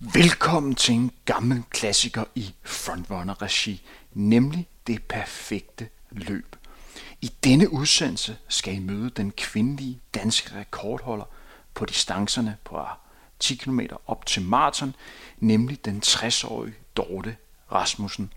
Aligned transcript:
Velkommen 0.00 0.74
til 0.74 0.94
en 0.94 1.10
gammel 1.24 1.62
klassiker 1.70 2.24
i 2.34 2.54
frontrunner-regi, 2.62 3.82
nemlig 4.12 4.68
det 4.86 5.02
perfekte 5.02 5.88
løb. 6.10 6.56
I 7.20 7.32
denne 7.44 7.72
udsendelse 7.72 8.36
skal 8.48 8.74
I 8.74 8.78
møde 8.78 9.10
den 9.10 9.32
kvindelige 9.36 10.00
danske 10.14 10.58
rekordholder 10.58 11.24
på 11.74 11.84
distancerne 11.84 12.56
på 12.64 12.84
10 13.38 13.54
km 13.54 13.80
op 14.06 14.26
til 14.26 14.42
maraton, 14.42 14.94
nemlig 15.38 15.84
den 15.84 16.02
60-årige 16.06 16.74
Dorte 16.96 17.36
Rasmussen. 17.72 18.32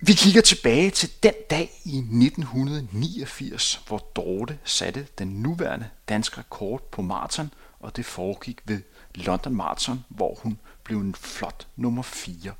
Vi 0.00 0.12
kigger 0.12 0.40
tilbage 0.40 0.90
til 0.90 1.10
den 1.22 1.34
dag 1.50 1.70
i 1.84 1.98
1989, 1.98 3.80
hvor 3.86 3.98
Dorte 3.98 4.58
satte 4.64 5.06
den 5.18 5.28
nuværende 5.28 5.90
danske 6.08 6.38
rekord 6.38 6.90
på 6.90 7.02
maraton, 7.02 7.50
og 7.80 7.96
det 7.96 8.04
foregik 8.04 8.60
ved 8.64 8.80
London 9.14 9.54
Marathon, 9.54 10.04
hvor 10.08 10.38
hun 10.42 10.58
blev 10.84 10.98
en 10.98 11.14
flot 11.14 11.66
nummer 11.76 12.02
4. 12.02 12.52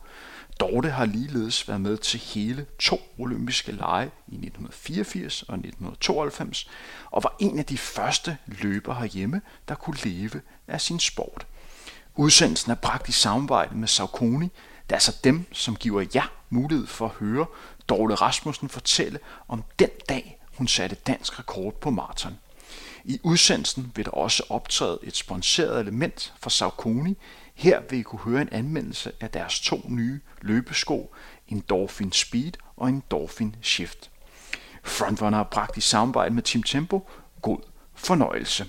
Dorte 0.61 0.91
har 0.91 1.05
ligeledes 1.05 1.69
været 1.69 1.81
med 1.81 1.97
til 1.97 2.21
hele 2.21 2.67
to 2.79 3.01
olympiske 3.19 3.73
lege 3.73 4.07
i 4.07 4.35
1984 4.35 5.43
og 5.43 5.55
1992, 5.55 6.71
og 7.11 7.23
var 7.23 7.37
en 7.39 7.59
af 7.59 7.65
de 7.65 7.79
første 7.79 8.37
løbere 8.47 8.95
herhjemme, 8.95 9.41
der 9.69 9.75
kunne 9.75 9.97
leve 10.05 10.41
af 10.69 10.81
sin 10.81 11.01
sport. 11.01 11.47
Udsendelsen 12.17 12.71
er 12.71 12.75
bragt 12.75 13.09
i 13.09 13.13
samarbejde 13.13 13.77
med 13.77 13.89
Saucony, 13.89 14.49
det 14.91 14.95
er 14.95 14.95
altså 14.95 15.17
dem, 15.25 15.47
som 15.53 15.77
giver 15.77 16.07
jer 16.15 16.33
mulighed 16.51 16.87
for 16.87 17.05
at 17.05 17.15
høre 17.15 17.47
Dorte 17.89 18.15
Rasmussen 18.15 18.69
fortælle 18.69 19.19
om 19.49 19.65
den 19.79 19.91
dag, 20.09 20.41
hun 20.59 20.69
satte 20.69 20.97
dansk 21.07 21.39
rekord 21.39 21.75
på 21.75 21.91
maraton. 21.91 22.39
I 23.05 23.21
udsendelsen 23.23 23.93
vil 23.95 24.05
der 24.05 24.11
også 24.11 24.43
optræde 24.49 24.99
et 25.03 25.17
sponsoreret 25.17 25.81
element 25.81 26.35
fra 26.41 26.51
Saucony. 26.51 27.17
Her 27.55 27.81
vil 27.91 27.99
I 27.99 28.03
kunne 28.03 28.19
høre 28.19 28.43
en 28.43 28.49
anmeldelse 28.53 29.13
af 29.21 29.31
deres 29.31 29.61
to 29.61 29.81
nye 29.89 30.21
løbesko, 30.43 31.15
en 31.49 31.61
Dolphin 31.61 32.13
Speed 32.13 32.53
og 32.77 32.89
en 32.89 33.03
Dolphin 33.11 33.57
Shift. 33.63 34.11
Frontrunner 34.85 35.39
har 35.39 35.49
bragt 35.51 35.77
i 35.77 35.81
samarbejde 35.81 36.35
med 36.35 36.43
Team 36.43 36.63
Tempo. 36.63 37.09
God 37.43 37.59
fornøjelse. 37.95 38.67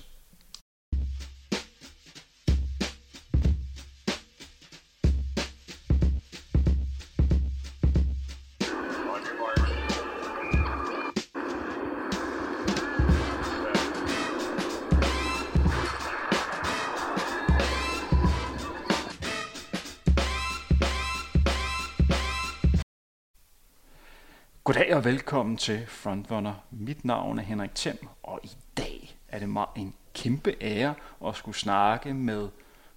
Velkommen 25.11 25.57
til 25.57 25.85
Frontrunner. 25.87 26.53
Mit 26.71 27.05
navn 27.05 27.39
er 27.39 27.43
Henrik 27.43 27.75
Thiem, 27.75 28.07
og 28.23 28.39
i 28.43 28.51
dag 28.77 29.17
er 29.27 29.39
det 29.39 29.49
mig 29.49 29.65
en 29.75 29.93
kæmpe 30.13 30.55
ære 30.61 30.93
at 31.27 31.35
skulle 31.35 31.57
snakke 31.57 32.13
med 32.13 32.49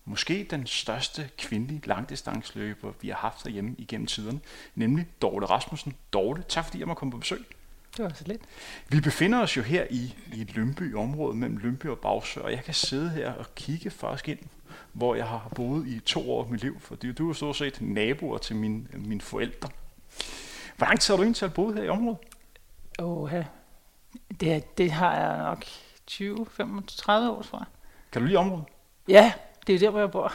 måske 0.04 0.46
den 0.50 0.66
største 0.66 1.30
kvindelige 1.38 1.82
langdistansløber, 1.84 2.92
vi 3.00 3.08
har 3.08 3.16
haft 3.16 3.44
herhjemme 3.44 3.74
igennem 3.78 4.06
tiderne, 4.06 4.40
nemlig 4.74 5.06
Dorte 5.22 5.46
Rasmussen. 5.46 5.94
Dorte, 6.12 6.42
tak 6.48 6.64
fordi 6.64 6.78
jeg 6.78 6.88
må 6.88 6.94
komme 6.94 7.12
på 7.12 7.18
besøg. 7.18 7.44
Det 7.96 8.04
var 8.04 8.12
så 8.14 8.24
lidt. 8.26 8.42
Vi 8.88 9.00
befinder 9.00 9.42
os 9.42 9.56
jo 9.56 9.62
her 9.62 9.86
i, 9.90 10.14
i 10.32 10.40
et 10.40 10.54
Lønby 10.54 10.94
område 10.94 11.36
mellem 11.36 11.56
Lønby 11.56 11.86
og 11.86 11.98
Bagsø, 11.98 12.40
og 12.40 12.52
jeg 12.52 12.64
kan 12.64 12.74
sidde 12.74 13.10
her 13.10 13.32
og 13.32 13.54
kigge 13.54 13.90
faktisk 13.90 14.28
ind, 14.28 14.38
hvor 14.92 15.14
jeg 15.14 15.26
har 15.26 15.48
boet 15.54 15.86
i 15.86 16.00
to 16.00 16.32
år 16.32 16.44
af 16.44 16.50
mit 16.50 16.62
liv, 16.62 16.80
for 16.80 16.94
du 16.94 17.30
er 17.30 17.32
stort 17.32 17.56
set 17.56 17.78
naboer 17.80 18.38
til 18.38 18.56
min, 18.56 18.88
mine 18.92 19.20
forældre. 19.20 19.68
Hvor 20.76 20.86
lang 20.86 21.00
tid 21.00 21.12
har 21.12 21.16
du 21.16 21.22
egentlig 21.22 21.52
boet 21.52 21.76
her 21.76 21.82
i 21.82 21.88
området? 21.88 22.18
Åh, 22.98 23.30
det, 24.40 24.78
det 24.78 24.90
har 24.90 25.16
jeg 25.16 25.38
nok 25.38 25.64
20-35 26.10 27.12
år, 27.12 27.42
tror 27.42 27.58
jeg. 27.58 27.66
Kan 28.12 28.22
du 28.22 28.26
lide 28.26 28.38
området? 28.38 28.64
Ja, 29.08 29.32
det 29.66 29.74
er 29.74 29.78
der, 29.78 29.90
hvor 29.90 30.00
jeg 30.00 30.10
bor. 30.10 30.32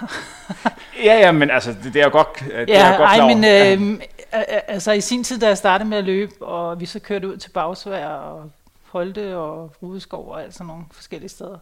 ja, 1.07 1.19
ja, 1.19 1.31
men 1.31 1.51
altså, 1.51 1.75
det, 1.83 1.93
det 1.93 1.99
er 2.01 2.05
jo 2.05 2.11
godt, 2.11 2.39
det 2.39 2.69
ja, 2.69 2.93
er 2.93 2.97
godt 2.97 3.09
ej, 3.09 3.27
men 3.27 3.37
øh, 3.43 3.99
ja. 4.33 4.43
altså 4.67 4.91
i 4.91 5.01
sin 5.01 5.23
tid, 5.23 5.39
da 5.39 5.47
jeg 5.47 5.57
startede 5.57 5.89
med 5.89 5.97
at 5.97 6.03
løbe, 6.03 6.45
og 6.45 6.79
vi 6.79 6.85
så 6.85 6.99
kørte 6.99 7.27
ud 7.27 7.37
til 7.37 7.49
Bagsvær 7.49 8.07
og 8.07 8.51
Holte 8.83 9.37
og 9.37 9.73
Rudeskov 9.81 10.29
og 10.29 10.43
alt 10.43 10.53
sådan 10.53 10.67
nogle 10.67 10.83
forskellige 10.91 11.29
steder, 11.29 11.57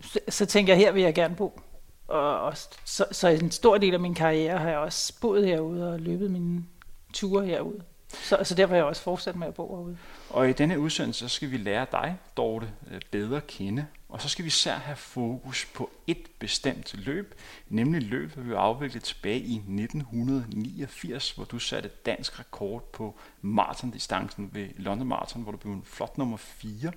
så, 0.00 0.18
så 0.28 0.46
tænker 0.46 0.72
jeg, 0.72 0.80
her 0.80 0.92
vil 0.92 1.02
jeg 1.02 1.14
gerne 1.14 1.36
bo. 1.36 1.60
Og, 2.08 2.40
og 2.40 2.56
så, 2.84 3.04
så 3.10 3.28
en 3.28 3.50
stor 3.50 3.78
del 3.78 3.94
af 3.94 4.00
min 4.00 4.14
karriere 4.14 4.58
har 4.58 4.68
jeg 4.68 4.78
også 4.78 5.12
boet 5.20 5.46
herude 5.46 5.92
og 5.92 6.00
løbet 6.00 6.30
mine 6.30 6.64
ture 7.12 7.46
herud. 7.46 7.80
Så, 8.12 8.38
så 8.42 8.54
derfor 8.54 8.74
har 8.74 8.76
jeg 8.76 8.84
også 8.84 9.02
fortsat 9.02 9.36
med 9.36 9.46
at 9.46 9.54
bo 9.54 9.76
herude. 9.76 9.98
Og 10.30 10.50
i 10.50 10.52
denne 10.52 10.78
udsendelse, 10.78 11.28
så 11.28 11.34
skal 11.34 11.50
vi 11.50 11.56
lære 11.56 11.86
dig, 11.92 12.18
Dorte, 12.36 12.72
øh, 12.90 13.00
bedre 13.10 13.36
at 13.36 13.46
kende. 13.46 13.86
Og 14.08 14.20
så 14.20 14.28
skal 14.28 14.44
vi 14.44 14.46
især 14.46 14.74
have 14.74 14.96
fokus 14.96 15.66
på 15.74 15.90
et 16.06 16.26
bestemt 16.38 16.94
løb, 16.94 17.34
nemlig 17.68 18.02
løbet, 18.02 18.46
vi 18.46 18.54
vil 18.80 19.00
tilbage 19.00 19.40
i 19.40 19.54
1989, 19.54 21.30
hvor 21.30 21.44
du 21.44 21.58
satte 21.58 21.88
dansk 22.06 22.40
rekord 22.40 22.92
på 22.92 23.18
maratondistancen 23.40 24.50
ved 24.52 24.68
London 24.76 25.08
Marathon, 25.08 25.42
hvor 25.42 25.52
du 25.52 25.58
blev 25.58 25.72
en 25.72 25.82
flot 25.84 26.18
nummer 26.18 26.36
4. 26.36 26.92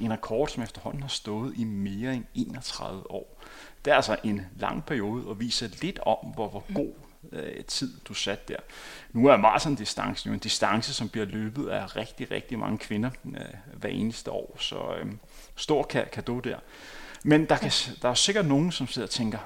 En 0.00 0.12
rekord, 0.12 0.48
som 0.48 0.62
efterhånden 0.62 1.02
har 1.02 1.08
stået 1.08 1.54
i 1.56 1.64
mere 1.64 2.14
end 2.14 2.24
31 2.34 3.10
år. 3.10 3.42
Det 3.84 3.90
er 3.90 3.94
altså 3.94 4.16
en 4.24 4.46
lang 4.56 4.84
periode 4.84 5.26
og 5.26 5.40
viser 5.40 5.68
lidt 5.82 5.98
om, 5.98 6.16
hvor, 6.34 6.48
hvor 6.48 6.64
god 6.74 6.92
øh, 7.32 7.64
tid, 7.64 7.92
du 8.08 8.14
satte 8.14 8.52
der. 8.52 8.60
Nu 9.12 9.26
er 9.26 9.36
maratondistancen 9.36 10.28
jo 10.28 10.34
en 10.34 10.40
distance, 10.40 10.94
som 10.94 11.08
bliver 11.08 11.26
løbet 11.26 11.68
af 11.68 11.96
rigtig, 11.96 12.30
rigtig 12.30 12.58
mange 12.58 12.78
kvinder 12.78 13.10
øh, 13.24 13.40
hver 13.72 13.88
eneste 13.88 14.30
år, 14.30 14.56
så 14.58 14.94
øh, 14.94 15.12
stor 15.56 15.82
kado 15.82 16.40
der. 16.40 16.58
Men 17.26 17.44
der, 17.44 17.56
kan, 17.56 17.70
der 18.02 18.08
er 18.08 18.14
sikkert 18.14 18.46
nogen, 18.46 18.72
som 18.72 18.86
sidder 18.86 19.06
og 19.06 19.10
tænker, 19.10 19.38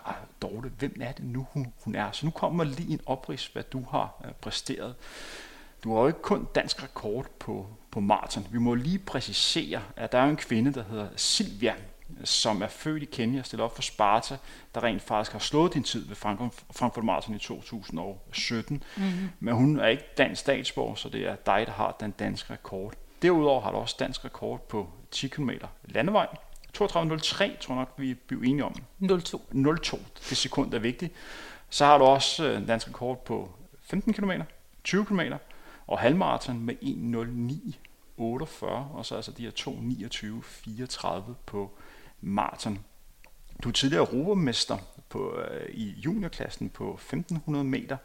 Dorte, 0.42 0.68
hvem 0.78 1.00
er 1.00 1.12
det 1.12 1.24
nu, 1.24 1.46
hun, 1.52 1.72
hun 1.84 1.94
er? 1.94 2.12
Så 2.12 2.26
nu 2.26 2.30
kommer 2.30 2.64
lige 2.64 2.92
en 2.92 3.00
oprids, 3.06 3.46
hvad 3.46 3.62
du 3.62 3.84
har 3.90 4.22
øh, 4.24 4.32
præsteret. 4.40 4.94
Du 5.84 5.94
har 5.94 6.00
jo 6.00 6.06
ikke 6.06 6.22
kun 6.22 6.48
dansk 6.54 6.82
rekord 6.82 7.26
på, 7.38 7.66
på 7.90 8.00
maraton. 8.00 8.46
Vi 8.50 8.58
må 8.58 8.74
lige 8.74 8.98
præcisere, 8.98 9.82
at 9.96 10.12
der 10.12 10.18
er 10.18 10.24
en 10.24 10.36
kvinde, 10.36 10.74
der 10.74 10.84
hedder 10.90 11.08
Silvia 11.16 11.74
som 12.24 12.62
er 12.62 12.66
født 12.66 13.02
i 13.02 13.06
Kenya, 13.06 13.42
stillet 13.42 13.64
op 13.64 13.74
for 13.74 13.82
Sparta, 13.82 14.36
der 14.74 14.84
rent 14.84 15.02
faktisk 15.02 15.32
har 15.32 15.38
slået 15.38 15.74
din 15.74 15.82
tid 15.82 16.08
ved 16.08 16.16
Frankfurt 16.16 17.04
Marathon 17.04 17.34
i 17.34 17.38
2017. 17.38 18.82
Mm-hmm. 18.96 19.30
Men 19.40 19.54
hun 19.54 19.80
er 19.80 19.86
ikke 19.86 20.04
dansk 20.18 20.40
statsborger, 20.40 20.94
så 20.94 21.08
det 21.08 21.26
er 21.26 21.36
dig, 21.36 21.64
der 21.66 21.72
har 21.72 21.96
den 22.00 22.10
danske 22.10 22.52
rekord. 22.52 22.94
Derudover 23.22 23.60
har 23.60 23.70
du 23.70 23.76
også 23.76 23.96
dansk 23.98 24.24
rekord 24.24 24.68
på 24.68 24.88
10 25.10 25.28
km 25.28 25.50
landevej. 25.84 26.26
32.03 26.78 26.80
tror 26.80 27.74
jeg 27.74 27.76
nok, 27.76 27.94
vi 27.96 28.14
bliver 28.14 28.42
enige 28.42 28.64
om. 28.64 28.74
02. 29.20 29.42
02. 29.82 29.98
Det 30.28 30.36
sekund 30.36 30.74
er 30.74 30.78
vigtigt. 30.78 31.12
Så 31.70 31.84
har 31.84 31.98
du 31.98 32.04
også 32.04 32.48
øh, 32.48 32.56
en 32.56 32.66
dansk 32.66 32.88
rekord 32.88 33.24
på 33.24 33.50
15 33.82 34.12
km, 34.12 34.30
20 34.84 35.04
km 35.04 35.20
og 35.86 35.98
halvmarathon 35.98 36.60
med 36.60 36.74
1.09 36.82 37.76
48, 38.16 38.88
og 38.94 39.06
så 39.06 39.14
altså 39.16 39.32
de 39.32 39.42
her 39.42 39.50
2.29 39.50 40.42
34 40.42 41.34
på 41.46 41.77
maraton. 42.20 42.84
Du 43.62 43.68
er 43.68 43.72
tidligere 43.72 44.12
europamester 44.12 44.78
på, 45.08 45.38
øh, 45.38 45.74
i 45.74 45.90
juniorklassen 45.90 46.68
på 46.68 46.94
1500 46.94 47.64
meter. 47.64 47.96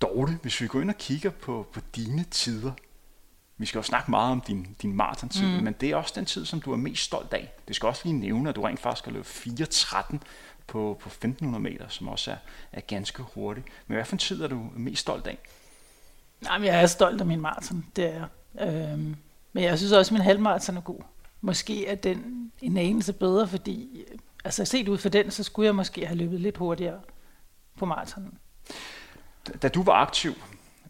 Dorte, 0.00 0.38
hvis 0.42 0.60
vi 0.60 0.66
går 0.66 0.80
ind 0.80 0.90
og 0.90 0.98
kigger 0.98 1.30
på, 1.30 1.66
på 1.72 1.80
dine 1.96 2.24
tider, 2.30 2.72
vi 3.60 3.66
skal 3.66 3.78
jo 3.78 3.82
snakke 3.82 4.10
meget 4.10 4.32
om 4.32 4.40
din, 4.40 4.76
din 4.82 4.92
maratontid, 4.92 5.46
mm. 5.46 5.64
men 5.64 5.72
det 5.72 5.90
er 5.90 5.96
også 5.96 6.12
den 6.16 6.24
tid, 6.24 6.44
som 6.44 6.60
du 6.60 6.72
er 6.72 6.76
mest 6.76 7.02
stolt 7.02 7.34
af. 7.34 7.52
Det 7.68 7.76
skal 7.76 7.86
også 7.86 8.02
lige 8.04 8.18
nævne, 8.18 8.48
at 8.48 8.56
du 8.56 8.62
rent 8.62 8.80
faktisk 8.80 9.04
har 9.04 9.12
løbet 9.12 9.26
4.13 9.26 10.16
på, 10.66 11.00
på 11.00 11.10
1.500 11.24 11.46
meter, 11.46 11.88
som 11.88 12.08
også 12.08 12.30
er, 12.30 12.36
er 12.72 12.80
ganske 12.80 13.22
hurtigt. 13.22 13.66
Men 13.86 13.94
hvad 13.94 14.04
for 14.04 14.14
en 14.14 14.18
tid 14.18 14.42
er 14.42 14.48
du 14.48 14.70
mest 14.76 15.00
stolt 15.00 15.26
af? 15.26 15.38
Jamen, 16.44 16.66
jeg 16.66 16.82
er 16.82 16.86
stolt 16.86 17.20
af 17.20 17.26
min 17.26 17.40
maraton, 17.40 17.86
det 17.96 18.04
er 18.04 18.26
jeg. 18.54 18.68
Øhm, 18.68 19.16
men 19.52 19.64
jeg 19.64 19.78
synes 19.78 19.92
også, 19.92 20.08
at 20.08 20.12
min 20.12 20.22
halvmaraton 20.22 20.76
er 20.76 20.80
god. 20.80 21.00
Måske 21.40 21.86
er 21.86 21.94
den 21.94 22.52
en 22.62 22.76
anelse 22.76 23.12
bedre, 23.12 23.48
fordi 23.48 24.04
altså 24.44 24.64
set 24.64 24.88
ud 24.88 24.98
for 24.98 25.08
den, 25.08 25.30
så 25.30 25.42
skulle 25.42 25.66
jeg 25.66 25.74
måske 25.74 26.06
have 26.06 26.18
løbet 26.18 26.40
lidt 26.40 26.56
hurtigere 26.56 27.00
på 27.76 27.86
maratonen. 27.86 28.38
Da 29.62 29.68
du 29.68 29.82
var 29.82 29.92
aktiv, 29.92 30.34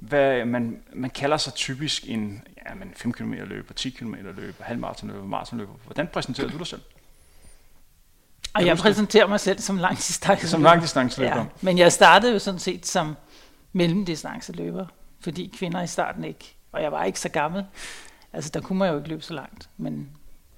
hvad 0.00 0.44
man, 0.44 0.82
man 0.93 1.11
kalder 1.11 1.37
sig 1.37 1.55
typisk 1.55 2.11
en 2.11 2.43
ja, 2.68 2.74
men 2.74 2.92
5 2.96 3.12
km 3.12 3.32
løber, 3.32 3.74
10 3.74 3.90
km 3.90 4.14
løber, 4.14 4.64
halvmarathon 4.64 5.10
løber, 5.10 5.24
maraton 5.24 5.58
løber. 5.58 5.72
Hvordan 5.84 6.08
præsenterer 6.12 6.48
du 6.48 6.58
dig 6.58 6.66
selv? 6.66 6.80
Og 8.54 8.66
jeg 8.66 8.76
præsenterer 8.76 9.26
mig 9.26 9.40
selv 9.40 9.58
som 9.58 9.76
langdistanceløber. 9.76 10.50
Som 10.50 10.62
langdistanceløber. 10.62 11.36
Ja, 11.36 11.46
men 11.60 11.78
jeg 11.78 11.92
startede 11.92 12.32
jo 12.32 12.38
sådan 12.38 12.60
set 12.60 12.86
som 12.86 13.16
mellemdistanceløber, 13.72 14.86
fordi 15.20 15.52
kvinder 15.58 15.82
i 15.82 15.86
starten 15.86 16.24
ikke, 16.24 16.56
og 16.72 16.82
jeg 16.82 16.92
var 16.92 17.04
ikke 17.04 17.20
så 17.20 17.28
gammel. 17.28 17.64
Altså, 18.32 18.50
der 18.54 18.60
kunne 18.60 18.78
man 18.78 18.90
jo 18.90 18.96
ikke 18.96 19.08
løbe 19.08 19.22
så 19.22 19.34
langt. 19.34 19.68
Men 19.76 20.10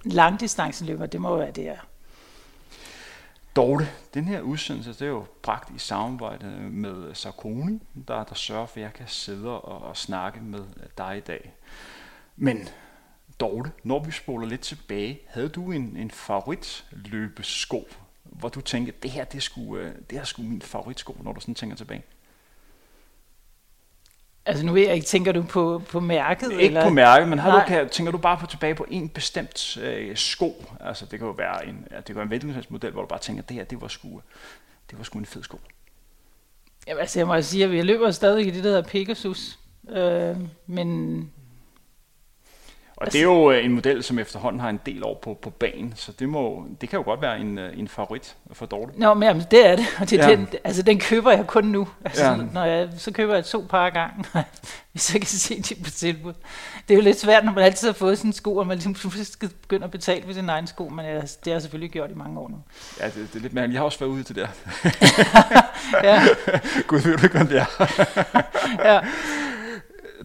langdistanceløber, 0.04 1.06
det 1.06 1.20
må 1.20 1.28
jo 1.28 1.37
være 1.37 1.50
det, 1.50 1.64
jeg 1.64 1.78
Dorte, 3.56 3.88
den 4.14 4.25
her 4.25 4.40
udsendelse, 4.40 4.93
det 4.93 5.02
er 5.02 5.06
jo 5.06 5.25
bragt 5.43 5.70
i 5.76 5.78
samarbejde 5.78 6.46
med 6.70 7.14
Sarkoni, 7.14 7.82
der, 8.08 8.25
der 8.25 8.34
sørger 8.34 8.66
for, 8.66 8.76
at 8.76 8.82
jeg 8.82 8.93
kan 8.93 9.08
sidde 9.08 9.60
og, 9.60 9.82
og 9.82 9.96
snakke 9.96 10.40
med 10.40 10.64
dig 10.99 11.16
i 11.16 11.20
dag. 11.20 11.54
Men 12.43 12.69
Dorte, 13.41 13.71
når 13.85 14.05
vi 14.05 14.11
spoler 14.11 14.49
lidt 14.49 14.61
tilbage, 14.61 15.21
havde 15.27 15.49
du 15.49 15.73
en, 15.73 15.97
en 15.97 16.11
favoritløbesko, 16.11 17.89
hvor 18.25 18.49
du 18.49 18.61
tænkte, 18.61 18.93
det 19.03 19.11
her, 19.11 19.25
det 19.25 19.37
er 19.37 19.41
sgu, 19.41 19.77
øh, 19.77 19.94
det 20.11 20.19
er 20.19 20.25
sgu 20.25 20.43
min 20.43 20.62
favoritsko, 20.62 21.17
når 21.23 21.33
du 21.33 21.41
sådan 21.41 21.55
tænker 21.55 21.77
tilbage? 21.77 22.03
Altså 24.47 24.67
nu 24.67 24.77
jeg 24.77 24.94
ikke, 24.94 25.06
tænker 25.06 25.33
du 25.33 25.43
på, 25.43 25.83
på 25.89 26.00
mærket? 26.00 26.53
Ikke 26.53 26.65
eller? 26.65 26.85
på 26.85 26.91
mærket, 26.91 27.29
men 27.29 27.39
har 27.39 27.61
du, 27.61 27.67
kan, 27.67 27.89
tænker 27.89 28.12
du 28.12 28.19
bare 28.19 28.39
på 28.39 28.47
tilbage 28.47 28.75
på 28.75 28.87
en 28.88 29.09
bestemt 29.09 29.77
øh, 29.77 30.17
sko? 30.17 30.65
Altså 30.81 31.06
det 31.06 31.19
kan 31.19 31.29
jo 31.29 31.35
være 31.35 31.67
en, 31.67 31.87
det 31.97 32.06
kan 32.06 32.17
være 32.17 32.45
en 32.45 32.65
model, 32.69 32.93
hvor 32.93 33.03
du 33.03 33.09
bare 33.09 33.19
tænker, 33.19 33.43
det 33.43 33.56
her, 33.56 33.65
det 33.65 33.81
var 33.81 33.88
sgu, 33.88 34.23
det 34.91 34.99
var 34.99 35.05
sgu 35.05 35.19
en 35.19 35.27
fed 35.27 35.43
sko. 35.43 35.61
Jamen 36.87 37.00
altså 37.00 37.21
jeg 37.21 37.27
må 37.27 37.43
sige, 37.43 37.65
at 37.65 37.71
vi 37.71 37.83
løber 37.83 38.11
stadig 38.11 38.47
i 38.47 38.50
det, 38.50 38.65
der 38.65 38.71
hedder 38.71 38.88
Pegasus. 38.88 39.59
Øh, 39.88 40.37
men 40.67 41.31
og 42.97 43.06
altså, 43.06 43.19
det 43.19 43.25
er 43.25 43.33
jo 43.33 43.50
øh, 43.50 43.65
en 43.65 43.73
model, 43.73 44.03
som 44.03 44.19
efterhånden 44.19 44.61
har 44.61 44.69
en 44.69 44.81
del 44.87 45.05
år 45.05 45.19
på, 45.23 45.39
på 45.43 45.50
banen, 45.50 45.93
så 45.97 46.12
det, 46.12 46.29
må, 46.29 46.67
det 46.81 46.89
kan 46.89 46.97
jo 46.99 47.05
godt 47.05 47.23
være 47.23 47.41
en, 47.41 47.59
øh, 47.59 47.79
en 47.79 47.89
favorit 47.89 48.37
for 48.53 48.67
Dorte. 48.67 48.93
Nå, 48.97 49.15
men 49.15 49.29
jamen, 49.29 49.44
det 49.50 49.67
er 49.67 49.77
det, 49.77 49.87
og 50.00 50.11
det 50.11 50.19
ja. 50.19 50.31
den, 50.31 50.49
altså, 50.65 50.83
den 50.83 51.00
køber 51.00 51.31
jeg 51.31 51.47
kun 51.47 51.65
nu. 51.65 51.89
Altså, 52.05 52.25
ja. 52.25 52.37
når 52.37 52.65
jeg, 52.65 52.89
så 52.97 53.12
køber 53.12 53.35
jeg 53.35 53.44
to 53.44 53.67
par 53.69 53.91
gange, 53.91 54.25
hvis 54.93 55.15
jeg 55.15 55.21
kan 55.21 55.29
se 55.29 55.62
det 55.62 55.85
på 55.85 55.91
tilbud. 55.91 56.33
Det 56.89 56.94
er 56.94 56.99
jo 56.99 57.03
lidt 57.03 57.21
svært, 57.21 57.44
når 57.44 57.53
man 57.53 57.65
altid 57.65 57.89
har 57.89 57.94
fået 57.94 58.19
sådan 58.19 58.29
en 58.29 58.33
sko, 58.33 58.56
og 58.56 58.67
man 58.67 58.79
ligesom 58.79 59.25
skal 59.25 59.49
begynde 59.49 59.85
at 59.85 59.91
betale 59.91 60.27
for 60.27 60.33
sin 60.33 60.49
egen 60.49 60.67
sko, 60.67 60.88
men 60.88 61.06
jeg, 61.06 61.23
det 61.23 61.38
har 61.45 61.53
jeg 61.53 61.62
selvfølgelig 61.62 61.91
gjort 61.91 62.11
i 62.11 62.15
mange 62.15 62.41
år 62.41 62.49
nu. 62.49 62.56
Ja, 63.00 63.06
det, 63.06 63.15
det 63.15 63.37
er 63.37 63.41
lidt 63.41 63.55
mere, 63.55 63.65
jeg 63.65 63.79
har 63.79 63.85
også 63.85 63.99
været 63.99 64.11
ude 64.11 64.23
til 64.23 64.35
det 64.37 64.43
ja. 66.05 66.23
Gud 66.88 66.99
ved 66.99 67.17
du 67.17 67.25
ikke, 67.25 67.38
hvad 67.38 67.47
det 67.47 67.59
er. 67.59 67.67
ja. 68.93 69.00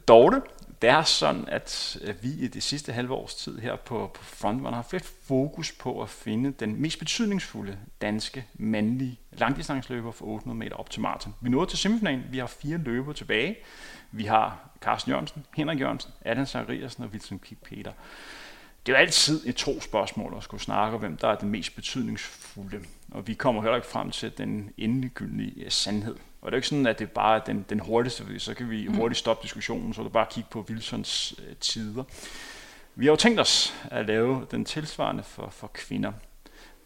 Dorte, 0.08 0.42
det 0.81 0.89
er 0.89 1.03
sådan, 1.03 1.45
at 1.47 1.97
øh, 2.01 2.24
vi 2.24 2.29
i 2.29 2.47
det 2.47 2.63
sidste 2.63 2.94
halve 2.94 3.13
års 3.13 3.35
tid 3.35 3.59
her 3.59 3.75
på, 3.75 4.12
på 4.13 4.24
Frontrunner 4.24 4.69
har 4.69 4.88
haft 4.91 5.06
fokus 5.24 5.71
på 5.71 6.01
at 6.01 6.09
finde 6.09 6.51
den 6.51 6.81
mest 6.81 7.00
betydningsfulde 7.00 7.77
danske 8.01 8.45
mandlige 8.53 9.19
langdistanceløber 9.31 10.12
for 10.12 10.25
800 10.25 10.57
meter 10.57 10.75
op 10.75 10.89
til 10.89 11.01
maraton. 11.01 11.35
Vi 11.41 11.50
nåede 11.50 11.69
til 11.69 11.77
semifinalen. 11.77 12.24
Vi 12.29 12.38
har 12.38 12.47
fire 12.47 12.77
løbere 12.77 13.13
tilbage. 13.13 13.57
Vi 14.12 14.25
har 14.25 14.69
Carsten 14.81 15.09
Jørgensen, 15.09 15.45
Henrik 15.56 15.79
Jørgensen, 15.79 16.12
Adam 16.25 16.45
Zachariasen 16.45 17.03
og 17.03 17.09
Wilson 17.09 17.39
Kip 17.39 17.57
Peter. 17.63 17.91
Det 18.85 18.94
er 18.94 18.97
jo 18.97 19.01
altid 19.01 19.47
et 19.47 19.56
to 19.56 19.81
spørgsmål 19.81 20.33
at 20.38 20.44
skulle 20.44 20.63
snakke 20.63 20.94
om, 20.94 21.00
hvem 21.00 21.18
der 21.18 21.27
er 21.27 21.35
den 21.35 21.50
mest 21.50 21.75
betydningsfulde. 21.75 22.79
Og 23.12 23.27
vi 23.27 23.33
kommer 23.33 23.62
heller 23.62 23.75
ikke 23.75 23.88
frem 23.88 24.12
til 24.12 24.38
den 24.38 24.74
endegyldige 24.77 25.69
sandhed. 25.69 26.15
Og 26.42 26.51
det 26.51 26.56
er 26.56 26.57
ikke 26.57 26.68
sådan, 26.68 26.88
at 26.88 27.00
det 27.00 27.12
bare 27.12 27.39
er 27.39 27.44
den, 27.44 27.66
den 27.69 27.80
hurtigste, 27.80 28.39
så 28.39 28.54
kan 28.54 28.69
vi 28.69 28.88
mm. 28.88 28.95
hurtigt 28.95 29.19
stoppe 29.19 29.44
diskussionen, 29.44 29.94
så 29.94 30.04
det 30.04 30.12
bare 30.12 30.25
kigge 30.31 30.50
på 30.50 30.66
Wilsons 30.69 31.36
øh, 31.48 31.56
tider. 31.56 32.04
Vi 32.95 33.06
har 33.06 33.12
jo 33.12 33.16
tænkt 33.16 33.39
os 33.39 33.75
at 33.92 34.06
lave 34.06 34.48
den 34.51 34.66
tilsvarende 34.66 35.24
for, 35.24 35.50
for 35.50 35.68
kvinder. 35.68 36.12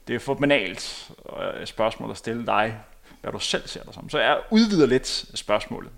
Det 0.08 0.16
er 0.16 0.20
for 0.20 0.34
banalt 0.34 1.12
øh, 1.60 1.68
spørgsmål 1.68 2.12
at 2.12 2.18
stille 2.18 2.46
dig, 2.46 2.80
hvad 3.22 3.32
du 3.32 3.40
selv 3.40 3.68
ser 3.68 3.84
dig 3.84 3.94
som. 3.94 4.10
Så 4.10 4.20
jeg 4.20 4.42
udvider 4.52 4.86
lidt 4.86 5.26
spørgsmålet. 5.34 5.92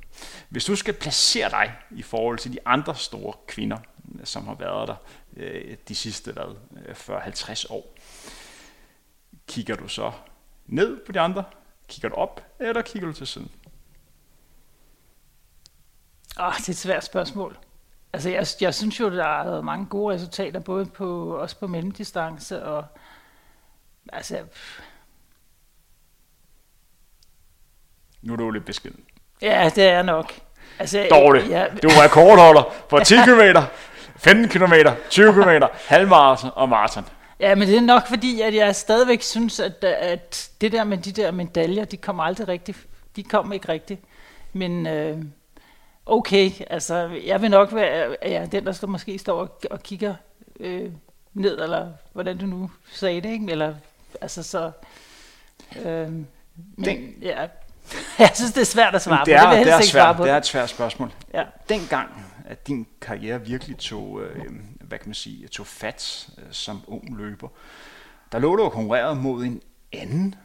Hvis 0.49 0.65
du 0.65 0.75
skal 0.75 0.93
placere 0.93 1.49
dig 1.49 1.73
i 1.91 2.01
forhold 2.01 2.37
til 2.37 2.53
de 2.53 2.59
andre 2.65 2.95
store 2.95 3.33
kvinder, 3.47 3.77
som 4.23 4.47
har 4.47 4.55
været 4.55 4.87
der 4.87 4.95
øh, 5.37 5.77
de 5.87 5.95
sidste 5.95 6.31
hvad, 6.31 6.55
40-50 6.91 7.49
øh, 7.49 7.75
år, 7.75 7.95
kigger 9.47 9.75
du 9.75 9.87
så 9.87 10.11
ned 10.65 11.05
på 11.05 11.11
de 11.11 11.19
andre, 11.19 11.43
Kigger 11.93 12.09
du 12.09 12.15
op, 12.15 12.41
eller 12.59 12.81
kigger 12.81 13.07
du 13.07 13.13
til 13.13 13.27
siden? 13.27 13.51
Oh, 16.39 16.53
det 16.57 16.69
er 16.69 16.73
et 16.73 16.77
svært 16.77 17.03
spørgsmål. 17.03 17.57
Altså, 18.13 18.29
jeg, 18.29 18.47
jeg 18.61 18.73
synes 18.73 18.99
jo, 18.99 19.09
der 19.09 19.25
er 19.25 19.61
mange 19.61 19.85
gode 19.85 20.15
resultater, 20.15 20.59
både 20.59 20.85
på, 20.85 21.35
også 21.35 21.59
på 21.59 21.67
mellemdistance, 21.67 22.63
og 22.63 22.85
altså... 24.13 24.43
Nu 28.21 28.33
er 28.33 28.37
du 28.37 28.43
jo 28.43 28.49
lidt 28.49 28.65
beskeden. 28.65 29.03
Ja, 29.41 29.71
det 29.75 29.83
er 29.83 30.01
nok. 30.01 30.33
Altså, 30.79 31.07
Dårligt. 31.11 31.49
Ja. 31.49 31.67
Du 31.83 31.87
er 31.87 32.03
rekordholder 32.03 32.63
på 32.89 32.99
10 32.99 33.15
km, 33.15 33.59
15 34.15 34.49
km, 34.49 34.73
20 35.09 35.33
km, 35.33 35.65
halvmarathon 35.87 36.51
og 36.55 36.69
maraton. 36.69 37.05
Ja, 37.43 37.55
men 37.55 37.67
det 37.67 37.77
er 37.77 37.81
nok 37.81 38.07
fordi, 38.07 38.41
at 38.41 38.55
jeg 38.55 38.75
stadigvæk 38.75 39.21
synes, 39.21 39.59
at, 39.59 39.83
at 39.83 40.51
det 40.61 40.71
der 40.71 40.83
med 40.83 40.97
de 40.97 41.11
der 41.11 41.31
medaljer, 41.31 41.85
de 41.85 41.97
kommer 41.97 42.23
aldrig 42.23 42.47
rigtigt. 42.47 42.77
De 43.15 43.23
kommer 43.23 43.53
ikke 43.53 43.69
rigtigt. 43.69 44.01
Men 44.53 44.87
øh, 44.87 45.17
okay, 46.05 46.51
altså 46.69 47.09
jeg 47.25 47.41
vil 47.41 47.49
nok 47.49 47.73
være 47.73 48.15
ja, 48.25 48.45
den, 48.51 48.65
der 48.65 48.71
står, 48.71 48.87
måske 48.87 49.17
står 49.17 49.39
og, 49.41 49.59
og 49.71 49.83
kigger 49.83 50.15
øh, 50.59 50.91
ned, 51.33 51.61
eller 51.61 51.91
hvordan 52.13 52.37
du 52.37 52.45
nu 52.45 52.71
sagde 52.91 53.21
det, 53.21 53.29
ikke? 53.29 53.51
Eller, 53.51 53.75
altså 54.21 54.43
så... 54.43 54.71
Øh, 55.85 56.11
men, 56.77 57.15
ja, 57.21 57.47
jeg 58.19 58.31
synes, 58.33 58.51
det 58.53 58.61
er 58.61 58.65
svært 58.65 58.95
at 58.95 59.01
svare 59.01 59.25
det 59.25 59.33
er, 59.33 59.45
på. 59.45 59.55
Det, 59.55 59.65
det, 59.65 59.73
er 59.73 59.81
svært, 59.81 60.17
det 60.17 60.29
er 60.29 60.37
et 60.37 60.45
svært 60.45 60.69
spørgsmål. 60.69 61.11
Ja. 61.33 61.43
Dengang, 61.69 62.09
at 62.45 62.67
din 62.67 62.87
karriere 63.01 63.41
virkelig 63.41 63.77
tog, 63.77 64.21
øh, 64.21 64.45
hvad 64.93 64.99
kan 64.99 65.09
man 65.09 65.15
sige, 65.15 65.47
tog 65.47 65.67
fat 65.67 66.29
øh, 66.37 66.43
som 66.51 66.81
ung 66.87 67.17
løber, 67.17 67.47
der 68.31 68.39
lå 68.39 68.55
du 68.55 68.63
og 68.63 68.71
konkurrerede 68.71 69.15
mod 69.15 69.43
en 69.43 69.61
anden, 69.91 70.35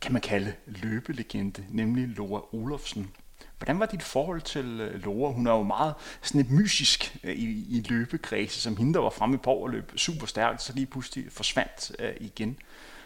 kan 0.00 0.12
man 0.12 0.22
kalde 0.22 0.52
løbelegende, 0.66 1.64
nemlig 1.68 2.08
Laura 2.08 2.54
Olofsen. 2.54 3.10
Hvordan 3.58 3.80
var 3.80 3.86
dit 3.86 4.02
forhold 4.02 4.40
til 4.40 4.80
øh, 4.80 5.04
Laura? 5.04 5.32
Hun 5.32 5.46
er 5.46 5.50
jo 5.50 5.62
meget 5.62 5.94
sådan 6.22 6.40
et 6.40 6.50
mysisk 6.50 7.16
øh, 7.24 7.34
i, 7.34 7.78
i 7.78 7.86
løbekredse, 7.88 8.60
som 8.60 8.76
hende, 8.76 8.94
der 8.94 9.00
var 9.00 9.10
fremme 9.10 9.38
på 9.38 9.50
og 9.50 9.70
løb 9.70 9.92
super 9.96 10.26
stærkt, 10.26 10.62
så 10.62 10.72
lige 10.72 10.86
pludselig 10.86 11.32
forsvandt 11.32 11.92
øh, 11.98 12.12
igen. 12.20 12.58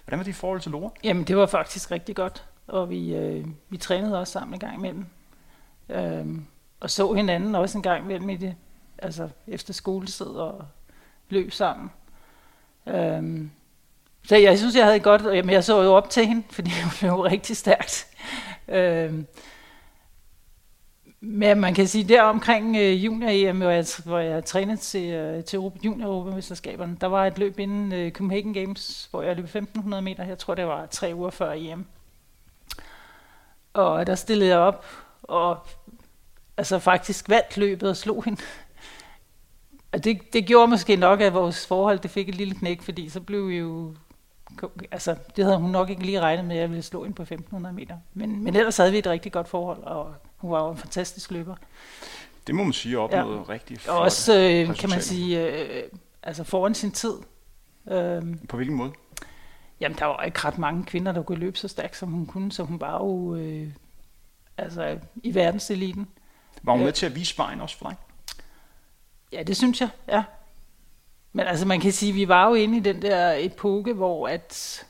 Hvordan 0.05 0.19
var 0.19 0.25
dit 0.25 0.35
forhold 0.35 0.61
til 0.61 0.73
Laura? 0.73 0.91
Jamen, 1.05 1.25
det 1.25 1.37
var 1.37 1.47
faktisk 1.47 1.91
rigtig 1.91 2.17
godt, 2.17 2.45
og 2.67 2.91
vi, 2.91 3.15
øh, 3.15 3.47
vi 3.69 3.77
trænede 3.77 4.21
også 4.21 4.33
sammen 4.33 4.55
en 4.55 4.61
gang 4.61 4.75
imellem. 4.75 5.07
Øh, 5.89 6.39
og 6.81 6.91
så 6.91 7.13
hinanden 7.13 7.55
også 7.55 7.79
en 7.79 7.83
gang 7.83 8.05
imellem 8.05 8.31
i 8.31 8.37
det, 8.37 8.57
altså 8.99 9.29
efter 9.47 9.73
skoletid 9.73 10.27
og 10.27 10.67
løb 11.35 11.53
sammen. 11.53 11.91
Øhm, 12.87 13.51
så 14.27 14.37
jeg 14.37 14.59
synes, 14.59 14.77
jeg 14.77 14.85
havde 14.85 15.01
godt, 15.01 15.23
jamen 15.23 15.51
jeg 15.51 15.65
så 15.65 15.83
jo 15.83 15.95
op 15.95 16.11
til 16.11 16.27
hende, 16.27 16.43
fordi 16.57 16.71
hun 16.83 16.93
blev 17.01 17.21
rigtig 17.21 17.57
stærkt. 17.57 18.07
øhm, 18.69 19.27
men 21.27 21.61
man 21.61 21.75
kan 21.75 21.87
sige, 21.87 22.05
der 22.05 22.23
omkring 22.23 22.77
øh, 22.77 23.05
junior-EM, 23.05 23.57
hvor 23.57 23.71
jeg, 23.71 23.87
hvor 24.05 24.19
jeg 24.19 24.45
trænede 24.45 24.77
til, 24.77 25.13
øh, 25.13 25.45
til 25.45 25.59
junior-europamesterskaberne, 25.85 26.97
der 27.01 27.07
var 27.07 27.27
et 27.27 27.39
løb 27.39 27.59
inden 27.59 27.93
øh, 27.93 28.13
Copenhagen 28.13 28.55
Games, 28.55 29.09
hvor 29.11 29.23
jeg 29.23 29.37
løb 29.37 29.45
1500 29.45 30.03
meter. 30.03 30.25
Jeg 30.25 30.39
tror, 30.39 30.55
det 30.55 30.67
var 30.67 30.87
tre 30.87 31.13
uger 31.15 31.31
før 31.31 31.53
EM. 31.53 31.87
Og 33.73 34.07
der 34.07 34.15
stillede 34.15 34.51
jeg 34.51 34.59
op, 34.59 34.87
og 35.23 35.59
altså 36.57 36.79
faktisk 36.79 37.29
vandt 37.29 37.57
løbet 37.57 37.89
og 37.89 37.97
slog 37.97 38.25
hende. 38.25 38.43
Og 39.95 40.05
det, 40.05 40.33
det 40.33 40.47
gjorde 40.47 40.69
måske 40.69 40.97
nok, 40.97 41.21
at 41.21 41.35
vores 41.35 41.67
forhold 41.67 41.99
det 41.99 42.11
fik 42.11 42.29
et 42.29 42.35
lille 42.35 42.55
knæk, 42.55 42.83
fordi 42.83 43.09
så 43.09 43.21
blev 43.21 43.49
vi 43.49 43.57
jo... 43.57 43.95
Altså, 44.91 45.17
det 45.37 45.45
havde 45.45 45.59
hun 45.59 45.71
nok 45.71 45.91
ikke 45.91 46.03
lige 46.03 46.21
regnet 46.21 46.45
med, 46.45 46.57
at 46.57 46.61
jeg 46.61 46.71
ville 46.71 46.83
slå 46.83 47.03
hende 47.03 47.15
på 47.15 47.23
1500 47.23 47.75
meter. 47.75 47.97
Men, 48.15 48.45
men 48.45 48.57
ellers 48.57 48.77
havde 48.77 48.93
vi 48.93 48.99
et 48.99 49.07
rigtig 49.07 49.33
godt 49.33 49.49
forhold, 49.49 49.83
og 49.83 50.15
hun 50.37 50.51
var 50.51 50.65
jo 50.65 50.71
en 50.71 50.77
fantastisk 50.77 51.31
løber. 51.31 51.57
Det 52.47 52.55
må 52.55 52.65
man 52.65 52.73
sige 52.73 52.99
opnåede 52.99 53.39
ja. 53.39 53.53
rigtig 53.53 53.81
flot 53.81 53.97
Og 53.97 54.03
også, 54.03 54.39
øh, 54.39 54.77
kan 54.77 54.91
man 54.91 55.03
sige, 55.03 55.47
øh, 55.47 55.83
altså 56.23 56.45
foran 56.45 56.75
sin 56.75 56.93
tid. 56.93 57.15
Øh, 57.91 58.23
på 58.49 58.57
hvilken 58.57 58.77
måde? 58.77 58.93
Jamen, 59.81 59.99
der 59.99 60.05
var 60.05 60.23
ikke 60.23 60.39
ret 60.39 60.59
mange 60.59 60.85
kvinder, 60.85 61.13
der 61.13 61.23
kunne 61.23 61.39
løbe 61.39 61.59
så 61.59 61.69
stærkt, 61.69 61.97
som 61.97 62.09
hun 62.09 62.27
kunne, 62.27 62.53
så 62.53 62.63
hun 62.63 62.81
var 62.81 62.99
jo 62.99 63.35
øh, 63.35 63.69
altså, 64.59 64.99
i 65.23 65.35
verdenseliten. 65.35 66.09
Var 66.63 66.73
hun 66.73 66.85
med 66.85 66.93
til 66.93 67.07
at 67.07 67.15
vise 67.15 67.39
vejen 67.39 67.61
også 67.61 67.79
for 67.79 67.89
dig? 67.89 67.97
Ja, 69.35 69.43
det 69.43 69.57
synes 69.57 69.81
jeg, 69.81 69.89
ja. 70.09 70.25
Men 71.33 71.47
altså, 71.47 71.67
man 71.67 71.81
kan 71.81 71.93
sige, 71.93 72.11
at 72.11 72.17
vi 72.17 72.29
var 72.29 72.49
jo 72.49 72.55
inde 72.55 72.77
i 72.77 72.81
den 72.81 73.03
der 73.03 73.35
epoke, 73.39 73.93
hvor 73.93 74.29
at 74.29 74.85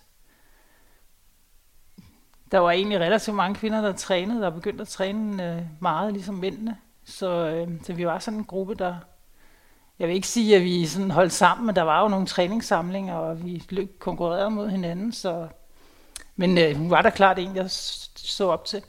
der 2.53 2.59
var 2.59 2.71
egentlig 2.71 3.01
relativt 3.01 3.37
mange 3.37 3.55
kvinder, 3.55 3.81
der 3.81 3.93
trænede, 3.93 4.41
der 4.41 4.51
begyndte 4.51 4.83
at 4.83 4.89
træne 4.89 5.55
øh, 5.55 5.63
meget, 5.81 6.13
ligesom 6.13 6.35
mændene. 6.35 6.77
Så, 7.05 7.29
øh, 7.29 7.69
så 7.83 7.93
vi 7.93 8.07
var 8.07 8.19
sådan 8.19 8.39
en 8.39 8.45
gruppe, 8.45 8.75
der... 8.75 8.97
Jeg 9.99 10.09
vil 10.09 10.15
ikke 10.15 10.29
sige, 10.29 10.57
at 10.57 10.63
vi 10.63 10.87
sådan 10.87 11.11
holdt 11.11 11.33
sammen, 11.33 11.67
men 11.67 11.77
der 11.77 11.83
var 11.83 12.03
jo 12.03 12.09
nogle 12.09 12.27
træningssamlinger, 12.27 13.15
og 13.15 13.45
vi 13.45 13.63
løb 13.71 13.99
konkurrerede 13.99 14.51
mod 14.51 14.69
hinanden, 14.69 15.13
så 15.13 15.49
Men 16.37 16.59
øh, 16.59 16.77
hun 16.77 16.91
var 16.91 17.03
da 17.03 17.11
klart 17.11 17.39
en, 17.39 17.57
jeg 17.57 17.71
så 17.71 18.49
op 18.49 18.65
til. 18.65 18.83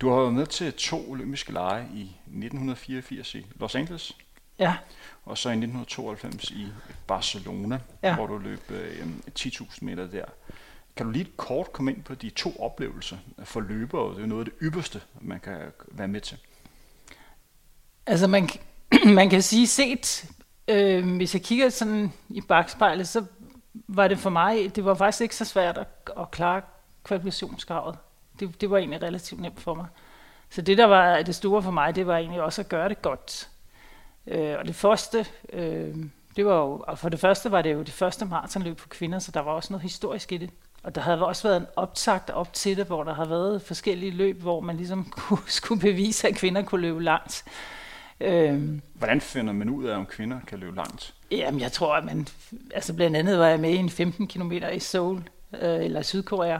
Du 0.00 0.10
har 0.10 0.20
været 0.20 0.34
med 0.34 0.46
til 0.46 0.72
to 0.72 1.10
olympiske 1.10 1.52
lege 1.52 1.86
i 1.94 2.02
1984 2.26 3.34
i 3.34 3.46
Los 3.60 3.74
Angeles. 3.74 4.16
Ja. 4.58 4.76
Og 5.24 5.38
så 5.38 5.48
i 5.48 5.52
1992 5.52 6.50
i 6.50 6.68
Barcelona, 7.06 7.80
ja. 8.02 8.14
hvor 8.14 8.26
du 8.26 8.38
løb 8.38 8.70
øh, 8.70 9.06
10.000 9.38 9.78
meter 9.80 10.06
der. 10.06 10.24
Kan 10.96 11.06
du 11.06 11.12
lige 11.12 11.28
kort 11.36 11.72
komme 11.72 11.92
ind 11.92 12.02
på 12.02 12.14
de 12.14 12.30
to 12.30 12.56
oplevelser 12.58 13.16
for 13.44 13.60
løbere? 13.60 14.14
Det 14.14 14.22
er 14.22 14.26
noget 14.26 14.40
af 14.40 14.44
det 14.44 14.54
ypperste, 14.62 15.00
man 15.20 15.40
kan 15.40 15.58
være 15.88 16.08
med 16.08 16.20
til. 16.20 16.38
Altså 18.06 18.26
man, 18.26 18.48
man 19.18 19.30
kan 19.30 19.42
sige 19.42 19.66
set, 19.66 20.30
øh, 20.68 21.16
hvis 21.16 21.34
jeg 21.34 21.42
kigger 21.42 21.68
sådan 21.68 22.12
i 22.28 22.40
bagspejlet, 22.40 23.08
så 23.08 23.24
var 23.88 24.08
det 24.08 24.18
for 24.18 24.30
mig, 24.30 24.76
det 24.76 24.84
var 24.84 24.94
faktisk 24.94 25.20
ikke 25.20 25.36
så 25.36 25.44
svært 25.44 25.78
at, 25.78 25.88
at 26.18 26.30
klare 26.30 26.62
kvalifikationskravet. 27.04 27.98
Det, 28.40 28.60
det 28.60 28.70
var 28.70 28.78
egentlig 28.78 29.02
relativt 29.02 29.40
nemt 29.40 29.60
for 29.60 29.74
mig. 29.74 29.86
Så 30.50 30.62
det, 30.62 30.78
der 30.78 30.84
var 30.84 31.22
det 31.22 31.34
store 31.34 31.62
for 31.62 31.70
mig, 31.70 31.94
det 31.94 32.06
var 32.06 32.16
egentlig 32.16 32.42
også 32.42 32.62
at 32.62 32.68
gøre 32.68 32.88
det 32.88 33.02
godt. 33.02 33.48
Øh, 34.26 34.56
og 34.58 34.66
det 34.66 34.74
første, 34.74 35.26
øh, 35.52 35.96
det 36.36 36.46
var 36.46 36.56
jo, 36.56 36.84
og 36.88 36.98
for 36.98 37.08
det 37.08 37.20
første 37.20 37.50
var 37.50 37.62
det 37.62 37.72
jo 37.72 37.82
det 37.82 37.92
første 37.92 38.24
maratonløb 38.24 38.80
for 38.80 38.88
kvinder, 38.88 39.18
så 39.18 39.30
der 39.32 39.40
var 39.40 39.52
også 39.52 39.72
noget 39.72 39.82
historisk 39.82 40.32
i 40.32 40.36
det. 40.36 40.50
Og 40.82 40.94
der 40.94 41.00
havde 41.00 41.26
også 41.26 41.48
været 41.48 41.60
en 41.60 41.66
optakt 41.76 42.30
op 42.30 42.52
til 42.52 42.76
det, 42.76 42.86
hvor 42.86 43.04
der 43.04 43.14
har 43.14 43.24
været 43.24 43.62
forskellige 43.62 44.12
løb, 44.12 44.40
hvor 44.40 44.60
man 44.60 44.76
ligesom 44.76 45.04
kunne, 45.16 45.38
skulle 45.46 45.80
bevise, 45.80 46.28
at 46.28 46.34
kvinder 46.34 46.62
kunne 46.62 46.80
løbe 46.80 47.02
langt. 47.02 47.44
Øh, 48.20 48.78
Hvordan 48.94 49.20
finder 49.20 49.52
man 49.52 49.68
ud 49.68 49.84
af, 49.84 49.96
om 49.96 50.06
kvinder 50.06 50.40
kan 50.46 50.58
løbe 50.58 50.76
langt? 50.76 51.14
Jamen, 51.30 51.60
jeg 51.60 51.72
tror, 51.72 51.94
at 51.94 52.04
man... 52.04 52.26
Altså, 52.74 52.94
blandt 52.94 53.16
andet 53.16 53.38
var 53.38 53.46
jeg 53.46 53.60
med 53.60 53.70
i 53.70 53.76
en 53.76 53.90
15 53.90 54.28
km 54.28 54.52
i 54.52 54.78
Seoul, 54.78 55.22
øh, 55.62 55.84
eller 55.84 56.02
Sydkorea. 56.02 56.58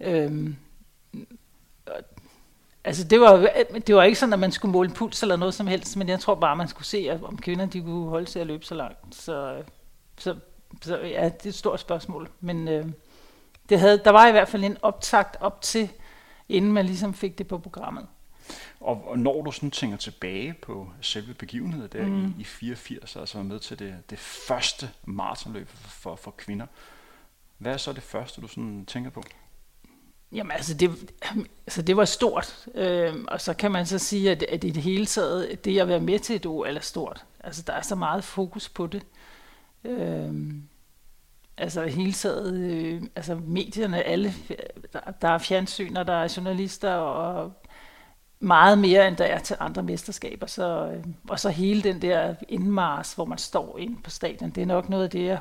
Øh, 0.00 0.50
Altså 2.84 3.04
det 3.04 3.20
var, 3.20 3.48
det 3.86 3.94
var 3.94 4.02
ikke 4.02 4.18
sådan, 4.18 4.32
at 4.32 4.38
man 4.38 4.52
skulle 4.52 4.72
måle 4.72 4.90
puls 4.90 5.22
eller 5.22 5.36
noget 5.36 5.54
som 5.54 5.66
helst, 5.66 5.96
men 5.96 6.08
jeg 6.08 6.20
tror 6.20 6.34
bare, 6.34 6.56
man 6.56 6.68
skulle 6.68 6.86
se, 6.86 7.20
om 7.22 7.38
kvinder 7.38 7.66
de 7.66 7.80
kunne 7.80 8.08
holde 8.08 8.26
sig 8.26 8.40
at 8.40 8.46
løbe 8.46 8.64
så 8.64 8.74
langt. 8.74 9.14
Så, 9.14 9.62
så, 10.18 10.36
så 10.82 10.96
ja, 10.96 11.24
det 11.24 11.44
er 11.44 11.48
et 11.48 11.54
stort 11.54 11.80
spørgsmål. 11.80 12.28
Men 12.40 12.68
øh, 12.68 12.86
det 13.68 13.80
havde, 13.80 13.98
der 14.04 14.10
var 14.10 14.26
i 14.28 14.30
hvert 14.30 14.48
fald 14.48 14.64
en 14.64 14.76
optakt 14.82 15.36
op 15.40 15.60
til, 15.60 15.88
inden 16.48 16.72
man 16.72 16.86
ligesom 16.86 17.14
fik 17.14 17.38
det 17.38 17.48
på 17.48 17.58
programmet. 17.58 18.06
Og, 18.80 19.08
og 19.08 19.18
når 19.18 19.42
du 19.42 19.50
sådan 19.50 19.70
tænker 19.70 19.96
tilbage 19.96 20.54
på 20.62 20.88
selve 21.00 21.34
begivenheden 21.34 21.88
der 21.92 22.06
mm. 22.06 22.26
i, 22.26 22.40
i 22.40 22.44
84, 22.44 23.16
altså 23.16 23.42
med 23.42 23.58
til 23.58 23.78
det, 23.78 23.94
det 24.10 24.18
første 24.18 24.90
maratonløb 25.04 25.68
for, 25.68 25.88
for, 25.88 26.16
for 26.16 26.30
kvinder, 26.30 26.66
hvad 27.58 27.72
er 27.72 27.76
så 27.76 27.92
det 27.92 28.02
første, 28.02 28.40
du 28.40 28.46
sådan 28.46 28.86
tænker 28.86 29.10
på? 29.10 29.22
Jamen 30.34 30.52
altså, 30.52 30.74
det, 30.74 30.90
altså 31.66 31.82
det 31.82 31.96
var 31.96 32.04
stort, 32.04 32.66
øh, 32.74 33.14
og 33.28 33.40
så 33.40 33.54
kan 33.54 33.70
man 33.70 33.86
så 33.86 33.98
sige, 33.98 34.30
at, 34.30 34.42
at 34.42 34.64
i 34.64 34.70
det 34.70 34.82
hele 34.82 35.06
taget, 35.06 35.64
det 35.64 35.80
at 35.80 35.88
være 35.88 36.00
med 36.00 36.18
til 36.18 36.36
et 36.36 36.46
OL 36.46 36.76
er 36.76 36.80
stort. 36.80 37.24
Altså 37.40 37.62
der 37.66 37.72
er 37.72 37.82
så 37.82 37.94
meget 37.94 38.24
fokus 38.24 38.68
på 38.68 38.86
det. 38.86 39.02
Øh, 39.84 40.34
altså 41.56 41.82
i 41.82 41.90
hele 41.90 42.12
taget, 42.12 42.54
øh, 42.54 43.02
altså 43.16 43.34
medierne, 43.34 44.02
alle, 44.02 44.34
der, 44.92 45.00
der 45.22 45.28
er 45.28 45.38
fjernsyn, 45.38 45.96
og 45.96 46.06
der 46.06 46.12
er 46.12 46.34
journalister, 46.36 46.94
og 46.94 47.52
meget 48.40 48.78
mere, 48.78 49.08
end 49.08 49.16
der 49.16 49.24
er 49.24 49.38
til 49.38 49.56
andre 49.60 49.82
mesterskaber. 49.82 50.46
Så, 50.46 50.90
øh, 50.94 51.04
og 51.28 51.40
så 51.40 51.50
hele 51.50 51.82
den 51.82 52.02
der 52.02 52.34
indmars, 52.48 53.12
hvor 53.12 53.24
man 53.24 53.38
står 53.38 53.78
inde 53.78 54.02
på 54.02 54.10
stadion, 54.10 54.50
det 54.50 54.62
er 54.62 54.66
nok 54.66 54.88
noget 54.88 55.04
af 55.04 55.10
det, 55.10 55.24
jeg 55.24 55.38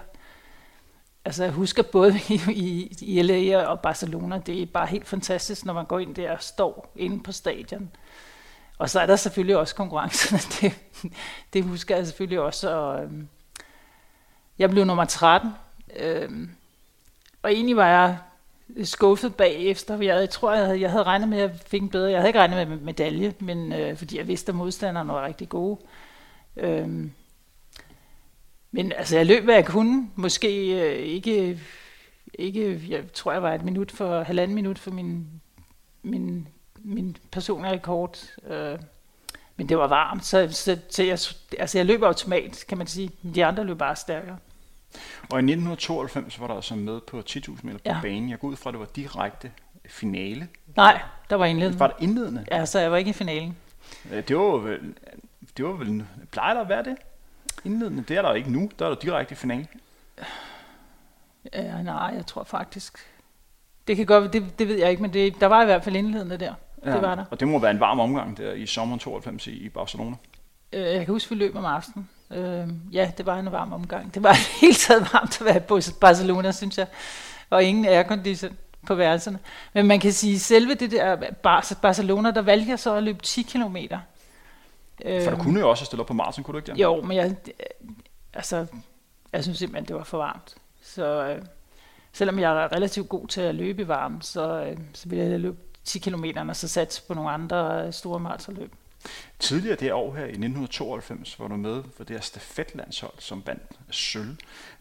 Altså 1.25 1.43
jeg 1.43 1.53
husker 1.53 1.83
både 1.83 2.19
i, 2.29 2.41
i, 2.51 2.95
i 3.01 3.21
LA 3.21 3.65
og 3.65 3.79
Barcelona, 3.79 4.37
det 4.37 4.61
er 4.61 4.65
bare 4.65 4.87
helt 4.87 5.07
fantastisk, 5.07 5.65
når 5.65 5.73
man 5.73 5.85
går 5.85 5.99
ind 5.99 6.15
der 6.15 6.31
og 6.31 6.43
står 6.43 6.91
inde 6.95 7.23
på 7.23 7.31
stadion. 7.31 7.91
Og 8.77 8.89
så 8.89 8.99
er 8.99 9.05
der 9.05 9.15
selvfølgelig 9.15 9.57
også 9.57 9.75
konkurrencerne, 9.75 10.41
det, 10.61 10.79
det 11.53 11.63
husker 11.63 11.95
jeg 11.95 12.05
selvfølgelig 12.05 12.39
også. 12.39 12.75
Og, 12.75 13.03
øhm, 13.03 13.27
jeg 14.59 14.69
blev 14.69 14.85
nummer 14.85 15.05
13, 15.05 15.49
øhm, 15.95 16.49
og 17.43 17.53
egentlig 17.53 17.75
var 17.75 17.87
jeg 17.87 18.17
skuffet 18.83 19.35
bagefter. 19.35 19.97
Jeg, 19.97 20.19
jeg 20.19 20.29
tror, 20.29 20.53
jeg 20.53 20.65
havde, 20.65 20.81
jeg 20.81 20.91
havde 20.91 21.03
regnet 21.03 21.29
med, 21.29 21.37
at 21.37 21.49
jeg 21.49 21.59
fik 21.65 21.81
en 21.81 21.89
bedre. 21.89 22.11
Jeg 22.11 22.19
havde 22.19 22.29
ikke 22.29 22.39
regnet 22.39 22.67
med 22.67 22.77
medalje, 22.77 23.33
men 23.39 23.73
øh, 23.73 23.97
fordi 23.97 24.17
jeg 24.17 24.27
vidste, 24.27 24.49
at 24.49 24.55
modstanderne 24.55 25.13
var 25.13 25.25
rigtig 25.25 25.49
gode. 25.49 25.79
Øhm, 26.57 27.11
men 28.75 28.91
altså, 28.91 29.17
jeg 29.17 29.25
løb, 29.25 29.43
hvad 29.43 29.55
jeg 29.55 29.65
kunne. 29.65 30.09
Måske 30.15 30.81
øh, 30.81 31.05
ikke, 31.05 31.59
ikke, 32.33 32.81
jeg 32.89 33.11
tror, 33.13 33.31
jeg 33.31 33.43
var 33.43 33.53
et 33.53 33.63
minut 33.63 33.91
for, 33.91 34.23
halvanden 34.23 34.55
minut 34.55 34.79
for 34.79 34.91
min, 34.91 35.27
min, 36.03 36.47
min 36.83 37.17
personlige 37.31 37.73
rekord. 37.73 38.17
Øh, 38.47 38.79
men 39.55 39.69
det 39.69 39.77
var 39.77 39.87
varmt, 39.87 40.25
så, 40.25 40.47
så, 40.51 40.79
så 40.89 41.03
jeg, 41.03 41.19
altså, 41.59 41.77
jeg 41.77 41.85
løb 41.85 42.03
automat, 42.03 42.65
kan 42.67 42.77
man 42.77 42.87
sige. 42.87 43.11
De 43.35 43.45
andre 43.45 43.63
løb 43.63 43.77
bare 43.77 43.95
stærkere. 43.95 44.37
Og 45.29 45.39
i 45.39 45.51
1992 45.51 46.39
var 46.39 46.47
der 46.47 46.55
altså 46.55 46.75
med 46.75 47.01
på 47.01 47.19
10.000 47.29 47.51
meter 47.63 47.77
på 47.77 47.83
ja. 47.85 47.99
banen. 48.01 48.29
Jeg 48.29 48.39
går 48.39 48.47
ud 48.47 48.55
fra, 48.55 48.69
at 48.69 48.73
det 48.73 48.79
var 48.79 48.89
direkte 48.95 49.51
finale. 49.85 50.47
Nej, 50.75 51.01
der 51.29 51.35
var 51.35 51.45
indledende. 51.45 51.79
Var 51.79 51.87
der 51.87 51.95
indledende? 51.99 52.45
Ja, 52.51 52.65
så 52.65 52.79
jeg 52.79 52.91
var 52.91 52.97
ikke 52.97 53.09
i 53.09 53.13
finalen. 53.13 53.57
Det 54.27 54.37
var 54.37 54.57
vel, 54.57 54.93
det 55.57 55.65
var 55.65 55.71
vel, 55.71 56.05
plejer 56.31 56.53
der 56.53 56.61
at 56.61 56.69
være 56.69 56.83
det? 56.83 56.97
Indledende. 57.65 58.03
Det 58.07 58.17
er 58.17 58.21
der 58.21 58.33
ikke 58.33 58.51
nu. 58.51 58.69
Der 58.79 58.85
er 58.85 58.89
der 58.89 58.95
direkte 58.99 59.31
i 59.31 59.35
finalen. 59.35 59.67
Ja, 61.53 61.81
nej, 61.81 62.13
jeg 62.15 62.25
tror 62.25 62.43
faktisk... 62.43 62.97
Det 63.87 63.95
kan 63.95 64.05
godt, 64.05 64.33
det, 64.33 64.59
det 64.59 64.67
ved 64.67 64.75
jeg 64.79 64.89
ikke, 64.89 65.01
men 65.01 65.13
det, 65.13 65.39
der 65.39 65.47
var 65.47 65.61
i 65.61 65.65
hvert 65.65 65.83
fald 65.83 65.95
indledende 65.95 66.37
der. 66.37 66.53
Ja, 66.85 66.93
det 66.93 67.01
var 67.01 67.15
der. 67.15 67.25
Og 67.31 67.39
det 67.39 67.47
må 67.47 67.59
være 67.59 67.71
en 67.71 67.79
varm 67.79 67.99
omgang 67.99 68.37
der 68.37 68.53
i 68.53 68.65
sommeren 68.65 68.99
92 68.99 69.47
i, 69.47 69.51
i 69.51 69.69
Barcelona. 69.69 70.15
Øh, 70.73 70.81
jeg 70.81 71.05
kan 71.05 71.07
huske, 71.07 71.29
vi 71.29 71.35
løb 71.35 71.55
om 71.55 71.65
aftenen. 71.65 72.09
Øh, 72.31 72.67
ja, 72.91 73.11
det 73.17 73.25
var 73.25 73.39
en 73.39 73.51
varm 73.51 73.73
omgang. 73.73 74.13
Det 74.13 74.23
var 74.23 74.33
helt 74.61 74.77
taget 74.77 75.13
varmt 75.13 75.41
at 75.41 75.45
være 75.45 75.59
på 75.59 75.79
Barcelona, 76.01 76.51
synes 76.51 76.77
jeg. 76.77 76.87
Og 77.49 77.63
ingen 77.63 77.85
aircondition 77.85 78.57
på 78.87 78.95
værelserne. 78.95 79.39
Men 79.73 79.87
man 79.87 79.99
kan 79.99 80.13
sige, 80.13 80.39
selve 80.39 80.73
det 80.73 80.91
der 80.91 81.17
Barcelona, 81.81 82.31
der 82.31 82.41
valgte 82.41 82.69
jeg 82.69 82.79
så 82.79 82.95
at 82.95 83.03
løbe 83.03 83.21
10 83.21 83.41
kilometer. 83.41 83.99
For 85.03 85.31
du 85.31 85.37
kunne 85.37 85.59
jo 85.59 85.69
også 85.69 85.85
stille 85.85 86.01
op 86.01 86.07
på 86.07 86.13
Marsen, 86.13 86.43
kunne 86.43 86.53
du 86.53 86.57
ikke 86.57 86.71
det? 86.71 86.81
Jo, 86.81 87.01
men 87.01 87.17
jeg, 87.17 87.35
altså, 88.33 88.65
jeg 89.33 89.43
synes 89.43 89.57
simpelthen, 89.57 89.87
det 89.87 89.95
var 89.95 90.03
for 90.03 90.17
varmt. 90.17 90.55
Så 90.81 91.27
øh, 91.27 91.41
selvom 92.13 92.39
jeg 92.39 92.63
er 92.63 92.71
relativt 92.75 93.09
god 93.09 93.27
til 93.27 93.41
at 93.41 93.55
løbe 93.55 93.81
i 93.81 93.87
varmen, 93.87 94.21
så, 94.21 94.63
øh, 94.63 94.77
så 94.93 95.09
ville 95.09 95.25
jeg 95.25 95.39
løbe 95.39 95.57
10 95.83 95.99
km 95.99 96.25
og 96.49 96.55
så 96.55 96.67
satse 96.67 97.03
på 97.07 97.13
nogle 97.13 97.29
andre 97.29 97.87
øh, 97.87 97.93
store 97.93 98.19
maratonløb. 98.19 98.73
Tidligere 99.39 99.75
det 99.75 99.93
år 99.93 100.13
her 100.13 100.23
i 100.23 100.29
1992 100.29 101.39
var 101.39 101.47
du 101.47 101.55
med 101.55 101.83
for 101.97 102.03
det 102.03 102.15
her 102.15 102.21
stafetlandshold, 102.21 103.13
som 103.19 103.43
vandt 103.45 103.79
sølv. 103.89 104.35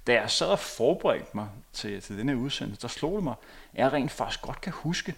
Da 0.06 0.12
jeg 0.12 0.30
sad 0.30 0.46
og 0.46 0.58
forberedte 0.58 1.30
mig 1.34 1.48
til, 1.72 2.00
til 2.00 2.18
denne 2.18 2.36
udsendelse, 2.36 2.82
der 2.82 2.88
slog 2.88 3.14
det 3.14 3.24
mig, 3.24 3.34
at 3.72 3.78
jeg 3.78 3.92
rent 3.92 4.10
faktisk 4.10 4.42
godt 4.42 4.60
kan 4.60 4.72
huske 4.72 5.14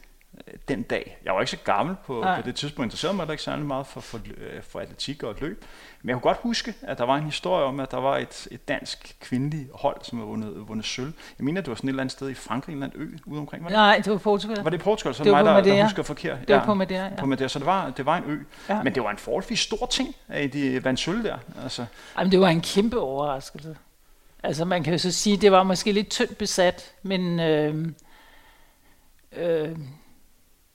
den 0.69 0.83
dag. 0.83 1.19
Jeg 1.25 1.35
var 1.35 1.41
ikke 1.41 1.51
så 1.51 1.57
gammel 1.65 1.97
på, 2.07 2.25
på 2.37 2.43
det 2.45 2.55
tidspunkt, 2.55 2.87
interesserede 2.87 3.17
mig 3.17 3.31
ikke 3.31 3.43
særlig 3.43 3.67
meget 3.67 3.87
for, 3.87 4.01
for, 4.01 4.19
øh, 4.37 4.63
for 4.63 4.81
atletik 4.81 5.23
og 5.23 5.31
et 5.31 5.41
løb. 5.41 5.65
Men 6.03 6.09
jeg 6.09 6.15
kunne 6.15 6.23
godt 6.23 6.39
huske, 6.43 6.75
at 6.83 6.99
der 6.99 7.05
var 7.05 7.17
en 7.17 7.25
historie 7.25 7.65
om, 7.65 7.81
at 7.81 7.91
der 7.91 7.97
var 7.97 8.19
et, 8.19 8.49
et 8.51 8.69
dansk 8.69 9.17
kvindeligt 9.21 9.71
hold, 9.75 9.97
som 10.03 10.19
havde 10.19 10.29
vundet, 10.29 10.69
vundet 10.69 10.87
sølv. 10.87 11.13
Jeg 11.39 11.45
mener, 11.45 11.61
det 11.61 11.69
var 11.69 11.75
sådan 11.75 11.89
et 11.89 11.93
eller 11.93 12.03
andet 12.03 12.13
sted 12.13 12.31
i 12.31 12.35
Frankrig, 12.35 12.73
en 12.73 12.83
eller 12.83 12.95
anden 12.95 13.19
ø 13.27 13.31
ude 13.31 13.41
omkring. 13.41 13.65
Var 13.65 13.71
det? 13.71 13.77
Nej, 13.77 13.97
det 13.97 14.13
var 14.13 14.19
Portugal. 14.19 14.63
Var 14.63 14.71
det 14.71 14.81
Portugal? 14.81 15.15
Så 15.15 15.25
det 15.25 15.33
var 15.33 15.45
mig, 15.45 15.65
der, 15.65 15.75
der 15.75 15.83
husker 15.83 16.03
forkert. 16.03 16.41
Det 16.41 16.49
var 16.49 16.61
ja, 16.61 16.65
på 16.65 16.75
Madeira, 16.75 17.05
ja. 17.05 17.17
På 17.19 17.27
Madeira, 17.27 17.49
så 17.49 17.59
det 17.59 17.67
var, 17.67 17.91
det 17.91 18.07
var 18.07 18.17
en 18.17 18.25
ø. 18.27 18.39
Ja. 18.69 18.83
Men 18.83 18.95
det 18.95 19.03
var 19.03 19.11
en 19.11 19.19
forholdsvis 19.19 19.61
stor 19.61 19.87
ting, 19.87 20.15
at 20.29 20.53
de 20.53 20.85
vandt 20.85 21.01
sølv 21.01 21.25
der. 21.25 21.39
Altså. 21.63 21.87
Jamen, 22.19 22.33
det 22.33 22.41
var 22.41 22.49
en 22.49 22.61
kæmpe 22.61 23.01
overraskelse. 23.01 23.77
Altså, 24.43 24.65
man 24.65 24.83
kan 24.83 24.93
jo 24.93 24.99
så 24.99 25.13
sige, 25.13 25.37
det 25.37 25.53
var 25.53 25.63
måske 25.63 25.93
lidt 25.93 26.11
tyndt 26.11 26.39
besat, 26.39 26.93
men... 27.03 27.41
Øh, 27.41 27.89
øh, 29.37 29.77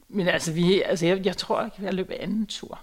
men 0.10 0.28
altså, 0.28 0.52
vi, 0.52 0.82
altså 0.82 1.06
jeg, 1.06 1.26
jeg 1.26 1.38
tror 1.38 1.66
ikke, 1.66 1.78
jeg 1.82 1.94
løb 1.94 2.12
anden 2.20 2.46
tur. 2.46 2.80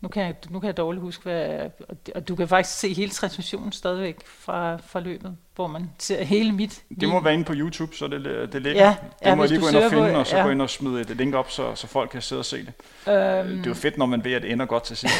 Nu 0.00 0.08
kan 0.08 0.22
jeg, 0.22 0.34
nu 0.50 0.60
kan 0.60 0.66
jeg 0.66 0.76
dårligt 0.76 1.02
huske, 1.02 1.22
hvad, 1.22 1.70
og 2.14 2.28
du 2.28 2.36
kan 2.36 2.48
faktisk 2.48 2.78
se 2.78 2.94
hele 2.94 3.10
transmissionen 3.10 3.72
stadigvæk 3.72 4.16
fra, 4.26 4.76
fra 4.76 5.00
løbet, 5.00 5.36
hvor 5.54 5.66
man 5.66 5.90
ser 5.98 6.24
hele 6.24 6.52
mit... 6.52 6.82
Det 7.00 7.08
må 7.08 7.20
være 7.20 7.34
inde 7.34 7.44
på 7.44 7.52
YouTube, 7.56 7.96
så 7.96 8.08
det, 8.08 8.52
det 8.52 8.62
ligger. 8.62 8.84
Ja, 8.84 8.96
det 9.18 9.26
ja, 9.26 9.34
må 9.34 9.42
jeg 9.42 9.50
lige 9.50 9.60
gå 9.60 9.68
ind 9.68 9.76
og 9.76 9.90
finde, 9.90 10.12
på, 10.12 10.18
og 10.18 10.26
så 10.26 10.36
ja. 10.36 10.42
gå 10.42 10.50
ind 10.50 10.62
og 10.62 10.70
smide 10.70 11.00
et 11.00 11.08
link 11.08 11.34
op, 11.34 11.50
så, 11.50 11.74
så 11.74 11.86
folk 11.86 12.10
kan 12.10 12.22
sidde 12.22 12.40
og 12.40 12.44
se 12.44 12.56
det. 12.56 12.72
Øhm, 13.08 13.56
det 13.56 13.66
er 13.66 13.70
jo 13.70 13.74
fedt, 13.74 13.98
når 13.98 14.06
man 14.06 14.24
ved, 14.24 14.32
at 14.32 14.42
det 14.42 14.52
ender 14.52 14.66
godt 14.66 14.82
til 14.82 14.96
sidst. 14.96 15.14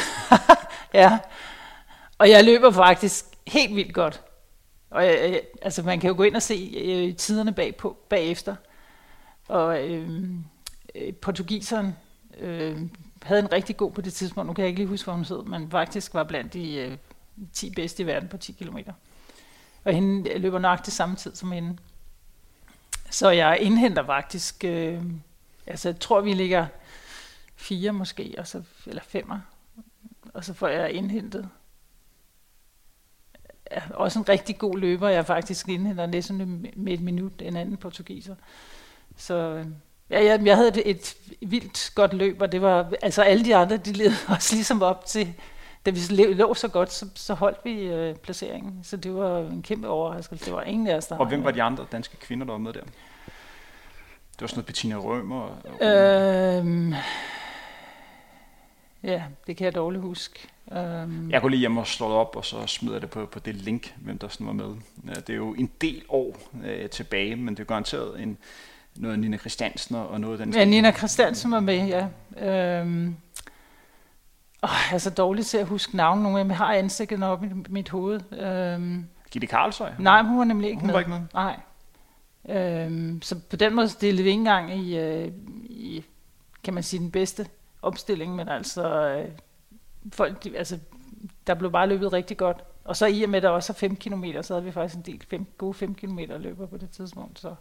ja, 0.94 1.18
og 2.18 2.30
jeg 2.30 2.44
løber 2.44 2.70
faktisk 2.70 3.24
helt 3.46 3.76
vildt 3.76 3.94
godt. 3.94 4.22
Og 4.90 5.04
jeg, 5.04 5.40
altså, 5.62 5.82
man 5.82 6.00
kan 6.00 6.08
jo 6.08 6.16
gå 6.16 6.22
ind 6.22 6.36
og 6.36 6.42
se 6.42 6.74
øh, 6.84 7.16
tiderne 7.16 7.52
bagpå, 7.52 7.96
bagefter. 8.08 8.56
Og... 9.48 9.88
Øh, 9.88 10.08
øh, 10.94 11.14
portugiseren 11.14 11.96
øh, 12.38 12.80
havde 13.22 13.40
en 13.40 13.52
rigtig 13.52 13.76
god 13.76 13.92
på 13.92 14.00
det 14.00 14.12
tidspunkt, 14.12 14.46
nu 14.46 14.52
kan 14.52 14.62
jeg 14.62 14.68
ikke 14.68 14.80
lige 14.80 14.88
huske, 14.88 15.04
hvor 15.04 15.12
hun 15.12 15.24
hed, 15.24 15.42
men 15.42 15.70
faktisk 15.70 16.14
var 16.14 16.24
blandt 16.24 16.52
de 16.52 16.74
øh, 16.74 16.96
10 17.52 17.70
bedste 17.70 18.02
i 18.02 18.06
verden 18.06 18.28
på 18.28 18.36
10 18.36 18.52
km. 18.52 18.78
Og 19.84 19.92
hende 19.92 20.30
øh, 20.30 20.42
løber 20.42 20.58
nok 20.58 20.82
til 20.84 20.92
samme 20.92 21.16
tid 21.16 21.34
som 21.34 21.52
hende. 21.52 21.78
Så 23.10 23.30
jeg 23.30 23.58
indhenter 23.60 24.06
faktisk, 24.06 24.64
øh, 24.64 25.02
altså 25.66 25.88
jeg 25.88 26.00
tror 26.00 26.20
vi 26.20 26.32
ligger 26.32 26.66
fire 27.56 27.92
måske, 27.92 28.34
og 28.38 28.46
så, 28.46 28.62
eller 28.86 29.02
femmer, 29.02 29.40
og 30.34 30.44
så 30.44 30.54
får 30.54 30.68
jeg 30.68 30.92
indhentet 30.92 31.48
er 33.70 33.80
også 33.94 34.18
en 34.18 34.28
rigtig 34.28 34.58
god 34.58 34.78
løber. 34.78 35.08
Jeg 35.08 35.26
faktisk 35.26 35.68
indhenter 35.68 36.06
næsten 36.06 36.66
med 36.76 36.92
et 36.92 37.00
minut 37.00 37.32
en 37.42 37.56
anden 37.56 37.76
portugiser. 37.76 38.34
Så 39.16 39.34
øh, 39.34 39.66
øh, 40.10 40.24
ja, 40.24 40.38
jeg, 40.44 40.56
havde 40.56 40.68
et, 40.68 40.82
et 40.90 41.16
vildt 41.40 41.92
godt 41.94 42.12
løb, 42.12 42.40
og 42.40 42.52
det 42.52 42.62
var, 42.62 42.92
altså 43.02 43.22
alle 43.22 43.44
de 43.44 43.56
andre, 43.56 43.76
de 43.76 43.92
led 43.92 44.12
også 44.34 44.54
ligesom 44.54 44.82
op 44.82 45.04
til, 45.04 45.34
da 45.86 45.90
vi 45.90 46.00
lå 46.10 46.54
så 46.54 46.68
godt, 46.68 46.92
så, 46.92 47.08
så 47.14 47.34
holdt 47.34 47.58
vi 47.64 47.80
øh, 47.80 48.14
placeringen. 48.16 48.80
Så 48.82 48.96
det 48.96 49.14
var 49.14 49.38
en 49.38 49.62
kæmpe 49.62 49.88
overraskelse. 49.88 50.44
Det 50.44 50.52
var 50.52 50.62
ingen 50.62 50.86
af 50.86 50.96
os, 50.96 51.06
der 51.06 51.18
Og 51.18 51.28
hvem 51.28 51.44
var 51.44 51.50
de 51.50 51.62
andre 51.62 51.86
danske 51.92 52.16
kvinder, 52.16 52.46
der 52.46 52.52
var 52.52 52.58
med 52.58 52.72
der? 52.72 52.80
Det 52.80 54.40
var 54.40 54.46
sådan 54.46 54.58
noget 54.58 54.66
Bettina 54.66 54.96
Rømer? 54.96 55.40
Og... 55.40 55.86
Øhm, 55.86 56.94
ja, 59.02 59.22
det 59.46 59.56
kan 59.56 59.64
jeg 59.64 59.74
dårligt 59.74 60.02
huske. 60.02 60.48
Um, 60.66 61.30
jeg 61.30 61.40
går 61.40 61.48
lige 61.48 61.60
hjem 61.60 61.76
og 61.76 61.86
slår 61.86 62.08
det 62.08 62.16
op, 62.16 62.36
og 62.36 62.44
så 62.44 62.66
smider 62.66 62.98
det 62.98 63.10
på, 63.10 63.26
på 63.26 63.38
det 63.38 63.54
link, 63.54 63.94
hvem 63.96 64.18
der 64.18 64.28
sådan 64.28 64.46
var 64.46 64.52
med. 64.52 64.76
Det 65.14 65.30
er 65.30 65.36
jo 65.36 65.54
en 65.54 65.70
del 65.80 66.02
år 66.08 66.36
øh, 66.64 66.90
tilbage, 66.90 67.36
men 67.36 67.54
det 67.54 67.60
er 67.60 67.64
garanteret 67.66 68.20
en, 68.20 68.38
noget 68.96 69.14
af 69.14 69.20
Nina 69.20 69.36
Christiansen 69.36 69.96
og 69.96 70.20
noget 70.20 70.40
af 70.40 70.46
den... 70.46 70.54
Ja, 70.54 70.64
Nina 70.64 70.92
Christiansen 70.92 71.50
var 71.50 71.60
med, 71.60 71.86
ja. 71.86 72.06
Um, 72.82 73.16
oh, 74.62 74.70
jeg 74.90 74.94
er 74.94 74.98
så 74.98 75.10
dårlig 75.10 75.46
til 75.46 75.58
at 75.58 75.66
huske 75.66 75.96
navnet. 75.96 76.22
Nogle 76.22 76.38
af 76.38 76.44
dem 76.44 76.50
har 76.50 76.74
ansigtet 76.74 77.22
op 77.22 77.44
i 77.44 77.48
mit 77.68 77.88
hoved. 77.88 78.20
Um, 78.76 79.06
Gitte 79.30 79.46
Karlsøj? 79.46 79.92
Nej, 79.98 80.22
hun 80.22 80.38
var 80.38 80.44
nemlig 80.44 80.70
ikke 80.70 80.80
hun 80.80 80.86
med. 80.86 80.94
Var 80.94 81.00
ikke 81.00 81.10
med? 81.10 81.20
Nej. 81.34 81.60
Um, 82.86 83.22
så 83.22 83.38
på 83.50 83.56
den 83.56 83.74
måde 83.74 83.88
stillede 83.88 84.22
vi 84.22 84.28
ikke 84.28 84.38
engang 84.38 84.74
i, 84.74 84.98
uh, 84.98 85.32
i, 85.64 86.04
kan 86.64 86.74
man 86.74 86.82
sige, 86.82 87.00
den 87.00 87.10
bedste 87.10 87.46
opstilling, 87.82 88.36
men 88.36 88.48
altså... 88.48 89.16
Uh, 89.18 89.30
folk, 90.12 90.44
de, 90.44 90.58
altså, 90.58 90.78
der 91.46 91.54
blev 91.54 91.72
bare 91.72 91.86
løbet 91.86 92.12
rigtig 92.12 92.36
godt. 92.36 92.64
Og 92.84 92.96
så 92.96 93.06
i 93.06 93.22
og 93.22 93.30
med, 93.30 93.36
at 93.36 93.42
der 93.42 93.48
også 93.48 93.72
er 93.72 93.74
5 93.74 93.96
km, 93.96 94.24
så 94.42 94.54
havde 94.54 94.64
vi 94.64 94.72
faktisk 94.72 94.96
en 94.96 95.02
del 95.02 95.24
fem, 95.30 95.46
gode 95.58 95.74
5 95.74 95.94
km 95.94 96.18
løber 96.18 96.66
på 96.66 96.76
det 96.76 96.90
tidspunkt. 96.90 97.40
Så, 97.40 97.54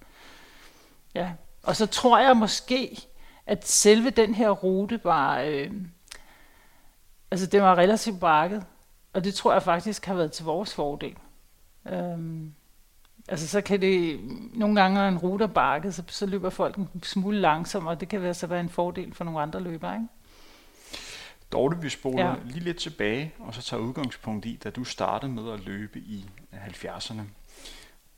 ja. 1.15 1.31
Og 1.63 1.75
så 1.75 1.85
tror 1.85 2.19
jeg 2.19 2.37
måske, 2.37 2.99
at 3.45 3.67
selve 3.67 4.09
den 4.09 4.35
her 4.35 4.49
rute 4.49 5.01
var, 5.03 5.39
øh, 5.39 5.71
altså 7.31 7.45
det 7.45 7.61
var 7.61 7.77
relativt 7.77 8.19
bakket. 8.19 8.65
Og 9.13 9.23
det 9.23 9.33
tror 9.33 9.53
jeg 9.53 9.63
faktisk 9.63 10.05
har 10.05 10.13
været 10.13 10.31
til 10.31 10.45
vores 10.45 10.73
fordel. 10.73 11.15
Øhm, 11.87 12.53
altså 13.27 13.47
så 13.47 13.61
kan 13.61 13.81
det, 13.81 14.19
nogle 14.53 14.81
gange 14.81 14.99
er 14.99 15.07
en 15.07 15.17
rute 15.17 15.47
bakket, 15.47 15.95
så, 15.95 16.03
så 16.07 16.25
løber 16.25 16.49
folk 16.49 16.75
en 16.75 16.89
smule 17.03 17.39
langsommere, 17.39 17.93
og 17.93 17.99
det 17.99 18.09
kan 18.09 18.21
være, 18.21 18.33
så 18.33 18.47
være 18.47 18.59
en 18.59 18.69
fordel 18.69 19.13
for 19.13 19.23
nogle 19.23 19.41
andre 19.41 19.59
løbere, 19.59 19.95
ikke? 19.95 20.07
Dorte, 21.51 21.81
vi 21.81 21.89
spoler 21.89 22.25
ja. 22.25 22.35
lige 22.45 22.59
lidt 22.59 22.77
tilbage, 22.77 23.33
og 23.39 23.53
så 23.53 23.61
tager 23.61 23.83
udgangspunkt 23.83 24.45
i, 24.45 24.59
da 24.63 24.69
du 24.69 24.83
startede 24.83 25.31
med 25.31 25.51
at 25.51 25.59
løbe 25.59 25.99
i 25.99 26.25
70'erne. 26.53 27.21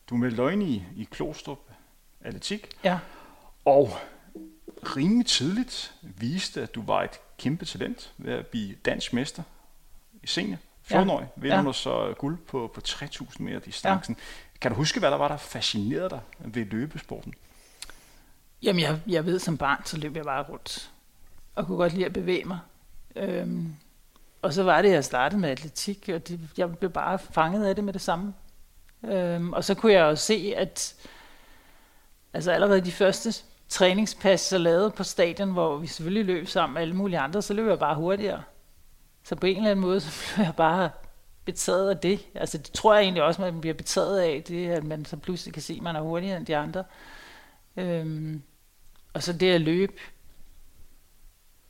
Du 0.10 0.18
meldte 0.18 0.54
ind 0.54 0.64
i, 0.64 0.84
i 0.96 1.08
Klostrup 1.12 1.71
Atletik, 2.24 2.70
ja. 2.84 3.00
og 3.66 3.90
rimelig 4.84 5.26
tidligt 5.26 5.94
viste, 6.02 6.62
at 6.62 6.76
du 6.76 6.82
var 6.82 7.04
et 7.04 7.20
kæmpe 7.38 7.66
talent 7.66 8.14
ved 8.18 8.34
at 8.34 8.48
blive 8.48 8.76
dansk 8.86 9.14
mester 9.14 9.44
i 10.24 10.28
senior. 10.28 10.58
14 10.84 11.10
ja. 11.10 11.16
år 11.16 11.34
vinder 11.36 11.58
ja. 11.58 11.64
du 11.64 11.74
så 11.74 12.14
guld 12.18 12.38
på, 12.38 12.72
på 12.74 12.82
3.000 12.88 13.44
meter 13.44 13.60
distancen. 13.60 14.16
Ja. 14.20 14.24
Kan 14.62 14.72
du 14.72 14.78
huske, 14.78 15.00
hvad 15.00 15.12
der 15.12 15.18
var, 15.18 15.28
der 15.28 15.38
fascinerede 15.38 16.10
dig 16.10 16.20
ved 16.40 16.66
løbesporten? 16.66 17.34
Jamen, 18.64 18.82
jeg, 18.82 19.00
jeg 19.08 19.26
ved, 19.26 19.40
som 19.40 19.58
barn, 19.58 19.86
så 19.86 19.98
løb 19.98 20.16
jeg 20.16 20.24
bare 20.24 20.44
rundt 20.44 20.92
og 21.56 21.68
kunne 21.68 21.78
godt 21.78 21.94
lide 21.94 22.06
at 22.06 22.14
bevæge 22.14 22.46
mig. 22.46 22.60
Øhm, 23.16 23.76
og 24.42 24.54
så 24.54 24.64
var 24.64 24.82
det, 24.82 24.92
jeg 24.92 25.06
startede 25.06 25.42
med 25.42 25.50
atletik, 25.50 26.10
og 26.14 26.28
det, 26.28 26.40
jeg 26.58 26.78
blev 26.78 26.92
bare 26.92 27.20
fanget 27.20 27.66
af 27.66 27.76
det 27.76 27.84
med 27.84 27.94
det 27.94 28.02
samme. 28.02 28.34
Øhm, 29.04 29.54
og 29.54 29.64
så 29.64 29.76
kunne 29.76 29.94
jeg 29.94 30.04
også 30.04 30.26
se, 30.26 30.54
at 30.58 30.96
altså 32.34 32.52
allerede 32.52 32.82
de 32.82 32.92
første 32.92 33.34
træningspas, 33.70 34.52
jeg 34.52 34.60
lavede 34.60 34.92
på 34.92 35.04
stadion, 35.04 35.52
hvor 35.52 35.78
vi 35.78 35.88
selvfølgelig 35.88 36.26
løb 36.26 36.48
sammen 36.48 36.74
med 36.74 36.82
alle 36.82 36.96
mulige 36.96 37.20
andre, 37.20 37.42
så 37.42 37.54
løb 37.54 37.68
jeg 37.68 37.80
bare 37.80 37.96
hurtigere. 37.96 38.44
Så 39.24 39.36
på 39.36 39.46
en 39.46 39.58
eller 39.58 39.72
anden 39.72 39.82
måde, 39.86 40.00
så 40.00 40.12
blev 40.36 40.46
jeg 40.46 40.56
bare 40.56 40.90
betaget 41.46 41.90
af 41.90 41.98
det. 41.98 42.20
Altså 42.36 42.58
det 42.58 42.72
tror 42.72 42.94
jeg 42.94 43.04
egentlig 43.04 43.24
også, 43.24 43.42
man 43.42 43.62
bliver 43.62 43.74
betaget 43.74 44.20
af, 44.20 44.44
det 44.48 44.70
at 44.70 44.84
man 44.84 45.06
så 45.06 45.18
pludselig 45.18 45.54
kan 45.54 45.62
se, 45.62 45.74
at 45.74 45.82
man 45.82 45.96
er 45.96 46.02
hurtigere 46.02 46.38
end 46.38 46.46
de 46.46 46.58
andre. 46.58 46.84
Øhm, 47.78 48.42
og 49.14 49.24
så 49.24 49.34
det 49.34 49.52
at 49.52 49.62
løbe, 49.62 49.94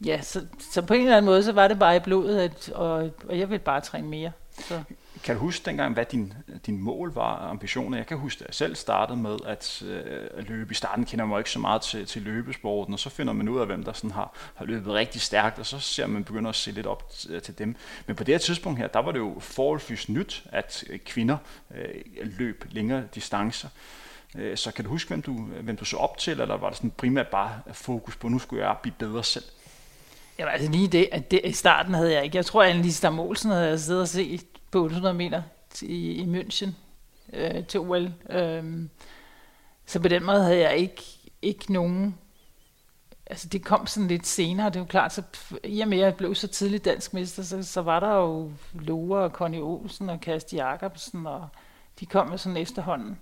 Ja, 0.06 0.22
så, 0.22 0.46
så 0.72 0.82
på 0.82 0.94
en 0.94 1.02
eller 1.02 1.18
anden 1.18 1.26
måde, 1.26 1.44
så 1.44 1.52
var 1.52 1.68
det 1.68 1.80
bare 1.80 1.96
i 1.96 2.00
blodet, 2.00 2.40
at, 2.40 2.70
og, 2.70 3.12
og 3.30 3.40
jeg 3.40 3.50
ville 3.50 3.64
bare 3.64 3.82
træne 3.82 4.08
mere. 4.08 4.32
Så. 4.68 4.84
Kan 5.24 5.36
du 5.36 5.42
huske 5.42 5.66
dengang, 5.66 5.94
hvad 5.94 6.06
din, 6.06 6.34
din 6.66 6.78
mål 6.78 7.14
var, 7.14 7.50
ambitioner? 7.50 7.98
Jeg 7.98 8.08
kan 8.08 8.18
huske, 8.18 8.42
at 8.42 8.48
jeg 8.48 8.56
selv 8.56 8.76
startede 8.76 9.18
med 9.18 9.38
at, 9.46 9.84
øh, 9.88 10.28
at 10.38 10.50
løbe. 10.50 10.72
I 10.72 10.76
starten 10.76 11.06
kender 11.06 11.26
man 11.26 11.38
ikke 11.38 11.50
så 11.50 11.60
meget 11.60 11.82
til, 11.82 12.06
til 12.06 12.22
løbesporten, 12.22 12.94
og 12.94 13.00
så 13.00 13.10
finder 13.10 13.34
man 13.34 13.50
ud 13.50 13.60
af, 13.60 13.66
hvem 13.66 13.84
der 13.84 13.94
sådan 13.94 14.12
har, 14.12 14.34
har 14.56 14.66
løbet 14.66 14.94
rigtig 14.94 15.22
stærkt, 15.22 15.60
og 15.60 15.66
så 15.66 15.80
ser 15.80 16.08
man 16.08 16.24
begynder 16.24 16.50
at 16.50 16.56
se 16.56 16.72
lidt 16.72 16.86
op 16.86 17.10
til, 17.10 17.42
til 17.42 17.58
dem. 17.58 17.76
Men 18.08 18.16
på 18.16 18.24
det 18.24 18.34
her 18.34 18.40
tidspunkt 18.40 18.80
her, 18.80 18.88
der 18.88 19.00
var 19.00 19.12
det 19.12 19.20
jo 19.20 19.36
forholdsvis 19.40 20.10
nyt, 20.10 20.44
at 20.52 20.84
øh, 20.90 21.00
kvinder 21.00 21.38
øh, 21.76 22.02
løb 22.24 22.66
længere 22.70 23.04
distancer. 23.16 23.70
Øh, 24.36 24.58
så 24.58 24.72
kan 24.72 24.86
du 24.86 24.90
huske, 24.92 25.08
hvem 25.08 25.22
du, 25.22 25.34
hvem 25.62 25.78
du 25.78 25.86
så 25.86 25.98
op 25.98 26.18
til, 26.18 26.42
eller 26.42 26.58
var 26.58 26.70
det 26.70 26.78
sådan 26.78 26.92
primært 26.92 27.28
bare 27.28 27.60
fokus 27.74 28.16
på, 28.16 28.28
nu 28.28 28.40
skulle 28.40 28.68
jeg 28.68 28.76
blive 28.82 28.96
bedre 29.00 29.24
selv? 29.24 29.46
Jamen 30.40 30.54
altså 30.54 30.72
lige 30.72 30.88
det, 30.88 31.10
at 31.12 31.32
det, 31.32 31.42
i 31.44 31.52
starten 31.52 31.94
havde 31.94 32.14
jeg 32.14 32.24
ikke. 32.24 32.38
Jeg 32.38 32.46
tror, 32.46 32.64
at 32.64 32.70
Annelise 32.70 32.98
Stam 32.98 33.20
Olsen 33.20 33.52
havde 33.52 33.68
jeg 33.68 33.80
siddet 33.80 34.02
og 34.02 34.08
set 34.08 34.46
på 34.72 34.84
800 34.84 35.14
meter 35.14 35.42
i, 35.82 36.12
i 36.12 36.26
München 36.26 36.70
øh, 37.34 37.66
til 37.66 37.80
OL. 37.80 38.14
Øhm, 38.30 38.90
så 39.86 40.00
på 40.00 40.08
den 40.08 40.24
måde 40.24 40.44
havde 40.44 40.60
jeg 40.60 40.78
ikke, 40.78 41.04
ikke 41.42 41.74
nogen... 41.74 42.18
Altså 43.26 43.48
det 43.48 43.66
kom 43.66 43.88
sådan 43.88 44.08
lidt 44.08 44.28
senere, 44.28 44.70
det 44.70 44.76
er 44.76 44.80
jo 44.80 44.86
klart, 44.86 45.14
så 45.14 45.24
i 45.64 45.82
og 45.82 45.88
med 45.88 45.98
at 45.98 46.04
jeg 46.04 46.16
blev 46.16 46.36
så 46.36 46.48
tidligt 46.48 46.86
dansk 46.86 47.14
mester, 47.14 47.44
så, 47.44 47.64
så 47.64 47.82
var 47.82 48.00
der 48.00 48.16
jo 48.16 48.52
Lore 48.74 49.24
og 49.24 49.30
Conny 49.30 49.60
Olsen 49.60 50.10
og 50.10 50.22
Kasti 50.22 50.56
Jacobsen, 50.56 51.26
og 51.26 51.48
de 52.00 52.06
kom 52.06 52.28
med 52.28 52.38
sådan 52.38 52.58
efterhånden. 52.58 53.18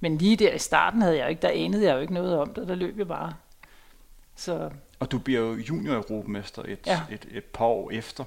Men 0.00 0.18
lige 0.18 0.36
der 0.36 0.54
i 0.54 0.58
starten 0.58 1.02
havde 1.02 1.18
jeg 1.18 1.30
ikke, 1.30 1.42
der 1.42 1.48
anede 1.48 1.84
jeg 1.84 1.94
jo 1.94 2.00
ikke 2.00 2.14
noget 2.14 2.38
om 2.38 2.54
det, 2.54 2.68
der 2.68 2.74
løb 2.74 2.98
jeg 2.98 3.08
bare. 3.08 3.32
Så 4.36 4.70
og 5.00 5.12
du 5.12 5.18
bliver 5.18 5.40
jo 5.40 5.54
junior-europamester 5.54 6.62
et, 6.62 6.86
ja. 6.86 7.00
et, 7.10 7.26
et 7.30 7.44
par 7.44 7.64
år 7.64 7.90
efter 7.90 8.24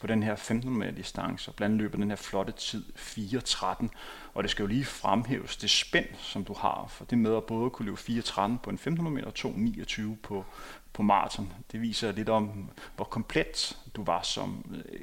på 0.00 0.06
den 0.06 0.22
her 0.22 0.36
15 0.36 0.78
meter 0.78 0.92
distance, 0.92 1.50
og 1.50 1.54
blandt 1.54 1.72
andet 1.72 1.82
løber 1.82 1.98
den 1.98 2.08
her 2.08 2.16
flotte 2.16 2.52
tid 2.52 2.84
4.13. 2.96 3.86
Og 4.34 4.42
det 4.42 4.50
skal 4.50 4.62
jo 4.62 4.66
lige 4.66 4.84
fremhæves 4.84 5.56
det 5.56 5.70
spænd, 5.70 6.06
som 6.18 6.44
du 6.44 6.54
har, 6.54 6.86
for 6.88 7.04
det 7.04 7.18
med 7.18 7.36
at 7.36 7.44
både 7.44 7.70
kunne 7.70 7.86
løbe 7.86 7.98
4.13 7.98 8.40
på 8.62 8.70
en 8.70 8.74
1500 8.74 9.14
meter 9.14 9.26
og 9.26 9.52
2.29 9.52 10.16
på, 10.22 10.44
på 10.92 11.02
maraton. 11.02 11.52
Det 11.72 11.80
viser 11.80 12.12
lidt 12.12 12.28
om, 12.28 12.70
hvor 12.96 13.04
komplet 13.04 13.78
du 13.96 14.04
var 14.04 14.22
som, 14.22 14.64
øh, 14.92 15.00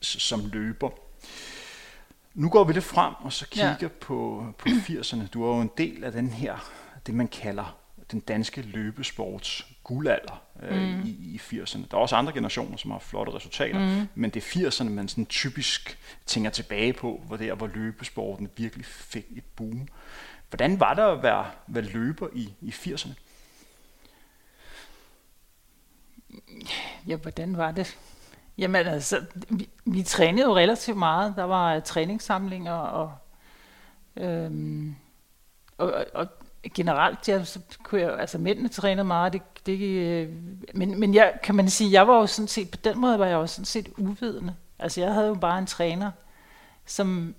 som 0.00 0.40
løber. 0.52 0.90
Nu 2.34 2.48
går 2.48 2.64
vi 2.64 2.72
lidt 2.72 2.84
frem 2.84 3.14
og 3.18 3.32
så 3.32 3.48
kigger 3.48 3.76
ja. 3.80 3.88
på, 3.88 4.46
på 4.58 4.68
80'erne. 4.68 5.28
Du 5.28 5.44
er 5.44 5.56
jo 5.56 5.60
en 5.60 5.70
del 5.78 6.04
af 6.04 6.12
den 6.12 6.28
her, 6.28 6.72
det 7.06 7.14
man 7.14 7.28
kalder 7.28 7.76
den 8.12 8.20
danske 8.20 8.62
løbesports 8.62 9.71
guldalder 9.84 10.42
øh, 10.62 10.82
mm. 10.82 11.02
i, 11.04 11.08
i 11.08 11.40
80'erne. 11.42 11.86
Der 11.90 11.96
er 11.96 12.00
også 12.00 12.16
andre 12.16 12.32
generationer, 12.32 12.76
som 12.76 12.90
har 12.90 12.98
flotte 12.98 13.34
resultater, 13.34 13.78
mm. 13.78 14.08
men 14.14 14.30
det 14.30 14.56
er 14.56 14.70
80'erne, 14.70 14.88
man 14.88 15.08
sådan 15.08 15.26
typisk 15.26 15.98
tænker 16.26 16.50
tilbage 16.50 16.92
på, 16.92 17.22
hvor 17.26 17.36
der 17.36 17.54
hvor 17.54 17.66
løbesporten 17.66 18.50
virkelig 18.56 18.86
fik 18.86 19.24
et 19.36 19.44
boom. 19.56 19.88
Hvordan 20.48 20.80
var 20.80 20.94
det 20.94 21.02
at 21.02 21.22
være, 21.22 21.46
være 21.66 21.84
løber 21.84 22.28
i, 22.32 22.54
i 22.60 22.70
80'erne? 22.70 23.12
Ja, 27.06 27.16
hvordan 27.16 27.56
var 27.56 27.70
det? 27.70 27.98
Jamen 28.58 28.86
altså, 28.86 29.24
vi, 29.48 29.68
vi 29.84 30.02
trænede 30.02 30.46
jo 30.46 30.56
relativt 30.56 30.96
meget. 30.96 31.34
Der 31.36 31.44
var 31.44 31.80
træningssamlinger 31.80 32.72
og, 32.72 33.12
øhm, 34.16 34.96
og, 35.78 36.04
og 36.14 36.26
generelt, 36.70 37.28
ja, 37.28 37.44
så 37.44 37.60
kunne 37.82 38.00
jeg, 38.00 38.18
altså 38.18 38.38
mændene 38.38 38.68
trænede 38.68 39.04
meget, 39.04 39.32
det, 39.32 39.42
det, 39.66 39.78
øh, 39.80 40.28
men, 40.74 41.00
men 41.00 41.14
jeg, 41.14 41.32
kan 41.42 41.54
man 41.54 41.70
sige, 41.70 41.92
jeg 41.92 42.08
var 42.08 42.14
jo 42.14 42.26
sådan 42.26 42.48
set, 42.48 42.70
på 42.70 42.76
den 42.84 42.98
måde 42.98 43.18
var 43.18 43.26
jeg 43.26 43.34
jo 43.34 43.46
sådan 43.46 43.64
set 43.64 43.88
uvidende. 43.96 44.54
Altså 44.78 45.00
jeg 45.00 45.14
havde 45.14 45.26
jo 45.26 45.34
bare 45.34 45.58
en 45.58 45.66
træner, 45.66 46.10
som, 46.86 47.34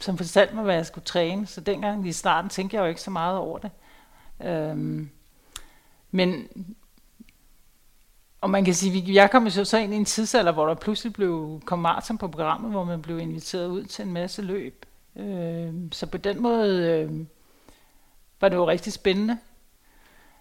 som 0.00 0.16
fortalte 0.16 0.54
mig, 0.54 0.64
hvad 0.64 0.74
jeg 0.74 0.86
skulle 0.86 1.04
træne, 1.04 1.46
så 1.46 1.60
dengang 1.60 2.08
i 2.08 2.12
starten 2.12 2.50
tænkte 2.50 2.76
jeg 2.76 2.82
jo 2.82 2.88
ikke 2.88 3.00
så 3.00 3.10
meget 3.10 3.38
over 3.38 3.58
det. 3.58 3.70
Øhm, 4.44 5.10
men, 6.10 6.48
og 8.40 8.50
man 8.50 8.64
kan 8.64 8.74
sige, 8.74 9.14
jeg 9.14 9.30
kom 9.30 9.44
jo 9.44 9.64
så 9.64 9.78
ind 9.78 9.94
i 9.94 9.96
en 9.96 10.04
tidsalder, 10.04 10.52
hvor 10.52 10.66
der 10.66 10.74
pludselig 10.74 11.12
blev, 11.12 11.60
kom 11.64 11.78
maraton 11.78 12.18
på 12.18 12.28
programmet, 12.28 12.70
hvor 12.70 12.84
man 12.84 13.02
blev 13.02 13.18
inviteret 13.18 13.66
ud 13.66 13.84
til 13.84 14.04
en 14.04 14.12
masse 14.12 14.42
løb. 14.42 14.86
Øhm, 15.16 15.92
så 15.92 16.06
på 16.06 16.18
den 16.18 16.42
måde... 16.42 16.90
Øhm, 16.90 17.28
var 18.40 18.48
det 18.48 18.56
jo 18.56 18.68
rigtig 18.68 18.92
spændende. 18.92 19.38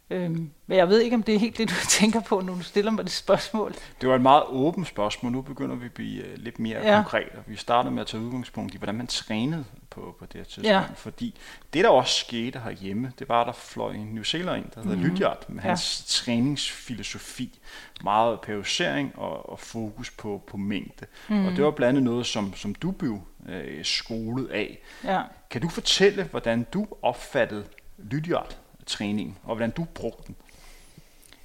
Øhm, 0.09 0.51
men 0.67 0.77
jeg 0.77 0.89
ved 0.89 1.01
ikke, 1.01 1.15
om 1.15 1.23
det 1.23 1.35
er 1.35 1.39
helt 1.39 1.57
det, 1.57 1.69
du 1.69 1.75
tænker 1.99 2.21
på, 2.21 2.41
når 2.41 2.53
du 2.53 2.63
stiller 2.63 2.91
mig 2.91 3.03
det 3.03 3.11
spørgsmål. 3.11 3.73
Det 4.01 4.09
var 4.09 4.15
et 4.15 4.21
meget 4.21 4.43
åbent 4.47 4.87
spørgsmål. 4.87 5.31
Nu 5.31 5.41
begynder 5.41 5.75
vi 5.75 5.85
at 5.85 5.91
blive 5.91 6.23
uh, 6.23 6.43
lidt 6.43 6.59
mere 6.59 6.87
ja. 6.87 6.95
konkret. 6.95 7.29
Vi 7.47 7.55
starter 7.55 7.89
med 7.89 8.01
at 8.01 8.07
tage 8.07 8.23
udgangspunkt 8.23 8.73
i, 8.73 8.77
hvordan 8.77 8.95
man 8.95 9.07
trænede 9.07 9.65
på, 9.89 10.15
på 10.19 10.25
det 10.25 10.33
her 10.33 10.43
tidspunkt. 10.43 10.67
Ja. 10.67 10.83
Fordi 10.95 11.35
det, 11.73 11.83
der 11.83 11.89
også 11.89 12.19
skete 12.19 12.59
herhjemme, 12.59 13.11
det 13.19 13.29
var, 13.29 13.41
at 13.41 13.47
der 13.47 13.53
fløj 13.53 13.93
en 13.93 14.07
New 14.07 14.23
Zealand 14.23 14.65
der 14.75 14.81
hedder 14.81 14.95
mm-hmm. 14.95 15.11
Lydiard, 15.11 15.49
med 15.49 15.63
ja. 15.63 15.67
hans 15.67 16.03
træningsfilosofi. 16.07 17.59
Meget 18.03 18.41
periodisering 18.41 19.11
og, 19.15 19.49
og 19.49 19.59
fokus 19.59 20.11
på, 20.11 20.43
på 20.47 20.57
mængde. 20.57 21.05
Mm. 21.27 21.45
Og 21.45 21.51
det 21.51 21.63
var 21.63 21.71
blandt 21.71 21.89
andet 21.89 22.03
noget, 22.03 22.25
som, 22.25 22.55
som 22.55 22.75
du 22.75 22.91
blev 22.91 23.19
øh, 23.49 23.85
skolet 23.85 24.47
af. 24.47 24.79
Ja. 25.03 25.21
Kan 25.49 25.61
du 25.61 25.69
fortælle, 25.69 26.23
hvordan 26.23 26.65
du 26.73 26.87
opfattede 27.01 27.65
Lydiard? 27.97 28.57
træning, 28.85 29.39
og 29.43 29.55
hvordan 29.55 29.71
du 29.71 29.83
brugte 29.83 30.23
den? 30.27 30.35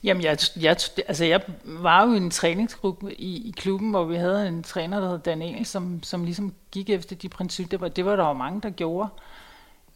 Jamen, 0.05 0.23
jeg, 0.23 0.39
jeg, 0.61 0.77
altså 1.09 1.25
jeg 1.25 1.41
var 1.65 2.07
jo 2.07 2.13
i 2.13 2.17
en 2.17 2.31
træningsgruppe 2.31 3.15
i, 3.15 3.49
i 3.49 3.51
klubben, 3.51 3.91
hvor 3.91 4.05
vi 4.05 4.17
havde 4.17 4.49
en 4.49 4.63
træner, 4.63 5.01
der 5.01 5.09
hed 5.09 5.19
Daniel, 5.19 5.67
som, 5.67 6.03
som 6.03 6.25
ligesom 6.25 6.55
gik 6.71 6.91
efter 6.91 7.17
de 7.17 7.29
principper. 7.29 7.71
Det 7.71 7.81
var, 7.81 7.89
det 7.89 8.05
var 8.05 8.17
der 8.17 8.27
jo 8.27 8.33
mange, 8.33 8.61
der 8.61 8.71
gjorde. 8.71 9.09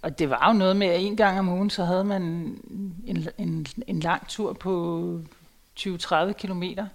Og 0.02 0.18
det 0.18 0.30
var 0.30 0.52
jo 0.52 0.58
noget 0.58 0.76
med, 0.76 0.86
at 0.86 1.00
en 1.00 1.16
gang 1.16 1.38
om 1.38 1.48
ugen, 1.48 1.70
så 1.70 1.84
havde 1.84 2.04
man 2.04 2.22
en, 3.06 3.28
en, 3.38 3.66
en 3.86 4.00
lang 4.00 4.28
tur 4.28 4.52
på 4.52 5.20
20-30 5.80 6.32
kilometer. 6.32 6.86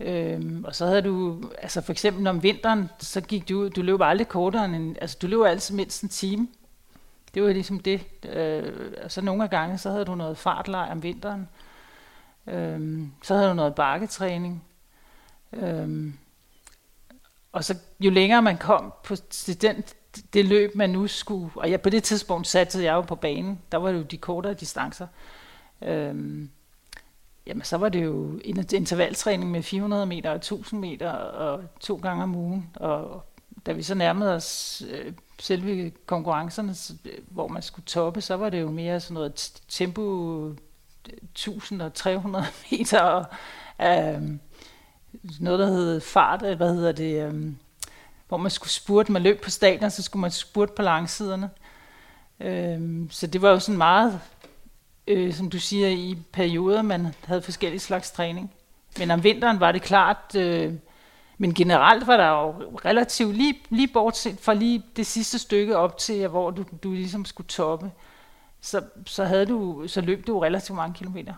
Øhm, 0.00 0.64
og 0.64 0.74
så 0.74 0.86
havde 0.86 1.02
du, 1.02 1.42
altså 1.62 1.80
for 1.80 1.92
eksempel 1.92 2.26
om 2.26 2.42
vinteren, 2.42 2.90
så 2.98 3.20
gik 3.20 3.48
du 3.48 3.68
du 3.68 3.82
løb 3.82 4.00
aldrig 4.02 4.28
kortere 4.28 4.64
end, 4.64 4.96
altså 5.00 5.18
du 5.22 5.26
løb 5.26 5.40
altid 5.40 5.74
mindst 5.74 6.02
en 6.02 6.08
time. 6.08 6.48
Det 7.38 7.46
var 7.46 7.52
ligesom 7.52 7.80
det. 7.80 8.00
Øh, 8.24 8.72
så 9.08 9.20
nogle 9.20 9.44
af 9.44 9.50
gange, 9.50 9.78
så 9.78 9.90
havde 9.90 10.04
du 10.04 10.14
noget 10.14 10.38
fartlej 10.38 10.88
om 10.90 11.02
vinteren. 11.02 11.48
Øh, 12.46 13.02
så 13.22 13.34
havde 13.34 13.48
du 13.48 13.54
noget 13.54 13.74
bakketræning. 13.74 14.64
Øh, 15.52 16.12
og 17.52 17.64
så 17.64 17.76
jo 18.00 18.10
længere 18.10 18.42
man 18.42 18.58
kom 18.58 18.92
på 19.04 19.14
den, 19.62 19.84
det 20.32 20.44
løb, 20.44 20.74
man 20.74 20.90
nu 20.90 21.06
skulle... 21.06 21.50
Og 21.54 21.70
jeg, 21.70 21.80
på 21.80 21.90
det 21.90 22.02
tidspunkt 22.02 22.46
satte 22.46 22.84
jeg 22.84 22.92
jo 22.92 23.00
på 23.00 23.14
banen. 23.14 23.58
Der 23.72 23.78
var 23.78 23.92
det 23.92 23.98
jo 23.98 24.02
de 24.02 24.16
kortere 24.16 24.54
distancer. 24.54 25.06
Øh, 25.82 26.48
jamen, 27.46 27.62
så 27.62 27.76
var 27.76 27.88
det 27.88 28.04
jo 28.04 28.40
en 28.44 28.66
intervaltræning 28.72 29.50
med 29.50 29.62
400 29.62 30.06
meter 30.06 30.30
og 30.30 30.36
1000 30.36 30.80
meter 30.80 31.10
og 31.12 31.64
to 31.80 31.96
gange 31.96 32.22
om 32.22 32.34
ugen. 32.34 32.70
Og 32.74 33.24
da 33.66 33.72
vi 33.72 33.82
så 33.82 33.94
nærmede 33.94 34.34
os 34.34 34.82
øh, 34.90 35.12
selve 35.38 35.92
konkurrencerne, 36.06 36.74
øh, 37.04 37.18
hvor 37.30 37.48
man 37.48 37.62
skulle 37.62 37.86
toppe, 37.86 38.20
så 38.20 38.34
var 38.34 38.50
det 38.50 38.60
jo 38.60 38.70
mere 38.70 39.00
sådan 39.00 39.14
noget 39.14 39.52
tempo 39.68 40.48
øh, 40.48 40.56
1000 41.22 41.82
og 41.82 41.94
300 41.94 42.44
meter, 42.70 43.00
og 43.00 43.24
øh, 43.82 44.22
noget, 45.40 45.58
der 45.58 45.66
hed 45.66 46.00
fart, 46.00 46.42
øh, 46.42 46.56
hvad 46.56 46.74
hedder 46.74 46.92
det, 46.92 47.22
øh, 47.22 47.52
hvor 48.28 48.36
man 48.36 48.50
skulle 48.50 48.70
spurte, 48.70 49.12
man 49.12 49.22
løb 49.22 49.42
på 49.42 49.50
stadion, 49.50 49.90
så 49.90 50.02
skulle 50.02 50.20
man 50.20 50.30
spurte 50.30 50.72
på 50.76 50.82
langsiderne. 50.82 51.50
Øh, 52.40 53.06
så 53.10 53.26
det 53.26 53.42
var 53.42 53.50
jo 53.50 53.58
sådan 53.58 53.78
meget, 53.78 54.20
øh, 55.06 55.34
som 55.34 55.50
du 55.50 55.58
siger, 55.58 55.88
i 55.88 56.18
perioder, 56.32 56.82
man 56.82 57.14
havde 57.24 57.42
forskellige 57.42 57.80
slags 57.80 58.10
træning. 58.10 58.52
Men 58.98 59.10
om 59.10 59.24
vinteren 59.24 59.60
var 59.60 59.72
det 59.72 59.82
klart, 59.82 60.34
øh, 60.36 60.74
men 61.38 61.54
generelt 61.54 62.06
var 62.06 62.16
der 62.16 62.28
jo 62.28 62.50
relativt, 62.84 63.36
lige, 63.36 63.54
lige 63.70 63.88
bortset 63.88 64.38
fra 64.40 64.54
lige 64.54 64.82
det 64.96 65.06
sidste 65.06 65.38
stykke 65.38 65.76
op 65.76 65.98
til, 65.98 66.28
hvor 66.28 66.50
du, 66.50 66.64
du 66.82 66.92
ligesom 66.92 67.24
skulle 67.24 67.48
toppe, 67.48 67.90
så, 68.60 68.82
så, 69.06 69.24
havde 69.24 69.46
du, 69.46 69.84
så 69.88 70.00
løb 70.00 70.26
du 70.26 70.38
relativt 70.38 70.76
mange 70.76 70.94
kilometer. 70.94 71.34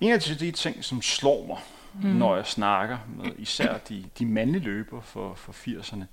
En 0.00 0.12
af 0.12 0.20
de 0.20 0.50
ting, 0.50 0.84
som 0.84 1.02
slår 1.02 1.46
mig, 1.46 1.58
mm. 2.02 2.16
når 2.16 2.36
jeg 2.36 2.46
snakker 2.46 2.98
med 3.16 3.32
især 3.38 3.78
de, 3.78 4.04
de 4.18 4.26
mandlige 4.26 4.64
løber 4.64 5.00
for, 5.00 5.34
for 5.34 5.52
80'erne, 5.52 6.04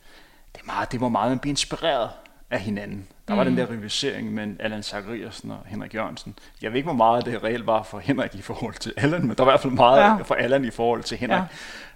det, 0.53 0.61
er 0.61 0.65
meget, 0.65 0.91
det 0.91 1.01
var 1.01 1.09
meget, 1.09 1.31
at 1.31 1.41
blive 1.41 1.49
inspireret 1.49 2.09
af 2.49 2.59
hinanden. 2.59 3.07
Der 3.27 3.33
var 3.33 3.43
mm. 3.43 3.49
den 3.49 3.57
der 3.57 3.69
rivalisering 3.69 4.33
mellem 4.33 4.57
Allan 4.59 4.83
Zachariasen 4.83 5.51
og 5.51 5.59
Henrik 5.65 5.95
Jørgensen. 5.95 6.35
Jeg 6.61 6.71
ved 6.71 6.77
ikke, 6.77 6.87
hvor 6.87 6.93
meget 6.93 7.25
det 7.25 7.43
reelt 7.43 7.67
var 7.67 7.83
for 7.83 7.99
Henrik 7.99 8.35
i 8.35 8.41
forhold 8.41 8.73
til 8.73 8.93
Allan, 8.97 9.27
men 9.27 9.37
der 9.37 9.43
var 9.43 9.51
i 9.51 9.53
hvert 9.53 9.61
fald 9.61 9.73
meget 9.73 10.01
ja. 10.01 10.15
for 10.15 10.35
Allan 10.35 10.65
i 10.65 10.71
forhold 10.71 11.03
til 11.03 11.17
Henrik. 11.17 11.37
Ja. 11.37 11.45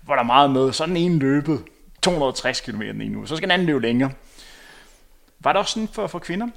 Hvor 0.02 0.16
der 0.16 0.24
meget 0.24 0.52
med, 0.52 0.74
så 0.74 0.86
den 0.86 0.98
ene 0.98 1.20
løbet 1.20 1.64
260 2.02 2.62
km 2.62 2.82
den 2.82 3.02
ene 3.02 3.18
uge, 3.18 3.28
så 3.28 3.36
skal 3.36 3.50
den 3.50 3.54
anden 3.54 3.68
løbe 3.68 3.80
længere. 3.80 4.12
Var 5.40 5.54
det 5.54 5.60
også 5.60 5.72
sådan 5.72 5.88
for, 5.88 6.08
for 6.08 6.20
kvinder? 6.20 6.48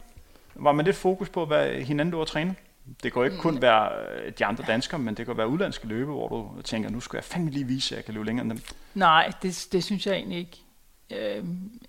Var 0.55 0.73
man 0.73 0.85
lidt 0.85 0.97
fokus 0.97 1.29
på, 1.29 1.47
hvad 1.47 1.73
hinanden 1.73 2.13
du 2.13 2.25
træne? 2.25 2.55
Det 3.03 3.13
kan 3.13 3.25
ikke 3.25 3.37
kun 3.37 3.55
mm. 3.55 3.63
være 3.63 3.89
øh, 4.25 4.33
de 4.39 4.45
andre 4.45 4.65
danskere, 4.67 5.01
men 5.01 5.15
det 5.15 5.27
kan 5.27 5.37
være 5.37 5.49
udlandske 5.49 5.87
løbe, 5.87 6.13
hvor 6.13 6.29
du 6.29 6.63
tænker, 6.63 6.91
nu 6.91 7.01
skal 7.01 7.17
jeg 7.17 7.25
fandme 7.25 7.51
lige 7.51 7.67
vise, 7.67 7.95
at 7.95 7.97
jeg 7.97 8.05
kan 8.05 8.15
løbe 8.15 8.27
længere 8.27 8.45
end 8.45 8.51
dem. 8.51 8.61
Nej, 8.95 9.33
det, 9.43 9.69
det 9.73 9.85
synes 9.85 10.07
jeg 10.07 10.15
egentlig 10.15 10.39
ikke. 10.39 10.63
Øh, 11.11 11.45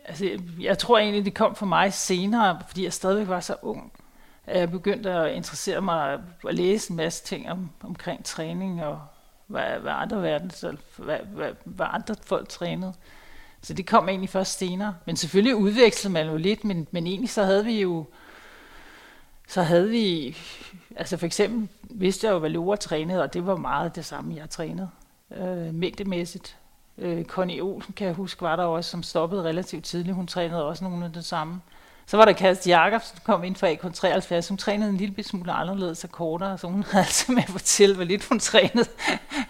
altså, 0.06 0.40
jeg 0.60 0.78
tror 0.78 0.98
egentlig, 0.98 1.26
det 1.26 1.34
kom 1.34 1.56
for 1.56 1.66
mig 1.66 1.94
senere, 1.94 2.62
fordi 2.68 2.84
jeg 2.84 2.94
stadigvæk 2.94 3.28
var 3.28 3.40
så 3.40 3.56
ung. 3.62 3.92
Jeg 4.48 4.72
begyndte 4.72 5.12
at 5.12 5.36
interessere 5.36 5.82
mig 5.82 6.20
og 6.44 6.54
læse 6.54 6.92
en 6.92 6.98
masse 6.98 7.24
ting 7.24 7.52
om, 7.52 7.70
omkring 7.84 8.26
træning 8.26 8.84
og 8.84 9.02
hvad, 9.48 9.80
hvad 9.80 9.92
andre 9.92 10.22
verden, 10.22 10.52
hvad, 10.98 11.18
hvad, 11.18 11.50
hvad 11.66 11.86
andre 11.90 12.16
folk 12.24 12.50
trænede. 12.50 12.94
Så 13.62 13.74
det 13.74 13.88
kom 13.88 14.10
egentlig 14.10 14.30
først 14.30 14.58
senere. 14.58 14.96
Men 15.06 15.16
selvfølgelig 15.16 15.56
udvekslede 15.56 16.14
man 16.14 16.28
jo 16.28 16.38
lidt, 16.38 16.66
men, 16.66 16.88
men 16.92 17.08
egentlig 17.08 17.30
så 17.30 17.44
havde 17.44 17.66
vi 17.66 17.82
jo, 17.82 18.06
så 19.48 19.62
havde 19.62 19.90
vi, 19.90 20.38
altså 20.96 21.18
for 21.18 21.26
eksempel 21.26 21.70
vidste 21.84 22.28
jeg 22.28 22.34
jo, 22.34 22.40
hvad 22.40 22.50
Lora 22.50 22.76
trænede, 22.76 23.24
og 23.24 23.34
det 23.34 23.46
var 23.46 23.56
meget 23.56 23.96
det 23.96 24.06
samme, 24.06 24.36
jeg 24.36 24.50
trænede, 24.50 24.90
øh, 25.32 25.74
mængdemæssigt. 25.74 26.58
Øh, 26.98 27.26
Connie 27.26 27.62
Olsen, 27.62 27.94
kan 27.94 28.08
jeg 28.08 28.16
huske, 28.16 28.42
var 28.42 28.56
der 28.56 28.64
også, 28.64 28.90
som 28.90 29.04
stoppede 29.04 29.44
relativt 29.44 29.86
tidligt. 29.86 30.16
Hun 30.16 30.28
trænede 30.28 30.66
også 30.66 30.84
nogle 30.84 31.06
af 31.06 31.14
det 31.14 31.26
samme. 31.26 31.62
Så 32.06 32.18
var 32.18 32.26
der 32.26 32.34
Kast 32.34 32.68
Jacobsen, 32.68 33.16
der 33.16 33.22
kom 33.24 33.44
ind 33.44 33.56
fra 33.56 33.74
AK73. 33.74 34.50
Hun 34.50 34.58
trænede 34.58 34.90
en 34.90 34.98
lille 34.98 35.24
smule 35.24 35.52
anderledes 35.52 36.04
og 36.04 36.12
kortere, 36.12 36.58
så 36.58 36.68
hun 36.68 36.84
havde 36.92 37.06
altså 37.06 37.32
med 37.32 37.44
at 37.44 37.50
fortælle, 37.50 37.96
hvor 37.96 38.04
lidt 38.04 38.26
hun 38.26 38.40
trænede. 38.40 38.90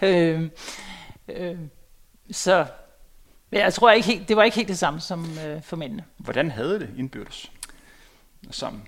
øh, 0.02 0.50
øh, 1.36 1.58
så 2.30 2.66
men 3.52 3.60
jeg 3.60 3.74
tror 3.74 3.90
ikke 3.90 4.06
helt, 4.06 4.28
det 4.28 4.36
var 4.36 4.42
ikke 4.42 4.56
helt 4.56 4.68
det 4.68 4.78
samme 4.78 5.00
som 5.00 5.26
øh, 5.46 5.62
for 5.62 5.76
mændene. 5.76 6.04
Hvordan 6.16 6.50
havde 6.50 6.80
det 6.80 6.90
indbyrdes 6.96 7.52
sammen? 8.50 8.82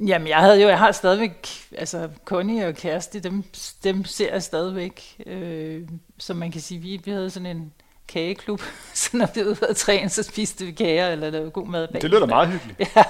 Jamen, 0.00 0.28
jeg 0.28 0.38
havde 0.38 0.62
jo, 0.62 0.68
jeg 0.68 0.78
har 0.78 0.92
stadigvæk, 0.92 1.48
altså 1.76 2.08
Connie 2.24 2.66
og 2.66 2.74
Kæreste, 2.74 3.20
dem, 3.20 3.44
dem 3.84 4.04
ser 4.04 4.32
jeg 4.32 4.42
stadigvæk. 4.42 5.22
Øh, 5.26 5.88
som 6.18 6.36
man 6.36 6.50
kan 6.50 6.60
sige, 6.60 6.80
vi, 6.80 7.00
vi 7.04 7.10
havde 7.10 7.30
sådan 7.30 7.56
en, 7.56 7.72
kageklub, 8.08 8.60
så 8.94 9.16
når 9.16 9.28
vi 9.34 9.40
var 9.40 9.46
ude 9.46 9.66
at 9.68 9.76
træne, 9.76 10.08
så 10.08 10.22
spiste 10.22 10.64
vi 10.64 10.72
kager, 10.72 11.08
eller 11.08 11.42
var 11.42 11.50
god 11.50 11.66
mad 11.66 11.88
bag. 11.88 12.02
Det 12.02 12.10
lyder 12.10 12.20
da 12.20 12.26
meget 12.26 12.48
hyggeligt. 12.48 12.96
Ja, 12.96 13.04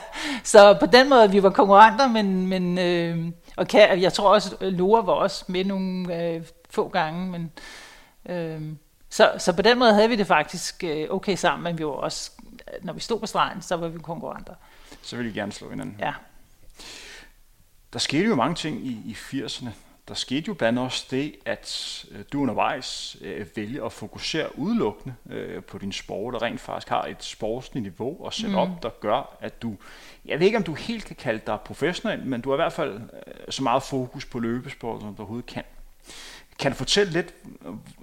så 0.44 0.76
på 0.80 0.86
den 0.86 1.08
måde, 1.08 1.30
vi 1.30 1.42
var 1.42 1.50
konkurrenter, 1.50 2.08
men, 2.08 2.46
men 2.46 2.78
øh, 2.78 3.32
og 3.56 3.68
kære, 3.68 4.00
jeg 4.00 4.12
tror 4.12 4.34
også, 4.34 4.56
Lora 4.60 5.02
var 5.02 5.12
også 5.12 5.44
med 5.48 5.64
nogle 5.64 6.22
øh, 6.22 6.42
få 6.70 6.88
gange, 6.88 7.26
men 7.26 7.52
øh, 8.28 8.62
så, 9.10 9.32
så 9.38 9.52
på 9.52 9.62
den 9.62 9.78
måde 9.78 9.94
havde 9.94 10.08
vi 10.08 10.16
det 10.16 10.26
faktisk 10.26 10.84
øh, 10.84 11.06
okay 11.10 11.36
sammen, 11.36 11.64
men 11.64 11.78
vi 11.78 11.84
var 11.84 11.90
også, 11.90 12.30
når 12.82 12.92
vi 12.92 13.00
stod 13.00 13.20
på 13.20 13.26
stregen, 13.26 13.62
så 13.62 13.76
var 13.76 13.88
vi 13.88 13.98
konkurrenter. 13.98 14.54
Så 15.02 15.16
ville 15.16 15.32
vi 15.32 15.38
gerne 15.38 15.52
slå 15.52 15.70
hinanden. 15.70 15.96
Ja. 15.98 16.12
Der 17.92 17.98
skete 17.98 18.24
jo 18.24 18.34
mange 18.34 18.54
ting 18.54 18.86
i, 18.86 18.90
i 18.90 19.12
80'erne 19.12 19.68
der 20.08 20.14
skete 20.14 20.44
jo 20.48 20.54
blandt 20.54 20.78
også 20.78 21.06
det, 21.10 21.34
at 21.44 22.04
øh, 22.10 22.24
du 22.32 22.40
undervejs 22.40 23.16
øh, 23.20 23.46
vælger 23.56 23.84
at 23.84 23.92
fokusere 23.92 24.58
udelukkende 24.58 25.14
øh, 25.30 25.62
på 25.62 25.78
din 25.78 25.92
sport, 25.92 26.34
og 26.34 26.42
rent 26.42 26.60
faktisk 26.60 26.88
har 26.88 27.02
et 27.02 27.24
sportsligt 27.24 27.82
niveau 27.82 28.24
og 28.24 28.34
sætte 28.34 28.50
mm. 28.50 28.58
op, 28.58 28.82
der 28.82 28.90
gør, 29.00 29.36
at 29.40 29.62
du, 29.62 29.76
jeg 30.24 30.38
ved 30.38 30.46
ikke 30.46 30.58
om 30.58 30.64
du 30.64 30.74
helt 30.74 31.04
kan 31.04 31.16
kalde 31.16 31.40
dig 31.46 31.58
professionel, 31.64 32.26
men 32.26 32.40
du 32.40 32.48
har 32.48 32.56
i 32.56 32.62
hvert 32.62 32.72
fald 32.72 32.94
øh, 32.94 33.32
så 33.48 33.62
meget 33.62 33.82
fokus 33.82 34.24
på 34.24 34.38
løbesport, 34.38 35.00
som 35.00 35.14
du 35.14 35.22
overhovedet 35.22 35.46
kan. 35.46 35.64
Kan 36.58 36.70
du 36.70 36.76
fortælle 36.76 37.12
lidt, 37.12 37.34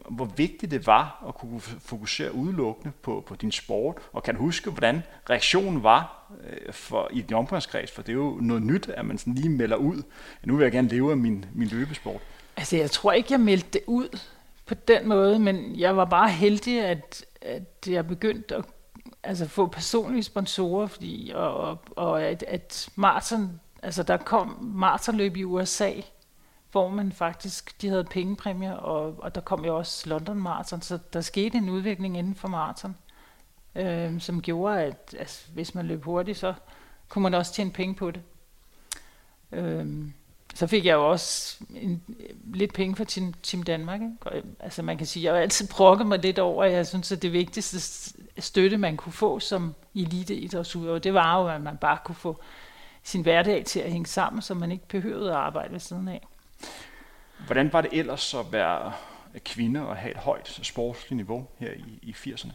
hvor 0.09 0.25
vigtigt 0.25 0.71
det 0.71 0.87
var 0.87 1.23
at 1.27 1.35
kunne 1.35 1.61
fokusere 1.61 2.35
udelukkende 2.35 2.93
på, 3.01 3.23
på 3.27 3.35
din 3.35 3.51
sport, 3.51 3.97
og 4.13 4.23
kan 4.23 4.35
du 4.35 4.41
huske, 4.41 4.69
hvordan 4.71 5.03
reaktionen 5.29 5.83
var 5.83 6.31
øh, 6.49 6.73
for, 6.73 7.09
i 7.11 7.21
din 7.21 7.35
omgangskreds? 7.35 7.91
For 7.91 8.01
det 8.01 8.09
er 8.09 8.17
jo 8.17 8.37
noget 8.41 8.63
nyt, 8.63 8.87
at 8.87 9.05
man 9.05 9.17
sådan 9.17 9.33
lige 9.33 9.49
melder 9.49 9.75
ud, 9.75 10.03
nu 10.43 10.55
vil 10.55 10.63
jeg 10.63 10.71
gerne 10.71 10.87
leve 10.87 11.11
af 11.11 11.17
min, 11.17 11.45
min 11.53 11.67
løbesport. 11.67 12.21
Altså, 12.57 12.77
jeg 12.77 12.91
tror 12.91 13.11
ikke, 13.11 13.31
jeg 13.31 13.39
meldte 13.39 13.69
det 13.73 13.81
ud 13.87 14.19
på 14.65 14.73
den 14.73 15.07
måde, 15.07 15.39
men 15.39 15.79
jeg 15.79 15.97
var 15.97 16.05
bare 16.05 16.29
heldig, 16.29 16.85
at, 16.85 17.25
at 17.41 17.87
jeg 17.87 18.07
begyndte 18.07 18.55
at 18.55 18.65
altså, 19.23 19.47
få 19.47 19.67
personlige 19.67 20.23
sponsorer, 20.23 20.87
fordi, 20.87 21.31
og, 21.35 21.53
og, 21.53 21.77
og 21.95 22.23
at, 22.23 22.43
at 22.47 22.89
Martin, 22.95 23.49
altså 23.83 24.03
der 24.03 24.17
kom 24.17 24.57
maratonløb 24.61 25.37
i 25.37 25.43
USA, 25.43 25.91
hvor 26.73 26.89
man 26.89 27.11
faktisk, 27.11 27.81
de 27.81 27.89
havde 27.89 28.03
pengepræmier, 28.03 28.73
og, 28.73 29.15
og 29.19 29.35
der 29.35 29.41
kom 29.41 29.65
jo 29.65 29.77
også 29.77 30.09
London 30.09 30.37
Marathon, 30.37 30.81
så 30.81 30.99
der 31.13 31.21
skete 31.21 31.57
en 31.57 31.69
udvikling 31.69 32.17
inden 32.17 32.35
for 32.35 32.47
maraton, 32.47 32.95
øh, 33.75 34.21
som 34.21 34.41
gjorde, 34.41 34.81
at 34.81 35.15
altså, 35.19 35.45
hvis 35.53 35.75
man 35.75 35.85
løb 35.85 36.03
hurtigt, 36.03 36.37
så 36.37 36.53
kunne 37.09 37.23
man 37.23 37.33
også 37.33 37.53
tjene 37.53 37.71
penge 37.71 37.95
på 37.95 38.11
det. 38.11 38.21
Øh, 39.51 40.07
så 40.55 40.67
fik 40.67 40.85
jeg 40.85 40.93
jo 40.93 41.11
også 41.11 41.57
en, 41.75 42.03
lidt 42.53 42.73
penge 42.73 42.95
for 42.95 43.03
Team, 43.03 43.33
Team 43.33 43.63
Danmark. 43.63 44.01
Ikke? 44.01 44.47
Altså 44.59 44.81
man 44.81 44.97
kan 44.97 45.07
sige, 45.07 45.23
jeg 45.23 45.33
har 45.33 45.39
altid 45.39 45.67
brokket 45.67 46.07
mig 46.07 46.19
lidt 46.19 46.39
over, 46.39 46.63
at 46.63 46.71
jeg 46.71 46.87
synes, 46.87 47.11
at 47.11 47.21
det 47.21 47.33
vigtigste 47.33 47.79
støtte, 48.41 48.77
man 48.77 48.97
kunne 48.97 49.13
få 49.13 49.39
som 49.39 49.75
eliteidrætsudøver, 49.95 50.99
det 50.99 51.13
var 51.13 51.41
jo, 51.41 51.47
at 51.47 51.61
man 51.61 51.77
bare 51.77 51.97
kunne 52.05 52.15
få 52.15 52.39
sin 53.03 53.21
hverdag 53.21 53.65
til 53.65 53.79
at 53.79 53.91
hænge 53.91 54.05
sammen, 54.05 54.41
så 54.41 54.53
man 54.53 54.71
ikke 54.71 54.87
behøvede 54.87 55.29
at 55.29 55.37
arbejde 55.37 55.73
ved 55.73 55.79
siden 55.79 56.07
af. 56.07 56.27
Hvordan 57.45 57.73
var 57.73 57.81
det 57.81 57.89
ellers 57.93 58.33
at 58.33 58.45
være 58.51 58.93
kvinde 59.45 59.87
og 59.87 59.97
have 59.97 60.11
et 60.11 60.17
højt 60.17 60.59
sportsligt 60.61 61.15
niveau 61.15 61.47
her 61.57 61.71
i, 61.71 61.99
i 62.01 62.11
80'erne? 62.11 62.51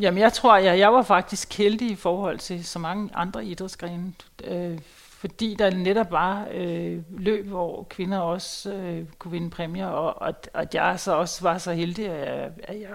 Jamen 0.00 0.18
jeg 0.18 0.32
tror, 0.32 0.56
jeg, 0.56 0.78
jeg 0.78 0.92
var 0.92 1.02
faktisk 1.02 1.58
heldig 1.58 1.90
i 1.90 1.94
forhold 1.94 2.38
til 2.38 2.64
så 2.64 2.78
mange 2.78 3.10
andre 3.14 3.44
idrætsgrene. 3.44 4.12
Øh, 4.44 4.78
fordi 5.18 5.54
der 5.58 5.70
netop 5.70 6.10
var 6.10 6.48
øh, 6.52 7.02
løb, 7.10 7.46
hvor 7.46 7.86
kvinder 7.90 8.18
også 8.18 8.74
øh, 8.74 9.04
kunne 9.18 9.30
vinde 9.32 9.50
præmier, 9.50 9.86
og, 9.86 10.28
at, 10.28 10.50
at 10.54 10.74
jeg 10.74 11.00
så 11.00 11.14
også 11.14 11.42
var 11.42 11.58
så 11.58 11.72
heldig, 11.72 12.08
at 12.08 12.28
jeg, 12.28 12.50
at 12.62 12.80
jeg, 12.80 12.90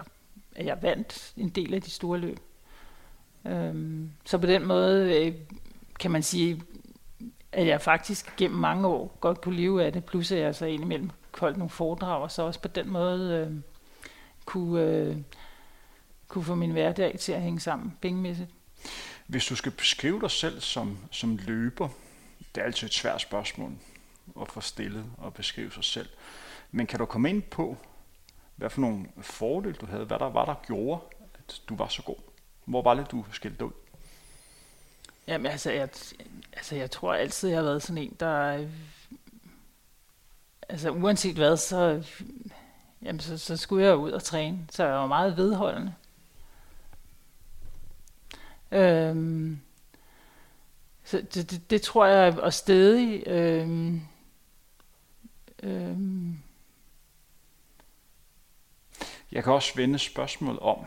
at 0.55 0.65
jeg 0.65 0.77
vandt 0.81 1.33
en 1.37 1.49
del 1.49 1.73
af 1.73 1.81
de 1.81 1.89
store 1.89 2.19
løb. 2.19 2.39
Øh, 3.47 4.05
så 4.25 4.37
på 4.37 4.45
den 4.45 4.65
måde 4.65 5.25
øh, 5.25 5.33
kan 5.99 6.11
man 6.11 6.23
sige, 6.23 6.61
at 7.51 7.67
jeg 7.67 7.81
faktisk 7.81 8.35
gennem 8.37 8.59
mange 8.59 8.87
år 8.87 9.17
godt 9.19 9.41
kunne 9.41 9.55
leve 9.55 9.85
af 9.85 9.93
det, 9.93 10.05
plus 10.05 10.31
at 10.31 10.39
jeg 10.39 10.55
så 10.55 10.65
indimellem 10.65 11.09
holdt 11.39 11.57
nogle 11.57 11.69
foredrag, 11.69 12.21
og 12.21 12.31
så 12.31 12.41
også 12.41 12.59
på 12.59 12.67
den 12.67 12.89
måde 12.89 13.47
øh, 13.47 13.57
kunne, 14.45 14.81
øh, 14.81 15.17
kunne 16.27 16.43
få 16.43 16.55
min 16.55 16.71
hverdag 16.71 17.19
til 17.19 17.31
at 17.31 17.41
hænge 17.41 17.59
sammen 17.59 17.97
pengemæssigt. 18.01 18.49
Hvis 19.27 19.45
du 19.45 19.55
skal 19.55 19.71
beskrive 19.71 20.21
dig 20.21 20.31
selv 20.31 20.61
som, 20.61 20.97
som 21.11 21.39
løber, 21.47 21.89
det 22.55 22.61
er 22.61 22.65
altid 22.65 22.87
et 22.87 22.93
svært 22.93 23.21
spørgsmål 23.21 23.71
at 24.41 24.47
få 24.47 24.61
stillet 24.61 25.05
og 25.17 25.33
beskrive 25.33 25.71
sig 25.71 25.83
selv. 25.83 26.09
Men 26.71 26.87
kan 26.87 26.99
du 26.99 27.05
komme 27.05 27.29
ind 27.29 27.41
på, 27.41 27.77
hvad 28.55 28.69
for 28.69 28.81
nogle 28.81 29.05
fordele 29.21 29.73
du 29.73 29.85
havde, 29.85 30.05
hvad 30.05 30.19
der 30.19 30.29
var, 30.29 30.45
der 30.45 30.55
gjorde, 30.67 31.01
at 31.33 31.61
du 31.69 31.75
var 31.75 31.87
så 31.87 32.01
god? 32.01 32.15
Hvor 32.65 32.81
var 32.81 32.93
det, 32.93 33.11
du 33.11 33.25
skilte 33.31 33.65
ud? 33.65 33.71
Jamen 35.27 35.51
altså 35.51 35.71
jeg, 35.71 35.89
altså, 36.53 36.75
jeg 36.75 36.91
tror 36.91 37.13
altid, 37.13 37.49
jeg 37.49 37.57
har 37.57 37.63
været 37.63 37.83
sådan 37.83 38.03
en, 38.03 38.15
der... 38.19 38.67
Altså 40.69 40.89
uanset 40.89 41.35
hvad, 41.35 41.57
så, 41.57 42.03
jamen, 43.01 43.19
så, 43.19 43.37
så 43.37 43.57
skulle 43.57 43.85
jeg 43.85 43.95
ud 43.95 44.11
og 44.11 44.23
træne. 44.23 44.67
Så 44.69 44.85
jeg 44.85 44.93
var 44.93 45.07
meget 45.07 45.37
vedholdende. 45.37 45.93
Øhm, 48.71 49.61
så 51.03 51.17
det, 51.33 51.51
det, 51.51 51.69
det 51.69 51.81
tror 51.81 52.05
jeg 52.05 52.27
er 52.27 52.49
stadig. 52.49 53.27
Øhm, 53.27 54.01
øhm. 55.63 56.39
Jeg 59.31 59.43
kan 59.43 59.53
også 59.53 59.71
vende 59.75 59.99
spørgsmålet 59.99 60.59
om, 60.59 60.85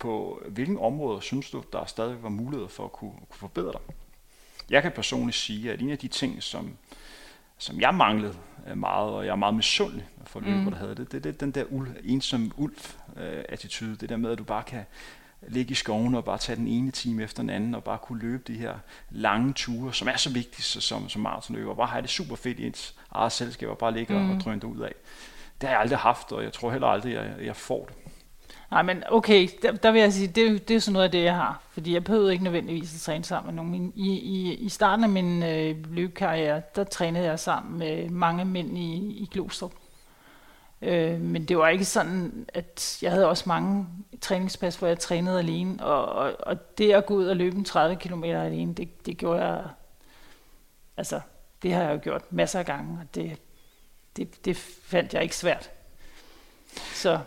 på 0.00 0.42
hvilken 0.48 0.78
områder 0.78 1.20
synes 1.20 1.50
du, 1.50 1.64
der 1.72 1.84
stadig 1.84 2.22
var 2.22 2.28
mulighed 2.28 2.68
for 2.68 2.84
at 2.84 2.92
kunne, 2.92 3.12
kunne 3.12 3.38
forbedre 3.38 3.72
dig? 3.72 3.80
Jeg 4.70 4.82
kan 4.82 4.92
personligt 4.92 5.36
sige, 5.36 5.72
at 5.72 5.82
en 5.82 5.90
af 5.90 5.98
de 5.98 6.08
ting, 6.08 6.42
som, 6.42 6.76
som 7.58 7.80
jeg 7.80 7.94
manglede 7.94 8.34
øh, 8.68 8.78
meget, 8.78 9.10
og 9.10 9.26
jeg 9.26 9.32
er 9.32 9.36
meget 9.36 9.54
misundelig 9.54 10.08
for 10.24 10.40
løber, 10.40 10.60
mm. 10.60 10.70
der 10.70 10.76
havde 10.76 10.94
det, 10.94 11.12
det, 11.12 11.24
det 11.24 11.40
den 11.40 11.50
der 11.50 11.64
ul, 11.70 11.96
ensom 12.04 12.52
ulv-attitude, 12.56 13.96
det 13.96 14.08
der 14.08 14.16
med, 14.16 14.30
at 14.30 14.38
du 14.38 14.44
bare 14.44 14.62
kan 14.62 14.84
ligge 15.48 15.70
i 15.72 15.74
skoven 15.74 16.14
og 16.14 16.24
bare 16.24 16.38
tage 16.38 16.56
den 16.56 16.68
ene 16.68 16.90
time 16.90 17.22
efter 17.22 17.42
den 17.42 17.50
anden, 17.50 17.74
og 17.74 17.84
bare 17.84 17.98
kunne 17.98 18.20
løbe 18.20 18.42
de 18.46 18.58
her 18.58 18.74
lange 19.10 19.52
ture, 19.52 19.94
som 19.94 20.08
er 20.08 20.16
så 20.16 20.30
vigtige 20.30 20.62
som, 20.62 21.08
som 21.08 21.22
maratonløber, 21.22 21.74
bare 21.74 21.86
have 21.86 22.02
det 22.02 22.10
super 22.10 22.36
fedt 22.36 22.58
i 22.58 22.66
ens 22.66 22.94
eget 23.10 23.32
selskab, 23.32 23.68
og 23.68 23.78
bare 23.78 23.94
ligge 23.94 24.14
mm. 24.14 24.30
og 24.30 24.40
drøne 24.40 24.66
ud 24.66 24.80
af. 24.80 24.94
Det 25.60 25.68
har 25.68 25.74
jeg 25.74 25.80
aldrig 25.80 25.98
haft, 25.98 26.32
og 26.32 26.42
jeg 26.42 26.52
tror 26.52 26.70
heller 26.70 26.88
aldrig, 26.88 27.18
at 27.18 27.24
jeg, 27.26 27.46
jeg 27.46 27.56
får 27.56 27.84
det. 27.84 27.94
Nej, 28.70 28.82
men 28.82 29.02
okay, 29.08 29.48
der, 29.62 29.72
der 29.72 29.90
vil 29.90 30.00
jeg 30.00 30.12
sige, 30.12 30.28
det, 30.28 30.68
det 30.68 30.76
er 30.76 30.80
sådan 30.80 30.92
noget 30.92 31.04
af 31.04 31.12
det, 31.12 31.24
jeg 31.24 31.34
har. 31.34 31.62
Fordi 31.70 31.94
jeg 31.94 32.04
behøvede 32.04 32.32
ikke 32.32 32.44
nødvendigvis 32.44 32.94
at 32.94 33.00
træne 33.00 33.24
sammen 33.24 33.54
med 33.54 33.64
nogen. 33.64 33.92
I, 33.96 34.10
i, 34.10 34.54
i 34.54 34.68
starten 34.68 35.04
af 35.04 35.10
min 35.10 35.42
øh, 35.42 35.92
løbekarriere, 35.92 36.62
der 36.76 36.84
trænede 36.84 37.24
jeg 37.24 37.38
sammen 37.38 37.78
med 37.78 38.08
mange 38.08 38.44
mænd 38.44 38.78
i, 38.78 38.94
i 38.96 39.28
Glostrup. 39.32 39.72
Øh, 40.82 41.20
men 41.20 41.44
det 41.44 41.58
var 41.58 41.68
ikke 41.68 41.84
sådan, 41.84 42.46
at 42.54 42.98
jeg 43.02 43.10
havde 43.10 43.28
også 43.28 43.44
mange 43.46 43.86
træningspas, 44.20 44.76
hvor 44.76 44.88
jeg 44.88 44.98
trænede 44.98 45.38
alene. 45.38 45.84
Og, 45.84 46.04
og, 46.04 46.36
og 46.40 46.78
det 46.78 46.92
at 46.92 47.06
gå 47.06 47.14
ud 47.14 47.26
og 47.26 47.36
løbe 47.36 47.56
en 47.56 47.64
30 47.64 47.96
km 47.96 48.24
alene, 48.24 48.74
det, 48.74 49.06
det 49.06 49.16
gjorde 49.16 49.44
jeg... 49.44 49.64
Altså, 50.96 51.20
det 51.62 51.72
har 51.72 51.82
jeg 51.82 51.92
jo 51.92 52.00
gjort 52.02 52.32
masser 52.32 52.58
af 52.58 52.66
gange, 52.66 52.98
og 53.00 53.14
det, 53.14 53.38
det, 54.16 54.44
det 54.44 54.56
fandt 54.84 55.14
jeg 55.14 55.22
ikke 55.22 55.36
svært. 55.36 55.70
Så. 56.94 57.18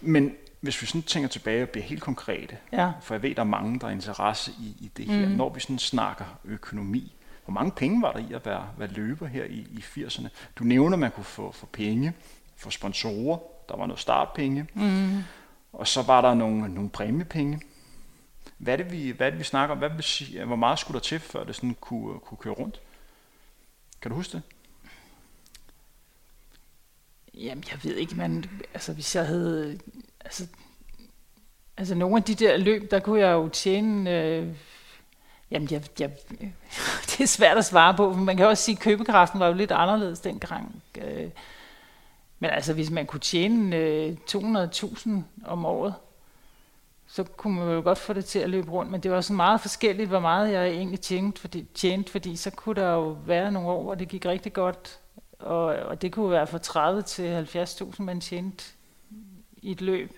Men 0.00 0.36
hvis 0.64 0.82
vi 0.82 0.86
sådan 0.86 1.02
tænker 1.02 1.28
tilbage 1.28 1.62
og 1.62 1.68
bliver 1.68 1.84
helt 1.84 2.02
konkrete, 2.02 2.56
ja. 2.72 2.92
for 3.00 3.14
jeg 3.14 3.22
ved, 3.22 3.34
der 3.34 3.42
er 3.42 3.46
mange, 3.46 3.80
der 3.80 3.86
er 3.86 3.90
interesse 3.90 4.52
i, 4.60 4.76
i 4.80 4.90
det 4.96 5.06
her, 5.06 5.28
mm. 5.28 5.34
når 5.34 5.48
vi 5.48 5.60
sådan 5.60 5.78
snakker 5.78 6.24
økonomi, 6.44 7.14
hvor 7.44 7.52
mange 7.52 7.72
penge 7.72 8.02
var 8.02 8.12
der 8.12 8.18
i 8.18 8.32
at 8.32 8.46
være, 8.46 8.68
være 8.78 8.88
løber 8.88 9.26
her 9.26 9.44
i, 9.44 9.66
i 9.70 9.78
80'erne? 9.78 10.28
Du 10.56 10.64
nævner, 10.64 10.92
at 10.92 10.98
man 10.98 11.10
kunne 11.10 11.24
få, 11.24 11.52
få 11.52 11.66
penge, 11.66 12.12
få 12.56 12.70
sponsorer, 12.70 13.38
der 13.68 13.76
var 13.76 13.86
noget 13.86 14.00
startpenge, 14.00 14.66
mm. 14.74 15.22
og 15.72 15.88
så 15.88 16.02
var 16.02 16.20
der 16.20 16.34
nogle, 16.34 16.74
nogle 16.74 16.90
præmiepenge. 16.90 17.60
Hvad 18.58 18.72
er, 18.72 18.76
det, 18.76 18.92
vi, 18.92 19.10
hvad 19.10 19.26
er 19.26 19.30
det, 19.30 19.38
vi 19.38 19.44
snakker 19.44 19.72
om? 19.72 19.78
Hvad 19.78 19.90
vil 19.90 20.02
sige, 20.02 20.44
hvor 20.44 20.56
meget 20.56 20.78
skulle 20.78 20.94
der 20.94 21.04
til, 21.04 21.18
før 21.20 21.44
det 21.44 21.54
sådan 21.54 21.76
kunne, 21.80 22.18
kunne 22.20 22.38
køre 22.38 22.54
rundt? 22.54 22.80
Kan 24.02 24.10
du 24.10 24.16
huske 24.16 24.32
det? 24.32 24.42
Jamen, 27.34 27.64
jeg 27.70 27.84
ved 27.84 27.96
ikke, 27.96 28.14
men 28.14 28.44
altså, 28.74 28.92
hvis 28.92 29.16
jeg 29.16 29.26
havde... 29.26 29.78
Altså, 30.24 30.46
altså, 31.76 31.94
nogle 31.94 32.16
af 32.16 32.22
de 32.22 32.34
der 32.34 32.56
løb, 32.56 32.90
der 32.90 32.98
kunne 32.98 33.20
jeg 33.20 33.32
jo 33.32 33.48
tjene... 33.48 34.10
Øh, 34.10 34.48
jamen, 35.50 35.68
jeg, 35.70 35.82
jeg, 36.00 36.10
det 37.10 37.20
er 37.20 37.26
svært 37.26 37.58
at 37.58 37.64
svare 37.64 37.94
på, 37.94 38.12
man 38.12 38.36
kan 38.36 38.46
også 38.46 38.62
sige, 38.62 38.76
at 38.76 38.82
købekraften 38.82 39.40
var 39.40 39.46
jo 39.46 39.54
lidt 39.54 39.72
anderledes 39.72 40.20
dengang. 40.20 40.82
Øh, 40.98 41.30
men 42.38 42.50
altså, 42.50 42.72
hvis 42.72 42.90
man 42.90 43.06
kunne 43.06 43.20
tjene 43.20 43.76
øh, 43.76 44.16
200.000 44.30 45.10
om 45.44 45.64
året, 45.64 45.94
så 47.06 47.24
kunne 47.24 47.56
man 47.58 47.74
jo 47.74 47.82
godt 47.82 47.98
få 47.98 48.12
det 48.12 48.24
til 48.24 48.38
at 48.38 48.50
løbe 48.50 48.70
rundt. 48.70 48.90
Men 48.90 49.00
det 49.00 49.10
var 49.10 49.20
sådan 49.20 49.36
meget 49.36 49.60
forskelligt, 49.60 50.08
hvor 50.08 50.20
meget 50.20 50.52
jeg 50.52 50.68
egentlig 50.68 51.00
tjente, 51.00 51.40
fordi, 51.40 51.66
tjente, 51.74 52.12
fordi 52.12 52.36
så 52.36 52.50
kunne 52.50 52.82
der 52.82 52.92
jo 52.92 53.16
være 53.26 53.52
nogle 53.52 53.68
år, 53.68 53.82
hvor 53.82 53.94
det 53.94 54.08
gik 54.08 54.26
rigtig 54.26 54.52
godt. 54.52 54.98
Og, 55.38 55.64
og 55.64 56.02
det 56.02 56.12
kunne 56.12 56.30
være 56.30 56.46
fra 56.46 56.58
30 56.58 57.02
til 57.02 57.48
70.000, 57.56 58.02
man 58.02 58.20
tjente 58.20 58.64
i 59.64 59.70
et 59.70 59.80
løb. 59.80 60.12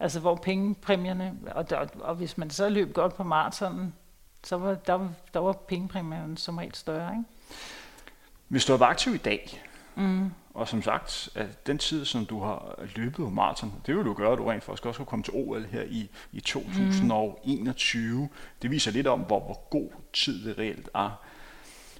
Altså 0.00 0.20
hvor 0.20 0.34
pengepræmierne, 0.34 1.38
og, 1.46 1.70
der, 1.70 1.86
og 2.00 2.14
hvis 2.14 2.38
man 2.38 2.50
så 2.50 2.68
løb 2.68 2.94
godt 2.94 3.14
på 3.14 3.22
maratonen, 3.22 3.94
så 4.44 4.56
var 4.56 4.74
der, 4.74 5.08
der 5.34 5.40
var 5.40 5.52
pengepræmierne 5.52 6.38
som 6.38 6.58
regel 6.58 6.74
større. 6.74 7.12
Ikke? 7.12 7.24
Hvis 8.48 8.64
du 8.64 8.72
er 8.72 8.82
aktiv 8.82 9.14
i 9.14 9.18
dag, 9.18 9.62
mm. 9.94 10.30
Og 10.54 10.68
som 10.68 10.82
sagt, 10.82 11.28
at 11.34 11.66
den 11.66 11.78
tid, 11.78 12.04
som 12.04 12.26
du 12.26 12.40
har 12.40 12.78
løbet 12.96 13.14
på 13.14 13.30
maraton, 13.30 13.72
det 13.86 13.96
vil 13.96 14.04
du 14.04 14.14
gøre, 14.14 14.32
at 14.32 14.38
du 14.38 14.44
rent 14.44 14.64
faktisk 14.64 14.86
også 14.86 14.98
kan 14.98 15.06
komme 15.06 15.22
til 15.22 15.34
OL 15.36 15.64
her 15.64 15.82
i, 15.82 16.10
i 16.32 16.40
2021. 16.40 18.20
Mm. 18.22 18.28
Det 18.62 18.70
viser 18.70 18.90
lidt 18.90 19.06
om, 19.06 19.20
hvor, 19.20 19.40
hvor 19.40 19.68
god 19.70 19.90
tid 20.12 20.44
det 20.44 20.58
reelt 20.58 20.88
er. 20.94 21.20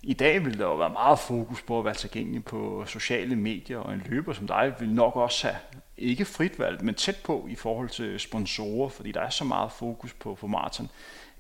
I 0.03 0.15
dag 0.15 0.45
vil 0.45 0.59
der 0.59 0.65
jo 0.65 0.77
være 0.77 0.91
meget 0.91 1.19
fokus 1.19 1.63
på 1.63 1.79
at 1.79 1.85
være 1.85 1.95
tilgængelig 1.95 2.45
på 2.45 2.85
sociale 2.87 3.37
medier, 3.37 3.79
og 3.79 3.95
en 3.95 4.03
løber 4.07 4.33
som 4.33 4.47
dig 4.47 4.75
vil 4.81 4.89
nok 4.89 5.17
også 5.17 5.47
have 5.47 5.59
ikke 6.01 6.25
frit 6.25 6.59
valg, 6.59 6.85
men 6.85 6.95
tæt 6.95 7.17
på 7.25 7.47
i 7.51 7.55
forhold 7.55 7.89
til 7.89 8.21
sponsorer, 8.21 8.89
fordi 8.89 9.13
der 9.13 9.21
er 9.21 9.31
så 9.31 9.45
meget 9.45 9.73
fokus 9.73 10.13
på, 10.13 10.35
på 10.35 10.47
maraton. 10.47 10.91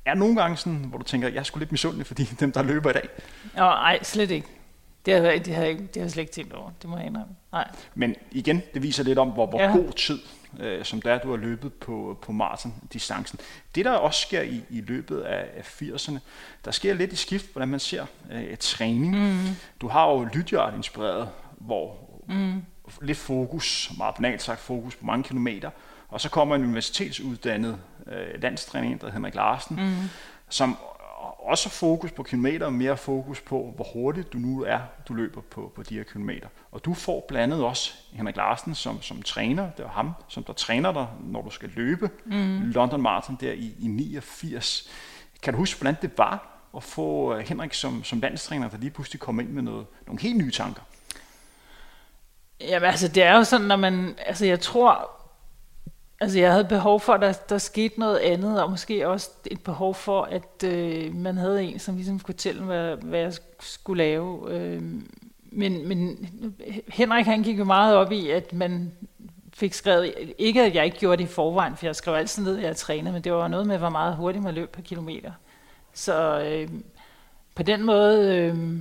Er 0.04 0.14
nogle 0.14 0.36
gange 0.36 0.56
sådan, 0.56 0.78
hvor 0.78 0.98
du 0.98 1.04
tænker, 1.04 1.28
jeg 1.28 1.46
skulle 1.46 1.62
lidt 1.62 1.72
misundelig, 1.72 2.06
fordi 2.06 2.24
dem, 2.40 2.52
der 2.52 2.62
løber 2.62 2.90
i 2.90 2.92
dag? 2.92 3.08
Ja, 3.56 3.60
nej, 3.60 4.02
slet 4.02 4.30
ikke. 4.30 4.46
Det 5.06 5.14
har, 5.14 5.20
det, 5.20 5.54
har 5.54 5.64
det 5.64 5.90
har 5.94 6.02
jeg 6.02 6.10
slet 6.10 6.22
ikke 6.22 6.32
tænkt 6.32 6.52
over, 6.52 6.70
det 6.82 6.90
må 6.90 6.96
jeg 6.96 7.06
indrømme. 7.06 7.34
Nej. 7.52 7.70
Men 7.94 8.14
igen, 8.30 8.62
det 8.74 8.82
viser 8.82 9.04
lidt 9.04 9.18
om, 9.18 9.28
hvor, 9.28 9.46
hvor 9.46 9.62
ja. 9.62 9.72
god 9.72 9.92
tid, 9.92 10.18
øh, 10.60 10.84
som 10.84 11.02
der 11.02 11.18
du 11.18 11.30
har 11.30 11.36
løbet 11.36 11.74
på, 11.74 12.18
på 12.22 12.32
maraton-distancen. 12.32 13.38
Det 13.74 13.84
der 13.84 13.90
også 13.90 14.20
sker 14.20 14.42
i, 14.42 14.64
i 14.70 14.80
løbet 14.80 15.20
af, 15.20 15.46
af 15.56 15.82
80'erne, 15.82 16.18
der 16.64 16.70
sker 16.70 16.94
lidt 16.94 17.12
i 17.12 17.16
skift, 17.16 17.52
hvordan 17.52 17.68
man 17.68 17.80
ser 17.80 18.06
øh, 18.32 18.56
træning. 18.56 19.18
Mm. 19.18 19.38
Du 19.80 19.88
har 19.88 20.10
jo 20.10 20.28
Lydiard 20.34 20.74
inspireret, 20.74 21.28
hvor 21.58 21.96
mm. 22.28 22.62
Lidt 23.03 23.18
fokus, 23.18 23.92
meget 23.98 24.14
banalt 24.14 24.42
sagt 24.42 24.61
fokus 24.61 24.96
på 24.96 25.05
mange 25.05 25.24
kilometer, 25.24 25.70
og 26.09 26.20
så 26.20 26.31
kommer 26.31 26.55
en 26.55 26.62
universitetsuddannet 26.62 27.79
øh, 28.07 28.42
landstræner, 28.42 28.88
der 28.88 28.94
hedder 28.96 29.12
Henrik 29.12 29.35
Larsen, 29.35 29.76
mm. 29.76 30.09
som 30.48 30.76
også 31.38 31.68
fokus 31.68 32.12
på 32.12 32.22
kilometer, 32.22 32.66
og 32.66 32.72
mere 32.72 32.96
fokus 32.96 33.40
på, 33.40 33.72
hvor 33.76 33.87
hurtigt 33.92 34.33
du 34.33 34.38
nu 34.38 34.62
er, 34.62 34.81
du 35.09 35.14
løber 35.14 35.40
på, 35.40 35.72
på 35.76 35.83
de 35.83 35.94
her 35.94 36.03
kilometer. 36.03 36.48
Og 36.72 36.85
du 36.85 36.94
får 36.94 37.24
blandt 37.29 37.53
andet 37.53 37.66
også 37.66 37.92
Henrik 38.12 38.37
Larsen 38.37 38.74
som, 38.74 39.03
som 39.03 39.22
træner. 39.22 39.70
Det 39.70 39.85
er 39.85 39.88
ham, 39.88 40.12
som 40.29 40.44
der 40.44 40.53
træner 40.53 40.92
dig, 40.92 41.07
når 41.24 41.42
du 41.42 41.50
skal 41.50 41.70
løbe 41.76 42.11
mm. 42.24 42.61
London 42.61 43.03
Marathon 43.03 43.38
der 43.40 43.53
i, 43.53 43.74
i 43.79 43.87
89. 43.87 44.90
Kan 45.42 45.53
du 45.53 45.59
huske, 45.59 45.81
hvordan 45.81 45.96
det 46.03 46.18
var 46.18 46.46
at 46.76 46.83
få 46.83 47.35
øh, 47.35 47.48
Henrik 47.48 47.74
som, 47.74 48.05
som 48.05 48.20
landstræner, 48.20 48.68
der 48.68 48.79
lige 48.79 48.90
pludselig 48.90 49.20
kommer 49.20 49.42
ind 49.42 49.50
med 49.50 49.62
noget, 49.62 49.87
nogle 50.07 50.20
helt 50.20 50.37
nye 50.37 50.50
tanker? 50.50 50.83
Jamen 52.60 52.88
altså, 52.88 53.08
det 53.08 53.22
er 53.22 53.36
jo 53.36 53.44
sådan, 53.44 53.66
når 53.66 53.76
man, 53.76 54.14
altså 54.26 54.46
jeg 54.46 54.60
tror, 54.60 55.10
altså 56.20 56.38
jeg 56.38 56.52
havde 56.52 56.64
behov 56.64 57.00
for, 57.00 57.12
at 57.12 57.20
der, 57.20 57.32
der 57.32 57.58
skete 57.58 58.00
noget 58.00 58.18
andet, 58.18 58.62
og 58.62 58.70
måske 58.70 59.08
også 59.08 59.30
et 59.46 59.60
behov 59.60 59.94
for, 59.94 60.22
at 60.22 60.64
øh, 60.64 61.14
man 61.14 61.36
havde 61.36 61.62
en, 61.62 61.78
som 61.78 61.96
ligesom 61.96 62.18
kunne 62.18 62.26
fortælle, 62.26 62.62
hvad, 62.62 62.96
hvad 62.96 63.20
jeg 63.20 63.32
skulle 63.60 64.04
lave. 64.04 64.50
Øh, 64.50 64.82
men, 65.52 65.88
men 65.88 66.28
Henrik 66.88 67.26
han 67.26 67.42
gik 67.42 67.58
jo 67.58 67.64
meget 67.64 67.96
op 67.96 68.12
i, 68.12 68.30
at 68.30 68.52
man 68.52 68.92
fik 69.54 69.74
skrevet, 69.74 70.14
ikke 70.38 70.62
at 70.62 70.74
jeg 70.74 70.84
ikke 70.84 70.98
gjorde 70.98 71.22
det 71.22 71.30
i 71.30 71.32
forvejen, 71.32 71.76
for 71.76 71.86
jeg 71.86 71.96
skrev 71.96 72.14
altid 72.14 72.44
ned, 72.44 72.58
at 72.58 72.64
jeg 72.64 72.76
trænede, 72.76 73.12
men 73.12 73.24
det 73.24 73.32
var 73.32 73.48
noget 73.48 73.66
med, 73.66 73.78
hvor 73.78 73.88
meget 73.88 74.16
hurtigt 74.16 74.44
man 74.44 74.54
løb 74.54 74.70
per 74.70 74.82
kilometer. 74.82 75.32
Så 75.94 76.40
øh, 76.40 76.68
på 77.54 77.62
den 77.62 77.82
måde 77.82 78.36
øh, 78.36 78.78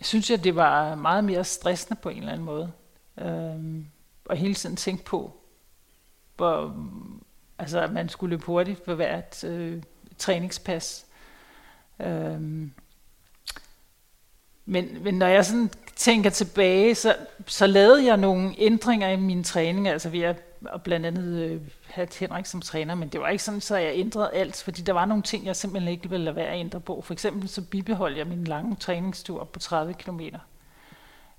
synes 0.00 0.30
jeg, 0.30 0.44
det 0.44 0.56
var 0.56 0.94
meget 0.94 1.24
mere 1.24 1.44
stressende 1.44 2.00
på 2.00 2.08
en 2.08 2.18
eller 2.18 2.32
anden 2.32 2.44
måde. 2.44 2.72
Øhm, 3.18 3.86
og 4.24 4.36
hele 4.36 4.54
tiden 4.54 4.76
tænke 4.76 5.04
på, 5.04 5.36
hvor, 6.36 6.76
altså, 7.58 7.80
at 7.80 7.92
man 7.92 8.08
skulle 8.08 8.30
løbe 8.30 8.46
hurtigt 8.46 8.84
for 8.84 8.94
hvert 8.94 9.44
øh, 9.44 9.82
træningspas. 10.18 11.06
Øhm, 12.00 12.72
men, 14.64 15.02
men 15.02 15.14
når 15.14 15.26
jeg 15.26 15.46
sådan 15.46 15.70
tænker 15.96 16.30
tilbage, 16.30 16.94
så, 16.94 17.16
så 17.46 17.66
lavede 17.66 18.06
jeg 18.06 18.16
nogle 18.16 18.54
ændringer 18.58 19.08
i 19.08 19.16
min 19.16 19.44
træning, 19.44 19.88
altså 19.88 20.08
ved 20.08 20.20
og 20.66 20.82
blandt 20.82 21.06
andet 21.06 21.42
øh, 21.42 21.60
have 21.86 22.08
Henrik 22.20 22.46
som 22.46 22.60
træner, 22.60 22.94
men 22.94 23.08
det 23.08 23.20
var 23.20 23.28
ikke 23.28 23.44
sådan, 23.44 23.60
så 23.60 23.76
jeg 23.76 23.92
ændrede 23.94 24.30
alt, 24.32 24.62
fordi 24.62 24.82
der 24.82 24.92
var 24.92 25.04
nogle 25.04 25.22
ting, 25.22 25.46
jeg 25.46 25.56
simpelthen 25.56 25.92
ikke 25.92 26.10
ville 26.10 26.24
lade 26.24 26.36
være 26.36 26.46
at 26.46 26.60
ændre 26.60 26.80
på. 26.80 27.00
For 27.00 27.12
eksempel 27.12 27.48
så 27.48 27.62
bibeholdt 27.62 28.18
jeg 28.18 28.26
min 28.26 28.44
lange 28.44 28.76
træningstur 28.76 29.44
på 29.44 29.58
30 29.58 29.94
km. 29.94 30.20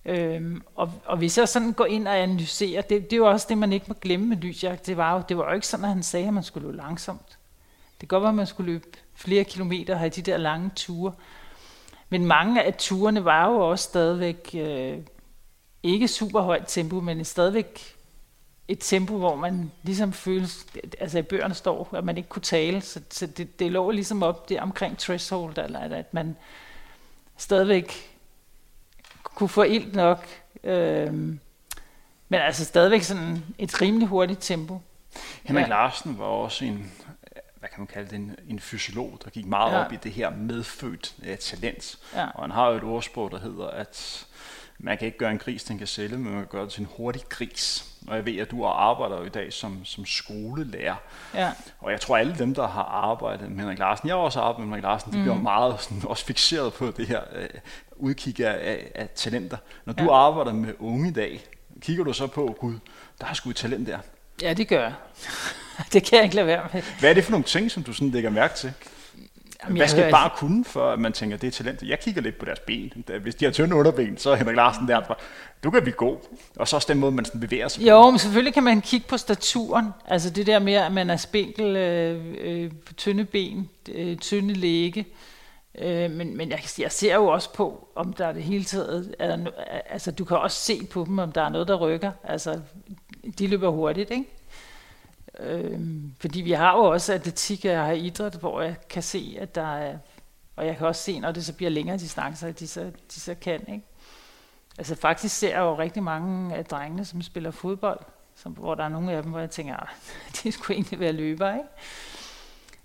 Øhm, 0.06 0.62
og, 0.76 0.92
og 1.06 1.18
hvis 1.18 1.38
jeg 1.38 1.50
sådan 1.50 1.74
går 1.74 1.86
ind 1.86 2.08
og 2.08 2.20
analyserer, 2.20 2.82
det, 2.82 3.04
det 3.04 3.14
er 3.14 3.18
jo 3.18 3.30
også 3.30 3.46
det, 3.50 3.58
man 3.58 3.74
ikke 3.74 3.86
må 3.88 3.94
glemme 4.02 4.26
med 4.26 4.38
lysjagt, 4.38 4.88
det 4.88 4.98
var 4.98 5.16
jo, 5.16 5.24
det 5.30 5.38
var 5.38 5.46
jo 5.50 5.56
ikke 5.56 5.68
sådan, 5.68 5.86
at 5.86 5.90
han 5.90 6.04
sagde, 6.04 6.28
at 6.28 6.34
man 6.34 6.44
skulle 6.44 6.68
løbe 6.68 6.78
langsomt. 6.78 7.38
Det 7.92 8.00
kan 8.00 8.08
godt 8.08 8.22
være, 8.22 8.30
at 8.30 8.36
man 8.36 8.48
skulle 8.48 8.72
løbe 8.72 8.88
flere 9.16 9.44
kilometer 9.44 9.94
og 9.94 10.00
have 10.00 10.10
de 10.10 10.22
der 10.22 10.38
lange 10.38 10.72
ture, 10.76 11.14
men 12.10 12.26
mange 12.26 12.64
af 12.64 12.74
turene 12.74 13.26
var 13.26 13.50
jo 13.50 13.70
også 13.70 13.84
stadigvæk 13.84 14.50
øh, 14.54 14.98
ikke 15.84 16.08
super 16.08 16.42
højt 16.42 16.64
tempo, 16.68 17.00
men 17.00 17.26
stadigvæk 17.26 17.96
et 18.70 18.80
tempo, 18.80 19.18
hvor 19.18 19.36
man 19.36 19.72
ligesom 19.84 20.14
føles, 20.14 20.66
altså 21.00 21.20
i 21.20 21.22
bøgerne 21.22 21.54
står, 21.54 21.90
at 21.94 22.04
man 22.04 22.18
ikke 22.18 22.30
kunne 22.30 22.42
tale, 22.42 22.82
så, 22.82 23.02
så 23.10 23.28
det, 23.28 23.60
det 23.60 23.72
lå 23.72 23.92
ligesom 23.92 24.24
op 24.24 24.50
det 24.50 24.60
omkring 24.60 24.98
threshold, 24.98 25.58
eller 25.58 25.80
at 25.80 26.14
man 26.14 26.36
stadigvæk 27.38 28.16
kunne 29.24 29.50
få 29.50 29.64
ild 29.64 29.94
nok, 29.94 30.28
øh, 30.64 31.14
men 32.30 32.40
altså 32.40 32.66
stadigvæk 32.66 33.02
sådan 33.02 33.44
et 33.58 33.82
rimelig 33.82 34.08
hurtigt 34.08 34.40
tempo. 34.42 34.82
Henrik 35.44 35.64
ja. 35.64 35.70
Larsen 35.70 36.20
var 36.20 36.26
også 36.26 36.66
en 36.66 36.92
hvad 37.60 37.70
kan 37.70 37.80
man 37.80 37.88
kalde 37.88 38.10
det, 38.10 38.16
en, 38.16 38.36
en 38.48 38.60
fysiolog, 38.60 39.20
der 39.24 39.30
gik 39.30 39.46
meget 39.46 39.74
ja. 39.74 39.86
op 39.86 39.94
i 39.94 39.96
det 39.96 40.12
her 40.12 40.30
medfødt 40.30 41.16
uh, 41.18 41.36
talent. 41.36 42.00
Ja. 42.16 42.28
Og 42.28 42.44
han 42.44 42.52
har 42.52 42.70
jo 42.70 42.78
et 42.78 42.84
ordsprog, 42.84 43.32
der 43.32 43.40
hedder, 43.40 43.68
at 43.68 44.28
man 44.80 44.98
kan 44.98 45.06
ikke 45.06 45.18
gøre 45.18 45.32
en 45.32 45.38
gris, 45.38 45.64
den 45.64 45.78
kan 45.78 45.88
sælge, 45.88 46.18
men 46.18 46.24
man 46.24 46.34
kan 46.34 46.48
gøre 46.50 46.64
det 46.64 46.72
til 46.72 46.82
en 46.82 46.88
hurtig 46.98 47.22
gris. 47.30 47.86
Og 48.08 48.16
jeg 48.16 48.26
ved, 48.26 48.38
at 48.38 48.52
du 48.52 48.66
arbejder 48.66 49.18
jo 49.18 49.26
i 49.26 49.30
dag 49.30 49.54
som, 49.54 49.86
som 49.86 50.06
skolelærer. 50.06 50.96
Ja. 51.34 51.52
Og 51.80 51.92
jeg 51.92 52.02
tror, 52.02 52.18
alle 52.18 52.36
dem, 52.40 52.54
der 52.54 52.68
har 52.68 52.84
arbejdet 52.84 53.52
med 53.52 53.60
Henrik 53.60 53.80
Larsen, 53.80 54.08
jeg 54.08 54.16
har 54.16 54.22
også 54.22 54.40
arbejdet 54.40 54.68
med 54.68 54.78
Henrik 54.78 54.84
Larsen, 54.84 55.12
de 55.12 55.18
mm. 55.18 55.24
bliver 55.24 55.38
meget 55.38 55.82
sådan, 55.82 56.02
også 56.06 56.26
fixeret 56.26 56.74
på 56.74 56.92
det 56.98 57.08
her 57.08 57.20
uh, 57.20 58.08
udkig 58.08 58.46
af, 58.46 58.72
af, 58.72 58.92
af 58.96 59.10
talenter. 59.16 59.58
Når 59.86 59.94
du 59.94 60.04
ja. 60.04 60.14
arbejder 60.14 60.54
med 60.54 60.74
unge 60.80 61.10
i 61.10 61.14
dag, 61.14 61.42
kigger 61.82 62.04
du 62.04 62.14
så 62.14 62.28
på, 62.28 62.56
gud, 62.60 62.80
der 63.22 63.28
er 63.28 63.34
sgu 63.34 63.50
et 63.50 63.56
talent 63.56 63.88
der. 63.88 64.00
Ja, 64.42 64.54
det 64.54 64.68
gør 64.68 64.82
jeg. 64.82 64.94
det 65.94 66.04
kan 66.04 66.16
jeg 66.16 66.24
ikke 66.24 66.36
lade 66.36 66.48
være 66.48 66.70
med. 66.74 66.82
Hvad 67.00 67.10
er 67.10 67.14
det 67.14 67.24
for 67.24 67.32
nogle 67.32 67.46
ting, 67.46 67.72
som 67.72 67.84
du 67.84 67.94
sådan 67.94 68.10
lægger 68.10 68.30
mærke 68.30 68.56
til? 68.56 68.74
Jamen, 69.64 69.78
Hvad 69.78 69.88
skal 69.88 70.12
bare 70.12 70.24
altså... 70.24 70.38
kunne, 70.40 70.66
for 70.66 70.92
at 70.92 71.00
man 71.00 71.14
tænker, 71.14 71.38
det 71.38 71.48
er 71.48 71.52
talent? 71.52 71.84
Jeg 71.84 72.00
kigger 72.00 72.22
lidt 72.22 72.40
på 72.40 72.46
deres 72.46 72.60
ben. 72.60 72.94
Hvis 73.22 73.36
de 73.36 73.46
har 73.46 73.52
tynde 73.52 73.76
underben, 73.76 74.18
så 74.18 74.30
er 74.30 74.36
Henrik 74.36 74.56
Larsen 74.56 74.88
derfra. 74.88 75.16
Du 75.64 75.72
kan 75.72 75.82
blive 75.82 75.96
god. 75.96 76.18
Og 76.56 76.68
så 76.68 76.76
også 76.76 76.88
den 76.94 77.00
måde, 77.00 77.12
man 77.12 77.26
sådan 77.26 77.42
bevæger 77.42 77.68
sig 77.68 77.88
Jo, 77.88 78.02
på. 78.02 78.10
men 78.12 78.20
selvfølgelig 78.20 78.54
kan 78.54 78.64
man 78.64 78.82
kigge 78.82 79.08
på 79.08 79.18
staturen. 79.18 79.86
Altså 80.08 80.30
det 80.30 80.48
der 80.48 80.60
med, 80.60 80.74
at 80.74 80.92
man 80.92 81.10
er 81.10 81.18
spinkel, 81.18 81.76
øh, 81.76 82.36
øh, 82.42 82.72
tynde 82.98 83.26
ben, 83.26 83.70
øh, 83.92 84.18
tynde 84.18 84.54
læge. 84.54 85.06
Øh, 85.82 86.12
men 86.12 86.38
men 86.38 86.50
jeg, 86.50 86.60
jeg 86.80 86.92
ser 86.92 87.16
jo 87.16 87.26
også 87.28 87.54
på, 87.54 87.88
om 87.96 88.14
der 88.14 88.26
er 88.26 88.32
det 88.32 88.44
hele 88.44 88.64
taget... 88.64 89.16
Er 89.20 89.36
der, 89.36 89.46
altså 89.90 90.12
du 90.12 90.26
kan 90.26 90.38
også 90.38 90.58
se 90.58 90.86
på 90.92 91.06
dem, 91.08 91.20
om 91.20 91.32
der 91.32 91.42
er 91.42 91.50
noget, 91.50 91.68
der 91.68 91.76
rykker. 91.76 92.12
Altså 92.24 92.60
de 93.40 93.48
løber 93.48 93.70
hurtigt, 93.70 94.12
ikke? 94.12 94.26
Øhm, 95.40 96.14
fordi 96.20 96.42
vi 96.42 96.52
har 96.52 96.78
jo 96.78 96.84
også 96.84 97.14
atletik, 97.14 97.66
og 97.66 97.72
jeg 97.72 97.86
har 97.86 97.92
idræt, 97.92 98.36
hvor 98.36 98.62
jeg 98.62 98.76
kan 98.90 99.04
se, 99.04 99.38
at 99.40 99.56
der 99.56 99.76
er, 99.76 99.98
og 100.56 100.66
jeg 100.66 100.78
kan 100.78 100.88
også 100.88 101.02
se, 101.02 101.20
når 101.20 101.32
det 101.32 101.46
så 101.46 101.54
bliver 101.54 101.70
længere 101.70 101.98
distancer, 101.98 102.48
at 102.48 102.60
de 102.60 102.68
så, 102.68 102.92
de 103.16 103.20
så 103.20 103.36
kan, 103.36 103.66
ikke? 103.68 103.86
Altså 104.78 104.96
faktisk 104.96 105.36
ser 105.36 105.50
jeg 105.50 105.60
jo 105.60 105.78
rigtig 105.78 106.04
mange 106.04 106.56
af 106.56 106.66
drengene, 106.66 107.06
som 107.06 107.22
spiller 107.22 107.52
fodbold, 107.52 108.00
som, 108.36 108.52
hvor 108.52 108.76
der 108.76 108.84
er 108.84 108.90
nogle 108.90 109.12
af 109.12 109.24
dem, 109.24 109.32
hvor 109.32 109.40
jeg 109.40 109.50
tænker, 109.50 109.76
at 109.78 109.84
ah, 109.84 110.44
det 110.44 110.54
skulle 110.54 110.76
egentlig 110.76 111.00
være 111.00 111.12
løber, 111.12 111.54
ikke? 111.54 111.70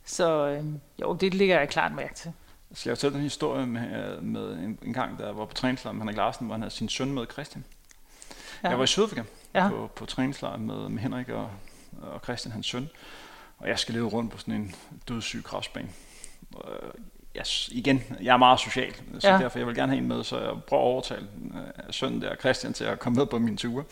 Så 0.04 0.46
øhm, 0.46 0.80
jo, 1.02 1.14
det 1.14 1.34
ligger 1.34 1.58
jeg 1.58 1.68
klart 1.68 1.92
mærke 1.92 2.14
til. 2.14 2.32
Skal 2.74 2.90
jeg 2.90 2.96
fortælle 2.96 3.16
en 3.16 3.22
historie 3.22 3.66
med, 3.66 4.20
med 4.20 4.52
en, 4.52 4.78
en 4.82 4.92
gang, 4.92 5.18
der 5.18 5.32
var 5.32 5.44
på 5.44 5.54
træningslejr 5.54 5.92
med 5.92 6.02
Henrik 6.02 6.16
Larsen, 6.16 6.46
hvor 6.46 6.54
han 6.54 6.62
havde 6.62 6.74
sin 6.74 6.88
søn 6.88 7.12
med, 7.12 7.26
Christian. 7.32 7.64
Ja. 8.62 8.68
Jeg 8.68 8.78
var 8.78 8.84
i 8.84 8.86
Sydafrika 8.86 9.22
ja. 9.54 9.68
på, 9.68 9.90
på 9.94 10.06
træningslejr 10.06 10.56
med, 10.56 10.88
med 10.88 11.02
Henrik 11.02 11.28
og 11.28 11.50
og 12.06 12.20
Christian 12.24 12.52
hans 12.52 12.66
søn. 12.66 12.88
Og 13.58 13.68
jeg 13.68 13.78
skal 13.78 13.94
leve 13.94 14.08
rundt 14.08 14.32
på 14.32 14.38
sådan 14.38 14.54
en 14.54 14.74
dødssyg 15.08 15.44
kraftsbane. 15.44 15.88
Øh, 16.64 16.90
jeg, 17.34 17.44
igen, 17.70 18.02
jeg 18.22 18.32
er 18.32 18.36
meget 18.36 18.60
social, 18.60 18.94
så 19.18 19.28
ja. 19.28 19.38
derfor 19.38 19.58
jeg 19.58 19.66
vil 19.66 19.74
gerne 19.74 19.92
have 19.92 20.02
en 20.02 20.08
med, 20.08 20.24
så 20.24 20.38
jeg 20.38 20.62
prøver 20.68 20.82
at 20.82 20.86
overtale 20.86 21.26
uh, 21.50 21.60
sønnen 21.90 22.22
der, 22.22 22.36
Christian, 22.36 22.72
til 22.72 22.84
at 22.84 22.98
komme 22.98 23.16
med 23.16 23.26
på 23.26 23.38
min 23.38 23.56
ture. 23.56 23.84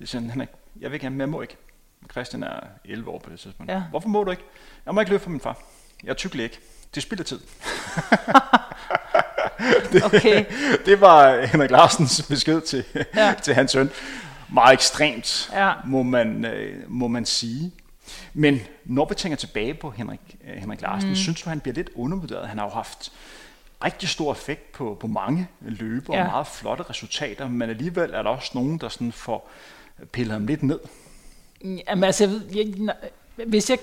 Jeg 0.00 0.08
siger, 0.08 0.30
han 0.30 0.40
er, 0.40 0.46
jeg 0.80 0.92
vil 0.92 1.00
gerne, 1.00 1.14
men 1.14 1.20
jeg 1.20 1.28
må 1.28 1.42
ikke. 1.42 1.56
Christian 2.10 2.42
er 2.42 2.60
11 2.84 3.10
år 3.10 3.18
på 3.18 3.30
det 3.30 3.40
tidspunkt. 3.40 3.72
Ja. 3.72 3.82
Hvorfor 3.90 4.08
må 4.08 4.24
du 4.24 4.30
ikke? 4.30 4.42
Jeg 4.86 4.94
må 4.94 5.00
ikke 5.00 5.12
løbe 5.12 5.22
for 5.22 5.30
min 5.30 5.40
far. 5.40 5.58
Jeg 6.02 6.10
er 6.10 6.14
tyk 6.14 6.34
ikke. 6.34 6.58
Det 6.94 7.02
spilder 7.02 7.24
tid. 7.24 7.40
det, 9.92 10.04
okay. 10.04 10.44
det 10.86 11.00
var 11.00 11.46
Henrik 11.46 11.70
Larsens 11.70 12.22
besked 12.28 12.60
til, 12.60 12.84
ja. 13.16 13.34
til 13.42 13.54
hans 13.54 13.70
søn 13.70 13.90
meget 14.48 14.72
ekstremt, 14.72 15.50
ja. 15.52 15.72
må, 15.84 16.02
man, 16.02 16.44
øh, 16.44 16.90
må 16.90 17.08
man 17.08 17.26
sige. 17.26 17.72
Men 18.34 18.60
når 18.84 19.08
vi 19.08 19.14
tænker 19.14 19.36
tilbage 19.36 19.74
på 19.74 19.90
Henrik, 19.90 20.20
øh, 20.48 20.56
Henrik 20.56 20.80
Larsen, 20.80 21.08
mm. 21.08 21.14
synes 21.14 21.42
du, 21.42 21.48
han 21.48 21.60
bliver 21.60 21.74
lidt 21.74 21.90
undervurderet? 21.94 22.48
Han 22.48 22.58
har 22.58 22.64
jo 22.64 22.70
haft 22.70 23.12
rigtig 23.84 24.08
stor 24.08 24.32
effekt 24.32 24.72
på, 24.72 24.96
på 25.00 25.06
mange 25.06 25.48
løber 25.60 26.16
ja. 26.16 26.24
og 26.24 26.30
meget 26.30 26.46
flotte 26.46 26.84
resultater, 26.90 27.48
men 27.48 27.70
alligevel 27.70 28.10
er 28.14 28.22
der 28.22 28.30
også 28.30 28.50
nogen, 28.54 28.78
der 28.78 28.88
sådan 28.88 29.12
får 29.12 29.50
pillet 30.12 30.32
ham 30.32 30.46
lidt 30.46 30.62
ned. 30.62 30.80
Jamen 31.64 32.04
altså, 32.04 32.40
jeg, 32.54 32.66
hvis 33.46 33.70
jeg, 33.70 33.78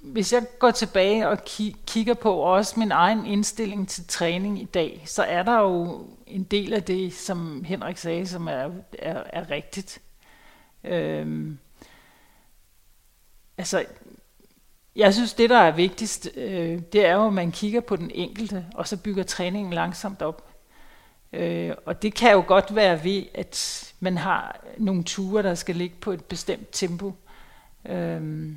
hvis 0.00 0.32
jeg 0.32 0.42
går 0.58 0.70
tilbage 0.70 1.28
og 1.28 1.38
ki- 1.48 1.76
kigger 1.86 2.14
på 2.14 2.32
også 2.34 2.80
min 2.80 2.92
egen 2.92 3.26
indstilling 3.26 3.88
til 3.88 4.06
træning 4.06 4.62
i 4.62 4.64
dag, 4.64 5.02
så 5.06 5.22
er 5.22 5.42
der 5.42 5.60
jo 5.60 6.06
en 6.26 6.42
del 6.42 6.72
af 6.72 6.82
det, 6.82 7.14
som 7.14 7.64
Henrik 7.64 7.96
sagde, 7.96 8.26
som 8.26 8.46
er, 8.46 8.70
er, 8.98 9.22
er 9.32 9.50
rigtigt. 9.50 9.98
Øhm, 10.88 11.58
altså, 13.58 13.84
jeg 14.96 15.14
synes, 15.14 15.34
det 15.34 15.50
der 15.50 15.58
er 15.58 15.70
vigtigst, 15.70 16.28
øh, 16.36 16.82
det 16.92 17.06
er 17.06 17.14
jo, 17.14 17.26
at 17.26 17.32
man 17.32 17.52
kigger 17.52 17.80
på 17.80 17.96
den 17.96 18.10
enkelte, 18.14 18.66
og 18.74 18.88
så 18.88 18.96
bygger 18.96 19.22
træningen 19.22 19.72
langsomt 19.72 20.22
op. 20.22 20.48
Øh, 21.32 21.74
og 21.86 22.02
det 22.02 22.14
kan 22.14 22.32
jo 22.32 22.44
godt 22.46 22.74
være 22.74 23.04
ved, 23.04 23.22
at 23.34 23.84
man 24.00 24.18
har 24.18 24.64
nogle 24.78 25.04
ture, 25.04 25.42
der 25.42 25.54
skal 25.54 25.76
ligge 25.76 25.96
på 26.00 26.12
et 26.12 26.24
bestemt 26.24 26.68
tempo. 26.72 27.12
Øh, 27.88 28.50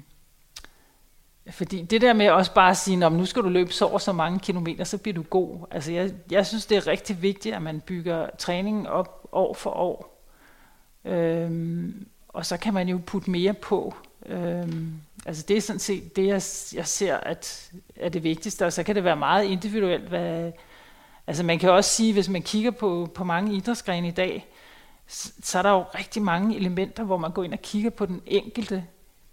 fordi 1.49 1.82
det 1.82 2.01
der 2.01 2.13
med 2.13 2.29
også 2.29 2.53
bare 2.53 2.69
at 2.69 2.77
sige, 2.77 3.09
nu 3.09 3.25
skal 3.25 3.43
du 3.43 3.49
løbe 3.49 3.73
så 3.73 3.86
og 3.86 4.01
så 4.01 4.11
mange 4.11 4.39
kilometer, 4.39 4.84
så 4.84 4.97
bliver 4.97 5.15
du 5.15 5.23
god. 5.23 5.67
Altså 5.71 5.91
jeg, 5.91 6.11
jeg 6.32 6.45
synes, 6.45 6.65
det 6.65 6.77
er 6.77 6.88
rigtig 6.88 7.21
vigtigt, 7.21 7.55
at 7.55 7.61
man 7.61 7.82
bygger 7.82 8.29
træningen 8.38 8.88
op 8.88 9.29
år 9.32 9.53
for 9.53 9.69
år. 9.69 10.25
Øhm, 11.05 12.07
og 12.34 12.45
så 12.45 12.57
kan 12.57 12.73
man 12.73 12.89
jo 12.89 12.99
putte 13.05 13.32
mere 13.32 13.53
på. 13.53 13.95
Øhm, 14.25 14.93
altså 15.25 15.45
det 15.47 15.57
er 15.57 15.61
sådan 15.61 15.79
set 15.79 16.15
det, 16.15 16.25
jeg, 16.25 16.41
jeg 16.77 16.88
ser, 16.88 17.17
at 17.17 17.71
er 17.95 18.09
det 18.09 18.23
vigtigste. 18.23 18.65
Og 18.65 18.73
så 18.73 18.84
kan 18.84 18.95
det 18.95 19.03
være 19.03 19.15
meget 19.15 19.45
individuelt. 19.45 20.09
Hvad, 20.09 20.51
altså 21.27 21.43
man 21.43 21.59
kan 21.59 21.69
også 21.69 21.89
sige, 21.89 22.13
hvis 22.13 22.29
man 22.29 22.41
kigger 22.41 22.71
på, 22.71 23.11
på 23.15 23.23
mange 23.23 23.55
idrætsgrene 23.55 24.07
i 24.07 24.11
dag, 24.11 24.47
så, 25.07 25.32
så 25.43 25.57
er 25.57 25.61
der 25.61 25.71
jo 25.71 25.84
rigtig 25.95 26.21
mange 26.21 26.55
elementer, 26.55 27.03
hvor 27.03 27.17
man 27.17 27.32
går 27.32 27.43
ind 27.43 27.53
og 27.53 27.61
kigger 27.61 27.89
på 27.89 28.05
den 28.05 28.21
enkelte. 28.25 28.84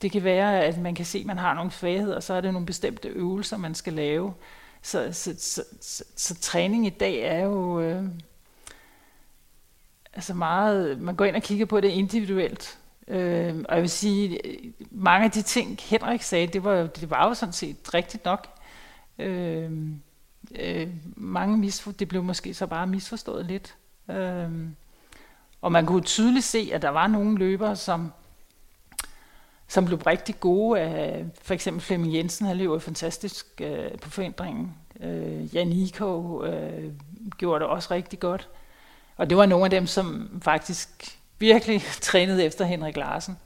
Det 0.03 0.13
kan 0.13 0.25
være, 0.25 0.65
at 0.65 0.79
man 0.79 0.95
kan 0.95 1.05
se, 1.05 1.19
at 1.19 1.27
man 1.27 1.39
har 1.39 1.55
nogle 1.55 1.71
svagheder, 1.71 2.17
og 2.17 2.23
så 2.23 2.35
er 2.35 2.41
det 2.41 2.53
nogle 2.53 2.67
bestemte 2.67 3.09
øvelser, 3.09 3.57
man 3.57 3.75
skal 3.75 3.93
lave. 3.93 4.35
Så, 4.83 5.13
så, 5.13 5.35
så, 5.39 5.65
så, 5.81 6.05
så 6.17 6.35
træning 6.35 6.87
i 6.87 6.91
dag 6.91 7.21
er 7.21 7.39
jo 7.39 7.81
øh, 7.81 8.05
altså 10.15 10.35
meget, 10.35 11.01
man 11.01 11.15
går 11.17 11.25
ind 11.25 11.37
og 11.37 11.43
kigger 11.43 11.67
på 11.67 11.81
det 11.81 11.89
individuelt. 11.89 12.79
Øh, 13.09 13.65
og 13.69 13.75
jeg 13.75 13.83
vil 13.83 13.91
sige, 13.91 14.41
mange 14.91 15.25
af 15.25 15.31
de 15.31 15.43
ting, 15.43 15.79
Henrik 15.83 16.23
sagde, 16.23 16.47
det 16.47 16.65
var, 16.65 16.87
det 16.87 17.11
var 17.11 17.29
jo 17.29 17.35
sådan 17.35 17.53
set 17.53 17.95
rigtigt 17.95 18.25
nok. 18.25 18.49
Øh, 19.19 19.71
øh, 20.55 20.89
mange 21.17 21.59
misfor, 21.59 21.93
det 21.93 22.09
blev 22.09 22.23
måske 22.23 22.55
så 22.55 22.67
bare 22.67 22.87
misforstået 22.87 23.47
lidt. 23.47 23.75
Øh, 24.11 24.51
og 25.63 25.73
man 25.73 25.87
kunne 25.87 26.03
tydeligt 26.03 26.45
se, 26.45 26.71
at 26.73 26.83
der 26.83 26.89
var 26.89 27.07
nogle 27.07 27.39
løbere, 27.39 27.77
som, 27.77 28.13
som 29.69 29.85
blev 29.85 29.99
rigtig 29.99 30.41
gode. 30.41 30.81
Af, 30.81 31.25
for 31.43 31.55
eksempel 31.55 31.83
Flemming 31.83 32.15
Jensen, 32.15 32.47
han 32.47 32.57
løb 32.57 32.81
fantastisk 32.81 33.47
øh, 33.61 33.99
på 34.03 34.11
forhindringen. 34.11 34.75
Øh, 35.01 35.55
Jan 35.55 35.73
Iko 35.73 36.45
øh, 36.45 36.93
gjorde 37.39 37.61
det 37.61 37.69
også 37.69 37.95
rigtig 37.95 38.21
godt. 38.21 38.49
Og 39.17 39.31
det 39.31 39.39
var 39.39 39.47
nogle 39.47 39.65
af 39.65 39.71
dem, 39.71 39.87
som 39.87 40.31
faktisk 40.43 41.18
virkelig 41.39 41.83
trænede 42.01 42.45
efter 42.45 42.65
Henrik 42.65 42.97
Larsen. 42.97 43.39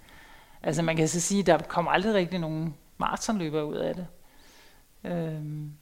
Altså 0.62 0.82
man 0.82 0.96
kan 0.96 1.08
så 1.08 1.20
sige, 1.20 1.40
at 1.40 1.46
der 1.46 1.58
kom 1.58 1.88
aldrig 1.88 2.14
rigtig 2.14 2.38
nogen 2.38 2.74
maratonløbere 2.98 3.66
ud 3.66 3.76
af 3.76 3.94
det. 3.94 4.06
Øhm. 5.04 5.72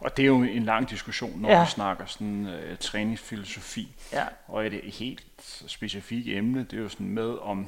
Og 0.00 0.16
det 0.16 0.22
er 0.22 0.26
jo 0.26 0.42
en 0.42 0.62
lang 0.62 0.90
diskussion, 0.90 1.40
når 1.40 1.50
ja. 1.50 1.64
vi 1.64 1.70
snakker 1.70 2.06
sådan 2.06 2.46
uh, 2.46 2.78
træningsfilosofi. 2.80 3.96
Ja. 4.12 4.24
Og 4.48 4.66
et 4.66 4.94
helt 4.94 5.24
specifikt 5.66 6.28
emne, 6.28 6.60
det 6.60 6.72
er 6.72 6.82
jo 6.82 6.88
sådan 6.88 7.08
med 7.08 7.38
om, 7.38 7.66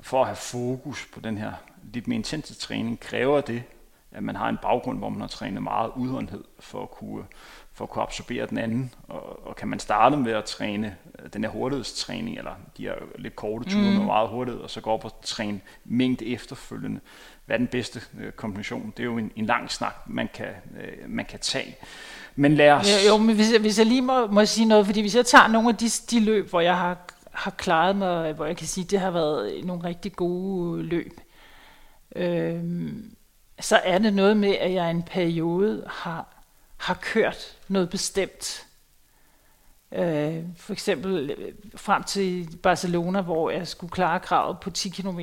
for 0.00 0.20
at 0.20 0.26
have 0.26 0.36
fokus 0.36 1.06
på 1.12 1.20
den 1.20 1.38
her 1.38 1.52
lidt 1.92 2.08
mere 2.08 2.16
intense 2.16 2.54
træning, 2.54 3.00
kræver 3.00 3.40
det, 3.40 3.62
at 4.12 4.22
man 4.22 4.36
har 4.36 4.48
en 4.48 4.58
baggrund, 4.62 4.98
hvor 4.98 5.08
man 5.08 5.20
har 5.20 5.28
trænet 5.28 5.62
meget 5.62 5.92
udholdenhed 5.96 6.44
for 6.60 6.82
at 6.82 6.90
kunne 6.90 7.24
for 7.80 7.84
at 7.84 7.90
kunne 7.90 8.02
absorbere 8.02 8.46
den 8.46 8.58
anden. 8.58 8.94
Og, 9.08 9.46
og 9.46 9.56
kan 9.56 9.68
man 9.68 9.78
starte 9.78 10.16
med 10.16 10.32
at 10.32 10.44
træne 10.44 10.96
øh, 11.18 11.28
den 11.32 11.44
her 11.44 11.50
hurtighedstræning, 11.50 12.38
eller 12.38 12.50
de 12.76 12.82
her 12.82 12.94
lidt 13.18 13.36
korte 13.36 13.70
ture 13.70 13.90
mm. 13.90 13.96
med 13.96 14.04
meget 14.04 14.28
hurtighed, 14.28 14.60
og 14.60 14.70
så 14.70 14.80
gå 14.80 14.90
op 14.90 15.04
og 15.04 15.12
træne 15.22 15.60
mængde 15.84 16.26
efterfølgende. 16.26 17.00
Hvad 17.46 17.56
er 17.56 17.58
den 17.58 17.66
bedste 17.66 18.00
øh, 18.20 18.32
kombination? 18.32 18.92
Det 18.96 19.02
er 19.02 19.04
jo 19.04 19.18
en, 19.18 19.30
en 19.36 19.46
lang 19.46 19.70
snak, 19.70 19.94
man 20.06 20.28
kan, 20.34 20.46
øh, 20.80 21.08
man 21.08 21.24
kan 21.24 21.38
tage. 21.38 21.76
Men 22.36 22.54
lad 22.54 22.70
os... 22.70 22.86
Jo, 23.06 23.12
jo 23.12 23.22
men 23.22 23.34
hvis, 23.34 23.56
hvis 23.60 23.78
jeg 23.78 23.86
lige 23.86 24.02
må, 24.02 24.26
må 24.26 24.44
sige 24.44 24.64
noget, 24.64 24.86
fordi 24.86 25.00
hvis 25.00 25.16
jeg 25.16 25.26
tager 25.26 25.48
nogle 25.48 25.68
af 25.68 25.76
de, 25.76 25.88
de 26.10 26.20
løb, 26.20 26.50
hvor 26.50 26.60
jeg 26.60 26.78
har, 26.78 26.98
har 27.30 27.50
klaret 27.50 27.96
mig, 27.96 28.32
hvor 28.32 28.46
jeg 28.46 28.56
kan 28.56 28.66
sige, 28.66 28.84
at 28.84 28.90
det 28.90 29.00
har 29.00 29.10
været 29.10 29.64
nogle 29.64 29.84
rigtig 29.84 30.12
gode 30.12 30.82
løb, 30.82 31.20
øh, 32.16 32.62
så 33.60 33.76
er 33.84 33.98
det 33.98 34.14
noget 34.14 34.36
med, 34.36 34.54
at 34.60 34.72
jeg 34.72 34.90
en 34.90 35.02
periode 35.02 35.84
har 35.88 36.39
har 36.80 36.94
kørt 36.94 37.58
noget 37.68 37.90
bestemt. 37.90 38.66
Øh, 39.92 40.42
for 40.56 40.72
eksempel 40.72 41.30
øh, 41.30 41.52
frem 41.76 42.02
til 42.02 42.58
Barcelona, 42.62 43.20
hvor 43.20 43.50
jeg 43.50 43.68
skulle 43.68 43.90
klare 43.90 44.20
kravet 44.20 44.60
på 44.60 44.70
10 44.70 44.88
km. 44.88 45.20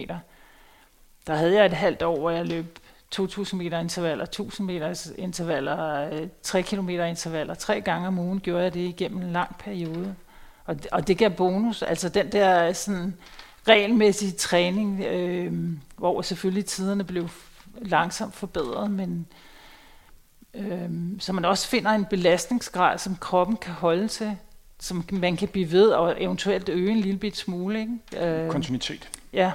Der 1.28 1.36
havde 1.36 1.56
jeg 1.56 1.66
et 1.66 1.74
halvt 1.74 2.02
år, 2.02 2.20
hvor 2.20 2.30
jeg 2.30 2.46
løb 2.46 2.80
2.000 3.16 3.56
meter 3.56 3.80
intervaller, 3.80 4.26
1.000 4.40 4.64
meter 4.64 5.12
intervaller, 5.18 6.10
øh, 6.10 6.28
3 6.44 6.62
km 6.62 6.90
intervaller. 6.90 7.54
Tre 7.54 7.82
gange 7.82 8.08
om 8.08 8.20
ugen 8.20 8.40
gjorde 8.40 8.64
jeg 8.64 8.74
det 8.74 8.80
igennem 8.80 9.22
en 9.22 9.32
lang 9.32 9.58
periode. 9.58 10.16
Og 10.66 10.76
det, 10.76 10.88
og 10.92 11.08
det 11.08 11.18
gav 11.18 11.30
bonus. 11.30 11.82
Altså 11.82 12.10
den 12.10 12.32
der 12.32 12.74
sådan 12.74 13.18
regelmæssige 13.68 14.32
træning, 14.32 15.04
øh, 15.04 15.54
hvor 15.98 16.22
selvfølgelig 16.22 16.66
tiderne 16.66 17.04
blev 17.04 17.30
langsomt 17.82 18.36
forbedret, 18.36 18.92
men, 18.92 19.28
Øhm, 20.58 21.20
så 21.20 21.34
man 21.34 21.46
også 21.46 21.68
finder 21.68 21.92
en 21.92 22.06
belastningsgrad, 22.06 22.98
som 22.98 23.16
kroppen 23.16 23.58
kan 23.58 23.74
holde 23.74 24.08
til, 24.08 24.38
som 24.80 25.06
man 25.12 25.38
kan 25.38 25.48
blive 25.48 25.72
ved 25.72 25.90
og 25.90 26.24
eventuelt 26.24 26.70
øge 26.70 26.92
en 26.92 27.00
lille 27.00 27.20
bit 27.20 27.38
smule. 27.38 27.80
Ikke? 27.80 28.26
Øh, 28.26 28.52
Kontinuitet. 28.52 29.10
Ja, 29.34 29.52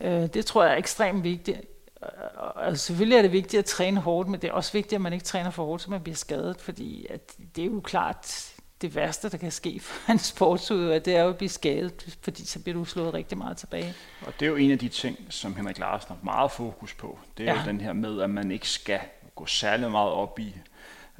øh, 0.00 0.26
det 0.34 0.46
tror 0.46 0.64
jeg 0.64 0.72
er 0.72 0.76
ekstremt 0.76 1.24
vigtigt. 1.24 1.60
Og 2.34 2.78
selvfølgelig 2.78 3.16
er 3.16 3.22
det 3.22 3.32
vigtigt 3.32 3.58
at 3.58 3.64
træne 3.64 4.00
hårdt, 4.00 4.28
men 4.28 4.40
det 4.40 4.48
er 4.48 4.52
også 4.52 4.72
vigtigt, 4.72 4.92
at 4.92 5.00
man 5.00 5.12
ikke 5.12 5.24
træner 5.24 5.50
for 5.50 5.64
hårdt, 5.64 5.82
så 5.82 5.90
man 5.90 6.00
bliver 6.00 6.16
skadet, 6.16 6.60
fordi 6.60 7.06
at 7.10 7.32
det 7.56 7.62
er 7.62 7.66
jo 7.66 7.80
klart 7.80 8.52
det 8.80 8.94
værste, 8.94 9.30
der 9.30 9.36
kan 9.36 9.50
ske 9.50 9.80
for 9.84 10.12
en 10.12 10.18
sportsudøver, 10.18 10.98
det 10.98 11.16
er 11.16 11.22
jo 11.22 11.28
at 11.28 11.36
blive 11.36 11.48
skadet, 11.48 12.16
fordi 12.20 12.46
så 12.46 12.62
bliver 12.62 12.78
du 12.78 12.84
slået 12.84 13.14
rigtig 13.14 13.38
meget 13.38 13.56
tilbage. 13.56 13.94
Og 14.26 14.32
det 14.40 14.46
er 14.46 14.50
jo 14.50 14.56
en 14.56 14.70
af 14.70 14.78
de 14.78 14.88
ting, 14.88 15.18
som 15.28 15.56
Henrik 15.56 15.78
Larsen 15.78 16.08
har 16.08 16.18
meget 16.22 16.50
fokus 16.50 16.94
på. 16.94 17.18
Det 17.38 17.48
er 17.48 17.54
ja. 17.54 17.60
jo 17.60 17.66
den 17.66 17.80
her 17.80 17.92
med, 17.92 18.20
at 18.20 18.30
man 18.30 18.50
ikke 18.50 18.68
skal 18.68 19.00
gå 19.34 19.46
særlig 19.46 19.90
meget 19.90 20.10
op 20.10 20.38
i. 20.38 20.54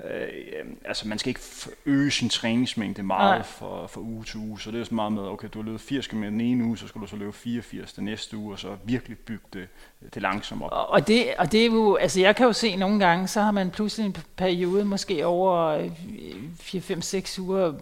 Øh, 0.05 0.67
altså 0.85 1.09
man 1.09 1.19
skal 1.19 1.29
ikke 1.29 1.41
øge 1.87 2.11
sin 2.11 2.29
træningsmængde 2.29 3.03
meget 3.03 3.47
fra, 3.47 3.87
fra 3.87 4.01
uge 4.01 4.25
til 4.25 4.37
uge, 4.37 4.61
så 4.61 4.71
det 4.71 4.81
er 4.81 4.85
sådan 4.85 4.97
meget 4.97 5.13
med, 5.13 5.23
okay, 5.23 5.49
du 5.55 5.59
har 5.59 5.65
løbet 5.65 5.81
80 5.81 6.07
km 6.07 6.23
den 6.23 6.41
ene 6.41 6.65
uge, 6.65 6.79
så 6.79 6.89
skal 6.89 7.01
du 7.01 7.07
så 7.07 7.17
løbe 7.17 7.33
84 7.33 7.93
den 7.93 8.05
næste 8.05 8.37
uge, 8.37 8.53
og 8.53 8.59
så 8.59 8.77
virkelig 8.85 9.19
bygge 9.19 9.45
det, 9.53 9.69
det 10.15 10.23
langsomt 10.23 10.63
op. 10.63 10.71
Og 10.89 11.07
det, 11.09 11.35
og 11.39 11.53
det 11.53 11.61
er 11.61 11.67
jo, 11.67 11.97
altså 11.97 12.21
jeg 12.21 12.37
kan 12.37 12.47
jo 12.47 12.53
se 12.53 12.77
nogle 12.77 12.99
gange, 12.99 13.29
så 13.29 13.41
har 13.41 13.51
man 13.51 13.71
pludselig 13.71 14.07
en 14.07 14.17
periode, 14.37 14.85
måske 14.85 15.27
over 15.27 15.89
4-5-6 16.61 17.41
øh, 17.41 17.45
uger, 17.45 17.73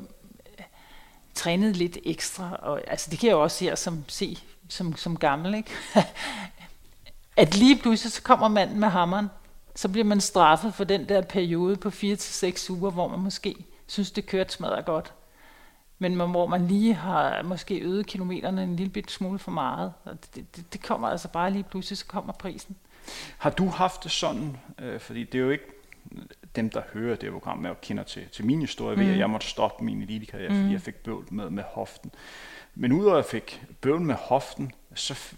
trænet 1.35 1.77
lidt 1.77 1.99
ekstra, 2.05 2.57
og 2.63 2.81
altså 2.87 3.11
det 3.11 3.19
kan 3.19 3.27
jeg 3.27 3.35
jo 3.35 3.43
også 3.43 3.65
her 3.65 3.75
som, 3.75 4.05
se 4.09 4.39
som, 4.69 4.97
som 4.97 5.17
gammel, 5.17 5.55
ikke? 5.55 5.71
at 7.37 7.57
lige 7.57 7.77
pludselig 7.77 8.13
så 8.13 8.23
kommer 8.23 8.49
manden 8.49 8.81
med 8.81 8.89
hammeren, 8.89 9.29
så 9.75 9.89
bliver 9.89 10.05
man 10.05 10.21
straffet 10.21 10.75
for 10.75 10.85
den 10.85 11.09
der 11.09 11.23
periode 11.23 11.77
på 11.77 11.89
4-6 11.89 12.71
uger, 12.71 12.91
hvor 12.91 13.09
man 13.09 13.21
måske 13.21 13.55
synes, 13.87 14.11
det 14.11 14.27
kørte 14.27 14.53
smadret 14.53 14.85
godt. 14.85 15.13
Men 15.99 16.15
hvor 16.15 16.47
man 16.47 16.67
lige 16.67 16.95
har 16.95 17.43
måske 17.43 17.81
øget 17.81 18.07
kilometerne 18.07 18.63
en 18.63 18.77
lille 18.77 18.93
bit 18.93 19.11
smule 19.11 19.39
for 19.39 19.51
meget. 19.51 19.93
Og 20.05 20.19
det, 20.35 20.57
det, 20.57 20.73
det 20.73 20.83
kommer 20.83 21.09
altså 21.09 21.29
bare 21.29 21.51
lige 21.51 21.63
pludselig, 21.63 21.99
så 21.99 22.07
kommer 22.07 22.33
prisen. 22.33 22.77
Har 23.39 23.51
du 23.51 23.67
haft 23.67 24.05
det 24.05 24.11
sådan, 24.11 24.57
øh, 24.79 25.01
fordi 25.01 25.25
det 25.25 25.39
er 25.39 25.43
jo 25.43 25.51
ikke 25.51 25.65
dem, 26.57 26.71
der 26.71 26.83
hører 26.93 27.17
det 27.17 27.33
program 27.33 27.59
med 27.59 27.71
og 27.71 27.81
kender 27.81 28.03
til, 28.03 28.29
til 28.33 28.47
min 28.47 28.61
historie, 28.61 28.97
mm. 28.97 29.03
ved 29.03 29.13
at 29.13 29.19
jeg 29.19 29.31
måtte 29.31 29.47
stoppe 29.47 29.85
min 29.85 30.03
elitekarriere, 30.03 30.51
mm. 30.51 30.57
fordi 30.57 30.73
jeg 30.73 30.81
fik 30.81 30.95
bøvl 30.95 31.27
med, 31.31 31.51
med 31.51 31.63
hoften. 31.67 32.11
Men 32.75 32.93
udover 32.93 33.17
at 33.17 33.25
jeg 33.25 33.31
fik 33.31 33.63
bøvl 33.81 34.01
med 34.01 34.15
hoften, 34.15 34.73
så 34.95 35.35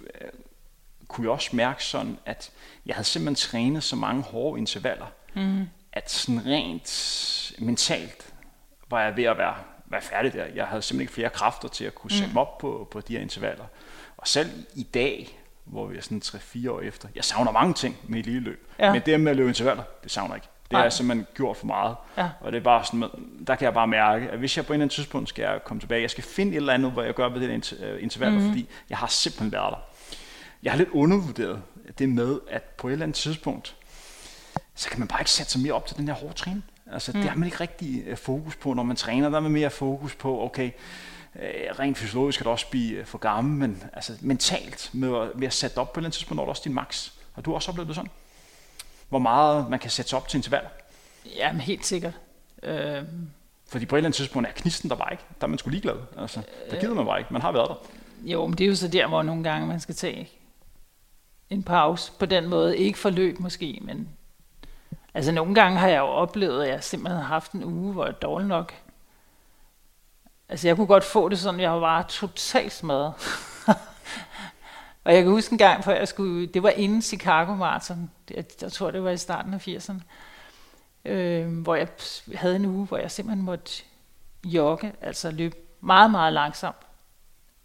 kunne 1.12 1.24
jeg 1.24 1.32
også 1.32 1.56
mærke 1.56 1.84
sådan, 1.84 2.18
at 2.26 2.50
jeg 2.86 2.94
havde 2.94 3.08
simpelthen 3.08 3.50
trænet 3.50 3.82
så 3.82 3.96
mange 3.96 4.22
hårde 4.22 4.58
intervaller, 4.58 5.06
mm. 5.34 5.68
at 5.92 6.10
sådan 6.10 6.46
rent 6.46 7.52
mentalt 7.58 8.32
var 8.90 9.02
jeg 9.02 9.16
ved 9.16 9.24
at 9.24 9.38
være, 9.38 9.54
være 9.86 10.02
færdig 10.02 10.32
der. 10.32 10.44
Jeg 10.54 10.66
havde 10.66 10.82
simpelthen 10.82 11.00
ikke 11.00 11.12
flere 11.12 11.30
kræfter 11.30 11.68
til 11.68 11.84
at 11.84 11.94
kunne 11.94 12.10
sætte 12.10 12.26
mm. 12.26 12.34
mig 12.34 12.40
op 12.40 12.58
på, 12.58 12.88
på 12.90 13.00
de 13.00 13.12
her 13.12 13.20
intervaller. 13.20 13.64
Og 14.16 14.28
selv 14.28 14.50
i 14.74 14.82
dag, 14.82 15.38
hvor 15.64 15.86
vi 15.86 15.96
er 15.96 16.00
sådan 16.00 16.22
3-4 16.24 16.70
år 16.70 16.80
efter, 16.80 17.08
jeg 17.14 17.24
savner 17.24 17.52
mange 17.52 17.74
ting 17.74 17.96
med 18.04 18.18
et 18.18 18.26
lille 18.26 18.40
løb, 18.40 18.70
ja. 18.78 18.92
men 18.92 19.02
det 19.06 19.20
med 19.20 19.30
at 19.30 19.36
løbe 19.36 19.48
intervaller, 19.48 19.82
det 20.02 20.10
savner 20.10 20.34
jeg 20.34 20.36
ikke. 20.36 20.48
Det 20.70 20.76
har 20.78 20.84
jeg 20.84 20.92
simpelthen 20.92 21.26
gjort 21.34 21.56
for 21.56 21.66
meget. 21.66 21.96
Ja. 22.16 22.28
Og 22.40 22.52
det 22.52 22.58
er 22.58 22.62
bare 22.62 22.84
sådan, 22.84 23.04
der 23.46 23.54
kan 23.54 23.64
jeg 23.64 23.74
bare 23.74 23.86
mærke, 23.86 24.30
at 24.30 24.38
hvis 24.38 24.56
jeg 24.56 24.66
på 24.66 24.72
en 24.72 24.74
eller 24.74 24.84
anden 24.84 24.94
tidspunkt 24.94 25.28
skal 25.28 25.60
komme 25.64 25.80
tilbage, 25.80 26.02
jeg 26.02 26.10
skal 26.10 26.24
finde 26.24 26.52
et 26.52 26.56
eller 26.56 26.72
andet, 26.72 26.92
hvor 26.92 27.02
jeg 27.02 27.14
gør 27.14 27.28
ved 27.28 27.40
det 27.40 27.72
øh, 27.80 28.02
intervaller, 28.02 28.38
mm. 28.38 28.48
fordi 28.48 28.68
jeg 28.90 28.98
har 28.98 29.06
simpelthen 29.06 29.52
været 29.52 29.72
der 29.72 29.78
jeg 30.62 30.72
har 30.72 30.78
lidt 30.78 30.88
undervurderet 30.88 31.62
det 31.98 32.08
med, 32.08 32.38
at 32.48 32.62
på 32.62 32.88
et 32.88 32.92
eller 32.92 33.04
andet 33.04 33.16
tidspunkt, 33.16 33.76
så 34.74 34.90
kan 34.90 34.98
man 34.98 35.08
bare 35.08 35.20
ikke 35.20 35.30
sætte 35.30 35.52
sig 35.52 35.60
mere 35.60 35.72
op 35.72 35.86
til 35.86 35.96
den 35.96 36.08
her 36.08 36.14
hårde 36.14 36.34
træning. 36.34 36.64
Altså, 36.92 37.12
mm. 37.14 37.20
det 37.20 37.30
har 37.30 37.36
man 37.36 37.46
ikke 37.46 37.60
rigtig 37.60 38.12
uh, 38.12 38.18
fokus 38.18 38.56
på, 38.56 38.74
når 38.74 38.82
man 38.82 38.96
træner. 38.96 39.28
Der 39.28 39.36
er 39.36 39.40
man 39.40 39.52
mere 39.52 39.70
fokus 39.70 40.14
på, 40.14 40.42
okay, 40.42 40.70
uh, 41.34 41.40
rent 41.78 41.98
fysiologisk 41.98 42.36
skal 42.36 42.44
det 42.44 42.52
også 42.52 42.70
blive 42.70 43.00
uh, 43.00 43.06
for 43.06 43.18
gammel, 43.18 43.58
men 43.58 43.82
altså, 43.92 44.12
mentalt 44.20 44.90
med 44.92 45.16
at, 45.16 45.38
med 45.38 45.46
at 45.46 45.52
sætte 45.52 45.78
op 45.78 45.92
på 45.92 45.98
et 45.98 46.00
eller 46.00 46.06
andet 46.06 46.16
tidspunkt, 46.16 46.36
når 46.36 46.44
du 46.44 46.50
også 46.50 46.62
din 46.64 46.74
max. 46.74 47.10
Har 47.32 47.42
du 47.42 47.54
også 47.54 47.70
oplevet 47.70 47.88
det 47.88 47.96
sådan? 47.96 48.10
Hvor 49.08 49.18
meget 49.18 49.70
man 49.70 49.78
kan 49.78 49.90
sætte 49.90 50.08
sig 50.08 50.16
op 50.16 50.28
til 50.28 50.38
interval? 50.38 50.64
Jamen, 51.36 51.60
helt 51.60 51.86
sikkert. 51.86 52.14
Øh... 52.62 53.02
Fordi 53.68 53.86
på 53.86 53.96
et 53.96 53.98
eller 53.98 54.06
andet 54.06 54.16
tidspunkt 54.16 54.48
er 54.48 54.52
knisten 54.52 54.90
der 54.90 54.96
bare 54.96 55.12
ikke. 55.12 55.24
Der 55.40 55.46
er 55.46 55.48
man 55.48 55.58
sgu 55.58 55.70
ligeglad. 55.70 55.96
Altså, 56.18 56.42
der 56.70 56.80
gider 56.80 56.94
man 56.94 57.06
bare 57.06 57.18
ikke. 57.18 57.32
Man 57.32 57.42
har 57.42 57.52
været 57.52 57.68
der. 57.68 57.74
Jo, 58.22 58.46
men 58.46 58.58
det 58.58 58.64
er 58.64 58.68
jo 58.68 58.74
så 58.74 58.88
der, 58.88 59.06
hvor 59.06 59.22
nogle 59.22 59.44
gange 59.44 59.66
man 59.66 59.80
skal 59.80 59.94
tage 59.94 60.30
en 61.52 61.62
pause 61.62 62.12
på 62.18 62.26
den 62.26 62.48
måde. 62.48 62.78
Ikke 62.78 62.98
forløb 62.98 63.40
måske, 63.40 63.78
men 63.82 64.08
altså 65.14 65.32
nogle 65.32 65.54
gange 65.54 65.78
har 65.78 65.88
jeg 65.88 65.98
jo 65.98 66.06
oplevet, 66.06 66.62
at 66.62 66.68
jeg 66.68 66.84
simpelthen 66.84 67.20
har 67.20 67.28
haft 67.28 67.52
en 67.52 67.64
uge, 67.64 67.92
hvor 67.92 68.04
jeg 68.04 68.12
er 68.12 68.18
dårlig 68.18 68.48
nok. 68.48 68.74
Altså 70.48 70.68
jeg 70.68 70.76
kunne 70.76 70.86
godt 70.86 71.04
få 71.04 71.28
det 71.28 71.38
sådan, 71.38 71.60
at 71.60 71.64
jeg 71.64 71.80
var 71.80 72.02
totalt 72.02 72.72
smadret. 72.72 73.14
og 75.04 75.14
jeg 75.14 75.22
kan 75.22 75.32
huske 75.32 75.52
en 75.52 75.58
gang, 75.58 75.84
før 75.84 75.94
jeg 75.94 76.08
skulle, 76.08 76.46
det 76.46 76.62
var 76.62 76.70
inden 76.70 77.02
Chicago 77.02 77.54
Marathon, 77.54 78.10
jeg, 78.30 78.44
jeg 78.62 78.72
tror 78.72 78.90
det 78.90 79.04
var 79.04 79.10
i 79.10 79.16
starten 79.16 79.54
af 79.54 79.68
80'erne, 79.68 80.02
øh, 81.04 81.58
hvor 81.58 81.74
jeg 81.74 81.88
havde 82.34 82.56
en 82.56 82.64
uge, 82.64 82.86
hvor 82.86 82.98
jeg 82.98 83.10
simpelthen 83.10 83.44
måtte 83.44 83.82
jogge, 84.44 84.92
altså 85.00 85.30
løbe 85.30 85.56
meget, 85.80 86.10
meget 86.10 86.32
langsomt. 86.32 86.76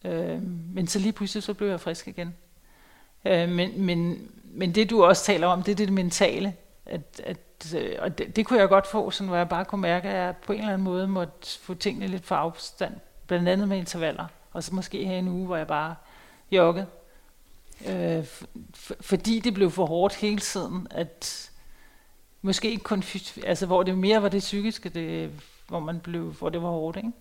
Øh, 0.06 0.42
men 0.74 0.88
så 0.88 1.00
lige 1.00 1.12
pludselig 1.12 1.44
så 1.44 1.54
blev 1.54 1.70
jeg 1.70 1.82
frisk 1.82 2.08
igen. 2.08 2.36
Øh, 3.28 3.50
men, 3.50 3.82
men, 3.82 4.32
men 4.44 4.76
det 4.76 4.90
du 4.90 5.04
også 5.04 5.24
taler 5.24 5.48
om, 5.48 5.64
det 5.64 5.72
er 5.72 5.76
det 5.76 5.94
mentale. 5.94 6.54
At, 6.86 7.22
at 7.24 7.76
øh, 7.76 7.96
og 8.00 8.18
det, 8.18 8.36
det 8.36 8.46
kunne 8.46 8.60
jeg 8.60 8.70
godt 8.70 8.88
få, 8.88 9.12
sådan, 9.12 9.28
hvor 9.28 9.38
jeg 9.38 9.50
bare 9.50 9.66
kunne 9.66 9.82
mærke, 9.82 10.10
at 10.10 10.16
jeg 10.16 10.36
på 10.46 10.54
en 10.54 10.60
eller 10.60 10.74
anden 10.74 10.86
måde 10.86 11.08
måtte 11.08 11.60
få 11.60 11.74
tingene 11.74 12.08
lidt 12.08 12.26
for 12.26 12.36
afstand. 12.36 12.94
Blandt 13.28 13.50
andet 13.50 13.68
med 13.68 13.78
intervaller. 13.78 14.26
Og 14.52 14.64
så 14.64 14.76
måske 14.76 15.06
have 15.06 15.20
en 15.20 15.28
uge, 15.28 15.46
hvor 15.46 15.58
jeg 15.58 15.68
bare 15.68 15.96
joggede. 16.52 16.86
Øh, 17.88 18.26
for, 18.74 18.96
fordi 19.02 19.40
det 19.40 19.54
blev 19.54 19.72
for 19.72 19.86
hårdt 19.86 20.16
hele 20.16 20.38
tiden, 20.38 20.88
at 20.92 21.50
måske 22.42 22.72
ikke 22.72 22.84
kun, 22.84 23.04
altså 23.44 23.66
hvor 23.66 23.84
det 23.84 23.98
mere 23.98 24.22
var 24.22 24.30
det 24.30 24.40
psykiske, 24.40 24.90
det, 24.90 25.32
hvor 25.68 25.80
man 25.80 26.00
blev, 26.00 26.34
hvor 26.34 26.50
det 26.50 26.62
var 26.62 26.70
hårdt, 26.70 26.98
ikke? 26.98 27.12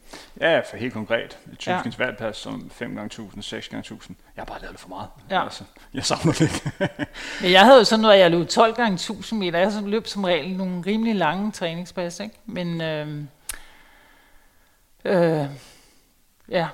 Ja, 0.40 0.61
for 0.61 0.76
helt 0.76 0.92
konkret. 0.92 1.24
Et 1.24 1.38
typisk 1.59 1.66
ja. 1.68 1.82
intervallpas 1.84 2.36
som 2.36 2.70
5 2.70 2.94
gange 2.94 3.07
1000 3.07 3.42
6 3.42 3.68
gange 3.68 3.80
1000 3.80 4.16
Jeg 4.36 4.40
har 4.40 4.47
bare 4.47 4.61
lavet 4.61 4.72
det 4.72 4.80
for 4.80 4.88
meget. 4.88 5.09
Ja. 5.30 5.44
Altså, 5.44 5.64
jeg 5.94 6.05
savner 6.05 6.32
det 6.32 6.72
Men 7.42 7.53
jeg 7.53 7.64
havde 7.64 7.78
jo 7.78 7.84
sådan 7.84 8.03
noget, 8.03 8.14
at 8.14 8.20
jeg 8.20 8.30
løb 8.30 8.49
12 8.49 8.74
gange 8.74 8.94
1000 8.94 9.40
meter. 9.40 9.59
Jeg 9.59 9.72
løb 9.82 10.07
som 10.07 10.24
regel 10.24 10.57
nogle 10.57 10.82
rimelig 10.86 11.14
lange 11.14 11.53
træningspas, 11.53 12.20
ikke? 12.20 12.34
Men 12.47 12.80
øh, 12.80 13.24
øh, 15.05 15.47
ja, 16.49 16.68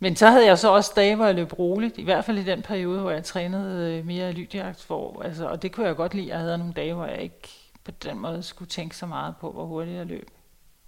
men 0.00 0.16
så 0.16 0.30
havde 0.30 0.46
jeg 0.46 0.58
så 0.58 0.68
også 0.72 0.92
dage, 0.96 1.16
hvor 1.16 1.26
jeg 1.26 1.34
løb 1.34 1.58
roligt, 1.58 1.98
i 1.98 2.04
hvert 2.04 2.24
fald 2.24 2.38
i 2.38 2.42
den 2.42 2.62
periode, 2.62 3.00
hvor 3.00 3.10
jeg 3.10 3.24
trænede 3.24 3.98
øh, 3.98 4.06
mere 4.06 4.32
lydjagt, 4.32 4.82
for, 4.82 5.22
altså, 5.22 5.48
og 5.48 5.62
det 5.62 5.72
kunne 5.72 5.86
jeg 5.86 5.96
godt 5.96 6.14
lide. 6.14 6.28
Jeg 6.28 6.38
havde 6.38 6.58
nogle 6.58 6.72
dage, 6.72 6.94
hvor 6.94 7.06
jeg 7.06 7.22
ikke 7.22 7.48
på 7.84 7.90
den 7.90 8.18
måde 8.18 8.42
skulle 8.42 8.68
tænke 8.68 8.96
så 8.96 9.06
meget 9.06 9.34
på, 9.40 9.52
hvor 9.52 9.64
hurtigt 9.64 9.96
jeg 9.96 10.06
løb. 10.06 10.30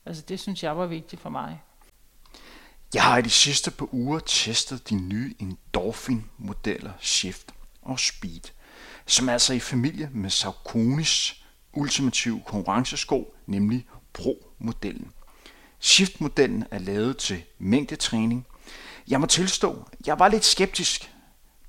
Altså 0.08 0.22
det 0.22 0.40
synes 0.40 0.62
jeg 0.62 0.76
var 0.76 0.86
vigtigt 0.86 1.22
for 1.22 1.30
mig. 1.30 1.62
Jeg 2.94 3.02
har 3.02 3.18
i 3.18 3.22
de 3.22 3.30
sidste 3.30 3.70
par 3.70 3.94
uger 3.94 4.18
testet 4.18 4.88
de 4.88 4.94
nye 4.94 5.34
Endorphin-modeller 5.38 6.92
Shift 7.00 7.54
og 7.82 8.00
Speed, 8.00 8.40
som 9.06 9.28
er 9.28 9.32
altså 9.32 9.52
i 9.52 9.60
familie 9.60 10.10
med 10.12 10.30
Sauconys 10.30 11.44
ultimative 11.72 12.42
konkurrencesko, 12.46 13.34
nemlig 13.46 13.86
Pro-modellen. 14.12 15.12
Shift-modellen 15.80 16.64
er 16.70 16.78
lavet 16.78 17.16
til 17.16 17.44
mængdetræning. 17.58 18.46
Jeg 19.08 19.20
må 19.20 19.26
tilstå, 19.26 19.88
jeg 20.06 20.18
var 20.18 20.28
lidt 20.28 20.44
skeptisk, 20.44 21.12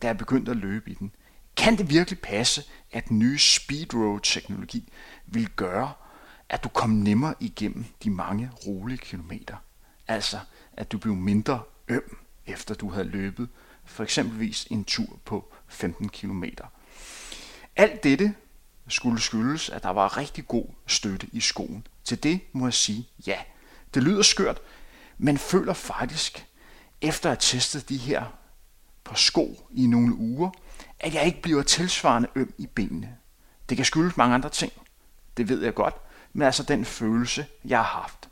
da 0.01 0.07
jeg 0.07 0.17
begyndte 0.17 0.51
at 0.51 0.57
løbe 0.57 0.91
i 0.91 0.93
den. 0.93 1.11
Kan 1.57 1.77
det 1.77 1.89
virkelig 1.89 2.19
passe, 2.19 2.63
at 2.91 3.07
den 3.07 3.19
nye 3.19 3.39
Speedroad-teknologi 3.39 4.93
vil 5.25 5.49
gøre, 5.49 5.93
at 6.49 6.63
du 6.63 6.69
kom 6.69 6.89
nemmere 6.89 7.33
igennem 7.39 7.85
de 8.03 8.09
mange 8.09 8.51
rolige 8.67 8.97
kilometer. 8.97 9.55
Altså, 10.07 10.39
at 10.73 10.91
du 10.91 10.97
blev 10.97 11.15
mindre 11.15 11.61
øm, 11.87 12.17
efter 12.45 12.75
du 12.75 12.89
havde 12.89 13.07
løbet 13.07 13.49
for 13.85 14.03
eksempelvis 14.03 14.67
en 14.69 14.83
tur 14.83 15.19
på 15.25 15.53
15 15.67 16.09
km. 16.09 16.43
Alt 17.75 18.03
dette 18.03 18.35
skulle 18.87 19.21
skyldes, 19.21 19.69
at 19.69 19.83
der 19.83 19.89
var 19.89 20.17
rigtig 20.17 20.47
god 20.47 20.65
støtte 20.87 21.27
i 21.31 21.39
skoen. 21.39 21.87
Til 22.03 22.23
det 22.23 22.41
må 22.51 22.65
jeg 22.65 22.73
sige 22.73 23.07
ja. 23.27 23.37
Det 23.93 24.03
lyder 24.03 24.21
skørt, 24.21 24.61
men 25.17 25.37
føler 25.37 25.73
faktisk, 25.73 26.45
efter 27.01 27.31
at 27.31 27.35
have 27.35 27.59
testet 27.59 27.89
de 27.89 27.97
her 27.97 28.25
på 29.03 29.15
sko 29.15 29.69
i 29.71 29.87
nogle 29.87 30.15
uger, 30.15 30.49
at 30.99 31.13
jeg 31.13 31.25
ikke 31.25 31.41
bliver 31.41 31.63
tilsvarende 31.63 32.29
øm 32.35 32.53
i 32.57 32.67
benene. 32.67 33.17
Det 33.69 33.77
kan 33.77 33.85
skyldes 33.85 34.17
mange 34.17 34.35
andre 34.35 34.49
ting. 34.49 34.71
Det 35.37 35.49
ved 35.49 35.63
jeg 35.63 35.73
godt, 35.73 35.95
men 36.33 36.45
altså 36.45 36.63
den 36.63 36.85
følelse, 36.85 37.45
jeg 37.65 37.77
har 37.77 38.01
haft. 38.01 38.29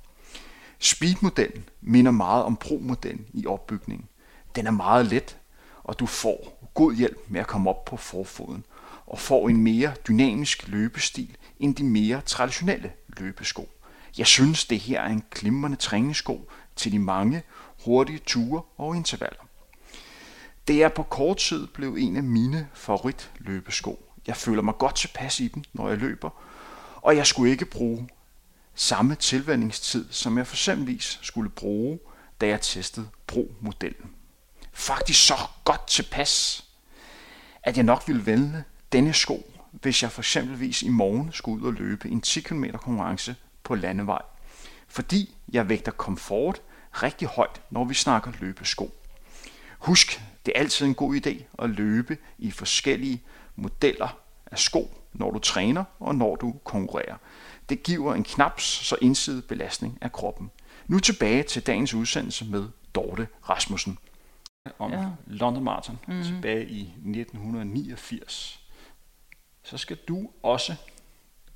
Speed-modellen 0.80 1.70
minder 1.82 2.12
meget 2.12 2.44
om 2.44 2.56
Pro-modellen 2.56 3.26
i 3.34 3.46
opbygningen. 3.46 4.08
Den 4.56 4.68
er 4.68 4.72
meget 4.72 5.06
let, 5.06 5.38
og 5.84 6.00
du 6.00 6.06
får 6.06 6.70
god 6.74 6.96
hjælp 6.96 7.18
med 7.28 7.40
at 7.40 7.48
komme 7.48 7.70
op 7.70 7.86
på 7.86 7.98
forfoden, 7.98 8.66
og 9.08 9.20
får 9.20 9.50
en 9.50 9.62
mere 9.62 9.94
dynamisk 10.08 10.68
løbestil 10.68 11.38
end 11.60 11.76
de 11.76 11.84
mere 11.84 12.22
traditionelle 12.26 12.92
løbesko. 13.08 13.70
Jeg 14.18 14.28
synes, 14.28 14.66
det 14.66 14.80
her 14.80 15.02
er 15.02 15.10
en 15.10 15.24
glimrende 15.32 15.78
træningssko 15.78 16.52
til 16.76 16.92
de 16.92 17.00
mange 17.00 17.44
hurtige 17.86 18.20
ture 18.26 18.62
og 18.78 18.96
intervaller. 18.96 19.44
Det 20.68 20.84
er 20.84 20.90
på 20.90 21.04
kort 21.04 21.38
tid 21.38 21.68
blevet 21.68 22.04
en 22.04 22.16
af 22.16 22.24
mine 22.24 22.68
favoritløbesko. 22.74 24.14
Jeg 24.28 24.36
føler 24.36 24.62
mig 24.62 24.78
godt 24.78 24.96
tilpas 24.96 25.40
i 25.40 25.48
dem, 25.48 25.64
når 25.74 25.90
jeg 25.90 25.98
løber, 25.98 26.30
og 27.08 27.16
jeg 27.16 27.28
skulle 27.28 27.52
ikke 27.52 27.66
bruge 27.66 28.10
samme 28.76 29.16
tilvændingstid, 29.16 30.06
som 30.12 30.38
jeg 30.38 30.48
for 30.48 30.56
eksempelvis 30.56 31.20
skulle 31.22 31.50
bruge, 31.50 32.00
da 32.42 32.48
jeg 32.48 32.62
testede 32.62 33.10
Pro-modellen. 33.28 34.12
Faktisk 34.74 35.28
så 35.28 35.34
godt 35.66 35.88
tilpas, 35.88 36.66
at 37.64 37.78
jeg 37.78 37.84
nok 37.84 38.04
ville 38.08 38.26
vælge 38.26 38.64
denne 38.92 39.14
sko, 39.14 39.54
hvis 39.72 40.04
jeg 40.04 40.12
for 40.12 40.22
eksempelvis 40.22 40.82
i 40.82 40.90
morgen 40.90 41.32
skulle 41.34 41.62
ud 41.62 41.68
og 41.68 41.74
løbe 41.74 42.10
en 42.10 42.22
10 42.22 42.42
km 42.42 42.64
konkurrence 42.64 43.36
på 43.64 43.76
landevej. 43.76 44.22
Fordi 44.88 45.36
jeg 45.52 45.70
vægter 45.70 45.92
komfort 45.92 46.62
rigtig 46.94 47.28
højt, 47.28 47.62
når 47.70 47.84
vi 47.84 47.94
snakker 47.94 48.32
løbesko. 48.40 48.94
Husk, 49.80 50.22
det 50.46 50.54
er 50.56 50.60
altid 50.60 50.86
en 50.86 50.96
god 50.96 51.16
idé 51.16 51.44
at 51.64 51.70
løbe 51.70 52.18
i 52.38 52.52
forskellige 52.52 53.24
modeller 53.56 54.18
af 54.52 54.60
sko, 54.60 54.92
når 55.18 55.32
du 55.32 55.40
træner 55.40 55.84
og 56.00 56.16
når 56.16 56.36
du 56.36 56.56
konkurrerer. 56.64 57.18
Det 57.70 57.84
giver 57.84 58.14
en 58.14 58.24
knaps 58.24 58.64
så 58.64 58.98
ensidig 59.02 59.44
belastning 59.44 59.98
af 60.02 60.12
kroppen. 60.12 60.52
Nu 60.88 61.00
tilbage 61.00 61.44
til 61.44 61.68
dagens 61.68 61.94
udsendelse 61.94 62.46
med 62.46 62.68
Dorte 62.96 63.28
Rasmussen 63.50 63.98
om 64.80 64.92
ja. 64.92 65.10
London 65.28 65.64
Marathon 65.64 66.00
mm. 66.08 66.24
tilbage 66.24 66.68
i 66.68 66.82
1989. 66.82 68.64
Så 69.64 69.78
skal 69.78 69.98
du 70.08 70.30
også 70.44 70.76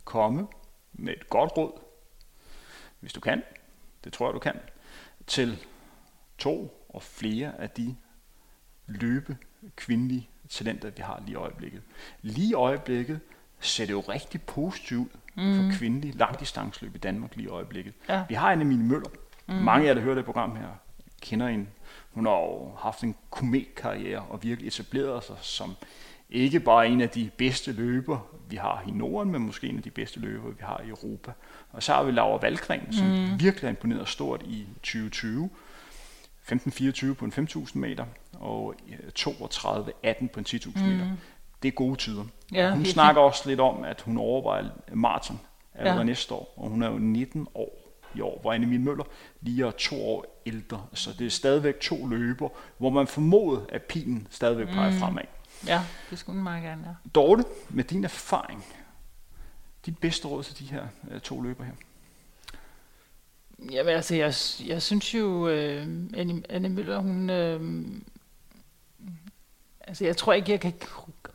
komme 0.04 0.48
med 0.94 1.14
et 1.14 1.30
godt 1.30 1.52
råd, 1.58 1.82
hvis 3.00 3.14
du 3.14 3.20
kan, 3.20 3.44
det 4.04 4.14
tror 4.14 4.28
jeg 4.28 4.34
du 4.34 4.40
kan, 4.40 4.60
til 5.28 5.66
to 6.38 6.86
og 6.90 7.04
flere 7.04 7.62
af 7.62 7.70
de 7.70 7.96
løbe 8.88 9.38
kvindelige 9.76 10.30
talenter, 10.50 10.90
vi 10.90 11.02
har 11.02 11.20
lige 11.26 11.32
i 11.32 11.36
øjeblikket. 11.36 11.82
Lige 12.22 12.50
i 12.50 12.54
øjeblikket 12.54 13.20
ser 13.62 13.86
det 13.86 13.94
jo 13.94 14.00
rigtig 14.00 14.42
positivt 14.42 15.12
ud 15.38 15.44
mm. 15.44 15.56
for 15.56 15.78
kvindelige 15.78 16.18
langdistanceløb 16.18 16.96
i 16.96 16.98
Danmark 16.98 17.36
lige 17.36 17.46
i 17.46 17.50
øjeblikket. 17.50 17.94
Ja. 18.10 18.24
Vi 18.30 18.36
har 18.36 18.52
Anne 18.52 18.66
Møller. 18.66 19.10
Mm. 19.48 19.54
Mange 19.54 19.84
af 19.84 19.88
jer, 19.88 19.94
der 19.94 20.02
hører 20.02 20.16
det 20.16 20.26
program 20.26 20.56
her, 20.56 20.68
kender 21.22 21.48
hende. 21.48 21.66
Hun 22.12 22.26
har 22.26 22.34
jo 22.34 22.72
haft 22.80 23.04
en 23.04 23.16
kometkarriere 23.30 24.20
og 24.20 24.44
virkelig 24.44 24.68
etableret 24.68 25.24
sig 25.24 25.36
som 25.42 25.76
ikke 26.30 26.60
bare 26.60 26.88
en 26.88 27.02
af 27.02 27.10
de 27.10 27.30
bedste 27.38 27.72
løber, 27.72 28.20
vi 28.50 28.56
har 28.56 28.84
i 28.88 28.92
Norden, 28.92 29.32
men 29.32 29.42
måske 29.42 29.68
en 29.68 29.78
af 29.78 29.84
de 29.84 29.90
bedste 29.90 30.20
løber, 30.20 30.50
vi 30.50 30.60
har 30.60 30.82
i 30.86 30.90
Europa. 30.90 31.32
Og 31.72 31.84
så 31.84 31.94
har 31.94 32.04
vi 32.04 32.12
Laura 32.12 32.40
Valgren, 32.42 32.94
som 32.94 33.08
mm. 33.08 33.40
virkelig 33.40 33.62
har 33.62 33.70
imponeret 33.70 34.08
stort 34.08 34.42
i 34.46 34.66
2020. 34.76 35.50
15-24 36.52 37.14
på 37.14 37.26
en 37.26 37.34
5.000 37.34 37.78
meter, 37.78 38.06
og 38.34 38.76
32-18 39.20 40.28
på 40.28 40.40
en 40.40 40.46
10.000 40.48 40.84
mm. 40.84 41.02
Det 41.62 41.68
er 41.68 41.72
gode 41.72 41.96
tider. 41.96 42.24
Ja, 42.52 42.72
hun 42.72 42.86
snakker 42.86 43.22
fint. 43.22 43.26
også 43.26 43.50
lidt 43.50 43.60
om, 43.60 43.84
at 43.84 44.02
hun 44.02 44.18
overvejer 44.18 44.66
maraton 44.94 45.40
allerede 45.76 46.00
ja. 46.00 46.06
næste 46.06 46.34
år, 46.34 46.54
og 46.58 46.70
hun 46.70 46.84
er 46.84 46.90
jo 46.90 46.98
19 46.98 47.48
år 47.56 47.82
i 48.16 48.22
år, 48.22 48.40
hvor 48.42 48.54
Annemie 48.54 48.80
Møller 48.80 49.04
lige 49.42 49.68
er 49.68 49.72
to 49.72 50.10
år 50.10 50.42
ældre. 50.46 50.86
Så 50.94 51.14
det 51.20 51.26
er 51.26 51.30
stadigvæk 51.30 51.80
to 51.80 52.08
løber, 52.08 52.50
hvor 52.78 52.90
man 52.90 53.08
formoder, 53.08 53.62
at 53.70 53.82
pilen 53.82 54.28
stadigvæk 54.30 54.68
peger 54.68 54.92
mm. 54.92 54.98
fremad. 54.98 55.24
Ja, 55.68 55.82
det 56.10 56.20
skulle 56.20 56.36
den 56.36 56.44
meget 56.44 56.64
gerne, 56.64 56.84
ja. 56.88 57.10
Dorte, 57.16 57.44
med 57.70 57.84
din 57.84 58.04
erfaring, 58.04 58.66
dit 59.86 59.98
bedste 59.98 60.28
råd 60.28 60.44
til 60.44 60.60
de 60.60 60.66
her 60.74 60.84
uh, 61.12 61.20
to 61.20 61.42
løber 61.42 61.64
her? 61.64 61.74
Jamen 63.72 63.94
altså, 63.94 64.16
jeg, 64.16 64.34
jeg 64.68 64.82
synes 64.82 65.14
jo, 65.14 65.48
øh, 65.48 65.82
Anne, 66.14 66.44
Anne 66.50 66.70
Møller, 66.70 67.00
hun... 67.00 67.30
Øh, 67.30 67.86
altså, 69.82 70.06
jeg 70.06 70.18
tror 70.18 70.34
ikke, 70.34 70.52
jeg 70.52 70.60
kan 70.60 70.74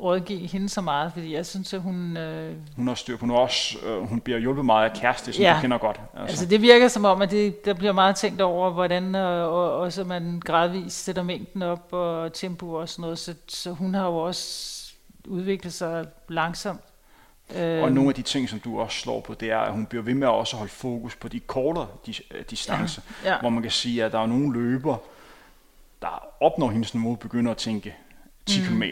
rådgive 0.01 0.47
hende 0.47 0.68
så 0.68 0.80
meget, 0.80 1.12
fordi 1.12 1.34
jeg 1.34 1.47
synes, 1.47 1.74
at 1.74 1.80
hun... 1.80 2.16
Øh, 2.16 2.55
hun 2.76 2.88
har 2.88 2.94
styr 2.94 3.16
på, 3.16 3.20
hun, 3.20 3.30
også, 3.30 3.78
øh, 3.86 4.09
hun 4.09 4.20
bliver 4.20 4.38
hjulpet 4.38 4.64
meget 4.64 4.90
af 4.90 4.97
kæreste, 4.97 5.32
som 5.32 5.42
ja. 5.42 5.55
du 5.57 5.61
kender 5.61 5.78
godt. 5.78 6.01
Altså. 6.14 6.32
altså 6.32 6.47
det 6.47 6.62
virker 6.62 6.88
som 6.88 7.05
om, 7.05 7.22
at 7.22 7.30
det, 7.30 7.64
der 7.64 7.74
bliver 7.74 7.92
meget 7.92 8.16
tænkt 8.16 8.40
over, 8.40 8.70
hvordan 8.70 9.14
og, 9.14 9.51
og, 9.51 9.80
og 9.80 9.92
så 9.92 10.05
man 10.05 10.40
gradvist 10.44 11.05
sætter 11.05 11.22
mængden 11.22 11.62
op 11.62 11.92
og 11.92 12.32
tempo 12.32 12.72
og 12.72 12.88
sådan 12.88 13.03
noget, 13.03 13.18
så, 13.18 13.34
så 13.49 13.70
hun 13.70 13.94
har 13.94 14.07
jo 14.07 14.16
også 14.16 14.76
udviklet 15.24 15.72
sig 15.72 16.07
langsomt. 16.28 16.80
Øh, 17.57 17.82
og 17.82 17.92
nogle 17.92 18.09
af 18.09 18.14
de 18.14 18.22
ting, 18.22 18.49
som 18.49 18.61
du 18.61 18.80
også 18.80 18.99
slår 18.99 19.20
på, 19.20 19.34
det 19.34 19.51
er, 19.51 19.59
at 19.59 19.72
hun 19.72 19.86
bliver 19.86 20.03
ved 20.03 20.14
med 20.14 20.28
at 20.28 20.32
også 20.32 20.57
holde 20.57 20.72
fokus 20.72 21.16
på 21.16 21.28
de 21.28 21.40
kortere 21.40 21.88
distancer, 22.51 23.03
ja, 23.24 23.32
ja. 23.32 23.40
hvor 23.40 23.51
man 23.51 23.62
kan 23.62 23.70
sige, 23.70 24.05
at 24.05 24.12
der 24.12 24.18
er 24.18 24.26
nogle 24.26 24.53
løber, 24.53 24.97
der 26.03 26.24
opnår 26.40 26.70
hendes 26.70 26.94
niveau, 26.94 27.14
begynder 27.14 27.51
at 27.51 27.57
tænke 27.57 27.94
10 28.47 28.61
mm. 28.61 28.66
km 28.66 28.82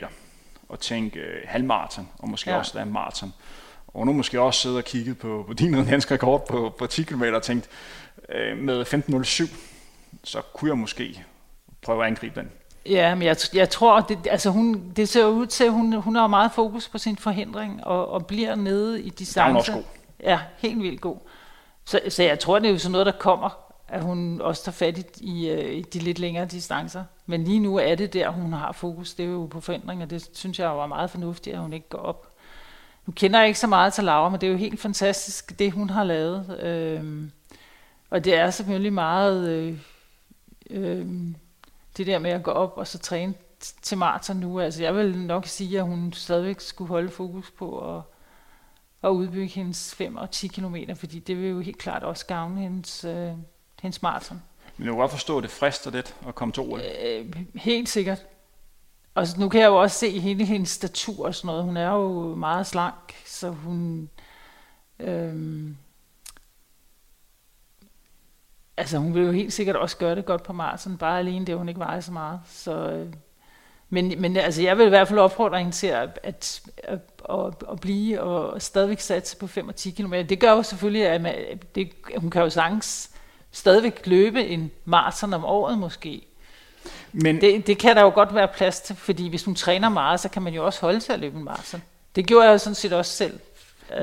og 0.68 0.80
tænke 0.80 1.20
uh, 1.20 1.50
halvmarathon, 1.50 2.08
og 2.18 2.28
måske 2.28 2.50
ja. 2.50 2.58
også 2.58 2.78
en 2.78 2.92
maraton. 2.92 3.32
Og 3.88 4.06
nu 4.06 4.12
måske 4.12 4.40
også 4.40 4.60
sidde 4.60 4.76
og 4.76 4.84
kigge 4.84 5.14
på, 5.14 5.44
på 5.46 5.52
din 5.52 5.84
dansk 5.84 6.10
rekord 6.10 6.46
på, 6.48 6.74
på 6.78 6.86
10 6.86 7.02
km 7.02 7.22
og 7.34 7.42
tænkt, 7.42 7.68
uh, 8.28 8.58
med 8.58 8.82
15.07, 9.46 9.56
så 10.24 10.42
kunne 10.54 10.68
jeg 10.68 10.78
måske 10.78 11.24
prøve 11.82 12.02
at 12.02 12.06
angribe 12.06 12.40
den. 12.40 12.50
Ja, 12.86 13.14
men 13.14 13.22
jeg, 13.22 13.36
jeg 13.54 13.70
tror, 13.70 14.00
det, 14.00 14.18
altså 14.30 14.50
hun, 14.50 14.92
det 14.96 15.08
ser 15.08 15.26
ud 15.26 15.46
til, 15.46 15.64
at 15.64 15.72
hun, 15.72 15.92
hun 15.92 16.16
har 16.16 16.26
meget 16.26 16.52
fokus 16.52 16.88
på 16.88 16.98
sin 16.98 17.16
forhindring 17.16 17.84
og, 17.84 18.08
og 18.08 18.26
bliver 18.26 18.54
nede 18.54 19.02
i 19.02 19.10
distance. 19.10 19.40
Der 19.40 19.44
er 19.44 19.48
hun 19.48 19.56
også 19.56 19.72
god. 19.72 19.82
Ja, 20.22 20.40
helt 20.58 20.82
vildt 20.82 21.00
god. 21.00 21.16
Så, 21.84 22.00
så 22.08 22.22
jeg 22.22 22.38
tror, 22.38 22.58
det 22.58 22.68
er 22.68 22.72
jo 22.72 22.78
sådan 22.78 22.92
noget, 22.92 23.06
der 23.06 23.12
kommer, 23.12 23.63
at 23.88 24.02
hun 24.02 24.40
også 24.40 24.64
tager 24.64 24.72
fat 24.72 24.98
i, 24.98 25.04
i, 25.20 25.50
øh, 25.50 25.74
i 25.74 25.82
de 25.82 25.98
lidt 25.98 26.18
længere 26.18 26.46
distancer. 26.46 27.04
Men 27.26 27.44
lige 27.44 27.60
nu 27.60 27.76
er 27.76 27.94
det 27.94 28.12
der, 28.12 28.30
hun 28.30 28.52
har 28.52 28.72
fokus. 28.72 29.14
Det 29.14 29.24
er 29.24 29.30
jo 29.30 29.46
på 29.46 29.60
forandring, 29.60 30.02
og 30.02 30.10
det 30.10 30.28
synes 30.32 30.58
jeg 30.58 30.68
var 30.68 30.86
meget 30.86 31.10
fornuftigt, 31.10 31.56
at 31.56 31.62
hun 31.62 31.72
ikke 31.72 31.88
går 31.88 31.98
op. 31.98 32.34
Nu 33.06 33.12
kender 33.12 33.38
jeg 33.38 33.48
ikke 33.48 33.60
så 33.60 33.66
meget 33.66 33.92
til 33.92 34.04
Laura, 34.04 34.28
men 34.28 34.40
det 34.40 34.46
er 34.46 34.50
jo 34.50 34.58
helt 34.58 34.80
fantastisk, 34.80 35.58
det 35.58 35.72
hun 35.72 35.90
har 35.90 36.04
lavet. 36.04 36.60
Øhm, 36.60 37.30
og 38.10 38.24
det 38.24 38.34
er 38.34 38.50
selvfølgelig 38.50 38.92
meget 38.92 39.48
øh, 39.48 39.78
øh, 40.70 41.06
det 41.96 42.06
der 42.06 42.18
med 42.18 42.30
at 42.30 42.42
gå 42.42 42.50
op 42.50 42.72
og 42.76 42.86
så 42.86 42.98
træne 42.98 43.34
til 43.82 43.98
maraton 43.98 44.36
nu. 44.36 44.60
Altså 44.60 44.82
jeg 44.82 44.96
vil 44.96 45.18
nok 45.18 45.46
sige, 45.46 45.78
at 45.78 45.84
hun 45.84 46.12
stadigvæk 46.12 46.60
skulle 46.60 46.88
holde 46.88 47.10
fokus 47.10 47.50
på 47.50 47.96
at, 47.96 48.02
at 49.02 49.08
udbygge 49.08 49.46
hendes 49.46 49.94
5 49.94 50.16
og 50.16 50.30
10 50.30 50.46
km, 50.46 50.76
fordi 50.94 51.18
det 51.18 51.36
vil 51.36 51.50
jo 51.50 51.60
helt 51.60 51.78
klart 51.78 52.02
også 52.02 52.26
gavne 52.26 52.60
hendes, 52.60 53.04
øh, 53.04 53.32
hendes 53.84 54.02
maraton. 54.02 54.42
Men 54.76 54.86
du 54.86 54.92
kan 54.92 55.00
godt 55.00 55.10
forstå, 55.10 55.36
at 55.38 55.42
det 55.42 55.50
frister 55.50 55.90
lidt 55.90 56.14
at 56.28 56.34
komme 56.34 56.52
to 56.52 56.78
øh, 56.78 57.36
Helt 57.54 57.88
sikkert. 57.88 58.26
Og 59.14 59.26
nu 59.38 59.48
kan 59.48 59.60
jeg 59.60 59.66
jo 59.66 59.76
også 59.76 59.98
se 59.98 60.20
hele 60.20 60.44
hendes 60.44 60.70
statur 60.70 61.26
og 61.26 61.34
sådan 61.34 61.46
noget. 61.46 61.64
Hun 61.64 61.76
er 61.76 61.90
jo 61.90 62.34
meget 62.34 62.66
slank, 62.66 63.14
så 63.26 63.50
hun... 63.50 64.10
Øh, 65.00 65.70
Altså 68.76 68.98
hun 68.98 69.14
vil 69.14 69.22
jo 69.22 69.32
helt 69.32 69.52
sikkert 69.52 69.76
også 69.76 69.96
gøre 69.96 70.14
det 70.14 70.24
godt 70.24 70.42
på 70.42 70.52
Marsen, 70.52 70.98
bare 70.98 71.18
alene 71.18 71.46
det, 71.46 71.56
hun 71.56 71.68
ikke 71.68 71.80
vejer 71.80 72.00
så 72.00 72.12
meget. 72.12 72.40
Så, 72.46 72.90
øh, 72.90 73.12
men, 73.88 74.14
men 74.20 74.36
altså, 74.36 74.62
jeg 74.62 74.78
vil 74.78 74.86
i 74.86 74.88
hvert 74.88 75.08
fald 75.08 75.18
opfordre 75.18 75.58
hende 75.58 75.72
til 75.72 75.86
at, 75.86 76.20
at, 76.22 76.62
at, 76.84 76.98
at, 77.30 77.54
at 77.70 77.80
blive 77.80 78.20
og 78.20 78.62
stadigvæk 78.62 79.00
satse 79.00 79.36
på 79.36 79.46
5 79.46 79.68
og 79.68 79.76
10 79.76 79.90
km. 79.90 80.12
Det 80.12 80.40
gør 80.40 80.50
jo 80.50 80.62
selvfølgelig, 80.62 81.06
at 81.06 81.20
man, 81.20 81.34
det, 81.74 81.90
hun 82.16 82.30
kan 82.30 82.42
jo 82.42 82.50
sagtens 82.50 83.13
stadigvæk 83.54 84.06
løbe 84.06 84.46
en 84.46 84.70
maraton 84.84 85.34
om 85.34 85.44
året 85.44 85.78
måske. 85.78 86.26
Men 87.12 87.40
det, 87.40 87.66
det 87.66 87.78
kan 87.78 87.96
der 87.96 88.02
jo 88.02 88.10
godt 88.10 88.34
være 88.34 88.48
plads 88.48 88.80
til, 88.80 88.96
fordi 88.96 89.28
hvis 89.28 89.44
hun 89.44 89.54
træner 89.54 89.88
meget, 89.88 90.20
så 90.20 90.28
kan 90.28 90.42
man 90.42 90.54
jo 90.54 90.66
også 90.66 90.80
holde 90.80 91.00
til 91.00 91.12
at 91.12 91.20
løbe 91.20 91.38
en 91.38 91.44
maraton. 91.44 91.82
Det 92.16 92.26
gjorde 92.26 92.46
jeg 92.46 92.52
jo 92.52 92.58
sådan 92.58 92.74
set 92.74 92.92
også 92.92 93.12
selv. 93.12 93.40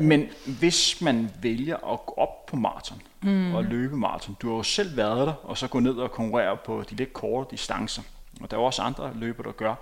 Men 0.02 0.28
hvis 0.60 1.02
man 1.02 1.32
vælger 1.42 1.76
at 1.76 2.06
gå 2.06 2.14
op 2.18 2.46
på 2.46 2.56
maraton 2.56 3.02
mm. 3.22 3.56
og 3.56 3.64
løbe 3.64 3.98
maraton, 3.98 4.38
du 4.42 4.50
har 4.50 4.56
jo 4.56 4.64
selv 4.64 4.98
været 4.98 5.28
der, 5.28 5.34
og 5.44 5.58
så 5.58 5.68
gå 5.68 5.80
ned 5.80 5.94
og 5.94 6.12
konkurrere 6.12 6.58
på 6.66 6.84
de 6.90 6.96
lidt 6.96 7.14
korte 7.14 7.52
distancer. 7.52 8.02
Og 8.42 8.52
der 8.52 8.58
er 8.58 8.62
også 8.62 8.82
andre 8.82 9.12
løber, 9.16 9.44
der 9.44 9.52
gør. 9.52 9.76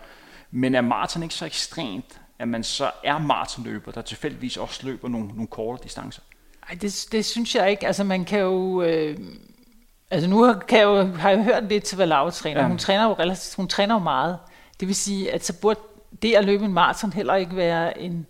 Men 0.52 0.76
er 0.76 0.82
maraton 0.82 1.24
ikke 1.24 1.36
så 1.36 1.46
ekstremt, 1.46 2.22
at 2.40 2.48
man 2.48 2.64
så 2.64 2.92
er 3.04 3.18
maratonløber, 3.18 3.92
der 3.92 4.02
tilfældigvis 4.02 4.58
også 4.58 4.86
løber 4.86 5.08
nogle, 5.08 5.28
nogle 5.28 5.48
korte 5.48 5.84
distancer? 5.84 6.22
Nej, 6.68 6.78
det, 6.82 7.08
det 7.12 7.26
synes 7.26 7.56
jeg 7.56 7.72
ikke. 7.72 7.88
Altså 7.88 8.04
man 8.04 8.26
kan 8.26 8.40
jo... 8.40 8.82
Øh, 8.82 9.18
altså 10.12 10.30
nu 10.30 10.54
kan 10.68 10.80
jeg 10.80 10.86
jo, 10.86 11.04
har 11.04 11.30
jeg 11.30 11.44
hørt 11.44 11.64
lidt 11.64 11.84
til, 11.84 11.96
hvad 11.96 12.08
Laura 12.08 12.32
træner. 12.32 12.62
Ja. 12.62 12.68
Hun 12.68 12.78
træner 12.78 13.04
jo 13.04 13.14
relativt, 13.14 13.56
hun 13.56 13.68
træner 13.68 13.96
jo 13.96 14.00
meget. 14.00 14.38
Det 14.80 14.88
vil 14.88 14.96
sige, 14.96 15.32
at 15.32 15.46
så 15.46 15.60
burde 15.62 15.80
det 16.22 16.36
at 16.36 16.46
løbe 16.46 16.66
en 16.66 16.74
maraton 16.74 17.14
heller 17.14 17.36
ikke 17.36 17.56
være 17.56 18.02
en 18.02 18.28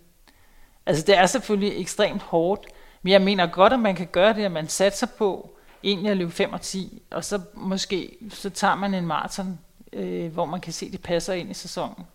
Altså 0.86 1.04
det 1.06 1.16
er 1.16 1.26
selvfølgelig 1.26 1.80
ekstremt 1.80 2.22
hårdt, 2.22 2.66
men 3.02 3.12
jeg 3.12 3.22
mener 3.22 3.46
godt, 3.46 3.72
at 3.72 3.78
man 3.78 3.96
kan 3.96 4.06
gøre 4.06 4.34
det, 4.34 4.44
at 4.44 4.52
man 4.52 4.68
satser 4.68 5.06
på 5.18 5.56
egentlig 5.84 6.10
at 6.10 6.16
løbe 6.16 6.30
5 6.30 6.52
og 6.52 6.60
10, 6.60 7.02
og 7.10 7.24
så 7.24 7.40
måske 7.54 8.16
så 8.30 8.50
tager 8.50 8.74
man 8.74 8.94
en 8.94 9.06
maraton, 9.06 9.58
øh, 9.92 10.32
hvor 10.32 10.44
man 10.44 10.60
kan 10.60 10.72
se, 10.72 10.86
at 10.86 10.92
det 10.92 11.02
passer 11.02 11.32
ind 11.32 11.50
i 11.50 11.54
sæsonen. 11.54 12.06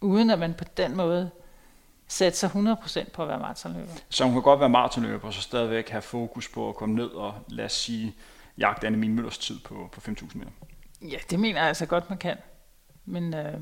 Uden 0.00 0.30
at 0.30 0.38
man 0.38 0.54
på 0.54 0.64
den 0.76 0.96
måde 0.96 1.30
satser 2.08 2.48
100% 2.48 3.10
på 3.10 3.22
at 3.22 3.28
være 3.28 3.38
maratonløber. 3.38 3.92
Så 4.08 4.24
hun 4.24 4.32
kan 4.32 4.42
godt 4.42 4.60
være 4.60 4.68
maratonløber, 4.68 5.26
og 5.26 5.32
så 5.32 5.40
stadigvæk 5.40 5.88
have 5.88 6.02
fokus 6.02 6.48
på 6.48 6.68
at 6.68 6.74
komme 6.74 6.94
ned 6.94 7.10
og 7.10 7.34
lad 7.48 7.64
os 7.64 7.72
sige, 7.72 8.14
jagte 8.58 8.86
Anne 8.86 8.98
Min 8.98 9.14
Møllers 9.14 9.38
tid 9.38 9.58
på, 9.58 9.88
på 9.92 10.00
5.000 10.10 10.38
meter. 10.38 10.50
Ja, 11.02 11.16
det 11.30 11.40
mener 11.40 11.58
jeg 11.58 11.68
altså 11.68 11.86
godt, 11.86 12.10
man 12.10 12.18
kan. 12.18 12.36
Men, 13.04 13.34
øh, 13.34 13.54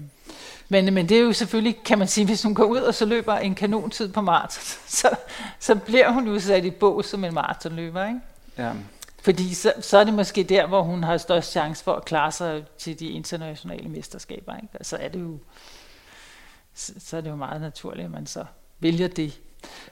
men, 0.68 0.94
men 0.94 1.08
det 1.08 1.16
er 1.16 1.22
jo 1.22 1.32
selvfølgelig, 1.32 1.82
kan 1.84 1.98
man 1.98 2.08
sige, 2.08 2.26
hvis 2.26 2.42
hun 2.42 2.54
går 2.54 2.64
ud 2.64 2.78
og 2.78 2.94
så 2.94 3.04
løber 3.04 3.34
en 3.34 3.54
kanontid 3.54 4.12
på 4.12 4.20
maraton, 4.20 4.62
så, 5.00 5.16
så 5.58 5.74
bliver 5.74 6.10
hun 6.10 6.28
jo 6.28 6.40
sat 6.40 6.64
i 6.64 6.70
bog 6.70 7.04
som 7.04 7.24
en 7.24 7.34
maratonløber, 7.34 8.06
ikke? 8.06 8.20
Ja. 8.58 8.72
Fordi 9.22 9.54
så, 9.54 9.72
så 9.80 9.98
er 9.98 10.04
det 10.04 10.14
måske 10.14 10.42
der, 10.42 10.66
hvor 10.66 10.82
hun 10.82 11.02
har 11.02 11.16
størst 11.16 11.50
chance 11.50 11.84
for 11.84 11.92
at 11.92 12.04
klare 12.04 12.32
sig 12.32 12.64
til 12.78 13.00
de 13.00 13.06
internationale 13.06 13.88
mesterskaber, 13.88 14.56
ikke? 14.56 14.68
Så 14.72 14.76
altså 14.78 14.96
er 14.96 15.08
det 15.08 15.20
jo, 15.20 15.38
så, 16.74 16.92
så 16.98 17.16
er 17.16 17.20
det 17.20 17.30
jo 17.30 17.36
meget 17.36 17.60
naturligt, 17.60 18.04
at 18.04 18.10
man 18.10 18.26
så 18.26 18.44
vælger 18.78 19.08
det. 19.08 19.40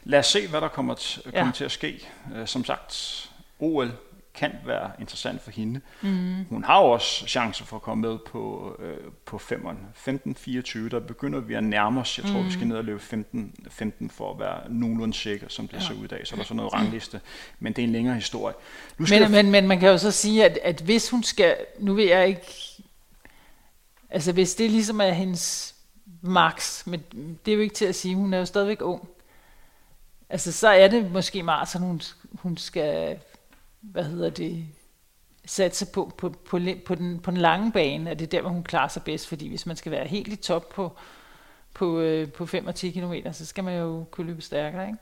Lad 0.04 0.18
os 0.18 0.26
se, 0.26 0.48
hvad 0.48 0.60
der 0.60 0.68
kommer, 0.68 0.94
t- 0.94 1.22
kommer 1.22 1.46
ja. 1.46 1.52
til 1.54 1.64
at 1.64 1.70
ske. 1.70 2.08
Uh, 2.34 2.46
som 2.46 2.64
sagt, 2.64 3.30
OL 3.58 3.92
kan 4.34 4.52
være 4.66 4.90
interessant 5.00 5.42
for 5.42 5.50
hende. 5.50 5.80
Mm. 6.02 6.44
Hun 6.44 6.64
har 6.64 6.78
også 6.78 7.26
chancer 7.26 7.64
for 7.64 7.76
at 7.76 7.82
komme 7.82 8.08
med 8.08 8.18
på, 8.26 8.76
øh, 8.78 8.96
på 9.24 9.36
5'eren. 9.36 9.76
15-24, 10.10 10.88
der 10.88 11.00
begynder 11.00 11.40
vi 11.40 11.54
at 11.54 11.64
nærme 11.64 12.00
os. 12.00 12.18
Jeg 12.18 12.26
tror, 12.26 12.40
mm. 12.40 12.46
vi 12.46 12.52
skal 12.52 12.66
ned 12.66 12.76
og 12.76 12.84
løbe 12.84 13.00
15, 13.00 13.54
15 13.70 14.10
for 14.10 14.32
at 14.32 14.40
være 14.40 14.60
nogenlunde 14.70 15.14
sikker, 15.14 15.48
som 15.48 15.68
det 15.68 15.76
ja. 15.76 15.82
ser 15.82 15.94
ud 15.94 16.04
i 16.04 16.06
dag. 16.06 16.26
Så 16.26 16.34
er 16.34 16.36
der 16.36 16.44
sådan 16.44 16.56
noget 16.56 16.72
rangliste. 16.72 17.20
Men 17.58 17.72
det 17.72 17.82
er 17.82 17.86
en 17.86 17.92
længere 17.92 18.14
historie. 18.14 18.54
Nu 18.98 19.06
skal 19.06 19.20
men, 19.20 19.30
men, 19.30 19.50
men 19.50 19.68
man 19.68 19.80
kan 19.80 19.88
jo 19.88 19.98
så 19.98 20.10
sige, 20.10 20.44
at, 20.44 20.58
at 20.62 20.80
hvis 20.80 21.10
hun 21.10 21.22
skal... 21.22 21.56
Nu 21.78 21.94
vil 21.94 22.04
jeg 22.04 22.28
ikke... 22.28 22.46
Altså 24.10 24.32
hvis 24.32 24.54
det 24.54 24.70
ligesom 24.70 25.00
er 25.00 25.10
hendes 25.10 25.74
max, 26.22 26.86
men 26.86 27.02
det 27.44 27.52
er 27.52 27.56
jo 27.56 27.60
ikke 27.60 27.74
til 27.74 27.84
at 27.84 27.94
sige, 27.94 28.14
hun 28.14 28.34
er 28.34 28.38
jo 28.38 28.44
stadigvæk 28.44 28.82
ung. 28.82 29.08
Altså 30.30 30.52
så 30.52 30.68
er 30.68 30.88
det 30.88 31.12
måske 31.12 31.42
Mars, 31.42 31.72
hun, 31.72 32.00
hun 32.32 32.56
skal 32.56 33.18
hvad 33.92 34.04
hedder 34.04 34.30
det, 34.30 34.66
satse 35.46 35.86
på, 35.86 36.12
på, 36.18 36.28
på, 36.28 36.58
på, 36.86 36.94
den, 36.94 37.20
på 37.20 37.30
den 37.30 37.38
lange 37.38 37.72
bane, 37.72 38.10
at 38.10 38.18
det 38.18 38.24
er 38.24 38.30
der, 38.30 38.40
hvor 38.40 38.50
hun 38.50 38.64
klarer 38.64 38.88
sig 38.88 39.02
bedst, 39.02 39.28
fordi 39.28 39.48
hvis 39.48 39.66
man 39.66 39.76
skal 39.76 39.92
være 39.92 40.06
helt 40.06 40.32
i 40.32 40.36
top 40.36 40.68
på, 40.68 40.96
på, 41.74 42.00
øh, 42.00 42.32
på 42.32 42.46
5 42.46 42.66
og 42.66 42.74
10 42.74 42.90
km, 42.90 43.12
så 43.32 43.46
skal 43.46 43.64
man 43.64 43.78
jo 43.78 44.04
kunne 44.10 44.26
løbe 44.26 44.42
stærkere, 44.42 44.86
ikke? 44.86 44.98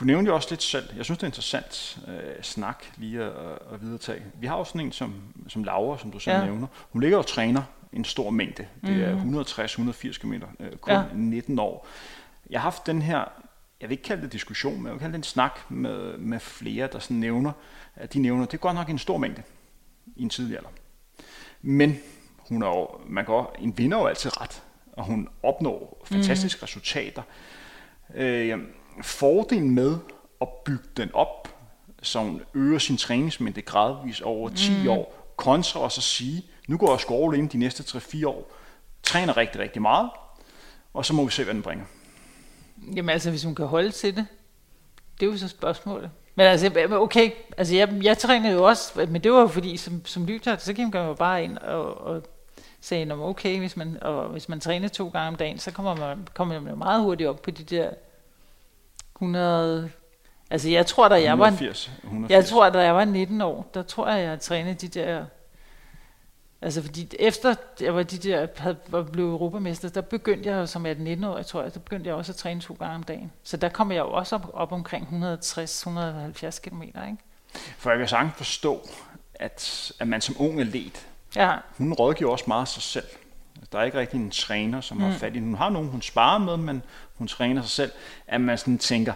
Du 0.00 0.04
nævnte 0.04 0.28
jo 0.28 0.34
også 0.34 0.48
lidt 0.50 0.62
selv, 0.62 0.84
jeg 0.96 1.04
synes 1.04 1.18
det 1.18 1.22
er 1.22 1.28
interessant 1.28 1.98
øh, 2.08 2.42
snak 2.42 2.84
lige 2.96 3.22
at, 3.22 3.32
at 3.72 3.82
videretage. 3.82 4.22
Vi 4.34 4.46
har 4.46 4.54
også 4.54 4.70
sådan 4.70 4.86
en 4.86 4.92
som, 4.92 5.14
som 5.48 5.64
Laura, 5.64 5.98
som 5.98 6.10
du 6.10 6.18
selv 6.18 6.36
ja. 6.36 6.44
nævner. 6.44 6.66
Hun 6.90 7.02
ligger 7.02 7.18
og 7.18 7.26
træner 7.26 7.62
en 7.92 8.04
stor 8.04 8.30
mængde. 8.30 8.66
Det 8.86 9.04
er 9.04 9.24
mm. 9.24 9.40
160-180 9.40 10.18
km, 10.18 10.32
øh, 10.32 10.76
kun 10.76 10.94
ja. 10.94 11.02
19 11.14 11.58
år. 11.58 11.86
Jeg 12.50 12.60
har 12.60 12.62
haft 12.62 12.86
den 12.86 13.02
her 13.02 13.24
jeg 13.80 13.88
vil 13.88 13.90
ikke 13.90 14.04
kalde 14.04 14.22
det 14.22 14.32
diskussion, 14.32 14.76
men 14.76 14.84
jeg 14.84 14.92
vil 14.92 15.00
kalde 15.00 15.12
det 15.12 15.18
en 15.18 15.24
snak 15.24 15.60
med, 15.68 16.18
med 16.18 16.40
flere, 16.40 16.88
der 16.92 16.98
sådan 16.98 17.16
nævner, 17.16 17.52
at 17.94 18.12
de 18.12 18.18
nævner, 18.18 18.44
det 18.44 18.54
er 18.54 18.58
godt 18.58 18.74
nok 18.74 18.88
en 18.88 18.98
stor 18.98 19.18
mængde 19.18 19.42
i 20.16 20.22
en 20.22 20.30
tidlig 20.30 20.56
alder. 20.56 20.68
Men 21.62 21.98
hun 22.38 22.62
er 22.62 22.66
jo, 22.66 22.88
man 23.08 23.24
går, 23.24 23.56
en 23.58 23.78
vinder 23.78 23.98
jo 23.98 24.06
altid 24.06 24.40
ret, 24.40 24.62
og 24.92 25.04
hun 25.04 25.28
opnår 25.42 26.02
fantastiske 26.04 26.58
mm. 26.58 26.62
resultater. 26.62 27.22
Øh, 28.14 28.58
fordelen 29.02 29.70
med 29.70 29.98
at 30.40 30.48
bygge 30.64 30.84
den 30.96 31.10
op, 31.14 31.48
så 32.02 32.18
hun 32.18 32.42
øger 32.54 32.78
sin 32.78 32.96
træningsmængde 32.96 33.62
gradvist 33.62 34.22
over 34.22 34.48
10 34.48 34.82
mm. 34.82 34.88
år, 34.88 35.32
kontra 35.36 35.80
og 35.80 35.92
så 35.92 36.00
sige, 36.00 36.44
nu 36.68 36.76
går 36.76 36.90
jeg 36.90 37.00
skole 37.00 37.38
ind 37.38 37.50
de 37.50 37.58
næste 37.58 37.98
3-4 37.98 38.26
år, 38.26 38.52
træner 39.02 39.36
rigtig, 39.36 39.60
rigtig 39.60 39.82
meget, 39.82 40.10
og 40.94 41.04
så 41.04 41.14
må 41.14 41.24
vi 41.24 41.30
se, 41.30 41.44
hvad 41.44 41.54
den 41.54 41.62
bringer. 41.62 41.84
Jamen 42.94 43.08
altså, 43.10 43.30
hvis 43.30 43.44
hun 43.44 43.54
kan 43.54 43.66
holde 43.66 43.90
til 43.90 44.16
det, 44.16 44.26
det 45.20 45.26
er 45.26 45.30
jo 45.30 45.38
så 45.38 45.48
spørgsmålet. 45.48 46.10
Men 46.34 46.46
altså, 46.46 46.88
okay, 46.90 47.30
altså 47.56 47.74
jeg, 47.74 47.98
jeg 48.02 48.18
trænede 48.18 48.52
jo 48.52 48.64
også, 48.64 49.06
men 49.08 49.22
det 49.22 49.32
var 49.32 49.40
jo 49.40 49.46
fordi, 49.46 49.76
som, 49.76 50.06
som 50.06 50.26
lytter, 50.26 50.56
så 50.56 50.72
kan 50.72 50.90
man 50.92 51.06
jo 51.06 51.14
bare 51.14 51.44
ind 51.44 51.58
og, 51.58 52.00
og 52.00 52.22
sige, 52.80 53.14
okay, 53.14 53.58
hvis 53.58 53.76
man, 53.76 53.98
og 54.02 54.28
hvis 54.28 54.48
man 54.48 54.60
træner 54.60 54.88
to 54.88 55.08
gange 55.08 55.28
om 55.28 55.36
dagen, 55.36 55.58
så 55.58 55.70
kommer 55.70 55.96
man, 55.96 56.28
kommer 56.34 56.60
man 56.60 56.70
jo 56.70 56.76
meget 56.76 57.02
hurtigt 57.02 57.28
op 57.28 57.42
på 57.42 57.50
de 57.50 57.64
der 57.64 57.90
100, 59.16 59.90
altså 60.50 60.68
jeg 60.68 60.86
tror, 60.86 61.08
da 61.08 61.14
jeg 61.14 61.32
180, 61.32 61.88
var, 61.88 62.08
180. 62.08 62.30
jeg 62.30 62.44
tror, 62.44 62.70
da 62.70 62.78
jeg 62.78 62.94
var 62.94 63.04
19 63.04 63.40
år, 63.40 63.70
der 63.74 63.82
tror 63.82 64.08
jeg, 64.08 64.28
jeg 64.28 64.40
trænede 64.40 64.74
de 64.74 64.88
der 64.88 65.24
Altså 66.62 66.82
fordi 66.82 67.08
efter 67.18 67.54
jeg 67.80 67.94
var 67.94 68.02
de 68.02 68.18
der, 68.18 68.46
havde, 68.56 68.76
var 68.88 69.02
blevet 69.02 69.30
europamester, 69.30 69.88
der 69.88 70.00
begyndte 70.00 70.50
jeg 70.50 70.68
som 70.68 70.86
18 70.86 71.24
år, 71.24 71.36
jeg 71.36 71.46
tror 71.46 71.62
jeg, 71.62 71.74
der 71.74 71.80
begyndte 71.80 72.08
jeg 72.08 72.14
også 72.14 72.32
at 72.32 72.36
træne 72.36 72.60
to 72.60 72.76
gange 72.78 72.94
om 72.94 73.02
dagen. 73.02 73.32
Så 73.42 73.56
der 73.56 73.68
kommer 73.68 73.94
jeg 73.94 74.00
jo 74.00 74.12
også 74.12 74.34
op, 74.34 74.50
op 74.52 74.72
omkring 74.72 75.08
160-170 75.08 76.60
km, 76.60 76.82
ikke? 76.82 77.16
For 77.78 77.90
jeg 77.90 77.98
kan 77.98 78.08
sagtens 78.08 78.34
forstå, 78.36 78.88
at, 79.34 79.92
at 79.98 80.08
man 80.08 80.20
som 80.20 80.36
ung 80.38 80.60
atlet, 80.60 81.06
ja. 81.36 81.56
hun 81.78 81.92
rådgiver 81.92 82.30
også 82.30 82.44
meget 82.48 82.68
sig 82.68 82.82
selv. 82.82 83.06
Der 83.72 83.78
er 83.78 83.84
ikke 83.84 83.98
rigtig 83.98 84.20
en 84.20 84.30
træner, 84.30 84.80
som 84.80 84.96
mm. 84.96 85.02
har 85.02 85.12
fat 85.12 85.36
i 85.36 85.38
Hun 85.38 85.54
har 85.54 85.70
nogen, 85.70 85.88
hun 85.88 86.02
sparer 86.02 86.38
med, 86.38 86.56
men 86.56 86.82
hun 87.14 87.28
træner 87.28 87.62
sig 87.62 87.70
selv. 87.70 87.92
At 88.26 88.40
man 88.40 88.58
sådan 88.58 88.78
tænker, 88.78 89.12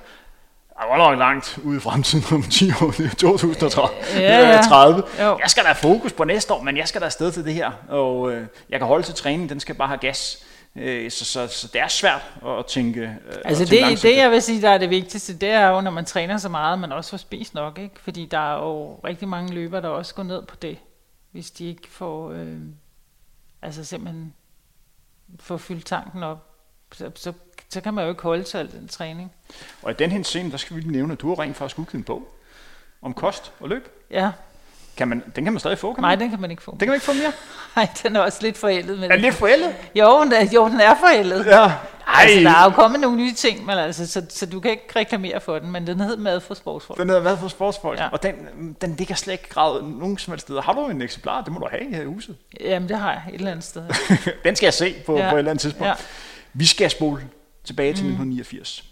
Jeg 0.81 0.89
var 0.91 0.97
nok 0.97 1.19
langt 1.19 1.59
ude 1.65 1.77
i 1.77 1.81
fremtiden 1.81 2.37
om 2.37 2.43
10 2.43 2.71
år, 2.71 2.91
det 2.91 3.07
er 3.07 3.15
2030. 3.15 3.97
Ja, 4.15 4.55
ja. 4.55 4.61
30. 4.63 5.03
Jo. 5.21 5.39
Jeg 5.39 5.51
skal 5.51 5.63
da 5.63 5.69
have 5.69 5.77
fokus 5.77 6.13
på 6.13 6.25
næste 6.25 6.55
år, 6.55 6.63
men 6.63 6.77
jeg 6.77 6.89
skal 6.89 7.01
da 7.01 7.07
afsted 7.07 7.33
til 7.33 7.45
det 7.45 7.55
her. 7.55 7.71
Og 7.89 8.33
øh, 8.33 8.47
jeg 8.71 8.81
kan 8.81 8.87
holde 8.87 9.07
til 9.07 9.15
træning, 9.15 9.51
den 9.51 9.61
skal 9.61 9.75
bare 9.75 9.89
have 9.89 9.99
gas. 9.99 10.45
Øh, 10.77 11.11
så, 11.11 11.25
så, 11.25 11.47
så 11.47 11.69
det 11.73 11.81
er 11.81 11.89
svært 11.89 12.33
at 12.47 12.67
tænke 12.67 13.01
øh, 13.01 13.11
Altså 13.45 13.63
at 13.63 13.69
tænke 13.69 13.91
det, 13.91 14.03
det, 14.03 14.17
jeg 14.17 14.31
vil 14.31 14.43
sige, 14.43 14.63
der 14.63 14.71
er 14.71 14.79
det 14.79 14.91
vigtigste, 14.91 15.37
det 15.37 15.49
er 15.49 15.69
jo, 15.69 15.81
når 15.81 15.91
man 15.91 16.05
træner 16.05 16.39
så 16.39 16.49
meget, 16.49 16.79
man 16.79 16.93
også 16.93 17.11
får 17.11 17.17
spist 17.17 17.55
nok, 17.55 17.79
ikke? 17.79 17.95
Fordi 18.01 18.27
der 18.27 18.55
er 18.55 18.59
jo 18.59 18.95
rigtig 18.95 19.29
mange 19.29 19.55
løbere, 19.55 19.83
der 19.83 19.89
også 19.89 20.15
går 20.15 20.23
ned 20.23 20.43
på 20.43 20.57
det, 20.57 20.79
hvis 21.33 21.51
de 21.51 21.65
ikke 21.65 21.89
får, 21.91 22.33
øh, 22.33 22.59
altså 23.63 23.85
simpelthen 23.85 24.35
får 25.41 25.57
fyldt 25.57 25.87
tanken 25.87 26.23
op. 26.23 26.51
Så, 26.93 27.11
så, 27.15 27.33
så 27.75 27.81
kan 27.81 27.95
man 27.95 28.05
jo 28.05 28.11
ikke 28.11 28.23
holde 28.23 28.43
til 28.45 28.59
al 28.59 28.73
den 28.73 28.89
træning. 28.89 29.33
Og 29.83 29.91
i 29.91 29.95
den 29.95 30.11
her 30.11 30.23
scene, 30.23 30.51
der 30.51 30.57
skal 30.57 30.77
vi 30.77 30.81
lige 30.81 30.93
nævne, 30.93 31.13
at 31.13 31.21
du 31.21 31.29
har 31.29 31.39
rent 31.43 31.57
faktisk 31.57 31.79
udgivet 31.79 31.95
en 31.95 32.05
bog 32.05 32.23
om 33.03 33.15
kost 33.15 33.53
og 33.61 33.69
løb. 33.69 33.89
Ja, 34.11 34.31
Kan 34.97 35.09
man, 35.09 35.23
den 35.37 35.45
kan 35.45 35.53
man 35.53 35.61
stadig 35.61 35.79
få, 35.79 35.93
kan 35.93 36.03
nej, 36.03 36.11
man? 36.11 36.21
den 36.21 36.31
kan 36.31 36.41
man 36.41 36.51
ikke 36.51 36.63
få. 36.63 36.71
Den 36.71 36.79
kan 36.79 36.89
man 36.89 36.95
ikke 36.95 37.07
få 37.07 37.13
mere. 37.13 37.33
Nej, 37.77 37.89
den 38.03 38.17
er 38.17 38.21
også 38.21 38.39
lidt 38.43 38.57
forældet. 38.59 38.99
Men 38.99 39.11
Er 39.11 39.15
den 39.15 39.21
lidt 39.25 39.35
forældet? 39.35 39.75
jo, 39.95 40.23
den 40.25 40.33
er, 40.33 40.49
jo, 40.55 40.69
den 40.69 40.81
er 40.81 40.95
forældet. 40.95 41.47
Ja. 41.47 41.73
Ej, 42.07 42.23
Altså, 42.23 42.41
der 42.41 42.51
er 42.51 42.65
jo 42.65 42.71
kommet 42.71 43.01
nogle 43.01 43.17
nye 43.17 43.33
ting, 43.35 43.67
men 43.67 43.79
altså, 43.79 44.07
så, 44.07 44.27
så 44.29 44.47
du 44.47 44.61
kan 44.61 44.71
ikke 44.71 44.87
reklamere 44.97 45.41
for 45.41 45.59
den, 45.59 45.71
men 45.73 45.87
den 45.87 46.01
hed 46.01 46.17
Mad 46.17 46.41
for 46.41 46.55
sportsfolk. 46.55 47.01
den 47.01 47.09
har 47.09 47.21
været 47.21 47.39
for 47.39 47.49
sportsfolk, 47.49 47.99
ja. 48.01 48.09
Og 48.09 48.23
den, 48.23 48.35
den 48.81 48.95
ligger 48.97 49.15
slet 49.15 49.33
ikke 49.33 49.49
gravet 49.49 49.85
nogen 49.85 50.19
som 50.19 50.31
helst 50.33 50.47
steder. 50.47 50.63
Har 50.63 50.73
du 50.73 50.87
en 50.89 51.03
eksemplar? 51.03 51.41
Det 51.43 51.53
må 51.53 51.59
du 51.59 51.67
have 51.71 51.91
her 51.95 52.03
i 52.03 52.05
huset. 52.05 52.37
Jamen, 52.61 52.89
det 52.89 52.99
har 52.99 53.13
jeg 53.13 53.23
et 53.29 53.35
eller 53.35 53.51
andet 53.51 53.65
sted. 53.65 53.83
den 54.45 54.57
skal 54.57 54.67
jeg 54.67 54.75
se 54.75 54.95
på, 55.07 55.17
ja. 55.19 55.31
På 55.31 55.37
et 55.37 55.39
eller 55.39 55.51
andet 55.51 55.61
tidspunkt. 55.63 55.87
Ja. 55.89 55.95
Vi 56.53 56.67
skal 56.67 56.91
spole 56.91 57.23
tilbage 57.65 57.93
til 57.93 58.05
mm. 58.05 58.11
1989. 58.11 58.85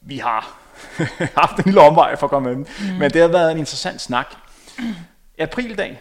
Vi 0.00 0.18
har 0.18 0.58
haft 1.40 1.58
en 1.58 1.64
lille 1.64 1.80
omvej 1.80 2.16
for 2.16 2.26
at 2.26 2.30
komme 2.30 2.48
med 2.48 2.56
mm. 2.56 2.98
men 2.98 3.10
det 3.10 3.20
har 3.20 3.28
været 3.28 3.52
en 3.52 3.58
interessant 3.58 4.00
snak. 4.00 4.26
Aprildag 5.38 6.00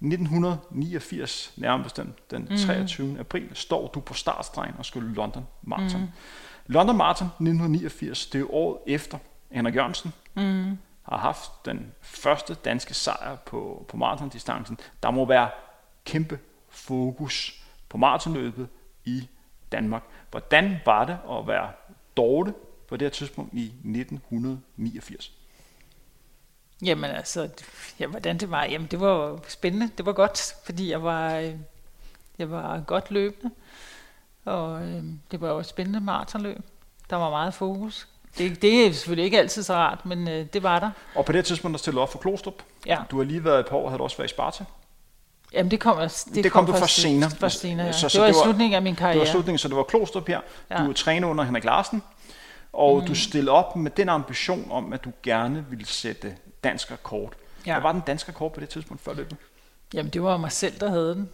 1989, 0.00 1.52
nærmere 1.56 1.84
bestemt 1.84 2.30
den 2.30 2.58
23. 2.58 3.16
april, 3.20 3.48
står 3.54 3.90
du 3.94 4.00
på 4.00 4.14
startstregen 4.14 4.74
og 4.78 4.86
skal 4.86 5.02
London 5.02 5.46
Marathon. 5.62 6.00
Mm. 6.00 6.08
London 6.66 6.96
Marathon 6.96 7.26
1989, 7.26 8.26
det 8.26 8.40
er 8.40 8.54
året 8.54 8.78
efter 8.86 9.18
Henrik 9.50 9.74
Jørgensen 9.74 10.12
mm. 10.34 10.78
har 11.02 11.16
haft 11.16 11.50
den 11.64 11.92
første 12.00 12.54
danske 12.54 12.94
sejr 12.94 13.36
på, 13.36 13.86
på 13.88 13.96
maratondistancen. 13.96 14.78
Der 15.02 15.10
må 15.10 15.24
være 15.24 15.50
kæmpe 16.04 16.38
fokus 16.68 17.62
på 17.88 17.98
maratonløbet 17.98 18.68
i 19.04 19.28
Danmark. 19.72 20.02
Hvordan 20.30 20.80
var 20.84 21.04
det 21.04 21.18
at 21.30 21.46
være 21.46 21.70
Dorte 22.16 22.54
på 22.88 22.96
det 22.96 23.06
her 23.06 23.10
tidspunkt 23.10 23.54
i 23.54 23.64
1989? 23.64 25.32
Jamen 26.82 27.10
altså, 27.10 27.48
ja, 28.00 28.06
hvordan 28.06 28.38
det 28.38 28.50
var? 28.50 28.64
Jamen 28.64 28.86
det 28.86 29.00
var 29.00 29.38
spændende, 29.48 29.90
det 29.98 30.06
var 30.06 30.12
godt, 30.12 30.54
fordi 30.64 30.90
jeg 30.90 31.02
var, 31.02 31.34
øh, 31.36 31.54
jeg 32.38 32.50
var 32.50 32.80
godt 32.80 33.10
løbende, 33.10 33.54
og 34.44 34.82
øh, 34.82 35.02
det 35.30 35.40
var 35.40 35.48
jo 35.48 35.58
et 35.58 35.66
spændende 35.66 36.00
maratonløb. 36.00 36.58
Der 37.10 37.16
var 37.16 37.30
meget 37.30 37.54
fokus. 37.54 38.08
Det, 38.38 38.62
det 38.62 38.86
er 38.86 38.92
selvfølgelig 38.92 39.24
ikke 39.24 39.38
altid 39.38 39.62
så 39.62 39.74
rart, 39.74 40.06
men 40.06 40.28
øh, 40.28 40.46
det 40.52 40.62
var 40.62 40.78
der. 40.78 40.90
Og 41.14 41.24
på 41.24 41.32
det 41.32 41.44
tidspunkt, 41.44 41.72
der 41.72 41.78
stillede 41.78 42.02
op 42.02 42.12
for 42.12 42.18
Klostrup. 42.18 42.62
Ja. 42.86 42.98
Du 43.10 43.16
har 43.16 43.24
lige 43.24 43.44
været 43.44 43.60
et 43.60 43.66
par 43.66 43.76
år, 43.76 43.88
havde 43.88 43.98
du 43.98 44.04
også 44.04 44.16
været 44.16 44.30
i 44.30 44.34
Sparta. 44.34 44.64
Jamen 45.52 45.70
det 45.70 45.80
kom, 45.80 45.96
det, 45.98 46.44
Det 46.44 46.52
kom 46.52 46.66
du 46.66 46.72
først 46.72 46.94
senere. 47.00 47.30
Først 47.30 47.60
senere, 47.60 47.86
ja. 47.86 47.92
Så- 47.92 48.08
Så, 48.08 48.08
det 48.08 48.20
var 48.20 48.26
det 48.26 48.34
i 48.34 48.36
var- 48.36 48.42
slutningen 48.44 48.76
af 48.76 48.82
min 48.82 48.94
Det 48.94 49.02
var 49.02 49.12
karriere. 49.12 49.26
slutningen, 49.26 49.58
så 49.58 49.68
det 49.68 49.76
var 49.76 49.82
Klostrup 49.82 50.28
her. 50.28 50.40
Ja. 50.70 50.76
Du 50.84 50.88
er 50.90 50.94
træner 50.94 51.28
under 51.28 51.44
Henrik 51.44 51.64
Larsen. 51.64 52.02
Og 52.72 53.00
mm. 53.00 53.06
du 53.06 53.14
stillede 53.14 53.50
op 53.52 53.76
med 53.76 53.90
den 53.90 54.08
ambition 54.08 54.68
om, 54.70 54.92
at 54.92 55.04
du 55.04 55.12
gerne 55.22 55.64
ville 55.70 55.86
sætte 55.86 56.36
dansk 56.64 56.90
rekord. 56.92 57.32
Ja. 57.66 57.72
Hvad 57.72 57.82
var 57.82 57.92
den 57.92 58.02
danske 58.06 58.28
rekord 58.32 58.52
på 58.54 58.60
det 58.60 58.68
tidspunkt 58.68 59.02
før 59.02 59.14
løbet? 59.14 59.36
Jamen 59.94 60.12
det 60.12 60.22
var 60.22 60.36
mig 60.36 60.52
selv, 60.52 60.80
der 60.80 60.90
havde 60.90 61.14
den. 61.14 61.28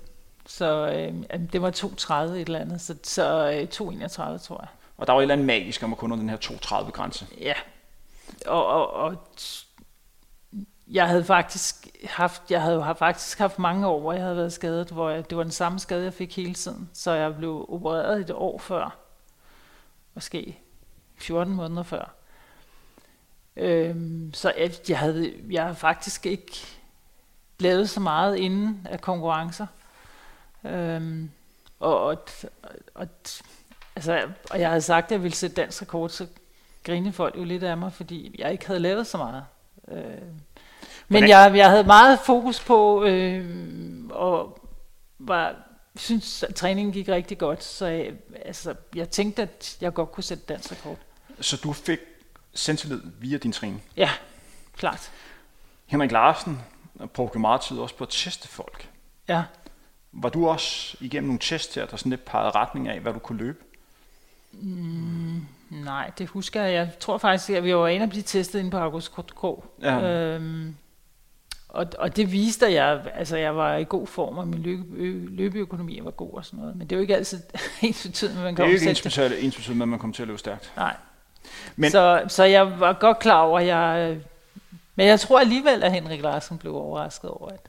Så 0.46 0.88
øh, 0.88 1.38
det 1.52 1.62
var 1.62 1.70
2.30 1.70 2.14
et 2.14 2.40
eller 2.46 2.58
andet, 2.58 2.80
så, 2.80 2.94
så 3.02 3.50
øh, 3.50 3.68
2.31 3.74 4.38
tror 4.38 4.60
jeg. 4.60 4.68
Og 4.98 5.06
der 5.06 5.12
var 5.12 5.20
et 5.20 5.22
eller 5.24 5.34
andet 5.34 5.46
magisk 5.46 5.82
om 5.82 5.92
at 5.92 5.98
kunne 5.98 6.12
under 6.14 6.22
den 6.22 6.30
her 6.30 6.36
230-grænse. 6.36 7.26
Ja. 7.40 7.52
Og, 8.46 8.66
og, 8.66 8.92
og 8.94 9.14
jeg 10.91 11.09
havde 11.09 11.24
faktisk 11.24 11.87
haft, 12.05 12.51
jeg 12.51 12.62
havde 12.62 12.95
faktisk 12.99 13.39
haft 13.39 13.59
mange 13.59 13.87
år, 13.87 14.01
hvor 14.01 14.12
jeg 14.12 14.22
havde 14.22 14.37
været 14.37 14.53
skadet, 14.53 14.91
hvor 14.91 15.11
jeg, 15.11 15.30
det 15.30 15.39
var 15.39 15.43
den 15.43 15.53
samme 15.53 15.78
skade, 15.78 16.05
jeg 16.05 16.14
fik 16.14 16.37
hele 16.37 16.55
tiden. 16.55 16.91
Så 16.93 17.12
jeg 17.12 17.37
blev 17.37 17.66
opereret 17.68 18.20
et 18.20 18.30
år 18.30 18.59
før. 18.59 18.99
Måske 20.14 20.59
14 21.16 21.55
måneder 21.55 21.82
før. 21.82 22.14
Øhm, 23.57 24.30
så 24.34 24.53
jeg, 24.59 24.70
jeg 24.89 24.99
havde 24.99 25.34
jeg 25.51 25.62
havde 25.62 25.74
faktisk 25.74 26.26
ikke 26.26 26.53
lavet 27.59 27.91
så 27.91 28.01
meget 28.01 28.37
inden 28.37 28.87
af 28.91 29.01
konkurrencer. 29.01 29.66
Øhm, 30.64 31.30
og, 31.80 32.01
og, 32.01 32.18
og, 32.95 33.09
altså, 33.97 34.28
og 34.51 34.61
jeg 34.61 34.68
havde 34.68 34.80
sagt, 34.80 35.05
at 35.05 35.12
jeg 35.12 35.22
ville 35.22 35.37
sætte 35.37 35.57
dansk 35.57 35.82
rekord, 35.82 36.09
så 36.11 36.26
grinede 36.84 37.12
folk 37.12 37.37
jo 37.37 37.45
lidt 37.45 37.62
af 37.62 37.76
mig, 37.76 37.93
fordi 37.93 38.34
jeg 38.39 38.53
ikke 38.53 38.66
havde 38.66 38.80
lavet 38.80 39.07
så 39.07 39.18
meget. 39.18 39.45
Øh, 39.89 40.22
men 41.09 41.28
jeg, 41.28 41.52
jeg 41.57 41.70
havde 41.70 41.84
meget 41.84 42.18
fokus 42.18 42.61
på, 42.61 43.04
øh, 43.04 43.44
og 44.11 44.59
var, 45.18 45.54
synes, 45.96 46.42
at 46.42 46.54
træningen 46.54 46.92
gik 46.92 47.09
rigtig 47.09 47.38
godt, 47.38 47.64
så 47.64 47.86
jeg, 47.86 48.12
altså, 48.44 48.74
jeg 48.94 49.11
tænkte, 49.11 49.42
at 49.42 49.76
jeg 49.80 49.94
godt 49.94 50.12
kunne 50.12 50.24
sætte 50.24 50.44
dansk 50.48 50.72
rekord. 50.72 50.96
Så 51.40 51.57
du 51.57 51.72
fik 51.72 51.98
selvtillid 52.54 53.00
via 53.20 53.38
din 53.38 53.52
træning. 53.52 53.82
Ja, 53.96 54.11
klart. 54.76 55.11
Henrik 55.86 56.12
Larsen 56.12 56.61
brugte 57.12 57.38
meget 57.38 57.61
tid 57.61 57.78
også 57.78 57.94
på 57.94 58.04
at 58.04 58.11
teste 58.11 58.48
folk. 58.48 58.88
Ja. 59.28 59.42
Var 60.12 60.28
du 60.28 60.48
også 60.48 60.96
igennem 61.00 61.28
nogle 61.28 61.38
tests 61.42 61.74
her, 61.74 61.86
der 61.86 61.96
sådan 61.96 62.11
lidt 62.11 62.24
pegede 62.24 62.50
retning 62.50 62.88
af, 62.88 63.00
hvad 63.00 63.12
du 63.12 63.18
kunne 63.18 63.38
løbe? 63.38 63.59
Nej, 65.70 66.11
det 66.18 66.28
husker 66.28 66.62
jeg. 66.62 66.72
Jeg 66.72 66.90
tror 67.00 67.18
faktisk, 67.18 67.50
at 67.50 67.64
vi 67.64 67.74
var 67.74 67.88
inde 67.88 68.04
og 68.04 68.11
blive 68.11 68.22
testet 68.22 68.59
inde 68.59 68.70
på 68.70 68.78
August 68.78 69.12
Krog. 69.12 69.64
Ja. 69.82 70.00
Øhm, 70.00 70.76
og, 71.76 71.86
og 71.98 72.16
det 72.16 72.32
viste, 72.32 72.66
at 72.66 72.72
jeg, 72.72 73.00
altså, 73.14 73.36
jeg 73.36 73.56
var 73.56 73.76
i 73.76 73.84
god 73.88 74.06
form, 74.06 74.38
og 74.38 74.48
min 74.48 74.62
løbe, 74.62 74.84
løbeøkonomi 75.36 76.00
var 76.02 76.10
god 76.10 76.30
og 76.32 76.44
sådan 76.44 76.58
noget. 76.60 76.76
Men 76.76 76.86
det 76.86 76.92
er 76.92 76.96
jo 76.96 77.00
ikke 77.02 77.16
altid 77.16 77.40
ens 77.82 78.02
betydning, 78.06 78.38
at 78.38 78.44
man 78.44 78.50
Det 78.50 78.56
kan 78.56 78.64
er 78.64 78.68
jo 78.68 78.72
ikke 78.74 78.84
det. 79.34 79.44
ensbetydende 79.44 79.78
med, 79.78 79.84
at 79.84 79.88
man 79.88 79.98
kommer 79.98 80.14
til 80.14 80.22
at 80.22 80.26
løbe 80.28 80.38
stærkt. 80.38 80.72
Nej. 80.76 80.96
Men- 81.76 81.90
så, 81.90 82.24
så 82.28 82.44
jeg 82.44 82.80
var 82.80 82.92
godt 82.92 83.18
klar 83.18 83.40
over, 83.42 83.60
at 83.60 83.66
jeg... 83.66 84.10
øh, 84.10 84.22
Men 84.94 85.06
jeg 85.06 85.20
tror 85.20 85.40
alligevel, 85.40 85.82
at 85.82 85.92
Henrik 85.92 86.22
Larsen 86.22 86.58
blev 86.58 86.74
overrasket 86.76 87.30
over, 87.30 87.48
at... 87.50 87.60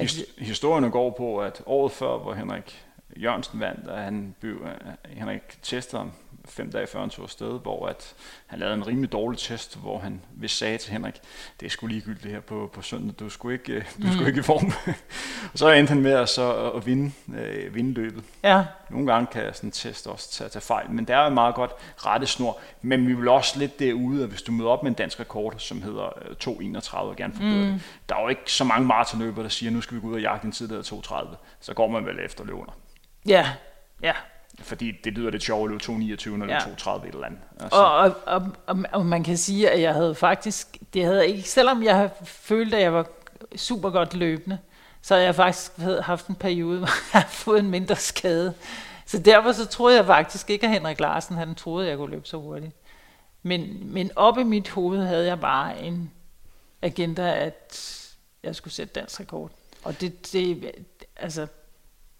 His- 0.00 0.44
historierne 0.44 0.90
går 0.90 1.10
på, 1.10 1.38
at 1.38 1.62
året 1.66 1.92
før, 1.92 2.18
hvor 2.18 2.34
Henrik 2.34 2.85
Jørgensen 3.16 3.60
vandt, 3.60 3.88
at 3.88 4.02
han 4.02 4.34
blev, 4.40 4.54
uh, 4.60 4.68
Henrik 5.04 5.58
testede 5.62 6.02
ham 6.02 6.12
fem 6.48 6.70
dage 6.70 6.86
før 6.86 7.00
han 7.00 7.10
tog 7.10 7.22
afsted, 7.22 7.60
hvor 7.60 7.86
at 7.86 8.14
han 8.46 8.58
lavede 8.58 8.74
en 8.74 8.86
rimelig 8.86 9.12
dårlig 9.12 9.38
test, 9.38 9.78
hvor 9.78 9.98
han 9.98 10.20
hvis 10.34 10.50
sagde 10.50 10.78
til 10.78 10.92
Henrik, 10.92 11.14
det 11.60 11.66
er 11.66 11.70
sgu 11.70 11.86
ligegyldigt 11.86 12.22
det 12.22 12.30
her 12.30 12.40
på, 12.40 12.70
på 12.72 12.82
søndag, 12.82 13.14
du 13.18 13.28
skulle 13.28 13.54
ikke, 13.54 13.72
øh, 13.72 13.84
du 14.02 14.12
skulle 14.12 14.28
ikke 14.28 14.40
i 14.40 14.42
form. 14.42 14.72
og 15.52 15.58
så 15.58 15.70
endte 15.70 15.92
han 15.92 16.02
med 16.02 16.12
at, 16.12 16.28
så 16.28 16.70
at 16.70 16.86
vinde, 16.86 17.12
øh, 17.36 17.74
vinde 17.74 17.92
løbet. 17.92 18.24
Ja, 18.42 18.64
Nogle 18.90 19.12
gange 19.12 19.26
kan 19.26 19.54
sådan 19.54 19.68
en 19.68 19.72
test 19.72 20.06
også 20.06 20.32
tage, 20.32 20.50
tage 20.50 20.62
fejl, 20.62 20.90
men 20.90 21.04
der 21.04 21.16
er 21.16 21.24
jo 21.24 21.30
meget 21.30 21.54
godt 21.54 21.70
rettesnor. 21.96 22.58
Men 22.82 23.08
vi 23.08 23.14
vil 23.14 23.28
også 23.28 23.58
lidt 23.58 23.78
derude, 23.78 24.22
at 24.22 24.28
hvis 24.28 24.42
du 24.42 24.52
møder 24.52 24.70
op 24.70 24.82
med 24.82 24.90
en 24.90 24.94
dansk 24.94 25.20
rekord, 25.20 25.54
som 25.58 25.82
hedder 25.82 26.04
øh, 26.04 26.36
2.31 26.44 26.96
og 26.96 27.16
gerne 27.16 27.32
forbedre 27.32 27.64
mm. 27.64 27.72
det, 27.72 27.80
der 28.08 28.16
er 28.16 28.22
jo 28.22 28.28
ikke 28.28 28.52
så 28.52 28.64
mange 28.64 28.86
maratonløbere, 28.86 29.42
der 29.42 29.50
siger, 29.50 29.70
nu 29.70 29.80
skal 29.80 29.96
vi 29.96 30.00
gå 30.00 30.06
ud 30.06 30.14
og 30.14 30.20
jagte 30.20 30.46
en 30.46 30.52
tid, 30.52 30.68
der 30.68 30.74
hedder 30.74 31.26
2.30. 31.32 31.36
Så 31.60 31.74
går 31.74 31.88
man 31.88 32.06
vel 32.06 32.18
efter 32.24 32.44
løberne. 32.44 32.72
Ja, 33.28 33.52
ja. 34.02 34.12
Fordi 34.60 34.92
det 35.04 35.12
lyder 35.12 35.30
lidt 35.30 35.42
sjovt 35.42 35.64
at 35.64 35.88
løbe 35.88 36.02
2.29 36.14 36.32
eller 36.32 36.46
Ja. 36.54 36.58
2.30 36.58 37.06
et 37.08 37.14
eller 37.14 37.26
andet. 37.26 37.40
Altså, 37.60 37.78
Og, 37.78 37.94
og, 37.96 38.12
og, 38.26 38.48
og, 38.66 38.78
og 38.92 39.06
man 39.06 39.24
kan 39.24 39.36
sige, 39.36 39.70
at 39.70 39.80
jeg 39.80 39.94
havde 39.94 40.14
faktisk, 40.14 40.76
det 40.94 41.04
havde 41.04 41.28
ikke, 41.28 41.42
selvom 41.42 41.82
jeg 41.82 41.96
havde 41.96 42.10
følt, 42.24 42.74
at 42.74 42.82
jeg 42.82 42.92
var 42.92 43.06
super 43.56 43.90
godt 43.90 44.14
løbende, 44.14 44.58
så 45.02 45.14
havde 45.14 45.26
jeg 45.26 45.34
faktisk 45.34 45.76
havde 45.76 46.02
haft 46.02 46.26
en 46.26 46.34
periode, 46.34 46.78
hvor 46.78 46.88
jeg 46.88 47.22
havde 47.22 47.32
fået 47.32 47.58
en 47.60 47.70
mindre 47.70 47.96
skade. 47.96 48.54
Så 49.06 49.18
derfor 49.18 49.52
så 49.52 49.66
troede 49.66 49.96
jeg 49.96 50.06
faktisk 50.06 50.50
ikke, 50.50 50.66
at 50.66 50.72
Henrik 50.72 51.00
Larsen 51.00 51.36
han 51.36 51.54
troede, 51.54 51.86
at 51.86 51.90
jeg 51.90 51.98
kunne 51.98 52.10
løbe 52.10 52.26
så 52.26 52.36
hurtigt. 52.36 52.72
Men, 53.42 53.92
men 53.92 54.10
op 54.16 54.38
i 54.38 54.42
mit 54.42 54.68
hoved 54.68 55.06
havde 55.06 55.26
jeg 55.26 55.40
bare 55.40 55.80
en 55.82 56.10
agenda, 56.82 57.34
at 57.34 57.92
jeg 58.42 58.56
skulle 58.56 58.74
sætte 58.74 59.00
dansk 59.00 59.20
rekord. 59.20 59.50
Og 59.84 60.00
det, 60.00 60.32
det, 60.32 60.72
altså, 61.16 61.46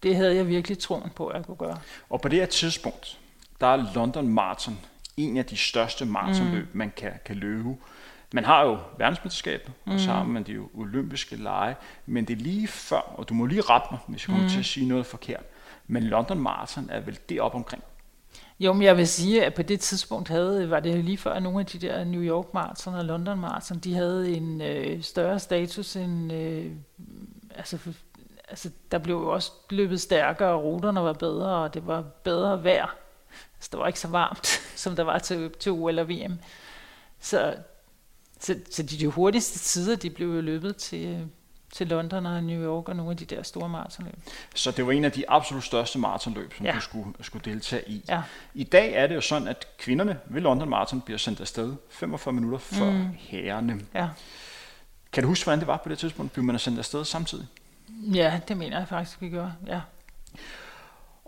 det 0.07 0.17
havde 0.17 0.37
jeg 0.37 0.49
virkelig 0.49 0.79
troen 0.79 1.11
på, 1.15 1.27
at 1.27 1.37
jeg 1.37 1.45
kunne 1.45 1.57
gøre. 1.57 1.79
Og 2.11 2.21
på 2.21 2.29
det 2.29 2.39
her 2.39 2.47
tidspunkt, 2.47 3.19
der 3.61 3.67
er 3.67 3.95
London 3.95 4.29
Marathon 4.29 4.79
en 5.17 5.37
af 5.37 5.47
de 5.47 5.57
største 5.57 6.07
maratonløb, 6.07 6.67
mm. 6.73 6.79
man 6.79 6.93
kan, 6.97 7.13
kan 7.25 7.37
løbe. 7.37 7.77
Man 8.33 8.45
har 8.45 8.65
jo 8.65 8.79
verdensmesterskabet, 8.99 9.73
mm. 9.85 9.93
og 9.93 10.01
så 10.01 10.11
har 10.11 10.25
man 10.25 10.43
de 10.43 10.53
jo 10.53 10.69
olympiske 10.75 11.37
lege, 11.37 11.75
men 12.07 12.25
det 12.25 12.39
er 12.39 12.43
lige 12.43 12.69
før, 12.69 12.97
og 12.97 13.29
du 13.29 13.35
må 13.35 13.47
lige 13.47 13.61
rette 13.61 13.89
mig, 13.91 14.01
hvis 14.09 14.23
jeg 14.23 14.27
kommer 14.27 14.43
mm. 14.43 14.51
til 14.51 14.59
at 14.59 14.65
sige 14.65 14.89
noget 14.89 15.07
forkert, 15.07 15.45
men 15.87 16.03
London 16.03 16.39
Marathon 16.39 16.91
er 16.91 17.01
vel 17.01 17.19
det 17.29 17.41
op 17.41 17.55
omkring. 17.55 17.83
Jo, 18.61 18.73
men 18.73 18.83
jeg 18.83 18.97
vil 18.97 19.09
sige, 19.09 19.45
at 19.45 19.55
på 19.55 19.63
det 19.63 19.81
tidspunkt 19.81 20.29
havde, 20.29 20.71
var 20.71 20.81
det 20.81 21.05
lige 21.05 21.19
før, 21.19 21.33
at 21.33 21.43
nogle 21.43 21.61
af 21.61 21.67
de 21.67 21.79
der 21.79 22.05
New 22.05 22.23
York 22.23 22.55
Marathon 22.55 22.95
og 22.95 23.05
London 23.05 23.41
Marathon, 23.41 23.79
de 23.79 23.95
havde 23.95 24.37
en 24.37 24.61
øh, 24.61 25.03
større 25.03 25.39
status 25.39 25.97
end, 25.97 26.33
øh, 26.33 26.73
altså, 27.55 27.79
altså 28.49 28.71
der 28.91 28.99
blev 28.99 29.17
jo 29.17 29.29
også 29.29 29.53
løbet 29.71 30.01
stærkere, 30.01 30.49
og 30.49 30.65
ruterne 30.65 31.01
var 31.03 31.13
bedre, 31.13 31.57
og 31.57 31.75
det 31.75 31.87
var 31.87 32.03
bedre 32.03 32.65
vejr. 32.65 32.97
Altså, 33.57 33.69
det 33.73 33.81
var 33.81 33.87
ikke 33.87 34.01
så 34.01 34.09
varmt, 34.09 34.47
som 34.83 34.97
der 34.97 35.03
var 35.03 35.19
til, 35.19 35.51
til 35.61 35.73
OL 35.73 35.99
og 35.99 36.09
VM. 36.09 36.39
Så, 37.21 37.55
så, 38.41 38.57
så 38.71 38.83
de, 38.83 38.99
de 38.99 39.07
hurtigste 39.07 39.59
tider, 39.59 39.97
de 39.97 40.11
blev 40.11 40.35
jo 40.35 40.41
løbet 40.41 40.77
til, 40.77 41.29
til 41.73 41.87
London 41.87 42.27
og 42.27 42.45
New 42.45 42.65
York 42.65 42.89
og 42.89 42.97
nogle 42.97 43.11
af 43.11 43.17
de 43.17 43.25
der 43.25 43.43
store 43.43 43.69
maratonløb. 43.69 44.15
Så 44.55 44.71
det 44.71 44.87
var 44.87 44.93
en 44.93 45.05
af 45.05 45.13
de 45.13 45.31
absolut 45.31 45.65
største 45.65 45.99
maratonløb, 45.99 46.55
som 46.57 46.67
Ja. 46.67 46.73
du 46.73 46.81
skulle, 46.81 47.13
skulle 47.21 47.45
deltage 47.45 47.83
i. 47.89 48.05
Ja. 48.09 48.23
I 48.55 48.65
dag 48.65 48.93
er 48.93 49.07
det 49.07 49.15
jo 49.15 49.21
sådan, 49.21 49.49
at 49.49 49.67
kvinderne 49.79 50.19
ved 50.27 50.41
London 50.41 50.69
Marathon 50.69 51.01
bliver 51.01 51.19
sendt 51.19 51.41
afsted 51.41 51.75
45 51.91 52.33
minutter 52.35 52.59
før 52.59 52.91
mm. 52.91 53.09
herrerne. 53.19 53.81
Ja. 53.95 54.09
Kan 55.13 55.23
du 55.23 55.29
huske, 55.29 55.45
hvordan 55.45 55.59
det 55.59 55.67
var 55.67 55.77
på 55.77 55.89
det 55.89 55.99
tidspunkt? 55.99 56.33
Blev 56.33 56.45
man 56.45 56.59
sendt 56.59 56.79
afsted 56.79 57.05
samtidig? 57.05 57.47
Ja, 57.89 58.41
det 58.49 58.57
mener 58.57 58.79
jeg 58.79 58.89
faktisk, 58.89 59.21
vi 59.21 59.29
gjorde. 59.29 59.53
Ja. 59.67 59.81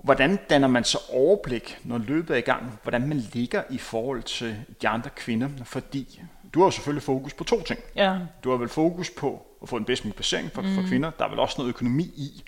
Hvordan 0.02 0.38
danner 0.50 0.68
man 0.68 0.84
så 0.84 0.98
overblik, 1.12 1.78
når 1.84 1.98
løbet 1.98 2.34
er 2.34 2.38
i 2.38 2.40
gang? 2.40 2.78
Hvordan 2.82 3.08
man 3.08 3.16
ligger 3.18 3.62
i 3.70 3.78
forhold 3.78 4.22
til 4.22 4.56
de 4.82 4.88
andre 4.88 5.10
kvinder? 5.10 5.48
Fordi 5.64 6.20
du 6.54 6.58
har 6.58 6.66
jo 6.66 6.70
selvfølgelig 6.70 7.02
fokus 7.02 7.34
på 7.34 7.44
to 7.44 7.62
ting. 7.62 7.80
ja, 7.96 8.18
Du 8.44 8.50
har 8.50 8.56
vel 8.56 8.68
fokus 8.68 9.10
på 9.10 9.46
at 9.62 9.68
få 9.68 9.76
en 9.76 9.84
bedst 9.84 10.04
mulig 10.04 10.14
placering 10.16 10.52
for, 10.52 10.62
mm. 10.62 10.74
for 10.74 10.82
kvinder. 10.82 11.10
Der 11.10 11.24
er 11.24 11.28
vel 11.28 11.38
også 11.38 11.54
noget 11.58 11.68
økonomi 11.68 12.02
i 12.02 12.44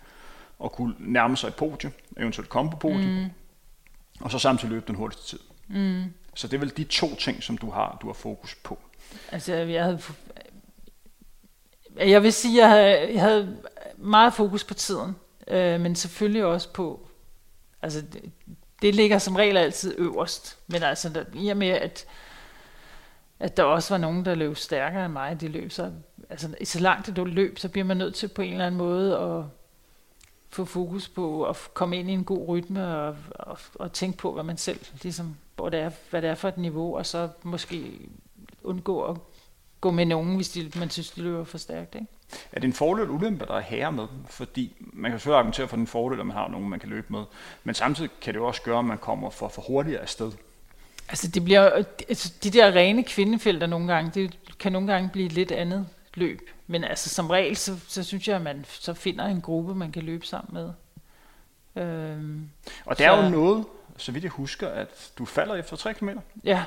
at 0.65 0.73
kunne 0.73 0.95
nærme 0.99 1.37
sig 1.37 1.49
et 1.49 1.55
podie, 1.55 1.93
eventuelt 2.17 2.49
komme 2.49 2.71
på 2.71 2.77
podie, 2.77 3.23
mm. 3.23 3.31
og 4.21 4.31
så 4.31 4.39
samtidig 4.39 4.71
løbe 4.71 4.85
den 4.87 4.95
hurtigste 4.95 5.27
tid. 5.27 5.39
Mm. 5.69 6.05
Så 6.35 6.49
det 6.49 6.55
er 6.55 6.59
vel 6.59 6.77
de 6.77 6.85
to 6.85 7.15
ting, 7.15 7.43
som 7.43 7.59
du 7.59 7.71
har, 7.71 7.99
du 8.03 8.07
har 8.07 8.15
fokus 8.15 8.55
på. 8.55 8.79
Altså, 9.33 9.55
jeg 9.55 9.85
havde... 9.85 10.01
Jeg 11.99 12.23
vil 12.23 12.33
sige, 12.33 12.59
jeg 12.61 12.69
havde, 12.69 13.13
jeg 13.15 13.23
havde 13.23 13.57
meget 14.01 14.35
fokus 14.35 14.65
på 14.65 14.75
tiden, 14.75 15.17
øh, 15.49 15.81
men 15.81 15.95
selvfølgelig 15.95 16.45
også 16.45 16.73
på... 16.73 17.09
Altså, 17.83 18.01
det, 18.01 18.31
det 18.83 18.95
ligger 18.95 19.19
som 19.19 19.37
regel 19.37 19.57
altid 19.57 19.95
øverst, 19.99 20.59
men 20.67 20.83
altså, 20.83 21.09
der, 21.09 21.25
i 21.35 21.49
og 21.49 21.57
med, 21.57 21.69
at, 21.69 22.07
at 23.41 23.57
der 23.57 23.63
også 23.63 23.95
var 23.95 23.99
nogen, 23.99 24.25
der 24.25 24.35
løb 24.35 24.57
stærkere 24.57 25.05
end 25.05 25.13
mig, 25.13 25.41
de 25.41 25.49
løb 25.49 25.73
så... 25.73 25.93
Altså, 26.31 26.55
i 26.61 26.65
så 26.65 26.81
langt 26.81 27.07
det 27.07 27.29
løb, 27.29 27.59
så 27.59 27.69
bliver 27.69 27.85
man 27.85 27.97
nødt 27.97 28.15
til 28.15 28.29
på 28.29 28.43
en 28.43 28.53
eller 28.53 28.67
anden 28.67 28.79
måde 28.79 29.19
at 29.19 29.45
få 30.51 30.65
fokus 30.65 31.09
på 31.09 31.45
at 31.45 31.57
komme 31.75 31.99
ind 31.99 32.11
i 32.11 32.13
en 32.13 32.25
god 32.25 32.49
rytme 32.49 32.97
og, 32.97 33.17
og, 33.31 33.59
og 33.75 33.93
tænke 33.93 34.19
på, 34.19 34.33
hvad 34.33 34.45
man 34.45 34.57
selv, 34.57 34.81
ligesom, 35.03 35.37
hvor 35.57 35.69
det 35.69 35.81
er, 35.81 35.91
hvad 36.11 36.23
det 36.23 36.31
er 36.31 36.35
for 36.35 36.49
et 36.49 36.59
niveau, 36.59 36.97
og 36.97 37.07
så 37.07 37.29
måske 37.43 37.99
undgå 38.63 39.03
at 39.03 39.17
gå 39.81 39.91
med 39.91 40.07
nogen, 40.07 40.37
hvis 40.37 40.49
de, 40.49 40.71
man 40.77 40.91
synes, 40.91 41.11
de 41.11 41.23
løber 41.23 41.45
for 41.45 41.59
stærkt. 41.59 41.95
Ikke? 41.95 42.07
Er 42.53 42.61
det 42.61 42.65
en 42.67 42.73
fordel 42.73 43.03
eller 43.03 43.15
ulempe, 43.15 43.47
der 43.47 43.55
er 43.55 43.61
herre 43.61 43.93
med? 43.93 44.07
Fordi 44.27 44.77
man 44.79 45.11
kan 45.11 45.19
selvfølgelig 45.21 45.39
argumentere 45.39 45.69
for 45.69 45.77
den 45.77 45.87
fordel, 45.87 46.21
at 46.21 46.27
man 46.27 46.37
har 46.37 46.49
nogen, 46.49 46.69
man 46.69 46.81
kan 46.81 46.89
løbe 46.89 47.07
med. 47.13 47.25
Men 47.65 47.75
samtidig 47.75 48.11
kan 48.21 48.35
det 48.35 48.41
jo 48.41 48.47
også 48.47 48.63
gøre, 48.63 48.79
at 48.79 48.85
man 48.85 48.99
kommer 48.99 49.31
for, 49.31 49.49
for 49.49 49.63
hurtigere 49.63 50.01
afsted. 50.01 50.33
Altså, 51.09 51.29
det 51.29 51.45
bliver, 51.45 51.71
altså, 52.09 52.33
de 52.43 52.51
der 52.51 52.75
rene 52.75 53.03
kvindefelter 53.05 53.67
nogle 53.67 53.93
gange, 53.95 54.11
det 54.21 54.39
kan 54.59 54.73
nogle 54.73 54.93
gange 54.93 55.09
blive 55.13 55.27
et 55.27 55.33
lidt 55.33 55.53
andet 55.53 55.87
løb. 56.15 56.41
Men 56.67 56.85
altså, 56.85 57.09
som 57.11 57.31
regel, 57.31 57.57
så, 57.57 57.77
så 57.89 58.03
synes 58.03 58.29
jeg, 58.29 58.37
at 58.37 58.43
man 58.43 58.65
så 58.69 58.95
finder 58.95 59.25
en 59.25 59.41
gruppe, 59.41 59.75
man 59.75 59.93
kan 59.93 60.03
løbe 60.03 60.27
sammen 60.27 60.55
med. 60.55 60.73
Øhm, 61.85 62.51
Og 62.85 62.99
det 62.99 63.07
er 63.07 63.17
Så- 63.17 63.23
jo 63.23 63.29
noget, 63.31 63.65
så 63.97 64.13
vidt 64.13 64.25
jeg 64.25 64.31
husker, 64.33 64.69
at 64.69 65.11
du 65.19 65.25
falder 65.25 65.55
efter 65.55 65.77
3 65.77 65.95
km, 65.95 66.09
ja. 66.45 66.65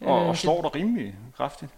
og, 0.00 0.06
Øh, 0.20 0.26
og 0.26 0.32
det- 0.32 0.38
slår 0.38 0.62
dig 0.62 0.74
rimelig 0.74 1.14
kraftigt. 1.36 1.70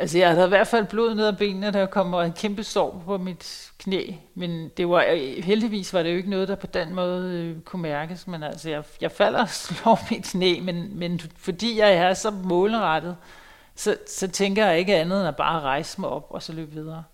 Altså, 0.00 0.18
jeg 0.18 0.30
havde 0.30 0.46
i 0.46 0.48
hvert 0.48 0.66
fald 0.66 0.86
blod 0.86 1.14
ned 1.14 1.26
ad 1.26 1.32
benene, 1.32 1.72
der 1.72 1.86
kommer 1.86 2.22
en 2.22 2.32
kæmpe 2.32 2.64
sår 2.64 3.02
på 3.06 3.18
mit 3.18 3.72
knæ. 3.78 4.12
Men 4.34 4.68
det 4.76 4.88
var, 4.88 5.04
heldigvis 5.42 5.94
var 5.94 6.02
det 6.02 6.10
jo 6.10 6.16
ikke 6.16 6.30
noget, 6.30 6.48
der 6.48 6.54
på 6.54 6.66
den 6.66 6.94
måde 6.94 7.34
øh, 7.34 7.60
kunne 7.62 7.82
mærkes. 7.82 8.26
Men 8.26 8.42
altså, 8.42 8.70
jeg, 8.70 8.82
jeg 9.00 9.12
falder 9.12 9.40
og 9.40 9.48
slår 9.48 9.98
mit 10.10 10.24
knæ, 10.24 10.60
men, 10.62 10.98
men 10.98 11.20
fordi 11.36 11.78
jeg 11.78 11.94
er 11.94 12.14
så 12.14 12.30
målrettet, 12.30 13.16
så, 13.74 13.96
så 14.06 14.28
tænker 14.28 14.66
jeg 14.66 14.78
ikke 14.78 14.96
andet 14.96 15.20
end 15.20 15.28
at 15.28 15.36
bare 15.36 15.60
rejse 15.60 16.00
mig 16.00 16.10
op 16.10 16.26
og 16.30 16.42
så 16.42 16.52
løbe 16.52 16.72
videre. 16.72 17.04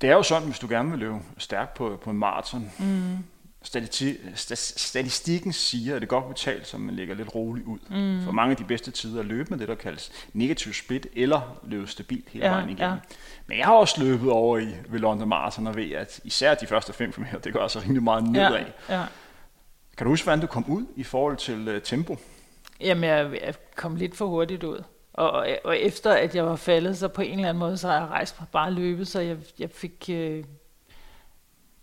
Det 0.00 0.10
er 0.10 0.14
jo 0.14 0.22
sådan, 0.22 0.48
hvis 0.48 0.58
du 0.58 0.66
gerne 0.68 0.90
vil 0.90 0.98
løbe 0.98 1.18
stærkt 1.38 1.74
på, 1.74 1.98
på 2.02 2.10
en 2.10 2.18
maraton. 2.18 2.72
Mm. 2.78 3.18
Stati- 3.64 4.18
sta- 4.34 4.54
statistikken 4.78 5.52
siger, 5.52 5.94
at 5.96 6.00
det 6.00 6.08
godt 6.08 6.28
betalt, 6.28 6.66
så 6.66 6.78
man 6.78 6.94
ligger 6.94 7.14
lidt 7.14 7.34
roligt 7.34 7.66
ud. 7.66 7.78
Mm. 7.90 8.24
For 8.24 8.32
mange 8.32 8.50
af 8.50 8.56
de 8.56 8.64
bedste 8.64 8.90
tider 8.90 9.18
er 9.18 9.24
løbet 9.24 9.50
med 9.50 9.58
det, 9.58 9.68
der 9.68 9.74
kaldes 9.74 10.12
negativ 10.32 10.72
split, 10.72 11.06
eller 11.16 11.58
løbet 11.66 11.88
stabilt 11.88 12.28
hele 12.28 12.44
Ja, 12.46 12.50
vejen 12.52 12.68
igennem. 12.70 12.90
ja. 12.92 12.96
Men 13.46 13.58
jeg 13.58 13.66
har 13.66 13.74
også 13.74 14.02
løbet 14.04 14.30
over 14.30 14.58
i 14.58 14.68
ved 14.88 14.98
London 15.00 15.28
Marathon 15.28 15.66
og 15.66 15.76
ved, 15.76 15.90
at 15.92 16.20
især 16.24 16.54
de 16.54 16.66
første 16.66 16.92
5 16.92 17.12
km, 17.12 17.24
det 17.44 17.52
går 17.52 17.60
altså 17.60 17.78
rimelig 17.80 18.02
meget 18.02 18.24
nedad. 18.24 18.50
Ja, 18.88 18.98
ja. 19.00 19.04
Kan 19.96 20.04
du 20.04 20.10
huske, 20.10 20.24
hvordan 20.24 20.40
du 20.40 20.46
kom 20.46 20.64
ud 20.68 20.86
i 20.96 21.02
forhold 21.02 21.36
til 21.36 21.76
uh, 21.76 21.82
tempo? 21.82 22.16
Jamen, 22.80 23.04
jeg, 23.04 23.38
jeg 23.46 23.54
kom 23.76 23.96
lidt 23.96 24.16
for 24.16 24.26
hurtigt 24.26 24.64
ud. 24.64 24.82
Og, 25.12 25.46
og 25.64 25.78
efter 25.78 26.12
at 26.12 26.34
jeg 26.34 26.46
var 26.46 26.56
faldet, 26.56 26.98
så 26.98 27.08
på 27.08 27.22
en 27.22 27.30
eller 27.34 27.48
anden 27.48 27.58
måde, 27.58 27.76
så 27.76 27.88
har 27.88 27.94
jeg 27.98 28.06
rejst 28.08 28.40
mig 28.40 28.48
bare 28.52 28.70
løbet, 28.70 29.08
så 29.08 29.20
jeg, 29.20 29.36
jeg 29.58 29.70
fik, 29.70 30.04
øh, 30.10 30.44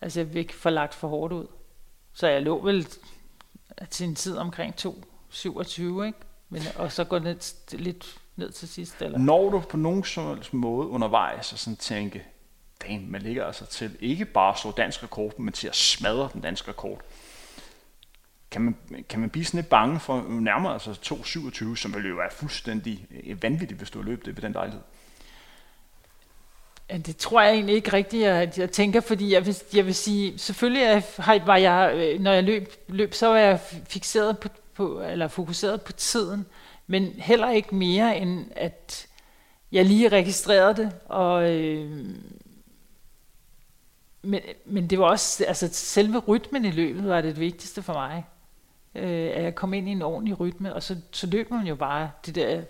altså 0.02 0.20
jeg 0.20 0.30
fik 0.34 0.54
forlagt 0.54 0.94
for 0.94 1.08
hårdt 1.08 1.34
ud. 1.34 1.48
Så 2.14 2.28
jeg 2.28 2.42
lå 2.42 2.64
vel 2.64 2.88
til 3.90 4.08
en 4.08 4.16
tid 4.16 4.38
omkring 4.38 4.76
2.27, 4.82 5.82
ikke? 5.82 6.14
Men, 6.50 6.62
og 6.76 6.92
så 6.92 7.04
går 7.04 7.20
det 7.20 7.56
lidt 7.72 8.20
ned 8.36 8.52
til 8.52 8.68
sidst. 8.68 9.02
Eller? 9.02 9.18
Når 9.18 9.50
du 9.50 9.60
på 9.60 9.78
nogen 9.78 10.04
som 10.04 10.28
helst 10.28 10.54
måde 10.54 10.88
undervejs 10.88 11.54
og 11.54 11.60
sådan 11.60 11.78
tænke, 11.78 12.26
damn, 12.82 13.12
man 13.12 13.22
ligger 13.22 13.46
altså 13.46 13.66
til 13.66 13.98
ikke 14.00 14.26
bare 14.26 14.54
at 14.54 14.60
slå 14.60 14.72
dansk 14.72 15.04
rekord, 15.04 15.40
men 15.40 15.54
til 15.54 15.68
at 15.68 15.76
smadre 15.76 16.30
den 16.34 16.42
danske 16.42 16.70
rekord. 16.70 17.02
Kan 18.52 18.62
man, 18.62 18.76
kan 19.10 19.20
man 19.20 19.30
blive 19.30 19.46
sådan 19.46 19.58
lidt 19.58 19.70
bange 19.70 20.00
for 20.00 20.22
nærmere 20.30 20.74
altså 20.74 20.92
2.27, 20.92 21.76
som 21.76 21.96
vil 21.96 22.10
jo 22.10 22.16
være 22.16 22.32
fuldstændig 22.32 23.08
øh, 23.24 23.44
vanvittigt, 23.44 23.78
hvis 23.78 23.92
du 23.92 24.00
har 24.00 24.06
løbet 24.06 24.26
det 24.26 24.36
ved 24.36 24.42
den 24.42 24.52
lejlighed? 24.52 24.82
Ja, 26.92 26.98
det 26.98 27.18
tror 27.18 27.42
jeg 27.42 27.54
egentlig 27.54 27.76
ikke 27.76 27.94
rigtigt, 27.94 28.28
at 28.28 28.58
jeg 28.58 28.72
tænker, 28.72 29.02
fordi 29.02 29.34
jeg 29.34 29.46
vil, 29.46 29.58
jeg 29.74 29.86
vil 29.86 29.96
sige, 29.96 30.40
selvfølgelig 30.40 31.04
var 31.46 31.58
jeg, 31.58 31.92
øh, 31.96 32.20
når 32.20 32.32
jeg 32.32 32.44
løb, 32.44 32.74
løb 32.88 33.14
så 33.14 33.28
var 33.28 33.38
jeg 33.38 33.60
fixeret 33.90 34.38
på, 34.38 34.50
på, 34.74 35.02
eller 35.02 35.28
fokuseret 35.28 35.82
på 35.82 35.92
tiden, 35.92 36.46
men 36.88 37.08
heller 37.08 37.52
ikke 37.52 37.76
mere 37.76 38.18
end 38.18 38.46
at 38.56 39.08
jeg 39.72 39.86
lige 39.86 40.10
registrerede 40.10 40.76
det, 40.76 40.92
og 41.06 41.52
øh, 41.52 42.16
men, 44.22 44.42
men 44.66 44.90
det 44.90 45.00
var 45.00 45.06
også, 45.06 45.46
altså 45.46 45.70
selve 45.72 46.20
rytmen 46.20 46.66
i 46.66 46.72
løbet 46.72 47.10
var 47.10 47.22
det 47.22 47.40
vigtigste 47.40 47.82
for 47.82 47.94
mig. 47.94 48.26
Øh, 48.96 49.32
at 49.34 49.44
jeg 49.44 49.56
kom 49.56 49.74
ind 49.74 49.90
i 49.90 49.92
en 49.92 50.02
ordentlig 50.02 50.40
rytme, 50.40 50.74
og 50.76 50.84
så, 50.84 50.96
så 51.12 51.28
løb 51.28 51.52
man 51.52 51.68
jo 51.68 51.76
bare 51.76 52.12
det 52.26 52.36
der 52.36 52.62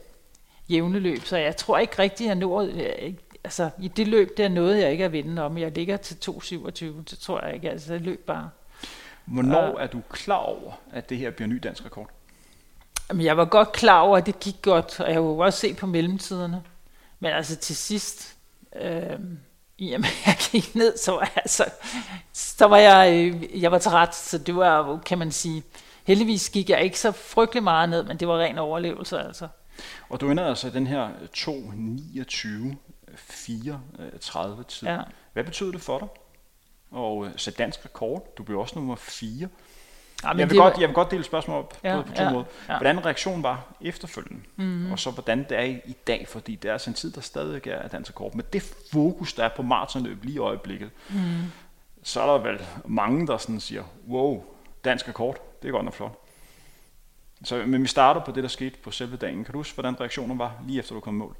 jævne 0.69 0.99
løb, 0.99 1.23
så 1.23 1.37
jeg 1.37 1.57
tror 1.57 1.77
ikke 1.77 1.99
rigtigt, 1.99 2.27
jeg 2.27 2.35
nåede, 2.35 3.15
altså 3.43 3.69
i 3.79 3.87
det 3.87 4.07
løb, 4.07 4.37
der 4.37 4.49
nåede 4.49 4.81
jeg 4.81 4.91
ikke 4.91 5.05
at 5.05 5.11
vinde 5.11 5.41
om. 5.41 5.57
Jeg 5.57 5.71
ligger 5.71 5.97
til 5.97 6.17
2.27, 6.29 6.85
det 6.85 7.17
tror 7.21 7.45
jeg 7.45 7.55
ikke, 7.55 7.69
altså 7.69 7.93
det 7.93 8.01
løb 8.01 8.25
bare. 8.25 8.49
Hvornår 9.25 9.79
er 9.79 9.87
du 9.87 10.01
klar 10.09 10.35
over, 10.35 10.71
at 10.91 11.09
det 11.09 11.17
her 11.17 11.31
bliver 11.31 11.47
ny 11.47 11.59
dansk 11.63 11.85
rekord? 11.85 12.09
Jamen, 13.09 13.25
jeg 13.25 13.37
var 13.37 13.45
godt 13.45 13.71
klar 13.71 13.99
over, 13.99 14.17
at 14.17 14.25
det 14.25 14.39
gik 14.39 14.61
godt, 14.61 14.99
og 14.99 15.09
jeg 15.09 15.17
kunne 15.17 15.45
også 15.45 15.59
se 15.59 15.73
på 15.73 15.85
mellemtiderne. 15.85 16.63
Men 17.19 17.31
altså 17.31 17.55
til 17.55 17.75
sidst, 17.75 18.35
øh, 18.75 18.83
at 18.83 19.19
jeg 20.25 20.37
gik 20.51 20.75
ned, 20.75 20.97
så 20.97 21.11
var 21.11 21.19
jeg, 21.19 21.31
altså, 21.35 21.65
så 22.33 22.65
var 22.65 22.77
jeg, 22.77 23.13
øh, 23.13 23.61
jeg 23.61 23.71
var 23.71 23.79
træt, 23.79 24.15
så 24.15 24.37
det 24.37 24.55
var, 24.55 24.99
kan 25.05 25.17
man 25.17 25.31
sige, 25.31 25.63
heldigvis 26.03 26.49
gik 26.49 26.69
jeg 26.69 26.81
ikke 26.83 26.99
så 26.99 27.11
frygtelig 27.11 27.63
meget 27.63 27.89
ned, 27.89 28.03
men 28.03 28.17
det 28.17 28.27
var 28.27 28.39
ren 28.39 28.57
overlevelse 28.57 29.19
altså. 29.19 29.47
Og 30.09 30.21
du 30.21 30.31
ender 30.31 30.45
altså 30.45 30.69
den 30.69 30.87
her 30.87 31.09
2.29 31.37 32.75
34 33.15 34.63
tid. 34.63 34.87
Ja. 34.87 34.99
Hvad 35.33 35.43
betyder 35.43 35.71
det 35.71 35.81
for 35.81 35.99
dig? 35.99 36.07
Og 36.91 37.25
øh, 37.25 37.31
så 37.35 37.51
dansk 37.51 37.85
rekord, 37.85 38.35
du 38.37 38.43
blev 38.43 38.59
også 38.59 38.75
nummer 38.75 38.95
4. 38.95 39.47
Ja, 40.23 40.27
jeg, 40.29 40.37
vil 40.37 40.49
det 40.49 40.57
godt, 40.57 40.77
jeg 40.79 40.87
vil 40.89 40.95
godt 40.95 41.11
dele 41.11 41.23
spørgsmål 41.23 41.57
op 41.57 41.77
Ja, 41.83 42.01
på 42.01 42.13
to 42.15 42.23
ja, 42.23 42.31
måder. 42.31 42.45
ja. 42.69 42.77
Hvordan 42.77 43.05
reaktionen 43.05 43.43
var 43.43 43.73
efterfølgende, 43.81 44.43
mm-hmm. 44.55 44.91
og 44.91 44.99
så 44.99 45.11
hvordan 45.11 45.39
det 45.49 45.57
er 45.57 45.63
i, 45.63 45.81
i 45.85 45.95
dag, 46.07 46.27
fordi 46.27 46.55
det 46.55 46.69
er 46.69 46.73
altså 46.73 46.89
en 46.89 46.93
tid, 46.93 47.11
der 47.11 47.21
stadig 47.21 47.67
er 47.67 47.87
dansk 47.87 48.11
rekord. 48.11 48.35
Men 48.35 48.45
det 48.53 48.75
fokus, 48.91 49.33
der 49.33 49.43
er 49.43 49.49
på 49.55 49.61
maratonløb 49.61 50.23
lige 50.23 50.35
i 50.35 50.37
øjeblikket, 50.37 50.89
mm. 51.09 51.41
så 52.03 52.21
er 52.21 52.37
der 52.37 52.43
vel 52.43 52.61
mange, 52.85 53.27
der 53.27 53.37
sådan 53.37 53.59
siger, 53.59 53.83
wow, 54.07 54.43
dansk 54.85 55.07
rekord, 55.07 55.37
det 55.61 55.67
er 55.67 55.71
godt 55.71 55.85
nok 55.85 55.93
flot. 55.93 56.17
Så, 57.43 57.63
men 57.67 57.81
vi 57.81 57.87
starter 57.87 58.21
på 58.21 58.31
det, 58.31 58.43
der 58.43 58.49
skete 58.49 58.77
på 58.83 58.91
selve 58.91 59.17
dagen. 59.17 59.43
Kan 59.43 59.51
du 59.51 59.59
huske, 59.59 59.73
hvordan 59.73 59.99
reaktionen 59.99 60.39
var 60.39 60.53
lige 60.67 60.79
efter 60.79 60.95
du 60.95 61.01
kom 61.01 61.13
mål? 61.13 61.35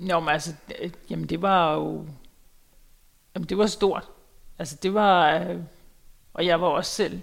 Nå, 0.00 0.20
men 0.20 0.28
altså, 0.28 0.54
øh, 0.78 0.90
jamen 1.10 1.28
det 1.28 1.42
var 1.42 1.74
jo, 1.74 2.06
jamen 3.34 3.48
det 3.48 3.58
var 3.58 3.66
stort. 3.66 4.08
Altså 4.58 4.76
det 4.82 4.94
var, 4.94 5.38
øh, 5.38 5.60
og 6.34 6.46
jeg 6.46 6.60
var 6.60 6.66
også 6.66 6.90
selv 6.90 7.20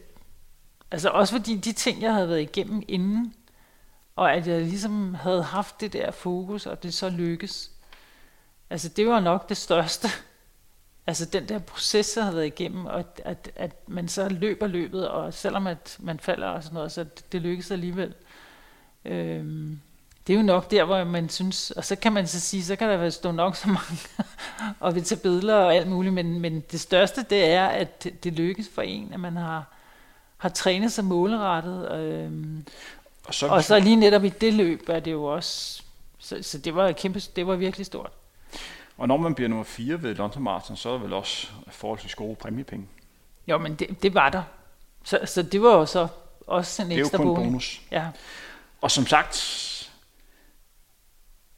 Altså 0.92 1.10
også 1.10 1.36
fordi 1.36 1.56
de 1.56 1.72
ting, 1.72 2.02
jeg 2.02 2.14
havde 2.14 2.30
været 2.30 2.42
igennem 2.42 2.84
inden, 2.88 3.34
og 4.16 4.34
at 4.34 4.48
jeg 4.48 4.62
ligesom 4.62 5.14
havde 5.14 5.44
haft 5.44 5.82
det 5.82 5.94
der 5.94 6.12
fokus, 6.12 6.66
og 6.66 6.84
det 6.84 6.94
så 6.94 7.10
lykkes. 7.10 7.72
Altså 8.70 8.90
det 8.90 9.08
var 9.08 9.20
nok 9.20 9.50
det 9.50 9.58
største. 9.58 10.08
Altså 11.10 11.26
den 11.26 11.50
der 11.50 11.60
proces, 11.60 12.18
jeg 12.18 12.24
havde 12.24 12.36
været 12.36 12.48
igennem, 12.48 12.86
og 12.86 13.00
at, 13.00 13.22
at, 13.26 13.52
at 13.56 13.90
man 13.90 14.08
så 14.08 14.30
løber 14.30 14.68
løbet, 14.68 15.08
og 15.08 15.34
selvom 15.34 15.68
at 15.68 15.98
man 16.00 16.20
falder 16.20 16.48
og 16.48 16.64
sådan 16.64 16.74
noget, 16.74 16.92
så 16.92 17.04
det, 17.04 17.32
det 17.32 17.42
lykkes 17.42 17.72
alligevel. 17.72 18.14
Øhm, 19.06 19.82
det 20.28 20.34
er 20.34 20.38
jo 20.38 20.44
nok 20.44 20.72
der, 20.72 20.84
hvor 20.84 21.04
man 21.04 21.30
synes, 21.30 21.72
og 21.72 21.86
så 21.86 21.96
kan 21.96 22.14
man 22.14 22.28
så 22.28 22.40
sige, 22.40 22.64
så 22.64 22.76
kan 22.76 22.90
der 22.90 22.98
være 22.98 23.12
stå 23.12 23.32
nok 23.32 23.56
så 23.56 23.68
mange, 23.68 23.98
og 24.80 24.96
vi 24.96 25.02
tage 25.02 25.22
billeder 25.22 25.56
og 25.56 25.76
alt 25.76 25.88
muligt, 25.88 26.14
men, 26.14 26.40
men 26.40 26.64
det 26.72 26.80
største, 26.80 27.26
det 27.30 27.46
er, 27.46 27.68
at 27.68 28.04
det, 28.04 28.24
det 28.24 28.34
lykkes 28.34 28.70
for 28.76 28.82
en, 28.82 29.14
at 29.14 29.20
man 29.20 29.38
har, 29.38 29.66
har 30.38 30.50
trænet 30.50 30.92
sig 30.92 31.06
målrettet, 31.06 31.92
øhm, 31.92 32.66
og, 33.28 33.34
så, 33.34 33.48
og 33.48 33.64
så 33.64 33.80
lige 33.80 33.96
netop 33.96 34.24
i 34.24 34.30
det 34.30 34.54
løb 34.54 34.90
er 34.90 35.00
det 35.00 35.12
jo 35.12 35.24
også, 35.24 35.84
så, 36.18 36.38
så 36.42 36.58
det 36.58 36.76
var 36.76 36.92
kæmpe, 36.92 37.20
det 37.20 37.48
var 37.48 37.56
virkelig 37.56 37.86
stort. 37.86 38.12
Og 38.98 39.08
når 39.08 39.18
man 39.18 39.36
bliver 39.36 39.48
nummer 39.48 39.64
4 39.64 40.02
ved 40.02 40.16
London 40.16 40.44
Marathon, 40.44 40.78
så 40.78 40.90
er 40.90 40.94
der 40.94 41.00
vel 41.00 41.14
også 41.14 41.48
forholdsvis 41.68 42.16
gode 42.16 42.36
præmiepenge. 42.36 42.88
Jo, 43.48 43.58
men 43.58 43.76
det, 43.76 44.04
det 44.04 44.14
var 44.14 44.30
der. 44.30 44.44
Så, 45.04 45.20
så 45.26 45.44
det 45.44 45.62
var 45.62 45.76
jo 45.76 45.86
så 45.86 46.08
også 46.48 46.82
en 46.82 46.92
ekstra 46.92 47.18
bonus. 47.18 47.30
Det 47.30 47.36
er 47.36 47.42
jo 47.42 47.46
kun 47.46 47.52
bonus. 47.52 47.82
Ja. 47.92 48.08
Og 48.82 48.92
som 48.92 49.08
sagt, 49.08 49.36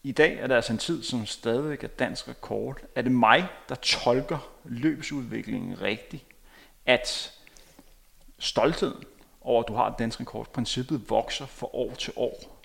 i 0.09 0.11
dag 0.11 0.37
er 0.39 0.47
der 0.47 0.55
altså 0.55 0.73
en 0.73 0.79
tid, 0.79 1.03
som 1.03 1.25
stadigvæk 1.25 1.83
er 1.83 1.87
dansk 1.87 2.27
rekord. 2.27 2.79
Er 2.95 3.01
det 3.01 3.11
mig, 3.11 3.47
der 3.69 3.75
tolker 3.75 4.49
løbsudviklingen 4.65 5.81
rigtigt, 5.81 6.25
at 6.85 7.33
stoltheden 8.39 9.03
over, 9.41 9.63
at 9.63 9.67
du 9.67 9.73
har 9.73 9.87
et 9.87 9.99
dansk 9.99 10.19
rekord, 10.19 10.53
princippet 10.53 11.09
vokser 11.09 11.45
fra 11.45 11.67
år 11.73 11.93
til 11.93 12.13
år 12.15 12.61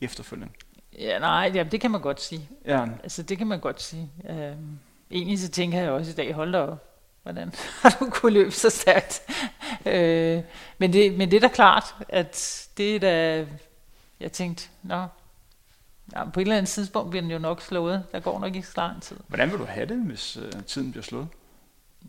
efterfølgende? 0.00 0.52
Ja, 0.98 1.18
nej, 1.18 1.50
ja, 1.54 1.62
det 1.62 1.80
kan 1.80 1.90
man 1.90 2.00
godt 2.00 2.20
sige. 2.20 2.48
Ja. 2.64 2.86
Altså, 3.02 3.22
det 3.22 3.38
kan 3.38 3.46
man 3.46 3.60
godt 3.60 3.82
sige. 3.82 4.10
Øhm, 4.28 4.78
egentlig 5.10 5.38
så 5.38 5.48
tænker 5.48 5.80
jeg 5.80 5.90
også 5.90 6.10
i 6.10 6.14
dag, 6.14 6.34
hold 6.34 6.52
da 6.52 6.58
op, 6.58 6.84
hvordan 7.22 7.52
har 7.82 7.96
du 8.00 8.10
kunnet 8.10 8.32
løbe 8.32 8.50
så 8.50 8.70
stærkt? 8.70 9.22
øh, 9.86 10.42
men, 10.78 10.92
det, 10.92 11.12
men 11.18 11.30
det 11.30 11.36
er 11.36 11.40
da 11.40 11.48
klart, 11.48 11.94
at 12.08 12.68
det 12.76 12.96
er 12.96 13.00
da, 13.00 13.46
jeg 14.20 14.32
tænkte, 14.32 14.68
nå, 14.82 15.06
ja, 16.16 16.24
på 16.24 16.40
et 16.40 16.44
eller 16.44 16.56
andet 16.56 16.68
tidspunkt 16.68 17.10
bliver 17.10 17.22
den 17.22 17.30
jo 17.30 17.38
nok 17.38 17.60
slået. 17.60 18.04
Der 18.12 18.20
går 18.20 18.40
nok 18.40 18.54
ikke 18.56 18.68
så 18.68 18.74
lang 18.76 19.02
tid. 19.02 19.16
Hvordan 19.26 19.50
vil 19.50 19.58
du 19.58 19.64
have 19.64 19.86
det, 19.86 19.96
hvis 19.96 20.36
uh, 20.36 20.62
tiden 20.66 20.90
bliver 20.90 21.04
slået? 21.04 21.28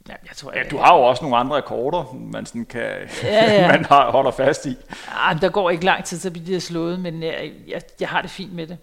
Ja, 0.09 0.13
jeg 0.27 0.35
tror, 0.35 0.53
ja, 0.55 0.63
du 0.71 0.77
har 0.77 0.95
jo 0.95 1.01
også 1.01 1.23
nogle 1.23 1.37
andre 1.37 1.55
rekorder, 1.55 2.13
man, 2.13 2.45
sådan 2.45 2.65
kan, 2.65 2.81
ja, 3.23 3.53
ja. 3.53 3.67
man 3.71 3.85
har, 3.85 4.11
holder 4.11 4.31
fast 4.31 4.65
i. 4.65 4.77
Ja, 5.07 5.37
der 5.41 5.49
går 5.49 5.69
ikke 5.69 5.85
lang 5.85 6.03
tid, 6.03 6.19
så 6.19 6.31
bliver 6.31 6.45
det 6.45 6.63
slået, 6.63 6.99
men 6.99 7.23
jeg, 7.23 7.51
jeg, 7.67 7.81
jeg 7.99 8.09
har 8.09 8.21
det 8.21 8.31
fint 8.31 8.53
med 8.53 8.67
det. 8.67 8.77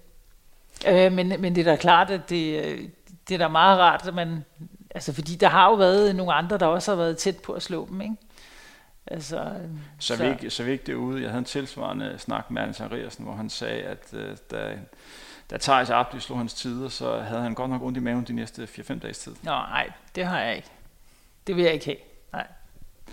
Øh, 0.87 1.13
men, 1.13 1.33
men 1.39 1.55
det 1.55 1.67
er 1.67 1.71
da 1.71 1.77
klart, 1.77 2.11
at 2.11 2.31
det, 2.31 2.91
det 3.29 3.35
er 3.35 3.39
da 3.39 3.49
meget 3.49 3.79
rart, 3.79 4.09
at 4.09 4.15
man, 4.15 4.45
altså 4.95 5.13
fordi 5.13 5.35
der 5.35 5.49
har 5.49 5.71
jo 5.71 5.75
været 5.75 6.17
nogle 6.17 6.33
andre, 6.33 6.59
der 6.59 6.67
også 6.67 6.91
har 6.91 6.97
været 6.97 7.19
tæt 7.19 7.37
på 7.37 7.53
at 7.53 7.63
slå 7.63 7.89
dem, 7.91 8.01
ikke? 8.01 8.15
Altså, 9.07 9.55
så, 9.99 10.17
så. 10.17 10.35
Vi, 10.41 10.51
så 10.51 10.65
vi 10.65 10.73
ikke 10.73 10.85
derude. 10.87 11.23
Jeg 11.23 11.31
havde 11.31 11.39
en 11.39 11.45
tilsvarende 11.45 12.15
snak 12.19 12.51
med 12.51 12.63
Hans 12.63 12.81
Andreasen, 12.81 13.25
hvor 13.25 13.35
han 13.35 13.51
sagde, 13.51 13.83
at 13.83 14.09
uh, 14.13 14.21
da, 14.51 14.79
da 15.51 15.57
Thijs 15.57 15.91
Abdi 15.91 16.21
slog 16.21 16.39
hans 16.39 16.55
tider, 16.55 16.89
så 16.89 17.21
havde 17.21 17.43
han 17.43 17.55
godt 17.55 17.71
nok 17.71 17.83
ondt 17.83 17.99
i 17.99 18.01
maven 18.01 18.25
de 18.25 18.33
næste 18.33 18.63
4-5 18.63 18.99
dages 18.99 19.19
tid. 19.19 19.33
Nå, 19.43 19.51
nej, 19.51 19.91
det 20.15 20.25
har 20.27 20.41
jeg 20.41 20.57
ikke. 20.57 20.69
Det 21.47 21.57
vil 21.57 21.65
jeg 21.65 21.73
ikke 21.73 21.85
have. 21.85 21.97
Nej. 22.33 22.47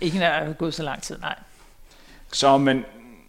Ikke 0.00 0.18
når 0.18 0.26
jeg 0.26 0.46
har 0.46 0.52
gået 0.52 0.74
så 0.74 0.82
lang 0.82 1.02
tid, 1.02 1.18
nej. 1.18 1.38
Så, 2.32 2.58
men 2.58 2.84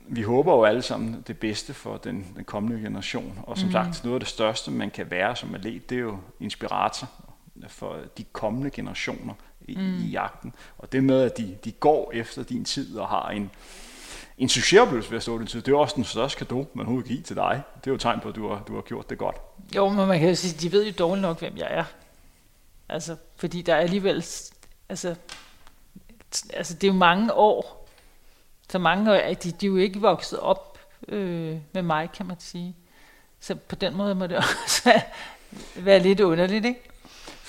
vi 0.08 0.22
håber 0.22 0.54
jo 0.54 0.64
alle 0.64 0.82
sammen 0.82 1.24
det 1.28 1.40
bedste 1.40 1.74
for 1.74 1.98
den, 1.98 2.34
den 2.36 2.44
kommende 2.44 2.82
generation. 2.82 3.40
Og 3.44 3.58
som 3.58 3.68
mm. 3.68 3.72
sagt, 3.72 4.04
noget 4.04 4.16
af 4.16 4.20
det 4.20 4.30
største, 4.30 4.72
man 4.72 4.90
kan 4.90 5.12
være 5.12 5.36
som 5.36 5.56
atlet, 5.56 5.90
det 5.90 5.96
er 5.96 6.00
jo 6.00 6.18
inspirator 6.40 7.10
for 7.68 7.98
de 8.18 8.24
kommende 8.24 8.70
generationer 8.70 9.34
i, 9.70 9.78
mm. 9.78 10.06
i 10.06 10.08
jagten. 10.08 10.54
Og 10.78 10.92
det 10.92 11.04
med, 11.04 11.22
at 11.22 11.38
de, 11.38 11.58
de 11.64 11.72
går 11.72 12.12
efter 12.14 12.44
din 12.44 12.66
tid 12.66 12.98
og 12.98 13.08
har 13.08 13.30
en, 13.30 13.52
en 14.38 14.50
succesoplevelse 14.50 15.12
ved 15.12 15.18
at 15.18 15.24
stå 15.24 15.40
din 15.40 15.48
tid, 15.48 15.62
det 15.62 15.72
er 15.72 15.78
også 15.78 15.96
den 15.96 16.04
største 16.04 16.46
gave, 16.46 16.68
man 16.74 16.86
overhovedet 16.86 17.08
kan 17.08 17.16
give 17.16 17.24
til 17.24 17.36
dig. 17.36 17.62
Det 17.76 17.88
er 17.88 17.92
jo 17.92 17.96
et 17.96 18.02
tegn 18.02 18.20
på, 18.20 18.30
at 18.30 18.36
du 18.36 18.50
har, 18.50 18.64
du 18.68 18.76
har 18.76 18.82
gjort 18.82 19.10
det 19.10 19.18
godt. 19.18 19.36
Jo, 19.76 19.90
men 19.90 20.08
man 20.08 20.20
kan 20.20 20.30
jo 20.30 20.36
sige, 20.36 20.58
de 20.62 20.72
ved 20.72 20.86
jo 20.86 20.94
dårligt 21.00 21.22
nok, 21.22 21.40
hvem 21.40 21.58
jeg 21.58 21.68
er. 21.70 21.84
Altså, 22.90 23.16
fordi 23.36 23.62
der 23.62 23.76
er 23.76 23.80
alligevel 23.80 24.24
altså, 24.90 25.16
altså 26.54 26.74
det 26.74 26.84
er 26.84 26.92
jo 26.92 26.98
mange 26.98 27.34
år. 27.34 27.88
Så 28.70 28.80
mange 28.80 29.12
år, 29.12 29.34
de, 29.34 29.52
de 29.52 29.66
er 29.66 29.70
jo 29.70 29.78
ikke 29.78 30.02
vokset 30.02 30.40
op 30.40 30.80
øh, 31.08 31.58
med 31.74 31.82
mig, 31.82 32.10
kan 32.12 32.26
man 32.26 32.38
sige. 32.40 32.76
Så 33.40 33.56
på 33.56 33.76
den 33.76 33.96
måde 33.96 34.16
må 34.16 34.28
det 34.28 34.38
også 34.64 35.02
være 35.76 36.00
lidt 36.00 36.20
underligt, 36.20 36.66
ikke? 36.66 36.89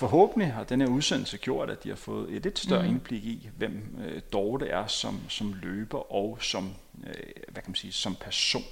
Forhåbentlig 0.01 0.53
har 0.53 0.65
denne 0.65 0.91
udsendelse 0.91 1.39
gjort, 1.39 1.71
at 1.71 1.85
de 1.85 1.89
har 1.89 1.97
fået 1.97 2.37
et 2.37 2.43
lidt 2.43 2.59
større 2.59 2.83
mm. 2.83 2.89
indblik 2.89 3.25
i, 3.25 3.49
hvem 3.57 3.99
øh, 4.05 4.23
Dorte 4.33 4.67
er 4.67 4.87
som, 4.87 5.21
som 5.29 5.55
løber 5.63 6.13
og 6.13 6.39
som, 6.41 6.75
øh, 7.07 7.15
hvad 7.49 7.63
kan 7.63 7.71
man 7.71 7.75
sige, 7.75 7.93
som 7.93 8.15
person. 8.15 8.63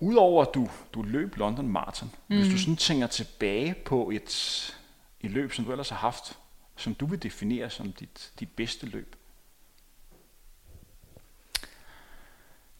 Udover 0.00 0.44
at 0.44 0.54
du, 0.54 0.68
du 0.94 1.02
løb 1.02 1.36
London 1.36 1.68
Marathon, 1.68 2.10
mm. 2.28 2.36
hvis 2.36 2.46
du 2.46 2.52
mm. 2.52 2.58
sådan 2.58 2.76
tænker 2.76 3.06
tilbage 3.06 3.74
på 3.74 4.10
et, 4.10 4.74
et 5.20 5.30
løb, 5.30 5.52
som 5.52 5.64
du 5.64 5.70
ellers 5.70 5.88
har 5.88 5.96
haft, 5.96 6.38
som 6.76 6.94
du 6.94 7.06
vil 7.06 7.22
definere 7.22 7.70
som 7.70 7.92
dit, 7.92 8.32
dit 8.40 8.50
bedste 8.56 8.86
løb? 8.86 9.16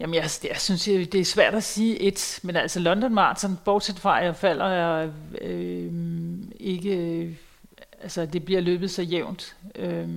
Jamen, 0.01 0.15
jeg, 0.15 0.31
jeg 0.45 0.61
synes, 0.61 0.85
det 0.85 1.15
er 1.15 1.25
svært 1.25 1.55
at 1.55 1.65
sige 1.65 2.01
et, 2.01 2.41
men 2.43 2.57
altså 2.57 2.81
London 2.81 3.15
Marathon, 3.15 3.59
bortset 3.65 3.99
fra, 3.99 4.19
at 4.19 4.25
jeg 4.25 4.37
falder, 4.37 4.67
jeg 4.67 5.11
øh, 5.41 5.93
ikke, 6.61 7.39
altså 8.03 8.27
det 8.27 8.45
bliver 8.45 8.61
løbet 8.61 8.91
så 8.91 9.03
jævnt. 9.03 9.57
Øh, 9.75 10.09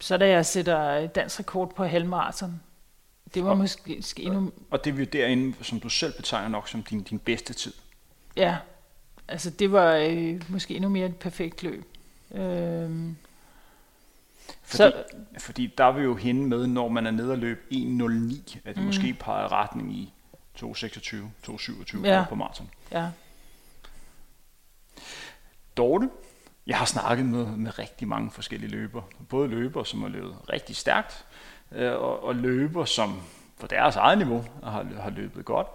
så 0.00 0.16
da 0.16 0.28
jeg 0.28 0.46
sætter 0.46 1.06
dansk 1.06 1.40
rekord 1.40 1.74
på 1.74 1.84
halvmarathon, 1.84 2.60
det 3.34 3.44
var 3.44 3.50
og, 3.50 3.58
måske 3.58 4.02
endnu... 4.18 4.52
Og 4.70 4.84
det 4.84 4.94
er 4.94 4.98
jo 4.98 5.04
derinde, 5.04 5.54
som 5.64 5.80
du 5.80 5.88
selv 5.88 6.12
betegner 6.12 6.48
nok 6.48 6.68
som 6.68 6.82
din, 6.82 7.02
din 7.02 7.18
bedste 7.18 7.52
tid. 7.52 7.72
Ja, 8.36 8.56
altså 9.28 9.50
det 9.50 9.72
var 9.72 9.94
øh, 9.94 10.42
måske 10.48 10.74
endnu 10.74 10.90
mere 10.90 11.06
et 11.06 11.16
perfekt 11.16 11.62
løb. 11.62 11.84
Øhm, 12.34 13.16
fordi, 14.62 14.76
så, 14.76 15.04
fordi 15.38 15.74
der 15.78 15.84
er 15.84 15.92
vi 15.92 16.02
jo 16.02 16.16
henne 16.16 16.46
med, 16.46 16.66
når 16.66 16.88
man 16.88 17.06
er 17.06 17.10
nede 17.10 17.32
og 17.32 17.38
løb 17.38 17.66
1.09, 17.72 18.58
at 18.64 18.74
det 18.74 18.76
mm. 18.76 18.82
måske 18.82 19.16
peger 19.20 19.52
retning 19.52 19.92
i 19.92 20.12
2.26, 20.62 21.16
2.27 21.46 22.06
ja. 22.06 22.24
på 22.28 22.34
maraton. 22.34 22.70
Ja. 22.92 23.08
Dorte, 25.76 26.08
jeg 26.66 26.78
har 26.78 26.84
snakket 26.84 27.26
med, 27.26 27.46
med 27.46 27.78
rigtig 27.78 28.08
mange 28.08 28.30
forskellige 28.30 28.70
løber. 28.70 29.02
Både 29.28 29.48
løber, 29.48 29.84
som 29.84 30.02
har 30.02 30.08
løbet 30.08 30.36
rigtig 30.52 30.76
stærkt, 30.76 31.24
øh, 31.72 31.92
og, 31.92 32.24
og 32.24 32.34
løber, 32.34 32.84
som 32.84 33.22
på 33.60 33.66
deres 33.66 33.96
eget 33.96 34.18
niveau 34.18 34.44
har, 34.62 34.86
har 35.00 35.10
løbet 35.10 35.44
godt, 35.44 35.66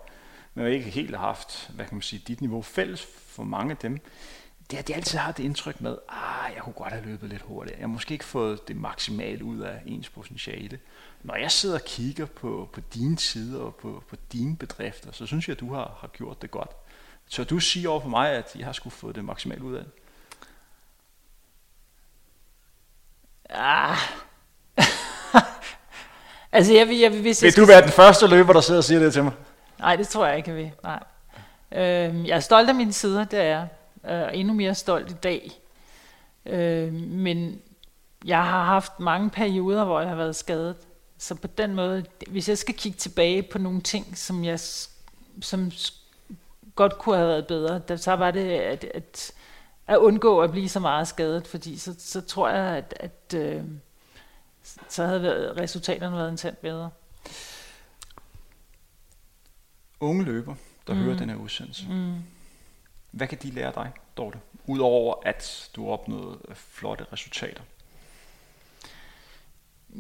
men 0.53 0.67
ikke 0.67 0.89
helt 0.89 1.15
har 1.15 1.26
haft, 1.26 1.72
hvad 1.76 1.86
kan 1.86 1.95
man 1.95 2.01
sige, 2.01 2.24
dit 2.28 2.41
niveau 2.41 2.61
fælles 2.61 3.07
for 3.28 3.43
mange 3.43 3.72
af 3.72 3.78
dem 3.78 3.99
det 4.70 4.78
har 4.78 4.84
de 4.84 4.95
altid 4.95 5.20
har 5.20 5.32
det 5.32 5.43
indtryk 5.43 5.82
med, 5.82 5.97
ah, 6.09 6.53
jeg 6.55 6.63
kunne 6.63 6.74
godt 6.74 6.93
have 6.93 7.05
løbet 7.05 7.30
lidt 7.30 7.41
hurtigere. 7.41 7.80
Jeg 7.80 7.84
har 7.84 7.93
måske 7.93 8.11
ikke 8.13 8.26
fået 8.26 8.67
det 8.67 8.76
maksimale 8.76 9.43
ud 9.43 9.59
af 9.59 9.82
ens 9.86 10.09
potentiale. 10.09 10.80
Når 11.24 11.36
jeg 11.36 11.51
sidder 11.51 11.76
og 11.76 11.86
kigger 11.86 12.26
på, 12.26 12.70
på 12.74 12.82
dine 12.93 13.20
sider 13.20 13.59
og 13.59 13.76
på, 13.76 14.03
på 14.09 14.15
dine 14.34 14.57
bedrifter, 14.57 15.11
så 15.11 15.26
synes 15.26 15.47
jeg, 15.47 15.53
at 15.53 15.59
du 15.59 15.74
har, 15.74 15.97
har 16.01 16.07
gjort 16.07 16.41
det 16.41 16.51
godt. 16.51 16.70
Så 17.28 17.43
du 17.43 17.59
siger 17.59 17.89
over 17.89 17.99
for 17.99 18.09
mig, 18.09 18.30
at 18.32 18.55
jeg 18.55 18.65
har 18.65 18.74
skulle 18.74 18.93
fået 18.93 19.15
det 19.15 19.26
maksimale 19.26 19.63
ud 19.63 19.76
af 19.76 19.84
det? 19.84 19.91
Ah. 23.49 23.97
altså, 26.51 26.74
jeg 26.74 26.88
vil, 26.88 26.97
jeg 26.97 27.11
vil, 27.11 27.22
hvis 27.22 27.43
vil 27.43 27.57
du 27.57 27.65
være 27.65 27.82
den 27.82 27.91
første 27.91 28.28
løber, 28.28 28.53
der 28.53 28.61
sidder 28.61 28.80
og 28.80 28.84
siger 28.84 28.99
det 28.99 29.13
til 29.13 29.24
mig? 29.24 29.34
Nej, 29.80 29.95
det 29.95 30.07
tror 30.07 30.26
jeg 30.26 30.38
ikke, 30.38 30.49
jeg 30.49 30.57
vil. 30.57 30.72
Nej. 30.84 31.03
Øhm, 31.72 32.26
jeg 32.26 32.36
er 32.36 32.39
stolt 32.39 32.70
af 32.70 32.76
mine 32.76 32.93
sider, 32.93 33.24
det 33.24 33.39
er 33.39 33.43
jeg 33.43 33.67
og 34.03 34.37
endnu 34.37 34.53
mere 34.53 34.75
stolt 34.75 35.11
i 35.11 35.13
dag. 35.13 35.51
Øh, 36.45 36.93
men 36.93 37.61
jeg 38.25 38.43
har 38.43 38.63
haft 38.63 38.99
mange 38.99 39.29
perioder, 39.29 39.85
hvor 39.85 39.99
jeg 39.99 40.09
har 40.09 40.15
været 40.15 40.35
skadet. 40.35 40.75
Så 41.17 41.35
på 41.35 41.47
den 41.47 41.75
måde, 41.75 42.05
hvis 42.29 42.49
jeg 42.49 42.57
skal 42.57 42.75
kigge 42.75 42.97
tilbage 42.97 43.43
på 43.43 43.57
nogle 43.57 43.81
ting, 43.81 44.17
som 44.17 44.43
jeg 44.43 44.59
som 45.41 45.71
godt 46.75 46.97
kunne 46.97 47.15
have 47.15 47.27
været 47.27 47.47
bedre, 47.47 47.97
så 47.97 48.13
var 48.13 48.31
det 48.31 48.49
at, 48.49 48.83
at, 48.83 49.31
at 49.87 49.97
undgå 49.97 50.41
at 50.41 50.51
blive 50.51 50.69
så 50.69 50.79
meget 50.79 51.07
skadet, 51.07 51.47
fordi 51.47 51.77
så, 51.77 51.95
så 51.99 52.21
tror 52.21 52.49
jeg, 52.49 52.77
at, 52.77 52.93
at 52.99 53.39
øh, 53.39 53.63
så 54.89 55.05
havde 55.05 55.21
været, 55.21 55.57
resultaterne 55.57 56.15
været 56.15 56.29
en 56.29 56.37
tand 56.37 56.55
bedre. 56.55 56.89
Unge 59.99 60.23
løber, 60.23 60.55
der 60.87 60.93
mm. 60.93 60.99
hører 60.99 61.17
den 61.17 61.29
her 61.29 61.37
udsendelse. 61.37 61.85
Mm 61.89 62.23
hvad 63.12 63.28
kan 63.28 63.38
de 63.43 63.51
lære 63.51 63.72
dig, 63.76 63.91
Dorte? 64.18 64.39
Udover 64.66 65.16
at 65.26 65.70
du 65.76 65.86
har 65.86 65.91
opnået 65.91 66.38
flotte 66.55 67.05
resultater. 67.14 67.62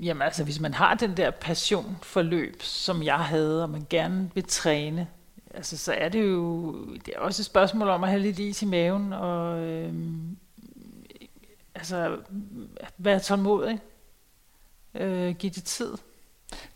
Jamen 0.01 0.21
altså, 0.21 0.43
hvis 0.43 0.59
man 0.59 0.73
har 0.73 0.93
den 0.93 1.17
der 1.17 1.31
passion 1.31 1.97
for 2.01 2.21
løb, 2.21 2.61
som 2.61 3.03
jeg 3.03 3.19
havde, 3.19 3.63
og 3.63 3.69
man 3.69 3.85
gerne 3.89 4.31
vil 4.33 4.43
træne, 4.47 5.07
altså, 5.53 5.77
så 5.77 5.93
er 5.93 6.09
det 6.09 6.21
jo 6.23 6.73
det 6.95 7.13
er 7.15 7.19
også 7.19 7.41
et 7.41 7.45
spørgsmål 7.45 7.87
om 7.89 8.03
at 8.03 8.09
have 8.09 8.21
lidt 8.21 8.39
is 8.39 8.61
i 8.61 8.65
maven, 8.65 9.13
og 9.13 9.59
øhm, 9.59 10.37
altså, 11.75 12.17
være 12.97 13.19
tålmodig. 13.19 13.79
Øh, 14.95 15.35
give 15.35 15.51
det 15.51 15.63
tid. 15.63 15.97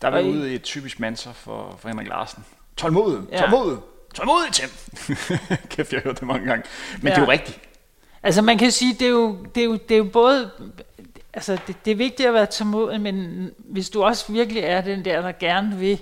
Der 0.02 0.08
er 0.08 0.22
vi 0.22 0.28
I- 0.28 0.32
ude 0.32 0.52
i 0.52 0.54
et 0.54 0.62
typisk 0.62 1.00
mantra 1.00 1.32
for, 1.32 1.76
for 1.78 1.88
Henrik 1.88 2.08
Larsen. 2.08 2.44
Tålmodig, 2.76 3.28
Ja. 3.32 3.38
tålmodig, 3.40 3.78
tålmodig, 4.14 4.52
Tim. 4.52 4.68
Kæft, 5.70 5.92
jeg 5.92 6.00
har 6.00 6.04
hørt 6.04 6.20
det 6.20 6.26
mange 6.28 6.46
gange. 6.46 6.64
Men 7.02 7.06
Ja. 7.08 7.10
det 7.14 7.18
er 7.18 7.24
jo 7.26 7.30
rigtigt. 7.30 7.60
Altså 8.22 8.42
man 8.42 8.58
kan 8.58 8.70
sige, 8.70 8.92
det 8.94 9.02
er 9.06 9.10
jo, 9.10 9.38
det 9.54 9.60
er 9.60 9.64
jo, 9.64 9.72
det 9.76 9.90
er 9.90 9.98
jo 9.98 10.04
både, 10.04 10.50
altså 11.32 11.58
det, 11.66 11.76
det 11.84 11.90
er 11.90 11.94
vigtigt 11.96 12.28
at 12.28 12.34
være 12.34 12.46
tålmodig, 12.46 13.00
men 13.00 13.50
hvis 13.58 13.90
du 13.90 14.02
også 14.04 14.32
virkelig 14.32 14.62
er 14.62 14.80
den 14.80 15.04
der, 15.04 15.22
der 15.22 15.32
gerne 15.32 15.76
vil 15.78 16.00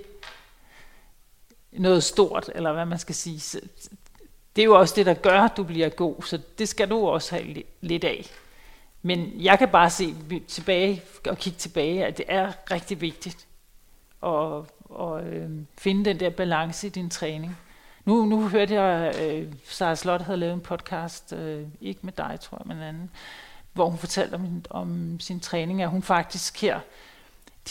noget 1.73 2.05
stort, 2.05 2.51
eller 2.55 2.73
hvad 2.73 2.87
man 2.87 2.99
skal 2.99 3.15
sige, 3.15 3.41
så, 3.41 3.61
det 4.57 4.63
er 4.63 4.67
jo 4.67 4.79
også 4.79 4.95
det, 4.97 5.07
der 5.07 5.15
gør, 5.15 5.41
at 5.41 5.57
du 5.57 5.63
bliver 5.65 5.89
god, 5.89 6.23
så 6.23 6.39
det 6.59 6.69
skal 6.69 6.91
du 6.91 7.07
også 7.09 7.35
have 7.37 7.45
li- 7.55 7.67
lidt 7.81 8.05
af. 8.05 8.31
Men 9.03 9.33
jeg 9.37 9.59
kan 9.59 9.69
bare 9.69 9.91
se 9.91 10.15
tilbage 10.49 11.03
og 11.27 11.39
kigge 11.39 11.59
tilbage, 11.59 12.07
at 12.07 12.17
det 12.19 12.25
er 12.29 12.53
rigtig 12.71 13.01
vigtigt 13.01 13.47
at, 14.23 14.53
at 15.01 15.25
øh, 15.35 15.51
finde 15.79 16.05
den 16.05 16.21
der 16.21 16.31
balance 16.31 16.87
i 16.87 16.91
din 16.91 17.11
træning. 17.11 17.59
Nu, 18.05 18.25
nu 18.25 18.49
hørte 18.49 18.75
jeg, 18.75 19.15
øh, 19.21 19.53
Sarah 19.65 19.97
Slot 19.97 20.23
havde 20.23 20.39
lavet 20.39 20.55
en 20.55 20.61
podcast, 20.61 21.33
øh, 21.33 21.67
ikke 21.81 22.01
med 22.03 22.13
dig, 22.13 22.39
tror 22.41 22.59
jeg, 22.59 22.67
men 22.67 22.77
en 22.77 22.83
anden, 22.83 23.11
hvor 23.73 23.89
hun 23.89 23.99
fortalte 23.99 24.35
om, 24.35 24.65
om 24.71 25.21
sin 25.21 25.41
træning, 25.41 25.83
at 25.83 25.89
hun 25.91 26.03
faktisk 26.03 26.61
her 26.61 26.81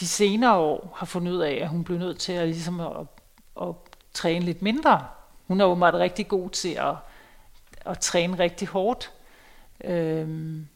de 0.00 0.06
senere 0.08 0.56
år 0.56 0.92
har 0.96 1.06
fundet 1.06 1.32
ud 1.32 1.38
af, 1.38 1.58
at 1.62 1.68
hun 1.68 1.84
blev 1.84 1.98
nødt 1.98 2.18
til 2.18 2.32
at, 2.32 2.48
ligesom 2.48 2.80
at, 2.80 2.96
at 3.62 3.74
træne 4.14 4.44
lidt 4.44 4.62
mindre. 4.62 5.06
Hun 5.46 5.60
er 5.60 5.64
åbenbart 5.64 5.94
rigtig 5.94 6.28
god 6.28 6.50
til 6.50 6.68
at, 6.68 6.94
at 7.86 7.98
træne 7.98 8.38
rigtig 8.38 8.68
hårdt. 8.68 9.12
Øhm, 9.84 10.66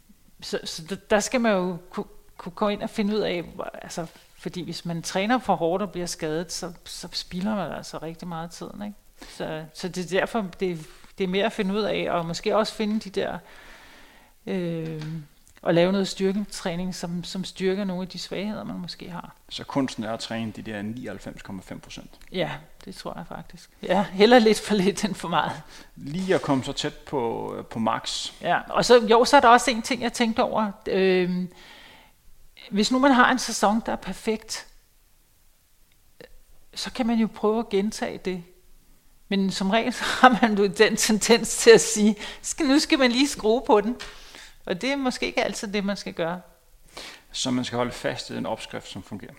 så 0.42 0.60
så 0.64 0.82
der- 0.90 0.96
der 1.10 1.20
skal 1.20 1.40
man 1.40 1.52
jo 1.52 1.76
kunne, 1.90 2.06
kunne 2.36 2.52
gå 2.52 2.68
ind 2.68 2.82
og 2.82 2.90
finde 2.90 3.14
ud 3.14 3.20
af, 3.20 3.44
altså, 3.82 4.06
fordi 4.38 4.62
hvis 4.62 4.84
man 4.84 5.02
træner 5.02 5.38
for 5.38 5.54
hårdt 5.54 5.82
og 5.82 5.90
bliver 5.92 6.06
skadet, 6.06 6.52
så, 6.52 6.72
så 6.84 7.08
spilder 7.12 7.54
man 7.54 7.72
altså 7.72 7.98
rigtig 7.98 8.28
meget 8.28 8.50
tid. 8.50 8.68
Ikke? 8.84 8.94
Så, 9.28 9.64
så 9.74 9.88
det 9.88 10.04
er 10.04 10.20
derfor, 10.20 10.46
det, 10.60 10.86
det 11.18 11.24
er 11.24 11.28
mere 11.28 11.44
at 11.44 11.52
finde 11.52 11.74
ud 11.74 11.82
af, 11.82 12.06
og 12.10 12.26
måske 12.26 12.56
også 12.56 12.74
finde 12.74 13.00
de 13.00 13.10
der, 13.10 13.38
øh, 14.46 15.02
og 15.62 15.74
lave 15.74 15.92
noget 15.92 16.08
styrketræning, 16.08 16.94
som, 16.94 17.24
som 17.24 17.44
styrker 17.44 17.84
nogle 17.84 18.02
af 18.02 18.08
de 18.08 18.18
svagheder, 18.18 18.64
man 18.64 18.76
måske 18.78 19.10
har. 19.10 19.34
Så 19.48 19.64
kunsten 19.64 20.04
er 20.04 20.12
at 20.12 20.20
træne 20.20 20.52
de 20.52 20.62
der 20.62 20.82
99,5 21.72 21.78
procent. 21.78 22.10
Ja, 22.32 22.50
det 22.84 22.94
tror 22.94 23.14
jeg 23.16 23.26
faktisk. 23.26 23.70
Ja, 23.82 24.02
heller 24.12 24.38
lidt 24.38 24.60
for 24.60 24.74
lidt 24.74 25.04
end 25.04 25.14
for 25.14 25.28
meget. 25.28 25.62
Lige 25.96 26.34
at 26.34 26.42
komme 26.42 26.64
så 26.64 26.72
tæt 26.72 26.94
på, 26.94 27.54
øh, 27.58 27.64
på 27.64 27.78
max. 27.78 28.32
Ja, 28.40 28.60
og 28.68 28.84
så, 28.84 29.06
jo, 29.10 29.24
så 29.24 29.36
er 29.36 29.40
der 29.40 29.48
også 29.48 29.70
en 29.70 29.82
ting, 29.82 30.02
jeg 30.02 30.12
tænkte 30.12 30.42
over. 30.42 30.72
Øhm, 30.88 31.52
hvis 32.70 32.92
nu 32.92 32.98
man 32.98 33.12
har 33.12 33.32
en 33.32 33.38
sæson, 33.38 33.82
der 33.86 33.92
er 33.92 33.96
perfekt, 33.96 34.66
så 36.74 36.92
kan 36.92 37.06
man 37.06 37.18
jo 37.18 37.28
prøve 37.34 37.58
at 37.58 37.68
gentage 37.68 38.18
det. 38.18 38.44
Men 39.28 39.50
som 39.50 39.70
regel 39.70 39.92
så 40.00 40.04
har 40.04 40.38
man 40.42 40.58
jo 40.58 40.66
den 40.66 40.96
tendens 40.96 41.56
til 41.56 41.70
at 41.70 41.80
sige, 41.80 42.16
skal, 42.42 42.66
nu 42.66 42.78
skal 42.78 42.98
man 42.98 43.12
lige 43.12 43.28
skrue 43.28 43.62
på 43.66 43.80
den. 43.80 43.96
Og 44.66 44.80
det 44.80 44.92
er 44.92 44.96
måske 44.96 45.26
ikke 45.26 45.44
altid 45.44 45.72
det, 45.72 45.84
man 45.84 45.96
skal 45.96 46.12
gøre. 46.12 46.40
Så 47.32 47.50
man 47.50 47.64
skal 47.64 47.76
holde 47.76 47.92
fast 47.92 48.30
i 48.30 48.36
en 48.36 48.46
opskrift, 48.46 48.88
som 48.88 49.02
fungerer. 49.02 49.32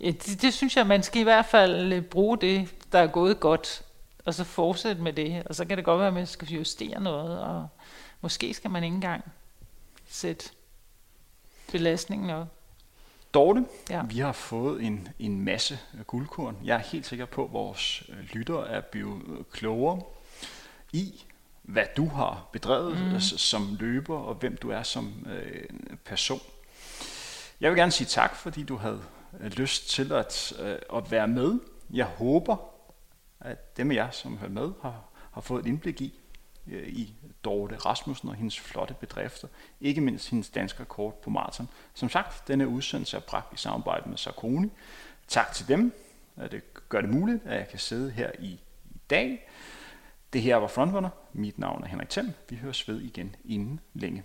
Ja, 0.00 0.10
det, 0.10 0.42
det 0.42 0.54
synes 0.54 0.76
jeg, 0.76 0.86
man 0.86 1.02
skal 1.02 1.20
i 1.20 1.24
hvert 1.24 1.46
fald 1.46 1.92
øh, 1.92 2.02
bruge 2.02 2.38
det, 2.38 2.68
der 2.92 2.98
er 2.98 3.06
gået 3.06 3.40
godt, 3.40 3.82
og 4.24 4.34
så 4.34 4.44
fortsætte 4.44 5.02
med 5.02 5.12
det. 5.12 5.42
Og 5.46 5.54
så 5.54 5.64
kan 5.64 5.76
det 5.76 5.84
godt 5.84 5.98
være, 5.98 6.08
at 6.08 6.14
man 6.14 6.26
skal 6.26 6.48
justere 6.48 7.00
noget, 7.00 7.40
og 7.40 7.68
måske 8.20 8.54
skal 8.54 8.70
man 8.70 8.84
ikke 8.84 8.94
engang 8.94 9.24
sætte 10.08 10.50
belastningen 11.72 12.30
op. 12.30 12.53
Dorte, 13.34 13.64
Ja. 13.90 14.02
vi 14.08 14.18
har 14.18 14.32
fået 14.32 14.82
en, 14.82 15.08
en 15.18 15.44
masse 15.44 15.78
guldkorn. 16.06 16.56
Jeg 16.64 16.74
er 16.74 16.78
helt 16.78 17.06
sikker 17.06 17.26
på, 17.26 17.44
at 17.44 17.52
vores 17.52 18.02
øh, 18.08 18.16
lyttere 18.32 18.68
er 18.68 18.80
blevet 18.80 19.50
klogere 19.50 20.02
i, 20.92 21.24
hvad 21.62 21.84
du 21.96 22.08
har 22.08 22.48
bedrevet 22.52 23.12
mm. 23.12 23.20
som 23.20 23.76
løber, 23.80 24.16
og 24.18 24.34
hvem 24.34 24.56
du 24.56 24.70
er 24.70 24.82
som 24.82 25.26
øh, 25.26 25.64
person. 26.04 26.40
Jeg 27.60 27.70
vil 27.70 27.78
gerne 27.78 27.92
sige 27.92 28.06
tak, 28.06 28.36
fordi 28.36 28.62
du 28.62 28.76
havde 28.76 29.02
øh, 29.40 29.52
lyst 29.52 29.90
til 29.90 30.12
at, 30.12 30.52
øh, 30.60 30.78
at 30.94 31.10
være 31.10 31.28
med. 31.28 31.60
Jeg 31.92 32.06
håber, 32.06 32.56
at 33.40 33.76
dem 33.76 33.90
af 33.90 33.94
jer, 33.94 34.10
som 34.10 34.36
har 34.36 34.48
med, 34.48 34.72
har, 34.82 35.02
har 35.32 35.40
fået 35.40 35.60
et 35.60 35.68
indblik 35.68 36.00
i, 36.00 36.20
øh, 36.66 36.88
i 36.88 37.14
Dorte 37.44 37.76
Rasmussen 37.76 38.28
og 38.28 38.34
hendes 38.34 38.60
flotte 38.60 38.94
bedrifter. 38.94 39.48
Ikke 39.80 40.00
mindst 40.00 40.30
hendes 40.30 40.50
danske 40.50 40.80
rekord 40.80 41.22
på 41.22 41.30
maraton. 41.30 41.68
Som 41.94 42.08
sagt, 42.08 42.48
denne 42.48 42.68
udsendelse 42.68 43.16
er 43.16 43.20
bragt 43.20 43.54
i 43.54 43.56
samarbejde 43.56 44.08
med 44.08 44.16
Sarkoni. 44.16 44.70
Tak 45.28 45.52
til 45.52 45.68
dem, 45.68 45.92
at 46.36 46.52
det 46.52 46.88
gør 46.88 47.00
det 47.00 47.10
muligt, 47.10 47.46
at 47.46 47.58
jeg 47.58 47.68
kan 47.68 47.78
sidde 47.78 48.10
her 48.10 48.30
i, 48.38 48.60
i 48.90 49.00
dag. 49.10 49.48
Det 50.32 50.42
her 50.42 50.56
var 50.56 50.66
Frontrunner. 50.66 51.10
Mit 51.32 51.58
navn 51.58 51.82
er 51.84 51.88
Henrik 51.88 52.08
Thiem. 52.08 52.32
Vi 52.48 52.56
høres 52.56 52.88
ved 52.88 53.00
igen 53.00 53.36
inden 53.44 53.80
længe. 53.94 54.22